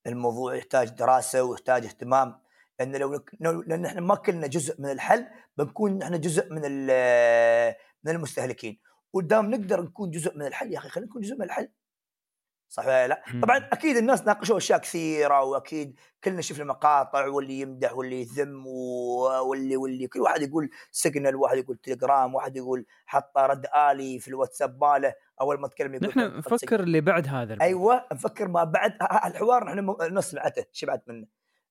الموضوع 0.07 0.55
يحتاج 0.55 0.89
دراسة 0.89 1.43
ويحتاج 1.43 1.85
اهتمام. 1.85 2.44
لأن 2.79 2.97
لو 2.97 3.25
لو- 3.41 3.63
لأن 3.63 3.85
إحنا 3.87 4.01
ما 4.01 4.15
كنا 4.15 4.47
جزء 4.47 4.81
من 4.81 4.91
الحل 4.91 5.27
بنكون 5.57 6.03
إحنا 6.03 6.17
جزء 6.17 6.53
من 6.53 6.63
ال- 6.65 7.75
من 8.05 8.13
المستهلكين 8.15 8.81
ودام 9.13 9.51
نقدر 9.51 9.83
نكون 9.83 10.11
جزء 10.11 10.37
من 10.39 10.47
الحل 10.47 10.73
يا 10.73 10.79
أخي 10.79 10.89
خلينا 10.89 11.09
نكون 11.11 11.23
جزء 11.23 11.35
من 11.35 11.43
الحل 11.43 11.69
صح 12.69 12.87
ولا 12.87 13.09
لا؟ 13.09 13.23
طبعا 13.43 13.57
أكيد 13.73 13.97
الناس 13.97 14.23
ناقشوا 14.23 14.57
أشياء 14.57 14.79
كثيرة 14.79 15.43
وأكيد 15.43 15.99
كلنا 16.25 16.41
شفنا 16.43 16.65
مقاطع 16.65 17.27
واللي 17.27 17.61
يمدح 17.61 17.93
واللي 17.93 18.21
يذم 18.21 18.67
واللي 18.67 19.77
واللي 19.77 20.07
كل 20.07 20.21
واحد 20.21 20.43
يقول 20.43 20.71
Signal 20.91 21.37
واحد 21.37 21.57
يقول 21.59 21.77
تليجرام 21.77 22.35
واحد 22.35 22.57
يقول 22.57 22.87
حط 23.07 23.39
رد 23.39 23.67
آلي 23.91 24.19
في 24.19 24.29
الواتساب 24.29 24.85
ماله 24.85 25.15
أول 25.41 25.61
ما 25.61 25.69
تكلم 25.69 25.95
يقول 25.95 26.09
نحن 26.09 26.21
حط 26.21 26.27
Signal. 26.31 26.39
نفكر 26.55 26.81
اللي 26.81 27.01
بعد 27.01 27.29
هذا. 27.29 27.57
أيوه 27.61 28.07
نفكر 28.13 28.49
ما 28.49 28.65
بعد 28.65 28.93
الحوار 29.27 29.65
نحن 29.65 29.81
م- 29.81 30.03
الناس 30.03 30.31
سمعته 30.31 30.65
شبعت 30.73 31.05
منه 31.09 31.27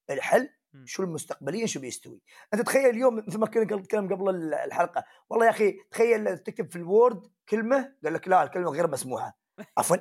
الحل. 0.09 0.49
شو 0.85 1.03
المستقبليا 1.03 1.65
شو 1.65 1.79
بيستوي. 1.79 2.21
أنت 2.53 2.61
تخيل 2.61 2.89
اليوم 2.89 3.23
مثل 3.27 3.39
ما 3.39 3.47
كنا 3.47 3.63
نتكلم 3.63 4.13
قبل 4.13 4.29
ال- 4.29 4.53
الحلقة 4.53 5.03
والله 5.29 5.45
يا 5.45 5.51
أخي 5.51 5.71
تخيل 5.91 6.37
تكتب 6.37 6.69
في 6.69 6.75
ال 6.75 6.86
Word 6.86 7.27
كلمة 7.49 7.95
قال 8.03 8.13
لك 8.13 8.27
لا 8.27 8.43
الكلمة 8.43 8.71
غير 8.71 8.87
مسموحة. 8.87 9.37
عفوا. 9.77 9.97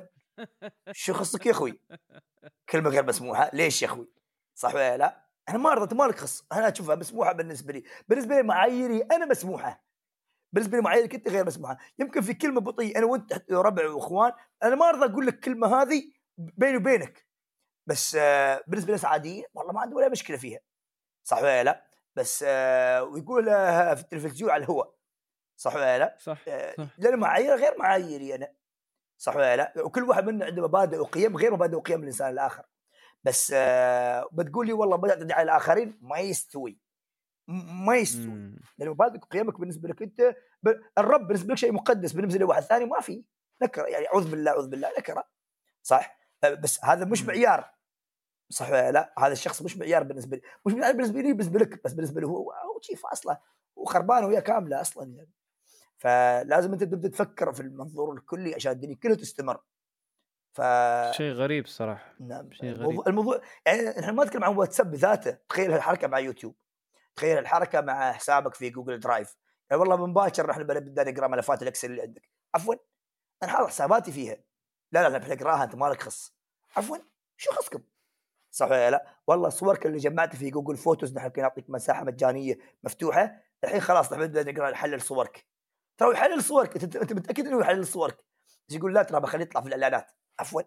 شو 0.91 1.13
خصك 1.13 1.45
يا 1.45 1.51
أخوي؟ 1.51 1.79
كلمة 2.69 2.89
غير 2.89 3.05
مسموحة. 3.05 3.49
ليش 3.53 3.81
يا 3.81 3.87
أخوي؟ 3.87 4.07
صح 4.55 4.75
ولا 4.75 4.97
لا؟ 4.97 5.23
أنا 5.49 5.57
ما 5.57 5.71
أرضى 5.71 5.95
ما 5.95 6.03
لك 6.03 6.15
خص. 6.19 6.45
أنا 6.51 6.71
أشوفها 6.73 6.95
مسموحة 6.95 7.31
بالنسبة 7.33 7.73
لي. 7.73 7.83
بالنسبة 8.07 8.35
لي 8.35 8.43
معاييري 8.43 9.01
أنا 9.01 9.25
مسموحة. 9.25 9.83
بالنسبة 10.53 10.77
لي 10.77 10.83
معاييرك 10.83 11.15
انت 11.15 11.29
غير 11.29 11.45
مسموحة. 11.45 11.77
يمكن 11.99 12.21
في 12.21 12.33
كلمة 12.33 12.61
بطيئة 12.61 12.97
أنا 12.97 13.05
وأنت 13.05 13.51
ربع 13.51 13.89
وإخوان 13.89 14.31
أنا 14.63 14.75
ما 14.75 14.89
أرضى 14.89 15.05
أقول 15.11 15.27
لك 15.27 15.33
الكلمة 15.33 15.67
هذه 15.81 16.03
بيني 16.37 16.77
وبينك. 16.77 17.25
بس 17.87 18.15
آه، 18.19 18.63
بالنسبة 18.67 18.89
لناس 18.89 19.05
عاديين 19.05 19.43
والله 19.53 19.73
ما 19.73 19.81
عندي 19.81 19.95
ولا 19.95 20.09
مشكلة 20.09 20.37
فيها. 20.37 20.59
صح 21.23 21.37
ولا 21.37 21.63
لا؟ 21.63 21.87
بس 22.15 22.45
آه، 22.47 23.03
ويقولها 23.03 23.95
في 23.95 24.01
التلفزيون 24.01 24.51
على 24.51 24.63
الهواء. 24.63 24.93
صح 25.57 25.75
ولا 25.75 25.97
لا؟ 25.97 26.17
صح 26.19 26.37
آه، 26.47 26.75
صح. 26.77 26.87
لأن 26.97 27.19
معايير 27.19 27.55
غير 27.55 27.77
معاييري 27.79 28.35
أنا. 28.35 28.53
صح 29.17 29.35
ولا 29.35 29.55
لا؟ 29.55 29.73
وكل 29.77 30.03
واحد 30.03 30.25
منا 30.25 30.45
عنده 30.45 30.61
مبادئ 30.61 30.97
وقيم 30.97 31.37
غير 31.37 31.53
مبادئ 31.53 31.75
وقيم 31.75 31.99
الإنسان 31.99 32.29
الآخر. 32.29 32.65
بس 33.23 33.51
آه، 33.55 34.29
بتقول 34.31 34.67
لي 34.67 34.73
والله 34.73 34.95
بدأت 34.95 35.31
على 35.31 35.43
الآخرين 35.43 35.99
ما 36.01 36.17
يستوي. 36.19 36.79
ما 37.47 37.95
يستوي. 37.95 38.55
لأن 38.77 38.89
مبادئك 38.89 39.23
وقيمك 39.23 39.59
بالنسبة 39.59 39.89
لك 39.89 40.01
أنت. 40.01 40.35
الرب 40.97 41.27
بالنسبة 41.27 41.53
لك 41.53 41.57
شيء 41.57 41.71
مقدس 41.71 42.13
بالنسبة 42.13 42.39
لواحد 42.39 42.61
ثاني 42.61 42.85
ما 42.85 42.99
في. 42.99 43.23
نكره 43.61 43.83
يعني 43.83 44.07
أعوذ 44.07 44.31
بالله 44.31 44.51
أعوذ 44.51 44.67
بالله 44.67 44.91
نكره 44.97 45.23
صح؟ 45.83 46.22
بس 46.45 46.85
هذا 46.85 47.05
مش. 47.05 47.23
معيار. 47.23 47.73
صح 48.49 48.69
ولا 48.69 48.91
لا؟ 48.91 49.13
هذا 49.19 49.33
الشخص 49.33 49.61
مش 49.61 49.77
معيار 49.77 50.03
بالنسبة 50.03 50.37
لي. 50.37 50.43
مش 50.65 50.73
معيار 50.73 50.93
بالنسبة 50.93 51.21
لي 51.21 51.33
بالنسبة 51.33 51.59
لك 51.59 51.83
بس 51.83 51.93
بالنسبة 51.93 52.21
له 52.21 52.27
هو 52.27 52.51
هو 52.51 52.79
شيء 52.81 52.97
أصلا. 53.13 53.41
وخربانه 53.75 54.27
وهي 54.27 54.41
كاملة 54.41 54.81
أصلا 54.81 55.15
يعني. 55.15 55.31
فلازم 55.97 56.73
أنت 56.73 56.83
تبدأ 56.83 57.07
تفكر 57.07 57.53
في 57.53 57.59
المنظور 57.59 58.13
الكلي 58.13 58.55
عشان 58.55 58.71
الدنيا 58.71 58.95
كلها 58.95 59.15
تستمر. 59.15 59.61
ف 60.53 60.61
شيء 61.11 61.31
غريب 61.31 61.67
صراحة. 61.67 62.13
نعم. 62.19 62.51
شيء 62.51 62.73
غريب. 62.73 63.07
الموضوع, 63.07 63.41
يعني 63.65 63.99
إحنا 63.99 64.11
ما 64.11 64.23
نتكلم 64.25 64.43
عن 64.43 64.57
واتساب 64.57 64.91
بذاته. 64.91 65.37
تخيل 65.49 65.71
هالحركة 65.71 66.07
مع 66.07 66.19
يوتيوب. 66.19 66.55
تخيل 67.15 67.37
الحركه 67.37 67.81
مع 67.81 68.11
حسابك 68.11 68.53
في 68.53 68.69
Google 68.69 68.99
Drive. 68.99 69.37
يعني 69.69 69.81
والله 69.81 70.05
من 70.05 70.13
باكر 70.13 70.51
إحنا 70.51 70.63
بنبدأ 70.63 71.11
نقرأ 71.11 71.27
ملفات 71.27 71.61
ال 71.61 71.66
Excel 71.66 71.91
اللي 71.91 72.01
عندك. 72.01 72.29
عفوا. 72.55 72.75
أنا 73.43 73.51
حاط 73.51 73.67
حساباتي 73.67 74.11
فيها. 74.11 74.37
لا 74.91 75.03
لا 75.03 75.09
لا 75.09 75.17
بنقراها 75.17 75.63
أنت 75.63 75.75
مالك 75.75 76.01
خص. 76.01 76.32
عفوا 76.77 76.97
شو 77.37 77.51
خصكم؟ 77.51 77.83
صح 78.51 78.65
ولا 78.65 78.91
لا 78.91 79.05
والله 79.27 79.49
صورك 79.49 79.85
اللي 79.85 79.97
جمعتها 79.97 80.37
في 80.37 80.49
Google 80.49 80.77
Photos 80.77 81.15
نحن 81.15 81.27
كنا 81.27 81.43
نعطيك 81.43 81.69
مساحة 81.69 82.03
مجانية 82.03 82.59
مفتوحة 82.83 83.41
الحين 83.63 83.81
خلاص 83.81 84.13
نحن 84.13 84.21
بدنا 84.21 84.51
نقرأ 84.51 84.71
نحلل 84.71 85.01
صورك. 85.01 85.47
ترى 85.97 86.11
يحلل 86.11 86.43
صورك 86.43 86.83
انت 86.83 87.13
متأكد 87.13 87.47
إنه 87.47 87.61
يحلل 87.61 87.87
صورك؟ 87.87 88.17
بس 88.69 88.75
يقول 88.75 88.93
لا 88.93 89.03
ترى 89.03 89.19
بخليه 89.19 89.43
يطلع 89.43 89.61
في 89.61 89.67
الإعلانات. 89.67 90.11
عفوا. 90.39 90.61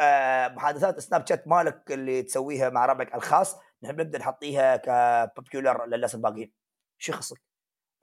آه 0.00 0.48
محادثات 0.48 1.00
Snapchat 1.00 1.48
مالك 1.48 1.92
اللي 1.92 2.22
تسويها 2.22 2.70
مع 2.70 2.86
ربعك 2.86 3.14
الخاص 3.14 3.56
نحن 3.82 3.96
بنبدأ 3.96 4.18
نحطيها 4.18 4.76
ك 4.76 4.90
popular 4.90 5.86
للناس 5.86 6.14
الباقيين. 6.14 6.52
شو 6.98 7.12
يخصك؟ 7.12 7.42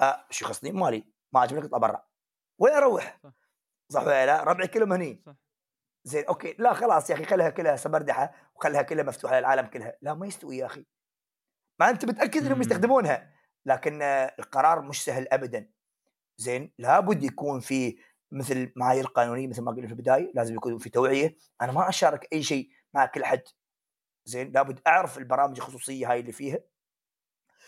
آه 0.01 0.25
شو 0.29 0.45
يخصني؟ 0.45 0.71
مالي. 0.71 1.07
ما 1.33 1.39
عجبنك 1.39 1.63
اطلع 1.63 1.77
برا 1.77 2.05
وين 2.59 2.73
أروح؟ 2.73 3.19
صح. 3.23 3.31
صح 3.89 4.01
ولا 4.01 4.25
لا؟ 4.25 4.43
ربعي 4.43 4.67
كلهم 4.67 4.93
هني. 4.93 5.23
صح. 5.25 5.33
زين 6.03 6.25
أوكي. 6.25 6.55
لا 6.59 6.73
خلاص 6.73 7.09
يا 7.09 7.15
أخي 7.15 7.25
خليها 7.25 7.49
كلها 7.49 7.75
سمردحه 7.75 8.51
وخليها 8.55 8.81
كلها 8.81 9.03
مفتوحة 9.03 9.39
للعالم 9.39 9.67
كلها. 9.67 9.97
لا 10.01 10.13
ما 10.13 10.27
يستوي 10.27 10.57
يا 10.57 10.65
أخي. 10.65 10.85
ما 11.79 11.89
أنت 11.89 12.05
متأكد 12.05 12.45
إنهم. 12.45 12.61
يستخدمونها؟ 12.61 13.33
لكن 13.65 14.01
القرار 14.39 14.81
مش 14.81 15.03
سهل 15.03 15.27
ابدا. 15.31 15.69
زين 16.37 16.73
لابد 16.79 17.23
يكون 17.23 17.59
في 17.59 17.97
مثل 18.31 18.73
معايير 18.75 19.07
قانونيه 19.07 19.47
مثل 19.47 19.61
ما 19.61 19.71
قلنا 19.71 19.87
في 19.87 19.93
البداية 19.93 20.31
لازم 20.35 20.55
يكون 20.55 20.77
في 20.77 20.89
توعية. 20.89 21.37
أنا 21.61 21.71
ما 21.71 21.89
أشارك 21.89 22.27
أي 22.33 22.43
شيء 22.43 22.69
مع 22.93 23.05
كل 23.05 23.25
حد 23.25 23.41
زين 24.25 24.51
لابد 24.51 24.79
أعرف 24.87 25.17
البرامج 25.17 25.57
الخصوصية 25.57 26.11
هاي 26.11 26.19
اللي 26.19 26.31
فيها. 26.31 26.59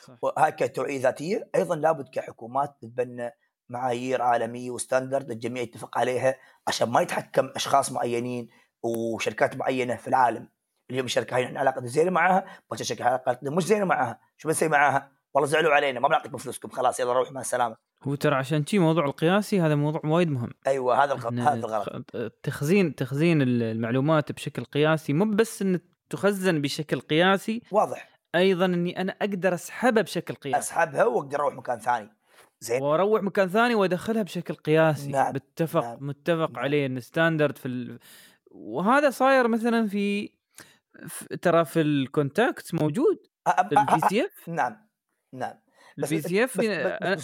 صح. 0.01 0.17
وهاي 0.21 0.51
كتوعية 0.51 1.01
ذاتية. 1.01 1.49
أيضا 1.55 1.75
لابد 1.75 2.09
كحكومات 2.09 2.77
تتبنى 2.81 3.31
معايير 3.69 4.21
عالمية 4.21 4.71
وستاندرد 4.71 5.31
الجميع 5.31 5.63
يتفق 5.63 5.97
عليها 5.97 6.35
عشان 6.67 6.89
ما 6.89 7.01
يتحكم 7.01 7.49
أشخاص 7.55 7.91
معينين 7.91 8.47
وشركات 8.83 9.57
معينة 9.57 9.95
في 9.95 10.07
العالم. 10.07 10.49
اليوم 10.89 11.05
الشركة 11.05 11.35
هاي 11.35 11.45
إحنا 11.45 11.59
علاقتنا 11.59 11.87
زينة 11.87 12.11
معاها 12.11 12.45
بكره 12.71 12.83
شركة 12.83 13.05
علاقتنا 13.05 13.51
مش 13.51 13.65
زينة 13.65 13.85
معاها. 13.85 14.19
شو 14.37 14.47
بنسوي 14.47 14.69
معاها؟ 14.69 15.11
والله 15.33 15.49
زعلوا 15.49 15.73
علينا 15.73 15.99
ما 15.99 16.07
بنعطيكم 16.07 16.37
فلوسكم 16.37 16.69
خلاص 16.69 16.99
يلا 16.99 17.13
روح 17.13 17.31
مع 17.31 17.41
السلامة. 17.41 17.75
هو 18.03 18.15
ترى 18.15 18.35
عشان 18.35 18.65
شي 18.65 18.79
موضوع 18.79 19.05
القياسي 19.05 19.61
هذا 19.61 19.75
موضوع 19.75 20.01
وايد 20.03 20.29
مهم. 20.29 20.49
أيوه 20.67 21.03
هذا 21.03 21.13
الغلط 21.13 21.33
هذا 21.33 21.53
الغلط. 21.53 22.07
تخزين 22.43 22.95
تخزين 22.95 23.41
المعلومات 23.41 24.31
بشكل 24.31 24.63
قياسي 24.63 25.13
مو 25.13 25.25
بس 25.25 25.61
إن 25.61 25.79
تخزن 26.09 26.61
بشكل 26.61 26.99
قياسي 26.99 27.61
واضح. 27.71 28.09
أيضا 28.35 28.65
إني 28.65 29.01
أنا 29.01 29.15
أقدر 29.21 29.53
اسحبها 29.53 30.03
بشكل 30.03 30.33
قياسي. 30.33 30.59
أسحبها 30.59 31.05
وأقدر 31.05 31.39
أروح 31.39 31.53
مكان 31.53 31.79
ثاني. 31.79 32.09
زين. 32.59 32.81
وأروح 32.83 33.23
مكان 33.23 33.49
ثاني 33.49 33.75
وأدخلها 33.75 34.23
بشكل 34.23 34.53
قياسي. 34.53 35.09
نعم، 35.11 35.33
متفق 35.35 35.83
نعم، 35.83 35.97
متفق 36.01 36.51
نعم. 36.51 36.59
عليه 36.59 36.85
إن 36.85 36.99
standard 36.99 37.57
في 37.57 37.67
ال... 37.67 37.99
وهذا 38.51 39.09
صاير 39.09 39.47
مثلا 39.47 39.87
في 39.87 40.29
في- 41.07 41.37
ترى 41.37 41.65
في 41.65 41.81
ال 41.81 41.93
contact 41.93 42.73
موجود؟ 42.73 43.17
V 43.69 43.75
أ- 43.75 44.09
CF 44.09 44.49
نعم 44.49 44.87
نعم. 45.33 45.53
بس- 45.97 46.13
ال 46.13 46.27
VCF 46.27 46.59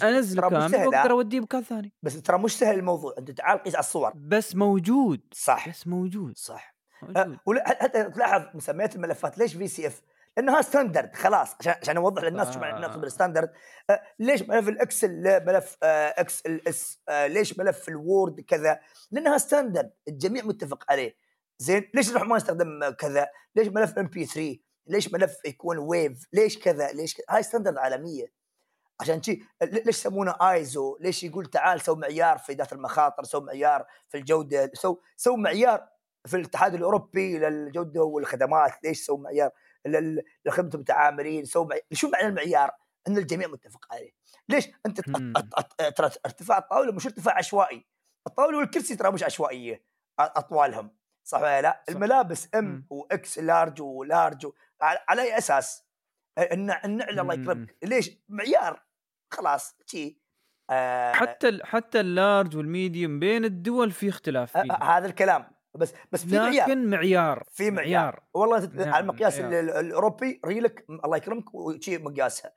أنزل 0.02 0.40
كامل. 0.40 0.86
وأقدر 0.86 1.10
أوديه 1.10 1.40
مكان 1.40 1.62
ثاني. 1.62 1.92
بس 2.02 2.22
ترى 2.22 2.38
مش 2.38 2.58
سهل 2.58 2.78
الموضوع. 2.78 3.14
أنت 3.18 3.30
تعال 3.30 3.58
قيس 3.62 3.74
على 3.74 3.80
الصور. 3.82 4.12
بس 4.14 4.56
موجود. 4.56 5.20
صح. 5.32 5.68
بس 5.68 5.86
موجود. 5.86 6.38
صح. 6.38 6.74
موجود. 7.02 7.16
أه، 7.16 7.40
ولا- 7.46 7.68
حتى 7.82 8.04
تلاحظ 8.10 8.42
مسميات 8.54 8.96
الملفات؟ 8.96 9.38
ليش 9.38 9.54
VCF؟ 9.54 10.02
لانها 10.36 10.62
standard 10.62 11.16
خلاص 11.16 11.54
عشان 11.60 11.74
عشان 11.82 11.96
أوضح 11.96 12.22
للناس 12.22 12.54
شو 12.54 12.60
معنى 12.60 12.76
آه. 12.76 12.88
نقصد 12.88 13.00
بال 13.00 13.10
standard 13.10 13.52
أه، 13.90 14.02
ليش 14.18 14.42
ملف 14.42 14.68
ال 14.68 14.77
Excel 14.77 15.22
لا 15.22 15.44
ملف 15.44 15.76
XLS 15.82 17.02
ليش 17.08 17.58
ملف 17.58 17.88
ال 17.88 17.98
Word 17.98 18.40
كذا؟ 18.40 18.80
لأنها 19.10 19.38
standard 19.38 19.92
الجميع 20.08 20.44
متفق 20.44 20.84
عليه 20.88 21.16
زين 21.58 21.90
ليش 21.94 22.10
نروح 22.10 22.22
ما 22.22 22.36
نستخدم 22.36 22.90
كذا؟ 22.90 23.28
ليش 23.56 23.68
ملف 23.68 23.98
MP 23.98 24.26
3؟ 24.26 24.72
ليش 24.86 25.12
ملف 25.12 25.36
يكون 25.44 25.78
wave؟ 25.78 26.28
ليش 26.32 26.58
كذا؟ 26.58 26.92
ليش 26.92 27.14
كذا؟ 27.14 27.26
هاي 27.30 27.42
standard 27.42 27.78
عالمية 27.78 28.26
عشان 29.00 29.22
شي 29.22 29.42
ليش 29.62 29.88
يسمونه 29.88 30.34
ايزو؟ 30.40 30.96
ليش 31.00 31.24
يقول 31.24 31.46
تعال 31.46 31.80
سو 31.80 31.94
معيار 31.94 32.38
في 32.38 32.52
ذات 32.52 32.72
المخاطر، 32.72 33.24
سو 33.24 33.40
معيار 33.40 33.86
في 34.08 34.18
الجودة، 34.18 34.70
سو 34.74 34.98
سو 35.16 35.36
معيار 35.36 35.88
في 36.26 36.36
الاتحاد 36.36 36.74
الأوروبي 36.74 37.38
للجودة 37.38 38.02
والخدمات، 38.02 38.84
ليش 38.84 39.00
سو 39.06 39.16
معيار 39.16 39.50
لخدمة 40.46 40.70
المتعاملين، 40.74 41.44
سو 41.44 41.64
معيار. 41.64 41.82
شو 41.92 42.08
معنى 42.10 42.26
المعيار؟ 42.26 42.70
إن 43.08 43.18
الجميع 43.18 43.48
متفق 43.48 43.86
عليه. 43.90 44.10
ليش؟ 44.48 44.68
أنت 44.86 45.00
ترى 45.96 46.10
ارتفاع 46.26 46.58
الطاولة 46.58 46.92
مش 46.92 47.06
ارتفاع 47.06 47.38
عشوائي. 47.38 47.86
الطاولة 48.26 48.58
والكرسي 48.58 48.96
ترى 48.96 49.10
مش 49.12 49.22
عشوائية 49.22 49.84
أطوالهم 50.18 50.96
صح 51.24 51.38
ولا 51.40 51.62
لا؟ 51.62 51.84
صح. 51.88 51.94
الملابس 51.94 52.48
M. 52.54 52.86
و 52.90 53.14
X 53.14 53.38
large 53.38 53.80
و 53.82 53.93
large 53.93 54.46
و- 54.46 54.52
على 54.80 54.98
على 55.08 55.22
أي 55.22 55.38
أساس؟ 55.38 55.84
النع- 56.38 56.84
النعل 56.84 57.20
الله. 57.20 57.34
يكرمك 57.34 57.76
ليش؟ 57.84 58.10
معيار 58.28 58.82
خلاص 59.32 59.76
شي 59.86 60.22
آه 60.70 61.12
حتى 61.12 61.48
ال- 61.48 61.66
حتى 61.66 62.00
ال 62.00 62.09
large 62.09 62.56
وال 62.56 62.72
medium 62.72 63.18
بين 63.18 63.44
الدول 63.44 63.90
في 63.90 64.08
اختلاف 64.08 64.52
فيه 64.52 64.72
آه، 64.72 64.84
هذا 64.98 65.06
الكلام 65.06 65.50
بس 65.74 65.92
بس 66.12 66.24
في 66.24 66.36
معيار. 66.38 66.66
لكن 66.68 66.90
معيار 66.90 67.44
في 67.52 67.70
معيار. 67.70 68.22
والله 68.34 68.60
تت- 68.60 68.74
نعم، 68.74 68.94
على 68.94 69.02
المقياس 69.02 69.40
معيار. 69.40 69.60
ال- 69.60 69.70
ال- 69.70 69.86
الأوروبي 69.86 70.40
ريلك 70.46 70.84
الله 71.04 71.16
يكرمك 71.16 71.54
وشي 71.54 71.98
مقياسها 71.98 72.52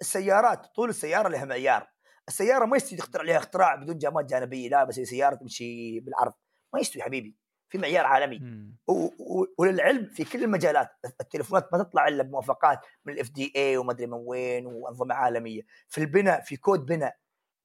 السيارات 0.00 0.66
طول 0.66 0.88
السيارة 0.88 1.28
لها 1.28 1.44
معيار. 1.44 1.86
السيارة 2.28 2.64
ما 2.64 2.76
يستوي 2.76 2.98
تخترع 2.98 3.24
لها 3.24 3.36
اختراع 3.36 3.74
بدون 3.74 3.98
جامات 3.98 4.24
جانبية 4.24 4.68
لا 4.68 4.84
بس 4.84 4.94
سيارة 5.00 5.34
تمشي 5.34 6.00
بالعرض. 6.00 6.32
ما 6.74 6.80
يستوي 6.80 7.02
حبيبي. 7.02 7.36
في 7.70 7.78
معيار 7.78 8.06
عالمي. 8.06 8.40
وللعلم 9.58 10.06
في 10.06 10.24
كل 10.24 10.44
المجالات 10.44 10.88
التليفونات 11.20 11.68
ما 11.72 11.82
تطلع 11.82 12.08
إلا 12.08 12.22
بموافقات 12.22 12.80
من 13.04 13.12
ال 13.12 13.30
FDA 13.30 13.76
وما 13.76 13.92
أدري 13.92 14.06
من 14.06 14.18
وين 14.26 14.66
وأنظمة 14.66 15.14
عالمية. 15.14 15.62
في 15.88 15.98
البناء 15.98 16.40
في 16.40 16.56
كود 16.56 16.86
بناء. 16.86 17.16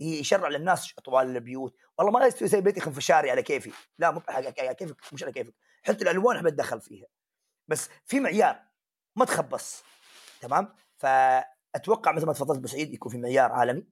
يشرع 0.03 0.47
للناس 0.47 0.93
اطوال 0.97 1.35
البيوت. 1.35 1.75
والله 1.97 2.11
ما 2.11 2.25
يستوي 2.25 2.47
زي 2.47 2.61
بيتي 2.61 2.79
خنفشاري 2.79 3.31
على 3.31 3.43
كيفي. 3.43 3.71
لا 3.99 4.11
مو 4.11 4.21
على 4.29 4.51
كيفك 4.51 5.13
مش 5.13 5.23
على 5.23 5.31
كيفك. 5.31 5.53
حتى 5.83 6.03
الألوان 6.03 6.35
أحب 6.35 6.47
أتدخل 6.47 6.81
فيها. 6.81 7.07
بس 7.67 7.89
في 8.05 8.19
معيار 8.19 8.59
ما 9.15 9.25
تخبص. 9.25 9.83
تمام؟ 10.41 10.75
فأتوقع 10.97 12.11
مثل 12.11 12.25
ما 12.25 12.33
تفضلت 12.33 12.57
ابو 12.57 12.67
سعيد 12.67 12.93
يكون 12.93 13.11
في 13.11 13.17
معيار 13.17 13.51
عالمي. 13.51 13.83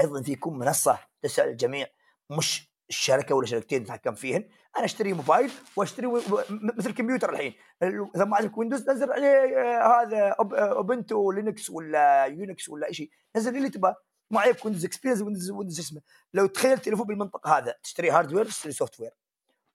أيضا 0.00 0.22
في 0.22 0.32
يكون 0.32 0.58
منصة 0.58 0.98
تسع 1.22 1.44
الجميع 1.44 1.86
مش 2.30 2.76
الشركة 2.88 3.34
ولا 3.34 3.46
شركتين 3.46 3.84
تتحكم 3.84 4.14
فيهن. 4.14 4.48
أنا 4.76 4.84
أشتري 4.84 5.12
موبايل 5.12 5.50
وأشتري 5.76 6.06
مثل 6.50 6.90
الكمبيوتر 6.90 7.30
الحين. 7.30 7.54
ال- 7.82 8.10
إذا 8.16 8.24
ما 8.24 8.36
عندك 8.36 8.58
Windows 8.58 8.90
نزل 8.90 9.12
عليه 9.12 9.28
آه، 9.28 10.02
هذا 10.02 10.36
آه، 10.40 10.72
Ubuntu 10.72 11.32
Linux 11.32 11.70
ولا 11.70 12.24
Unix 12.24 12.68
ولا 12.68 12.92
شيء. 12.92 13.10
نزل 13.36 13.56
اللي 13.56 13.70
تبغاه. 13.70 13.96
ما 14.30 14.40
عليك 14.40 14.64
Windows 14.64 14.84
Experience 14.84 15.22
Windows 15.22 15.50
Windows 15.50 15.80
اسمه 15.80 16.00
لو 16.34 16.46
تخيل 16.46 16.78
تليفون 16.78 17.06
بالمنطقة 17.06 17.58
هذا 17.58 17.74
تشتري 17.82 18.10
hardware 18.10 18.44
تشتري 18.44 18.72
software 18.72 19.10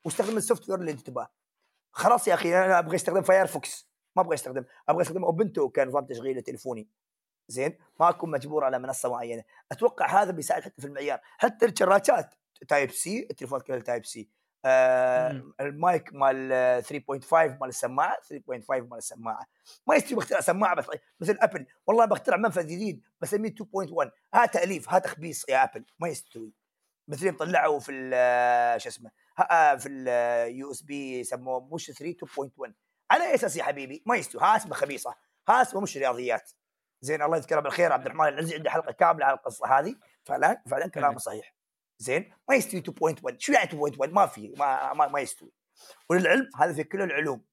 واستخدم 0.06 0.38
ال 0.38 0.70
software 0.70 0.80
اللي 0.80 0.92
أنت 0.92 1.02
تبغاه. 1.02 1.32
خلاص 1.92 2.28
يا 2.28 2.34
أخي 2.34 2.58
أنا 2.58 2.80
أبغى 2.80 2.96
أستخدم 2.96 3.22
Firefox 3.22 3.88
ما 4.16 4.22
أبغى 4.22 4.36
أستخدم 4.36 4.64
أبغى 4.90 5.02
أستخدم 5.02 5.26
Ubuntu 5.26 5.70
كنظام 5.70 6.06
تشغيل 6.06 6.38
لتليفوني 6.38 6.88
زين؟ 7.48 7.78
ما 8.00 8.10
اكون 8.10 8.32
مجبور 8.32 8.64
على 8.64 8.80
منصة 8.80 9.10
معينة. 9.10 9.44
أتوقع 9.72 10.22
هذا 10.22 10.32
بيساعد 10.32 10.62
حتى 10.62 10.82
في 10.82 10.88
المعيار. 10.88 11.20
حتى 11.38 11.66
الشارجات 11.66 12.36
Type-C 12.68 13.28
التليفونات 13.32 13.64
كلها 13.64 13.80
Type-C 13.80 14.30
آه. 14.66 15.44
المايك 15.62 16.14
مال 16.14 16.50
آه، 16.54 16.80
3.5 16.80 17.58
مال 17.62 17.70
السماعة 17.70 18.18
3.5 18.22 18.70
مال 18.70 18.98
السماعة. 18.98 19.46
ما 19.88 19.96
يستوي 19.96 20.18
بخترع 20.18 20.40
سماعة 20.40 20.76
بس 20.76 20.86
مثل 21.20 21.38
Apple 21.42 21.66
والله 21.88 22.06
بخترع 22.06 22.38
منفذ 22.38 22.64
جديد 22.64 23.02
بسميه 23.22 23.50
2.1 23.50 24.12
ها 24.34 24.46
تأليف 24.46 24.90
ها 24.90 25.00
تخبيص 25.00 25.50
يا 25.50 25.64
Apple 25.64 25.86
ما 26.00 26.08
يستوي. 26.08 26.54
مثل 27.08 27.26
يوم 27.26 27.38
طلعوا 27.38 27.80
في 27.80 28.12
آه، 28.14 28.78
شو 28.78 28.90
اسمه 28.90 29.12
آه، 29.52 29.76
في 29.76 29.90
ال 29.90 30.72
USB 30.72 31.20
يسموه 31.20 31.70
مش 31.74 31.92
3 31.92 32.28
2.1 32.28 32.74
على 33.12 33.24
أي 33.24 33.36
أساس 33.36 33.56
يا 33.58 33.64
حبيبي؟ 33.64 34.04
ما 34.06 34.16
يستوي. 34.16 34.42
ها 34.42 34.56
اسمه 34.56 34.74
خبيصة. 34.74 35.16
ها 35.50 35.62
اسمه 35.62 35.82
مش 35.82 35.98
رياضيات. 35.98 36.52
زين 37.02 37.22
الله 37.22 37.38
يذكره 37.38 37.60
بالخير. 37.60 37.94
عبد 37.94 38.06
الرحمن 38.06 38.28
العزي 38.28 38.56
عنده 38.56 38.70
حلقة 38.70 38.92
كاملة 38.92 39.26
على 39.26 39.38
القصة 39.38 39.80
هذه. 39.80 39.96
فعلا 40.24 40.62
فعلا 40.68 40.88
كلامه 40.88 41.08
فعلا. 41.08 41.20
صحيح. 41.20 41.61
زين؟ 42.02 42.34
ما 42.50 42.56
يستوي 42.56 42.82
2.1 42.82 43.36
شو 43.38 43.54
يعني 43.54 43.70
2.1 43.70 44.10
ما 44.10 44.26
في 44.28 44.54
ما, 44.58 44.94
ما, 44.94 45.08
ما 45.08 45.20
يستوي. 45.20 45.52
وللعلم 46.10 46.50
هذا 46.56 46.74
في 46.74 46.84
كل 46.84 47.02
العلوم. 47.02 47.46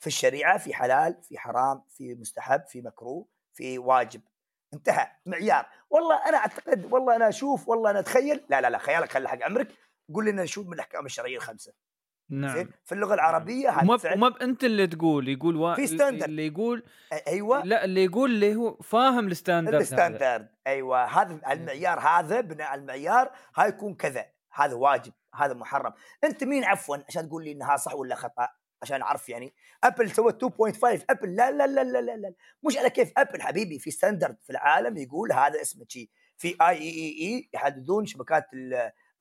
في 0.00 0.06
الشريعة 0.06 0.58
في 0.58 0.74
حلال 0.74 1.22
في 1.22 1.38
حرام 1.38 1.82
في 1.90 2.14
مستحب 2.14 2.64
في 2.66 2.82
مكروه 2.82 3.26
في 3.54 3.78
واجب. 3.78 4.20
انتهى. 4.74 5.10
معيار. 5.26 5.66
والله 5.90 6.28
أنا 6.28 6.36
أعتقد 6.36 6.92
والله 6.92 7.16
أنا 7.16 7.28
أشوف 7.28 7.68
والله 7.68 7.90
أنا 7.90 7.98
أتخيل. 7.98 8.46
لا 8.50 8.60
لا 8.60 8.70
لا 8.70 8.78
خيالك 8.78 9.12
خلي 9.12 9.28
حق 9.28 9.42
عمرك. 9.42 9.68
قول 10.14 10.26
لنا 10.26 10.42
نشوف 10.42 10.66
من 10.66 10.72
الأحكام 10.72 11.06
الشرعية 11.06 11.36
الخمسة. 11.36 11.72
نعم. 12.30 12.56
زين 12.56 12.70
في 12.84 12.92
اللغة 12.94 13.14
العربية 13.14 13.70
هذا 13.70 14.14
وما. 14.14 14.34
أنت 14.42 14.64
اللي 14.64 14.86
تقول 14.86 15.28
يقول 15.28 15.56
وا... 15.56 15.74
في 15.74 15.86
standard. 15.86 16.22
اللي 16.22 16.46
يقول 16.46 16.82
أيوه. 17.28 17.64
لا 17.64 17.84
اللي 17.84 18.04
يقول 18.04 18.30
اللي 18.30 18.54
هو 18.54 18.76
فاهم 18.76 19.26
ال 19.26 19.31
standard. 19.31 19.80
ال 19.80 19.87
standard. 19.87 20.48
أيوه. 20.66 21.04
هذا 21.04 21.40
المعيار 21.50 22.00
هذا 22.00 22.40
بناء 22.40 22.74
المعيار 22.74 23.30
هاي 23.56 23.68
يكون 23.68 23.94
كذا. 23.94 24.26
هذا 24.52 24.74
واجب. 24.74 25.12
هذا 25.34 25.54
محرم. 25.54 25.92
أنت 26.24 26.44
مين 26.44 26.64
عفوا؟ 26.64 26.96
عشان 27.08 27.28
تقول 27.28 27.44
لي 27.44 27.52
إنها 27.52 27.76
صح 27.76 27.94
ولا 27.94 28.14
خطأ 28.14 28.48
عشان 28.82 29.02
أعرف 29.02 29.28
يعني. 29.28 29.54
Apple 29.84 30.10
سوت 30.10 30.44
2.5 30.44 31.04
Apple 31.10 31.34
لا 31.36 31.50
لا 31.50 31.66
لا 31.66 31.84
لا 31.84 32.00
لا, 32.00 32.16
لا. 32.16 32.34
مش 32.62 32.78
على 32.78 32.90
كيف. 32.90 33.12
Apple 33.16 33.42
حبيبي 33.42 33.78
في 33.78 33.90
standard 33.90 34.36
في 34.42 34.50
العالم 34.50 34.96
يقول 34.96 35.32
هذا 35.32 35.60
اسمه 35.62 35.84
شيء 35.88 36.10
في 36.36 36.48
IEEE 36.48 37.50
يحددون 37.54 38.06
شبكات 38.06 38.46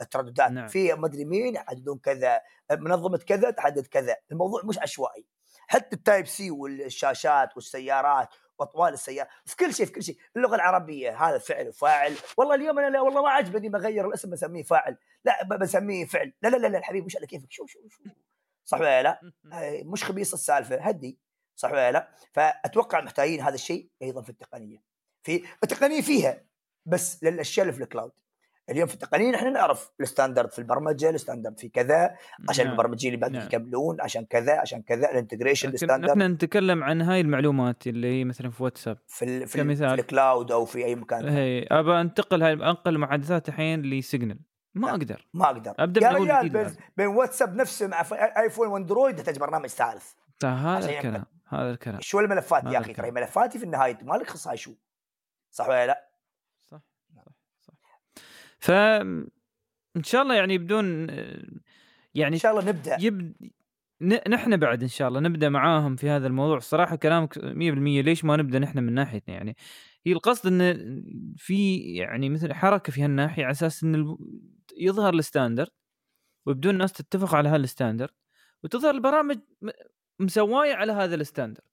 الترددات. 0.01 0.51
نعم. 0.51 0.67
في 0.67 0.93
مدري 0.93 1.25
مين 1.25 1.55
يحددون 1.55 1.97
كذا 1.97 2.41
منظمة 2.71 3.17
كذا 3.17 3.51
تحدد 3.51 3.87
كذا. 3.87 4.15
الموضوع 4.31 4.61
مش 4.63 4.79
عشوائي. 4.79 5.25
حتى 5.67 5.95
ال 5.95 6.27
Type-C 6.27 6.51
والشاشات 6.51 7.55
والسيارات 7.55 8.29
وأطوال 8.59 8.93
السياره 8.93 9.29
في 9.45 9.55
كل 9.55 9.73
شيء 9.73 9.85
في 9.85 9.91
كل 9.91 10.03
شيء. 10.03 10.17
اللغة 10.35 10.55
العربية 10.55 11.27
هذا 11.27 11.37
فعل 11.37 11.67
وفاعل. 11.67 12.15
والله 12.37 12.55
اليوم 12.55 12.79
أنا 12.79 12.89
لا 12.89 13.01
والله 13.01 13.21
ما 13.21 13.29
عجبني 13.29 13.69
بغير 13.69 14.07
الاسم 14.07 14.29
بسميه 14.29 14.63
فاعل. 14.63 14.97
لا 15.25 15.43
بسميه 15.43 16.05
فعل. 16.05 16.33
لا 16.41 16.49
لا 16.49 16.57
لا, 16.57 16.67
لا 16.67 16.77
الحبيب 16.77 17.05
مش 17.05 17.17
على 17.17 17.27
كيفك؟ 17.27 17.51
شو 17.51 17.65
شو 17.65 17.79
شو؟ 17.89 18.03
صح 18.65 18.79
ولا 18.79 19.03
لا؟ 19.03 19.21
مش 19.91 20.03
خبيص 20.03 20.33
السالفة 20.33 20.75
هدي. 20.75 21.19
صح 21.55 21.71
ولا 21.71 21.91
لا؟ 21.91 22.11
فأتوقع 22.33 23.01
محتاجين 23.01 23.41
هذا 23.41 23.55
الشيء 23.55 23.89
أيضا 24.01 24.21
في 24.21 24.29
التقنية. 24.29 24.83
في 25.23 25.43
التقنية 25.63 26.01
فيها 26.01 26.43
بس 26.85 27.23
للأشياء 27.23 27.63
اللي 27.63 27.77
في 27.77 27.83
ال 27.83 27.88
cloud 27.88 28.11
اليوم 28.69 28.87
في 28.87 28.93
التقنية 28.93 29.35
إحنا 29.35 29.49
نعرف 29.49 29.91
ال 30.01 30.07
standard 30.07 30.51
في 30.51 30.59
البرمجة 30.59 31.09
ال 31.09 31.15
standard 31.15 31.59
في 31.59 31.69
كذا 31.69 32.15
عشان 32.49 32.65
نعم. 32.65 32.73
المبرمجين 32.73 33.13
اللي 33.13 33.21
بعد 33.21 33.31
نعم. 33.31 33.45
يكملون 33.45 34.01
عشان 34.01 34.25
كذا 34.25 34.59
عشان 34.59 34.81
كذا 34.81 35.11
ال 35.11 35.16
integration 35.16 35.69
ال 35.69 35.74
standard 35.74 36.09
إحنا 36.09 36.27
نتكلم 36.27 36.83
عن 36.83 37.01
هاي 37.01 37.21
المعلومات 37.21 37.87
اللي 37.87 38.19
هي 38.19 38.23
مثلا 38.23 38.49
في 38.49 38.63
واتساب 38.63 38.97
في 39.07 39.25
ال 39.25 39.47
في. 39.47 39.75
في 39.75 39.83
ال 39.83 39.95
cloud 39.95 40.51
أو 40.51 40.65
في 40.65 40.85
أي 40.85 40.95
مكان. 40.95 41.29
هي 41.29 41.67
أبى 41.71 42.01
أنتقل 42.01 42.43
هاي 42.43 42.53
أنقل 42.53 42.95
المحادثات 42.95 43.49
الحين 43.49 43.81
ل 43.81 43.90
Signal 43.90 44.39
ما. 44.75 44.89
أقدر 44.89 45.27
ما 45.33 45.45
أقدر 45.45 45.73
أبدأ 45.79 46.01
يا 46.01 46.11
رجال 46.11 46.49
بين. 46.49 46.75
بين 46.97 47.07
واتساب 47.07 47.55
نفسه 47.55 47.87
مع 47.87 48.05
آيفون 48.37 48.67
وأندرويد 48.67 49.19
يحتاج 49.19 49.39
برنامج 49.39 49.69
ثالث 49.69 50.13
هذا 50.43 50.89
الكلام 50.89 51.25
هذا 51.47 51.71
الكلام 51.71 52.01
شو 52.01 52.19
الملفات 52.19 52.63
يا 52.63 52.79
أخي. 52.79 52.93
ترى 52.93 53.11
ملفاتي 53.11 53.59
في 53.59 53.65
النهاية 53.65 53.97
ما 54.01 54.13
لك 54.15 54.29
خص 54.29 54.47
هاي 54.47 54.57
شو 54.57 54.73
صح 55.51 55.69
ولا 55.69 55.87
لا؟ 55.87 56.07
ف 58.67 58.71
إن 58.71 60.03
شاء 60.03 60.21
الله 60.21 60.35
يعني 60.35 60.57
بدون 60.57 61.07
يعني 62.15 62.35
إن 62.35 62.39
شاء 62.39 62.51
الله 62.51 62.69
نبدأ. 62.69 62.97
يب 62.99 63.35
نحن 64.27 64.57
بعد 64.57 64.81
إن 64.81 64.87
شاء 64.87 65.07
الله 65.07 65.19
نبدأ 65.19 65.49
معاهم 65.49 65.95
في 65.95 66.09
هذا 66.09 66.27
الموضوع. 66.27 66.57
الصراحه 66.57 66.95
كلامك 66.95 67.39
100% 67.39 67.41
ليش 68.01 68.25
ما 68.25 68.37
نبدأ 68.37 68.59
نحن 68.59 68.79
من 68.79 68.93
ناحيتنا 68.93 69.35
يعني؟ 69.35 69.55
هي 70.05 70.11
القصد 70.11 70.47
إن 70.47 71.03
في 71.37 71.77
يعني 71.77 72.29
مثل 72.29 72.53
حركة 72.53 72.91
في 72.91 73.03
هالناحية 73.03 73.43
على 73.43 73.51
أساس 73.51 73.83
إن 73.83 74.17
يظهر 74.77 75.13
ال 75.13 75.20
standard 75.20 75.71
ويبدون 76.45 76.73
الناس 76.73 76.93
تتفق 76.93 77.35
على 77.35 77.49
هال 77.49 77.62
standard 77.62 78.13
وتظهر 78.63 78.95
البرامج 78.95 79.39
مسواية 80.19 80.75
على 80.75 80.91
هذا 80.91 81.15
ال 81.15 81.21
standard 81.21 81.67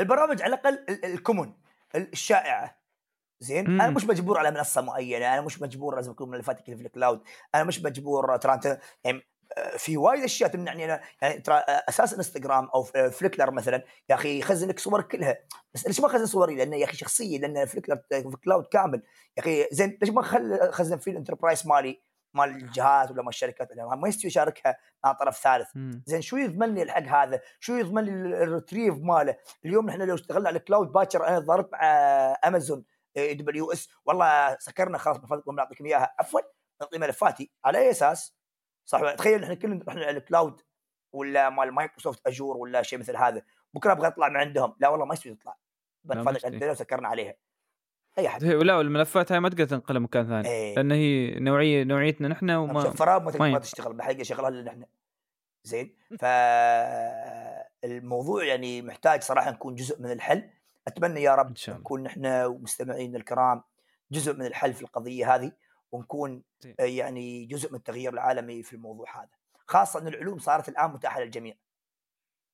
البرامج 0.00 0.42
على 0.42 0.54
الأقل 0.54 0.78
ال 1.04 1.11
common 1.11 1.54
الشائعة. 1.94 2.81
زين؟ 3.42 3.70
مم. 3.70 3.80
أنا 3.80 3.90
مش 3.90 4.04
مجبور 4.04 4.38
على 4.38 4.50
منصة 4.50 4.80
معينة 4.80 5.34
أنا 5.34 5.40
مش 5.40 5.62
مجبور 5.62 5.96
لازم 5.96 6.10
يكون 6.10 6.30
ملفاتي 6.30 6.76
في 6.76 6.82
ال 6.82 6.89
cloud 6.89 7.22
أنا 7.54 7.64
مش 7.64 7.82
مجبور 7.82 8.36
ترى 8.36 8.54
انت 8.54 8.78
يعني 9.04 9.22
آه، 9.58 9.76
في 9.76 9.96
وايد 9.96 10.24
أشياء 10.24 10.50
تمنعني 10.50 10.84
أنا 10.84 11.00
يعني 11.22 11.40
ترى 11.40 11.54
آه، 11.54 11.84
أساس 11.88 12.14
إنستغرام 12.14 12.68
أو 12.74 12.82
Flickr 12.82 13.50
مثلا 13.50 13.84
يا 14.10 14.14
أخي 14.14 14.38
يخزن 14.38 14.68
لك 14.68 14.78
صورك 14.78 15.06
كلها 15.06 15.38
بس 15.74 15.86
ليش 15.86 16.00
ما 16.00 16.08
خزن 16.08 16.26
صوري؟ 16.26 16.54
لأنه 16.54 16.76
يا 16.76 16.84
أخي 16.84 16.96
شخصية 16.96 17.38
لأن 17.38 17.66
Flickr 17.66 18.00
في 18.10 18.36
cloud 18.44 18.66
كامل. 18.66 19.02
يا 19.36 19.42
أخي 19.42 19.66
زين 19.72 19.98
ليش 20.02 20.10
ما 20.10 20.22
خل 20.22 20.72
خزن 20.72 20.98
في 20.98 21.10
ال 21.10 21.15
enterprise 21.15 21.66
مالي 21.66 22.02
مال 22.34 22.48
الجهات 22.48 23.10
ولا 23.10 23.22
مال 23.22 23.28
الشركات؟ 23.28 23.68
ما 23.76 24.08
يستوي 24.08 24.28
يشاركها 24.30 24.76
مع 25.04 25.12
طرف 25.12 25.42
ثالث. 25.42 25.68
زين 26.06 26.20
شو 26.20 26.36
يضمن 26.36 26.74
لي 26.74 26.82
الحق 26.82 27.02
هذا؟ 27.02 27.40
شو 27.60 27.76
يضمن 27.76 28.04
لي 28.04 28.42
ال 28.42 28.48
retrieve 28.48 28.94
ماله؟ 28.98 29.36
اليوم 29.64 29.88
إحنا 29.88 30.04
لو 30.04 30.14
اشتغلنا 30.14 30.48
على 30.48 30.58
ال 30.58 30.64
cloud 30.64 30.92
باكر 30.92 31.28
أنا 31.28 31.38
ضربت 31.38 31.72
مع 31.72 31.80
Amazon 32.44 32.84
WS 33.16 33.88
والله 34.04 34.56
سكرنا 34.58 34.98
خلاص 34.98 35.16
بفضلكم 35.16 35.54
نعطيكم 35.54 35.86
إياها. 35.86 36.14
عفوا 36.18 36.40
نعطي 36.80 36.98
ملفاتي 36.98 37.52
على 37.64 37.78
أي 37.78 37.90
أساس؟ 37.90 38.36
صح 38.84 39.14
تخيل 39.14 39.42
إحنا 39.42 39.54
كلنا 39.54 39.84
رحنا 39.88 40.06
على 40.06 40.18
ال 40.18 40.25
cloud 40.25 40.60
ولا 41.12 41.50
مال 41.50 41.72
مايكروسوفت 41.72 42.26
أجور 42.26 42.56
ولا 42.56 42.82
شيء 42.82 42.98
مثل 42.98 43.16
هذا. 43.16 43.42
بكرة 43.74 43.92
أبغى 43.92 44.06
أطلع 44.06 44.28
من 44.28 44.36
عندهم. 44.36 44.76
لا 44.80 44.88
والله 44.88 45.06
ما 45.06 45.14
يستوي 45.14 45.34
تطلع 45.34 45.56
بنفضل 46.04 46.38
عندنا 46.44 46.70
وسكرنا 46.70 47.08
عليها. 47.08 47.34
أي 48.18 48.26
أحد. 48.26 48.44
لا 48.44 48.80
الملفات 48.80 49.32
هاي 49.32 49.40
ما 49.40 49.48
تقدر 49.48 49.64
تنقلها 49.64 50.00
مكان 50.00 50.26
ثاني. 50.28 50.48
إيه. 50.48 50.74
لأن 50.74 50.92
هي 50.92 51.40
نوعيه 51.40 51.84
نوعيتنا 51.84 52.28
نحن 52.28 52.50
وما 52.50 52.90
فراب 52.90 53.40
ما, 53.40 53.48
ما 53.48 53.58
تشتغل. 53.58 53.92
بحقيقة 53.92 54.22
شغلها 54.22 54.48
الا 54.48 54.62
نحن. 54.62 54.84
زين؟ 55.64 55.96
فالموضوع 57.82 58.44
يعني 58.44 58.82
محتاج 58.82 59.22
صراحة 59.22 59.50
نكون 59.50 59.74
جزء 59.74 60.02
من 60.02 60.12
الحل. 60.12 60.50
أتمنى 60.88 61.22
يا 61.22 61.34
رب. 61.34 61.54
نكون 61.68 62.02
نحن 62.02 62.26
ومستمعينا 62.26 63.18
الكرام 63.18 63.62
جزء 64.12 64.34
من 64.34 64.46
الحل 64.46 64.72
في 64.72 64.82
القضية 64.82 65.34
هذه 65.34 65.52
ونكون 65.92 66.42
يعني 66.78 67.44
جزء 67.46 67.70
من 67.70 67.76
التغيير 67.76 68.12
العالمي 68.12 68.62
في 68.62 68.72
الموضوع 68.72 69.22
هذا. 69.22 69.30
خاصة 69.66 70.00
إن 70.00 70.08
العلوم 70.08 70.38
صارت 70.38 70.68
الآن 70.68 70.90
متاحة 70.90 71.20
للجميع. 71.20 71.54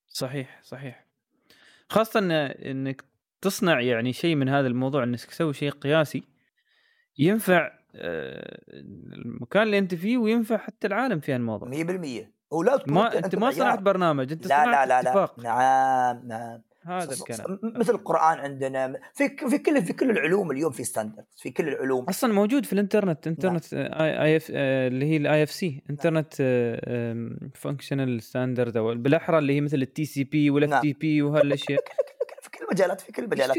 صحيح 0.09 0.61
صحيح. 0.63 1.07
خاصة 1.89 2.21
إن 2.21 2.31
إنك 2.31 3.05
تصنع 3.41 3.81
يعني 3.81 4.13
شيء 4.13 4.35
من 4.35 4.49
هذا 4.49 4.67
الموضوع 4.67 5.05
إنك 5.05 5.25
تسوي 5.25 5.55
شيء 5.55 5.71
قياسي 5.71 6.23
ينفع 7.19 7.79
آه، 7.95 8.61
المكان 9.15 9.63
اللي 9.63 9.79
أنت 9.79 9.95
فيه 9.95 10.19
وينفع 10.19 10.57
حتى 10.57 10.87
العالم 10.87 11.21
في 11.21 11.33
هالموضوع. 11.33 11.69
100% 11.69 12.33
ولا 12.51 12.83
ما 12.87 13.19
أنت 13.19 13.37
ما 13.37 13.51
صنعت 13.51 13.79
برنامج 13.79 14.33
أنت 14.33 14.47
لا 14.47 14.65
صنعت 14.65 14.89
لا 14.89 15.03
لا. 15.03 15.11
اتفاق. 15.11 15.41
لا 15.41 15.49
نعم 15.49 16.29
نعم. 16.29 16.63
هذا 16.89 17.13
الكلام. 17.13 17.59
مثل 17.63 17.95
القرآن 17.95 18.39
عندنا 18.39 19.01
في 19.15 19.29
في 19.29 19.59
كل 19.59 19.83
في 19.83 19.93
كل 19.93 20.11
العلوم 20.11 20.51
اليوم 20.51 20.73
في 20.73 20.85
ستاندرد 20.85 21.25
في 21.37 21.51
كل 21.51 21.69
العلوم. 21.69 22.05
أصلا 22.09 22.33
موجود 22.33 22.65
في 22.65 22.73
الإنترنت 22.73 23.27
إنترنت 23.27 23.75
اي 23.75 24.23
اي 24.23 24.37
اف 24.37 24.51
اللي 24.51 25.07
هي 25.07 25.17
الاي 25.17 25.43
إف 25.43 25.51
سي 25.51 25.83
إنترنت 25.91 26.35
فانكشنال 27.55 28.23
ستاندرد 28.23 28.77
أو 28.77 28.95
بالأحرى 28.95 29.39
اللي 29.39 29.57
هي 29.57 29.61
مثل 29.61 29.77
التي 29.77 30.05
سي 30.05 30.25
بي 30.25 30.51
والاف 30.51 30.83
تي 30.83 30.93
بي 30.93 31.23
وهالأشياء. 31.23 31.81
في 32.43 32.51
كل 32.51 32.65
المجالات 32.65 33.01
في 33.01 33.13
كل 33.13 33.25
المجالات 33.25 33.57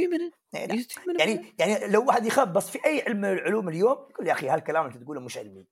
يعني 0.54 0.86
يعني 1.20 1.46
يعني 1.60 1.88
لو 1.88 2.06
واحد 2.06 2.26
يخاف 2.26 2.48
بس 2.48 2.70
في 2.70 2.80
أي 2.86 3.04
علم 3.08 3.18
من 3.18 3.26
العلوم 3.26 3.70
اليوم 3.70 3.98
يقول 4.10 4.28
يا 4.28 4.32
أخي 4.32 4.50
هالكلام 4.50 4.86
أنت 4.86 4.98
تقوله 4.98 5.22
مش 5.22 5.38
علمي. 5.38 5.66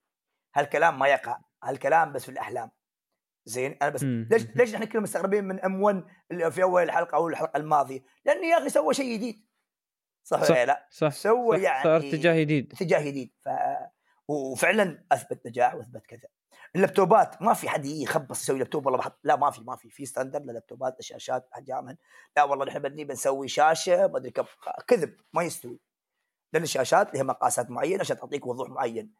هالكلام 0.56 1.00
ما 1.00 1.08
يقع 1.08 1.38
هالكلام 1.64 2.14
بس 2.14 2.24
في 2.24 2.32
الأحلام. 2.32 2.72
زين؟ 3.48 3.78
أنا 3.82 3.90
بس 3.90 4.04
مم. 4.04 4.28
ليش 4.32 4.46
ليش 4.56 4.74
إحنا 4.74 4.86
كلنا 4.86 5.04
مستغربين 5.04 5.44
من 5.44 5.60
ام 5.60 5.82
1 5.82 6.04
في 6.50 6.64
أول 6.64 6.84
الحلقة 6.84 7.16
أو 7.16 7.28
الحلقة 7.28 7.58
الماضية؟ 7.58 8.04
لأنه 8.26 8.48
يا 8.48 8.58
أخي 8.58 8.70
سوى 8.70 8.94
شيء 8.94 9.14
جديد. 9.14 9.48
صح, 10.24 10.44
صح 10.44 10.52
ولا 10.52 10.66
لا؟ 10.66 10.88
صح 10.92 11.12
سوى 11.12 11.58
صح 11.58 11.64
يعني 11.64 11.84
صار 11.84 11.98
اتجاه 11.98 12.40
جديد. 12.40 12.74
اتجاه 12.74 13.02
جديد. 13.02 13.34
ف... 13.42 13.50
وفعلا 14.28 15.06
أثبت 15.12 15.48
نجاح 15.48 15.76
وأثبت 15.76 16.06
كذا. 16.06 16.30
اللابتوبات 16.76 17.42
ما 17.42 17.54
في 17.54 17.70
حد 17.70 17.86
يخبص 17.86 18.42
يسوي 18.42 18.60
لابتوب 18.60 18.86
والله 18.86 19.00
بحط 19.00 19.20
لا 19.24 19.36
ما 19.36 19.52
في 19.52 19.62
ما 19.62 19.76
في. 19.76 19.90
في 19.90 20.06
ستاندرد 20.06 20.46
للابتوبات 20.46 21.00
الشاشات 21.00 21.50
احجامها 21.54 21.98
لا 22.38 22.44
والله 22.44 22.66
نحن 22.66 22.80
بني 22.80 23.04
بنسوي 23.04 23.48
شاشة 23.48 24.08
ما 24.08 24.18
أدري 24.18 24.32
كم. 24.32 24.44
كذب 24.88 25.16
ما 25.34 25.44
يستوي. 25.44 25.80
لأن 26.54 26.64
الشاشات 26.64 27.14
لها 27.14 27.24
مقاسات 27.24 27.70
معينة 27.70 28.00
عشان 28.00 28.18
تعطيك 28.18 28.48
وضوح 28.48 28.70
معين. 28.70 29.14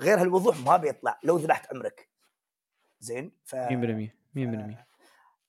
غير 0.00 0.20
هالوضوح 0.20 0.56
ما 0.66 0.76
بيطلع 0.76 1.18
لو 1.24 1.36
ذبحت 1.36 1.74
عمرك. 1.74 2.11
زين؟ 3.02 3.32
ف 3.44 3.54
100% 3.54 3.58
100% 4.34 4.92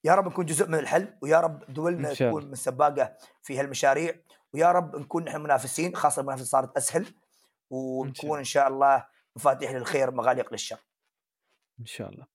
يا 0.04 0.16
رب 0.16 0.28
نكون 0.28 0.46
جزء 0.46 0.68
من 0.68 0.80
الحل 0.80 1.14
ويا 1.22 1.40
رب 1.40 1.74
دولنا 1.74 2.14
تكون 2.14 2.46
من 2.46 2.56
سباقه 2.56 3.14
في 3.42 3.60
هالمشاريع 3.60 4.16
ويا 4.54 4.72
رب 4.72 4.96
نكون 4.96 5.24
نحن 5.24 5.42
منافسين 5.42 5.96
خاصة 5.96 6.20
المنافسة 6.20 6.46
صارت 6.46 6.78
أسهل 6.78 7.06
ونكون 7.70 8.38
إن 8.38 8.44
شاء 8.44 8.68
الله 8.68 9.06
مفاتيح 9.36 9.72
للخير 9.72 10.12
مغاليق 10.12 10.52
للشر. 10.52 10.80
إن 11.80 11.86
شاء 11.86 12.10
الله. 12.10 12.26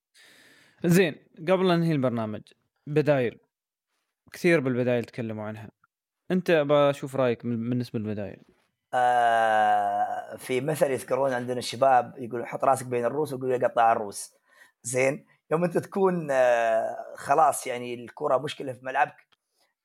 زين 0.84 1.16
قبل 1.48 1.68
لا 1.68 1.76
ننهي 1.76 1.92
البرنامج 1.92 2.42
بدايل. 2.86 3.38
كثير 4.32 4.60
بالبدايل 4.60 5.04
تكلموا 5.04 5.44
عنها. 5.44 5.70
أنت 6.30 6.50
بشوف 6.50 7.16
رأيك 7.16 7.46
بالنسبة 7.46 7.98
للبدايل 7.98 8.42
آه 8.94 10.36
في 10.36 10.60
مثل 10.60 10.90
يذكرون 10.90 11.32
عندنا 11.32 11.58
الشباب 11.58 12.14
يقول 12.18 12.46
حط 12.46 12.64
راسك 12.64 12.86
بين 12.86 13.04
الروس 13.04 13.32
ويقول 13.32 13.64
قطع 13.64 13.92
الروس. 13.92 14.37
زين؟ 14.82 15.26
يوم 15.50 15.64
انت 15.64 15.78
تكون 15.78 16.28
آه 16.30 17.14
خلاص 17.16 17.66
يعني 17.66 17.94
الكرة 17.94 18.38
مشكلة 18.38 18.72
في 18.72 18.84
ملعبك 18.84 19.26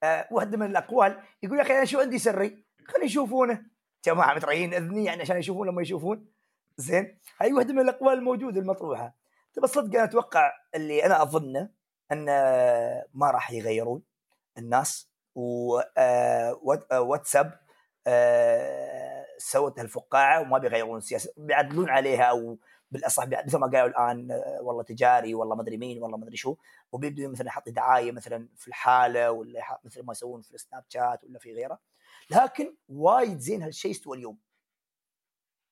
آه 0.04 0.28
واحدة 0.32 0.58
من 0.58 0.66
الأقوال 0.66 1.20
يقول 1.44 1.58
يا 1.58 1.64
أخي 1.64 1.74
أنا 1.74 1.86
شو 1.86 2.00
عندي 2.00 2.20
سري؟ 2.20 2.64
خلي 2.88 3.06
يشوفونه. 3.06 3.66
جماعة 4.06 4.36
متريين 4.36 4.74
إذني 4.74 5.06
يعني 5.06 5.22
عشان 5.22 5.38
يشوفون 5.38 5.68
لما 5.68 5.82
يشوفون. 5.82 6.28
زين؟ 6.78 7.20
هاي 7.42 7.54
واحدة 7.54 7.74
من 7.74 7.80
الأقوال 7.80 8.18
الموجودة 8.18 8.62
المطروحة. 8.62 9.16
تبى 9.54 9.68
صدق 9.68 9.96
أنا 9.96 10.04
أتوقع 10.04 10.52
اللي 10.76 11.06
أنا 11.06 11.22
أظنه 11.22 11.70
أن 12.12 12.26
ما 13.14 13.32
راح 13.32 13.52
يغيرون 13.52 14.02
الناس 14.58 15.10
وواتساب 15.36 16.40
آه، 17.48 17.60
آه، 18.08 19.26
سوت 19.38 19.80
الفقاعه 19.80 20.42
وما 20.42 20.58
بيغيرون 20.58 20.98
السياسة 20.98 21.34
بيعدلون 21.38 21.90
عليها 21.90 22.24
أو 22.24 22.58
بالأصح 22.94 23.28
مثل 23.28 23.58
ما 23.58 23.68
قالوا 23.68 23.88
الآن 23.88 24.32
آه، 24.32 24.60
والله 24.62 24.84
تجاري 24.84 25.34
والله 25.36 25.56
ما 25.56 25.62
أدري 25.62 25.78
مين 25.78 26.04
والله 26.04 26.18
ما 26.18 26.24
أدري 26.24 26.38
شو 26.38 26.56
وبيبدوا 26.92 27.32
مثلا 27.32 27.48
يحط 27.48 27.70
دعاية 27.70 28.12
مثلا 28.12 28.50
في 28.56 28.68
الحالة 28.68 29.32
ولا 29.32 29.80
مثل 29.84 30.04
ما 30.04 30.12
يسوون 30.12 30.42
في 30.42 30.54
السناب 30.54 30.84
شات 30.90 31.24
ولا 31.24 31.40
في 31.40 31.54
غيره 31.54 31.80
لكن 32.30 32.76
وايد 32.90 33.40
زين 33.40 33.64
هالشيء 33.64 33.92
استوى 33.92 34.18
اليوم 34.18 34.38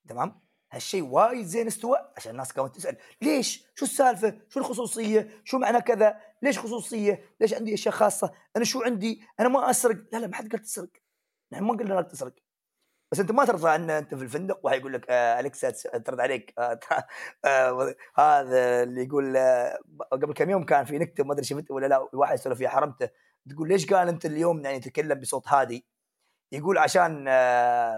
تمام 0.08 0.42
هالشيء 0.72 1.02
وايد 1.02 1.46
زين 1.46 1.66
استوى 1.66 1.98
عشان 2.16 2.32
الناس 2.32 2.52
كانت 2.52 2.76
تسأل 2.76 2.96
ليش؟ 3.22 3.66
شو 3.74 3.84
السالفة؟ 3.84 4.38
شو 4.48 4.60
الخصوصية؟ 4.60 5.42
شو 5.44 5.58
معنى 5.58 5.80
كذا؟ 5.80 6.20
ليش 6.42 6.58
خصوصية؟ 6.58 7.24
ليش 7.40 7.54
عندي 7.54 7.74
أشياء 7.74 7.94
خاصة؟ 7.94 8.32
أنا 8.56 8.64
شو 8.64 8.82
عندي؟ 8.82 9.22
أنا 9.40 9.48
ما 9.48 9.70
أسرق، 9.70 10.04
لا 10.12 10.18
لا 10.18 10.26
ما 10.26 10.34
حد 10.34 10.48
قال 10.52 10.62
تسرق. 10.62 10.90
نحن 11.52 11.64
ما 11.64 11.76
قلنا 11.76 11.94
لك 11.94 12.10
تسرق. 12.10 12.34
بس 13.12 13.20
أنت 13.20 13.32
ما 13.32 13.44
ترضى 13.44 13.74
ان 13.74 13.90
أنت 13.90 14.14
في 14.14 14.22
الفندق 14.22 14.60
واحد 14.62 14.78
يقول 14.80 14.92
لك 14.92 15.06
آه 15.10 15.40
الكسا 15.40 15.70
ترد 15.98 16.20
عليك. 16.20 16.54
آه 16.58 16.78
آه 17.44 17.94
هذا 18.16 18.82
اللي 18.82 19.02
يقول 19.04 19.36
قبل 20.12 20.32
كم 20.34 20.50
يوم 20.50 20.64
كان 20.64 20.84
في 20.84 20.98
نكتة 20.98 21.24
ما 21.24 21.32
أدري 21.32 21.44
شفت 21.44 21.70
ولا 21.70 21.86
لا 21.86 22.08
واحد 22.12 22.34
يسولف 22.34 22.58
فيها 22.58 22.68
حرمته 22.68 23.08
تقول 23.50 23.68
ليش 23.68 23.92
قال 23.92 24.08
أنت 24.08 24.26
اليوم 24.26 24.64
يعني 24.64 24.80
تتكلم 24.80 25.20
بصوت 25.20 25.48
هادي؟ 25.48 25.86
يقول 26.52 26.78
عشان 26.78 27.24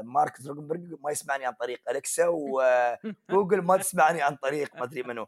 مارك 0.04 0.40
زوكربيرج 0.40 0.94
ما 1.04 1.10
يسمعني 1.10 1.46
عن 1.46 1.52
طريق 1.52 1.80
الكسا 1.90 2.26
وجوجل 2.28 3.62
ما 3.66 3.76
تسمعني 3.76 4.22
عن 4.22 4.36
طريق 4.36 4.76
ما 4.76 4.84
أدري 4.84 5.02
منو. 5.02 5.26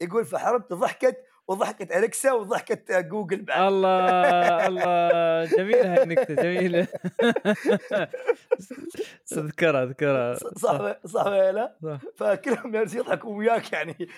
يقول 0.00 0.24
فحرمت 0.24 0.72
ضحكت 0.72 1.16
وضحكت 1.48 1.92
الكسا 1.92 2.32
وضحكت 2.32 2.92
جوجل 2.92 3.42
بعد. 3.42 3.62
الله 3.72 4.66
الله. 4.66 5.44
جميله 5.44 5.92
هاي 5.94 6.02
النكتة 6.02 6.34
جميله 6.34 6.88
أذكرها 9.32 9.82
أذكرها. 9.82 10.34
صح 10.34 10.96
صح 11.06 11.26
ولا 11.26 11.76
فكلهم 12.16 12.72
جالسين 12.72 13.00
يضحكوا 13.00 13.38
وياك 13.38 13.72
يعني. 13.72 14.08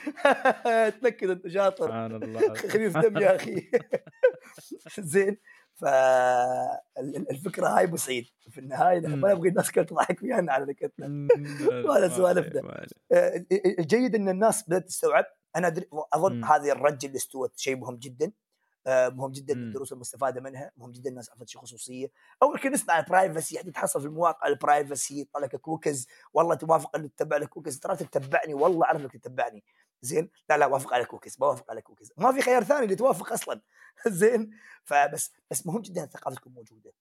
تنكد 1.02 1.30
أنت 1.30 1.48
شاطر. 1.48 1.86
سبحان 1.86 2.22
الله. 2.22 2.54
خفيف 2.54 2.98
دم 2.98 3.18
يا 3.18 3.36
أخي. 3.36 3.70
زين. 4.98 5.36
فالفكرة 5.78 7.66
هاي 7.66 7.96
سعيد 7.96 8.26
في 8.50 8.58
النهاية 8.60 9.00
ما 9.00 9.34
نبغى 9.34 9.48
الناس 9.48 9.70
كلها 9.70 9.84
تضحك 9.84 10.22
ويانا 10.22 10.52
على 10.52 10.64
نكتنا 10.64 11.28
ولا 11.84 12.08
سوالفنا 12.08 12.86
الجيد 13.78 14.14
إن 14.14 14.28
الناس 14.28 14.68
بدأت 14.68 14.86
تستوعب. 14.86 15.24
أنا 15.56 15.74
أظن 16.12 16.44
هذه 16.44 16.72
الرجه 16.72 17.06
اللي 17.06 17.16
استوت 17.16 17.58
شيء 17.58 17.76
مهم 17.76 17.96
جدا. 17.96 18.32
آه، 18.86 19.08
مهم 19.08 19.32
جدا. 19.32 19.54
الدروس 19.54 19.92
المستفادة 19.92 20.40
منها. 20.40 20.72
مهم 20.76 20.92
جدا 20.92 21.10
الناس 21.10 21.30
عرفت 21.30 21.48
شيء 21.48 21.60
خصوصية. 21.60 22.10
اول 22.42 22.58
كنا 22.60 22.72
نسمع 22.72 22.98
ال 22.98 23.05
privacy 23.05 23.54
يعني 23.54 23.70
تحصل 23.70 24.00
في 24.00 24.06
المواقع 24.06 24.48
ال 24.48 24.57
privacy 24.57 25.20
يطلع 25.20 25.40
لك 25.40 25.56
كوكيز 25.56 26.08
والله 26.32 26.54
توافق 26.54 26.96
انك 26.96 27.12
تتبع 27.14 27.36
لك 27.36 27.48
كوكيز 27.48 27.80
ترى 27.80 27.96
تتبعني 27.96 28.54
والله 28.54 28.84
اعرف 28.84 29.00
إنك 29.00 29.12
تتبعني. 29.12 29.64
زين؟ 30.02 30.30
لا 30.50 30.58
لا 30.58 30.66
وافق 30.66 30.94
على 30.94 31.04
كوكيز 31.04 31.36
بوافق 31.36 31.70
على 31.70 31.82
كوكيز. 31.82 32.12
ما 32.16 32.32
في 32.32 32.42
خيار 32.42 32.64
ثاني 32.64 32.84
اللي 32.84 32.96
توافق 32.96 33.32
أصلا. 33.32 33.60
زين؟ 34.06 34.50
فبس 34.84 35.32
بس 35.50 35.66
مهم 35.66 35.80
جدا 35.82 36.04
الثقافة 36.04 36.36
تكون 36.36 36.52
موجودة. 36.52 36.92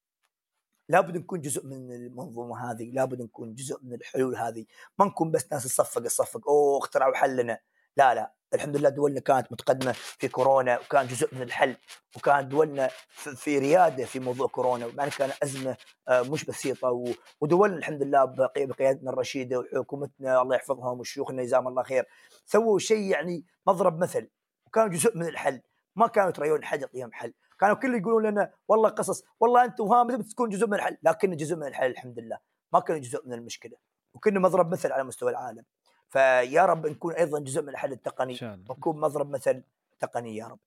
لابد 0.90 1.18
نكون 1.18 1.42
جزء 1.42 1.66
من 1.66 1.92
المنظومة 1.92 2.72
هذه 2.72 2.92
لابد 2.92 3.22
نكون 3.22 3.56
جزء 3.56 3.80
من 3.84 3.94
الحلول 3.94 4.36
هذه. 4.36 4.66
ما 5.00 5.06
نكون 5.06 5.32
بس 5.32 5.52
ناس 5.52 5.64
تصفق 5.64 6.02
تصفق 6.02 6.50
أوه 6.50 6.78
اخترعوا 6.78 7.16
حلنا. 7.16 7.60
لا 7.98 8.16
لا 8.16 8.34
الحمد 8.54 8.78
لله 8.78 8.90
دولنا 8.90 9.20
كانت 9.20 9.52
متقدمة 9.52 9.92
في 9.92 10.28
كورونا 10.28 10.80
وكان 10.80 11.08
جزء 11.08 11.36
من 11.36 11.42
الحل 11.42 11.76
وكان 12.16 12.50
دولنا 12.50 12.90
في 13.36 13.60
ريادة 13.60 14.06
في 14.06 14.20
موضوع 14.20 14.48
كورونا 14.48 14.86
ومع 14.86 15.08
كان 15.08 15.30
أزمة 15.44 15.78
آه، 16.08 16.22
مش 16.22 16.46
بسيطة 16.46 17.04
ودولنا 17.42 17.78
الحمد 17.78 18.04
لله 18.04 18.26
بقيادتنا 18.26 19.12
الرشيدة 19.12 19.60
وحكومتنا 19.60 20.42
الله 20.42 20.56
يحفظهم 20.56 21.00
وشيوخنا 21.00 21.44
جزاهم 21.44 21.68
الله 21.68 21.84
خير 21.84 22.06
سووا 22.46 22.80
شيء 22.80 23.12
يعني 23.12 23.46
مضرب 23.68 23.98
مثل 23.98 24.30
وكانوا 24.68 24.90
جزء 24.90 25.18
من 25.18 25.28
الحل. 25.28 25.62
ما 25.96 26.08
كانوا 26.08 26.30
يتريون 26.30 26.64
حد 26.66 26.82
يعطيهم 26.82 27.12
حل. 27.12 27.34
كانوا 27.60 27.76
كل 27.76 27.96
يقولون 27.96 28.26
لنا 28.26 28.52
والله 28.68 28.90
قصص 28.90 29.24
والله 29.40 29.66
أنتم 29.66 29.84
ها 29.84 30.18
تكون 30.32 30.50
جزء 30.50 30.68
من 30.68 30.74
الحل. 30.74 30.98
لكن 31.04 31.36
جزء 31.36 31.56
من 31.56 31.68
الحل 31.68 31.92
الحمد 31.92 32.20
لله 32.20 32.38
ما 32.74 32.80
كنا 32.80 32.98
جزء 32.98 33.28
من 33.28 33.34
المشكلة 33.34 33.78
وكنا 34.14 34.40
مضرب 34.40 34.72
مثل 34.72 34.92
على 34.92 35.04
مستوى 35.04 35.32
العالم. 35.32 35.64
فيا 36.10 36.66
رب 36.66 36.88
نكون 36.88 37.14
أيضا 37.14 37.40
جزء 37.40 37.62
من 37.62 37.70
الحل 37.70 37.92
التقني 37.92 38.32
إن 38.32 38.38
شاء 38.38 38.54
الله. 38.54 38.66
ونكون 38.72 39.00
مضرب 39.00 39.30
مثل 39.30 39.64
تقني 40.00 40.36
يا 40.36 40.48
رب. 40.48 40.60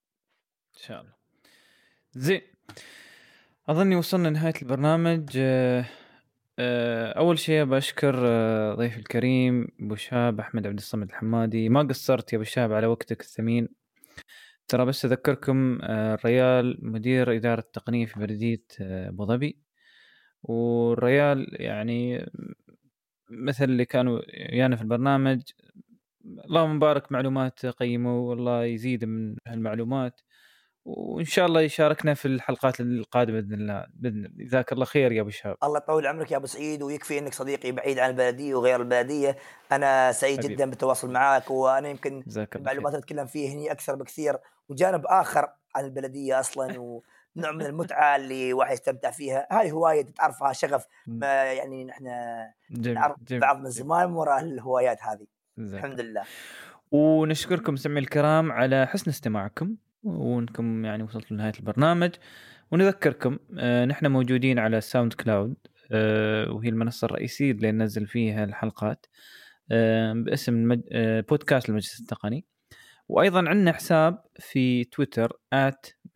إن 0.76 0.82
شاء 0.82 1.00
الله. 1.00 1.12
زين. 2.12 2.40
أظني 3.68 3.96
وصلنا 3.96 4.28
لنهاية 4.28 4.54
البرنامج. 4.62 5.30
آه، 5.36 5.84
آه، 6.58 7.12
أول 7.12 7.38
شيء 7.38 7.64
بشكر 7.64 8.14
آه، 8.26 8.74
ضيفي 8.74 8.98
الكريم 8.98 9.68
أبو 9.80 9.94
شهاب 9.94 10.40
أحمد 10.40 10.66
عبد 10.66 10.78
الصمد 10.78 11.08
الحمادي. 11.08 11.68
ما 11.68 11.82
قصرت 11.82 12.32
يا 12.32 12.38
أبو 12.38 12.44
شهاب 12.44 12.72
على 12.72 12.86
وقتك 12.86 13.20
الثمين. 13.20 13.68
ترى 14.68 14.84
بس 14.84 15.04
أذكركم 15.04 15.78
الريال 15.82 16.78
مدير 16.82 17.36
إدارة 17.36 17.60
التقنية 17.60 18.06
في 18.06 18.20
بلديه 18.20 18.64
أبو 18.80 19.24
ظبي. 19.26 19.58
والريال 20.42 21.46
يعني 21.50 22.30
مثل 23.30 23.64
اللي 23.64 23.84
كانوا 23.84 24.20
ويانا 24.52 24.76
في 24.76 24.82
البرنامج 24.82 25.42
اللهم 26.24 26.76
مبارك 26.76 27.12
معلومات 27.12 27.66
قيمه 27.66 28.18
والله 28.18 28.64
يزيد 28.64 29.04
من 29.04 29.36
هالمعلومات 29.46 30.20
وإن 30.84 31.24
شاء 31.24 31.46
الله 31.46 31.60
يشاركنا 31.60 32.14
في 32.14 32.28
الحلقات 32.28 32.80
القادمة 32.80 33.40
بإذن 33.40 33.54
الله 33.54 33.86
بإذن 33.94 34.24
الله. 34.24 34.44
جزاك 34.44 34.72
الله 34.72 34.84
خير 34.84 35.12
يا 35.12 35.20
أبو 35.20 35.30
شهاب. 35.30 35.56
الله 35.64 35.78
يطول 35.78 36.06
عمرك 36.06 36.32
يا 36.32 36.36
أبو 36.36 36.46
سعيد 36.46 36.82
ويكفي 36.82 37.18
إنك 37.18 37.34
صديقي 37.34 37.72
بعيد 37.72 37.98
عن 37.98 38.10
البلدية 38.10 38.54
وغير 38.54 38.80
البلدية. 38.80 39.36
أنا 39.72 40.12
سعيد 40.12 40.38
حبيب. 40.38 40.50
جدا 40.50 40.70
بالتواصل 40.70 41.10
معك 41.10 41.50
وأنا 41.50 41.88
يمكن 41.88 42.24
المعلومات 42.56 42.94
اللي 42.94 43.02
أتكلم 43.02 43.26
فيه 43.26 43.52
هني 43.52 43.72
أكثر 43.72 43.94
بكثير 43.94 44.36
وجانب 44.68 45.06
آخر 45.06 45.48
عن 45.74 45.84
البلدية 45.84 46.40
أصلا 46.40 46.80
و 46.80 47.02
نوع 47.36 47.52
من 47.52 47.66
المتعة 47.66 48.16
اللي 48.16 48.52
واحد 48.52 48.72
يستمتع 48.72 49.10
فيها. 49.10 49.46
هاي 49.50 49.72
هواية 49.72 50.02
تعرفها 50.02 50.52
شغف 50.52 50.86
ما 51.06 51.52
يعني 51.52 51.84
نحن 51.84 52.04
نعرف 52.70 53.16
بعض 53.30 53.58
من 53.58 53.70
زمان 53.70 54.12
وراء 54.12 54.44
الهوايات 54.44 54.98
هذه. 55.02 55.26
الحمد 55.58 56.00
لله. 56.00 56.22
ونشكركم 56.90 57.76
سمعي 57.76 57.98
الكرام 57.98 58.52
على 58.52 58.86
حسن 58.86 59.10
استماعكم 59.10 59.76
وإنكم 60.02 60.84
يعني 60.84 61.02
وصلتوا 61.02 61.36
لنهاية 61.36 61.52
البرنامج. 61.58 62.10
ونذكركم 62.72 63.38
آه 63.58 63.84
نحن 63.84 64.06
موجودين 64.06 64.58
على 64.58 64.80
SoundCloud 64.80 65.56
آه 65.92 66.50
وهي 66.52 66.68
المنصة 66.68 67.04
الرئيسية 67.04 67.52
اللي 67.52 67.72
ننزل 67.72 68.06
فيها 68.06 68.44
الحلقات 68.44 69.06
آه 69.70 70.12
باسم. 70.12 70.82
آه 70.92 71.20
بودكاست 71.20 71.68
المجلس 71.68 72.00
التقني. 72.00 72.44
وأيضا 73.10 73.48
عندنا 73.48 73.72
حساب 73.72 74.22
في 74.38 74.84
تويتر 74.84 75.32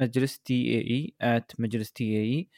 مجلس 0.00 0.40
TAE 0.40 1.44
مجلس 1.58 1.92
TA 1.92 2.48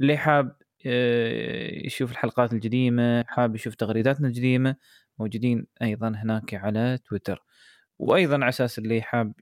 اللي 0.00 0.16
حاب 0.16 0.56
آه، 0.86 1.86
يشوف 1.86 2.12
الحلقات 2.12 2.52
القديمه 2.52 3.24
حاب 3.28 3.54
يشوف 3.54 3.74
تغريداتنا 3.74 4.28
القديمه 4.28 4.76
موجودين 5.18 5.66
أيضا 5.82 6.08
هناك 6.08 6.54
على 6.54 6.98
تويتر 7.04 7.44
وأيضا 7.98 8.34
على 8.34 8.48
أساس 8.48 8.78
اللي 8.78 9.02
حاب 9.02 9.32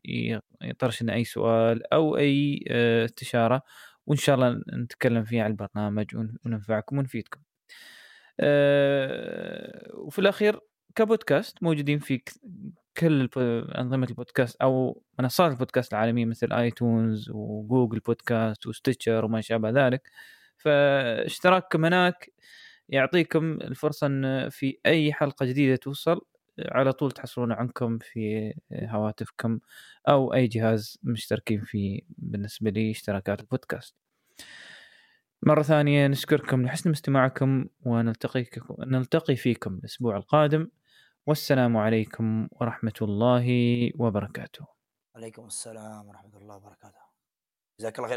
يطرش 0.62 1.02
لنا 1.02 1.14
أي 1.14 1.24
سؤال 1.24 1.92
أو 1.92 2.16
أي 2.16 2.64
آه، 2.68 3.04
استشارة 3.04 3.62
وإن 4.06 4.18
شاء 4.18 4.34
الله 4.34 4.62
نتكلم 4.74 5.24
فيها 5.24 5.44
على 5.44 5.50
البرنامج 5.50 6.06
وننفعكم 6.46 6.98
ونفيدكم. 6.98 7.40
آه، 8.40 9.90
وفي 9.94 10.18
الأخير 10.18 10.60
كبودكاست 10.94 11.62
موجودين 11.62 11.98
في 11.98 12.22
كل 12.96 13.28
أنظمة 13.78 14.06
البودكاست 14.10 14.56
أو 14.62 15.02
منصات 15.18 15.52
البودكاست 15.52 15.92
العالمية 15.92 16.24
مثل 16.24 16.52
iTunes 16.52 17.30
و 17.30 17.40
Google 17.40 17.98
Podcast 17.98 18.66
و 18.66 18.73
Stitcher 18.73 19.24
وما 19.24 19.40
شابه 19.40 19.70
ذلك. 19.70 20.10
فاشتراككم 20.56 21.84
هناك 21.84 22.32
يعطيكم 22.88 23.52
الفرصة 23.52 24.06
إن 24.06 24.48
في 24.48 24.78
أي 24.86 25.12
حلقة 25.12 25.46
جديدة 25.46 25.76
توصل 25.76 26.20
على 26.58 26.92
طول 26.92 27.12
تحصلون 27.12 27.52
عنكم 27.52 27.98
في 27.98 28.52
هواتفكم 28.72 29.58
أو 30.08 30.34
أي 30.34 30.46
جهاز 30.46 30.98
مشتركين 31.02 31.60
فيه 31.60 32.00
بالنسبة 32.08 32.70
لي 32.70 32.90
اشتراكات 32.90 33.40
البودكاست. 33.40 33.94
مرة 35.42 35.62
ثانية 35.62 36.06
نشكركم 36.06 36.62
لحسن 36.62 36.90
استماعكم 36.90 37.66
ونلتقي 37.80 38.46
نلتقي 38.78 39.36
فيكم 39.36 39.74
الأسبوع 39.74 40.16
القادم. 40.16 40.68
والسلام 41.26 41.76
عليكم 41.76 42.48
ورحمة 42.52 42.98
الله 43.02 43.46
وبركاته. 43.98 44.66
عليكم 45.16 45.46
السلام 45.46 46.08
ورحمة 46.08 46.36
الله 46.36 46.56
وبركاته. 46.56 47.02
جزاك 47.80 47.98
الله 47.98 48.08
خير. 48.08 48.10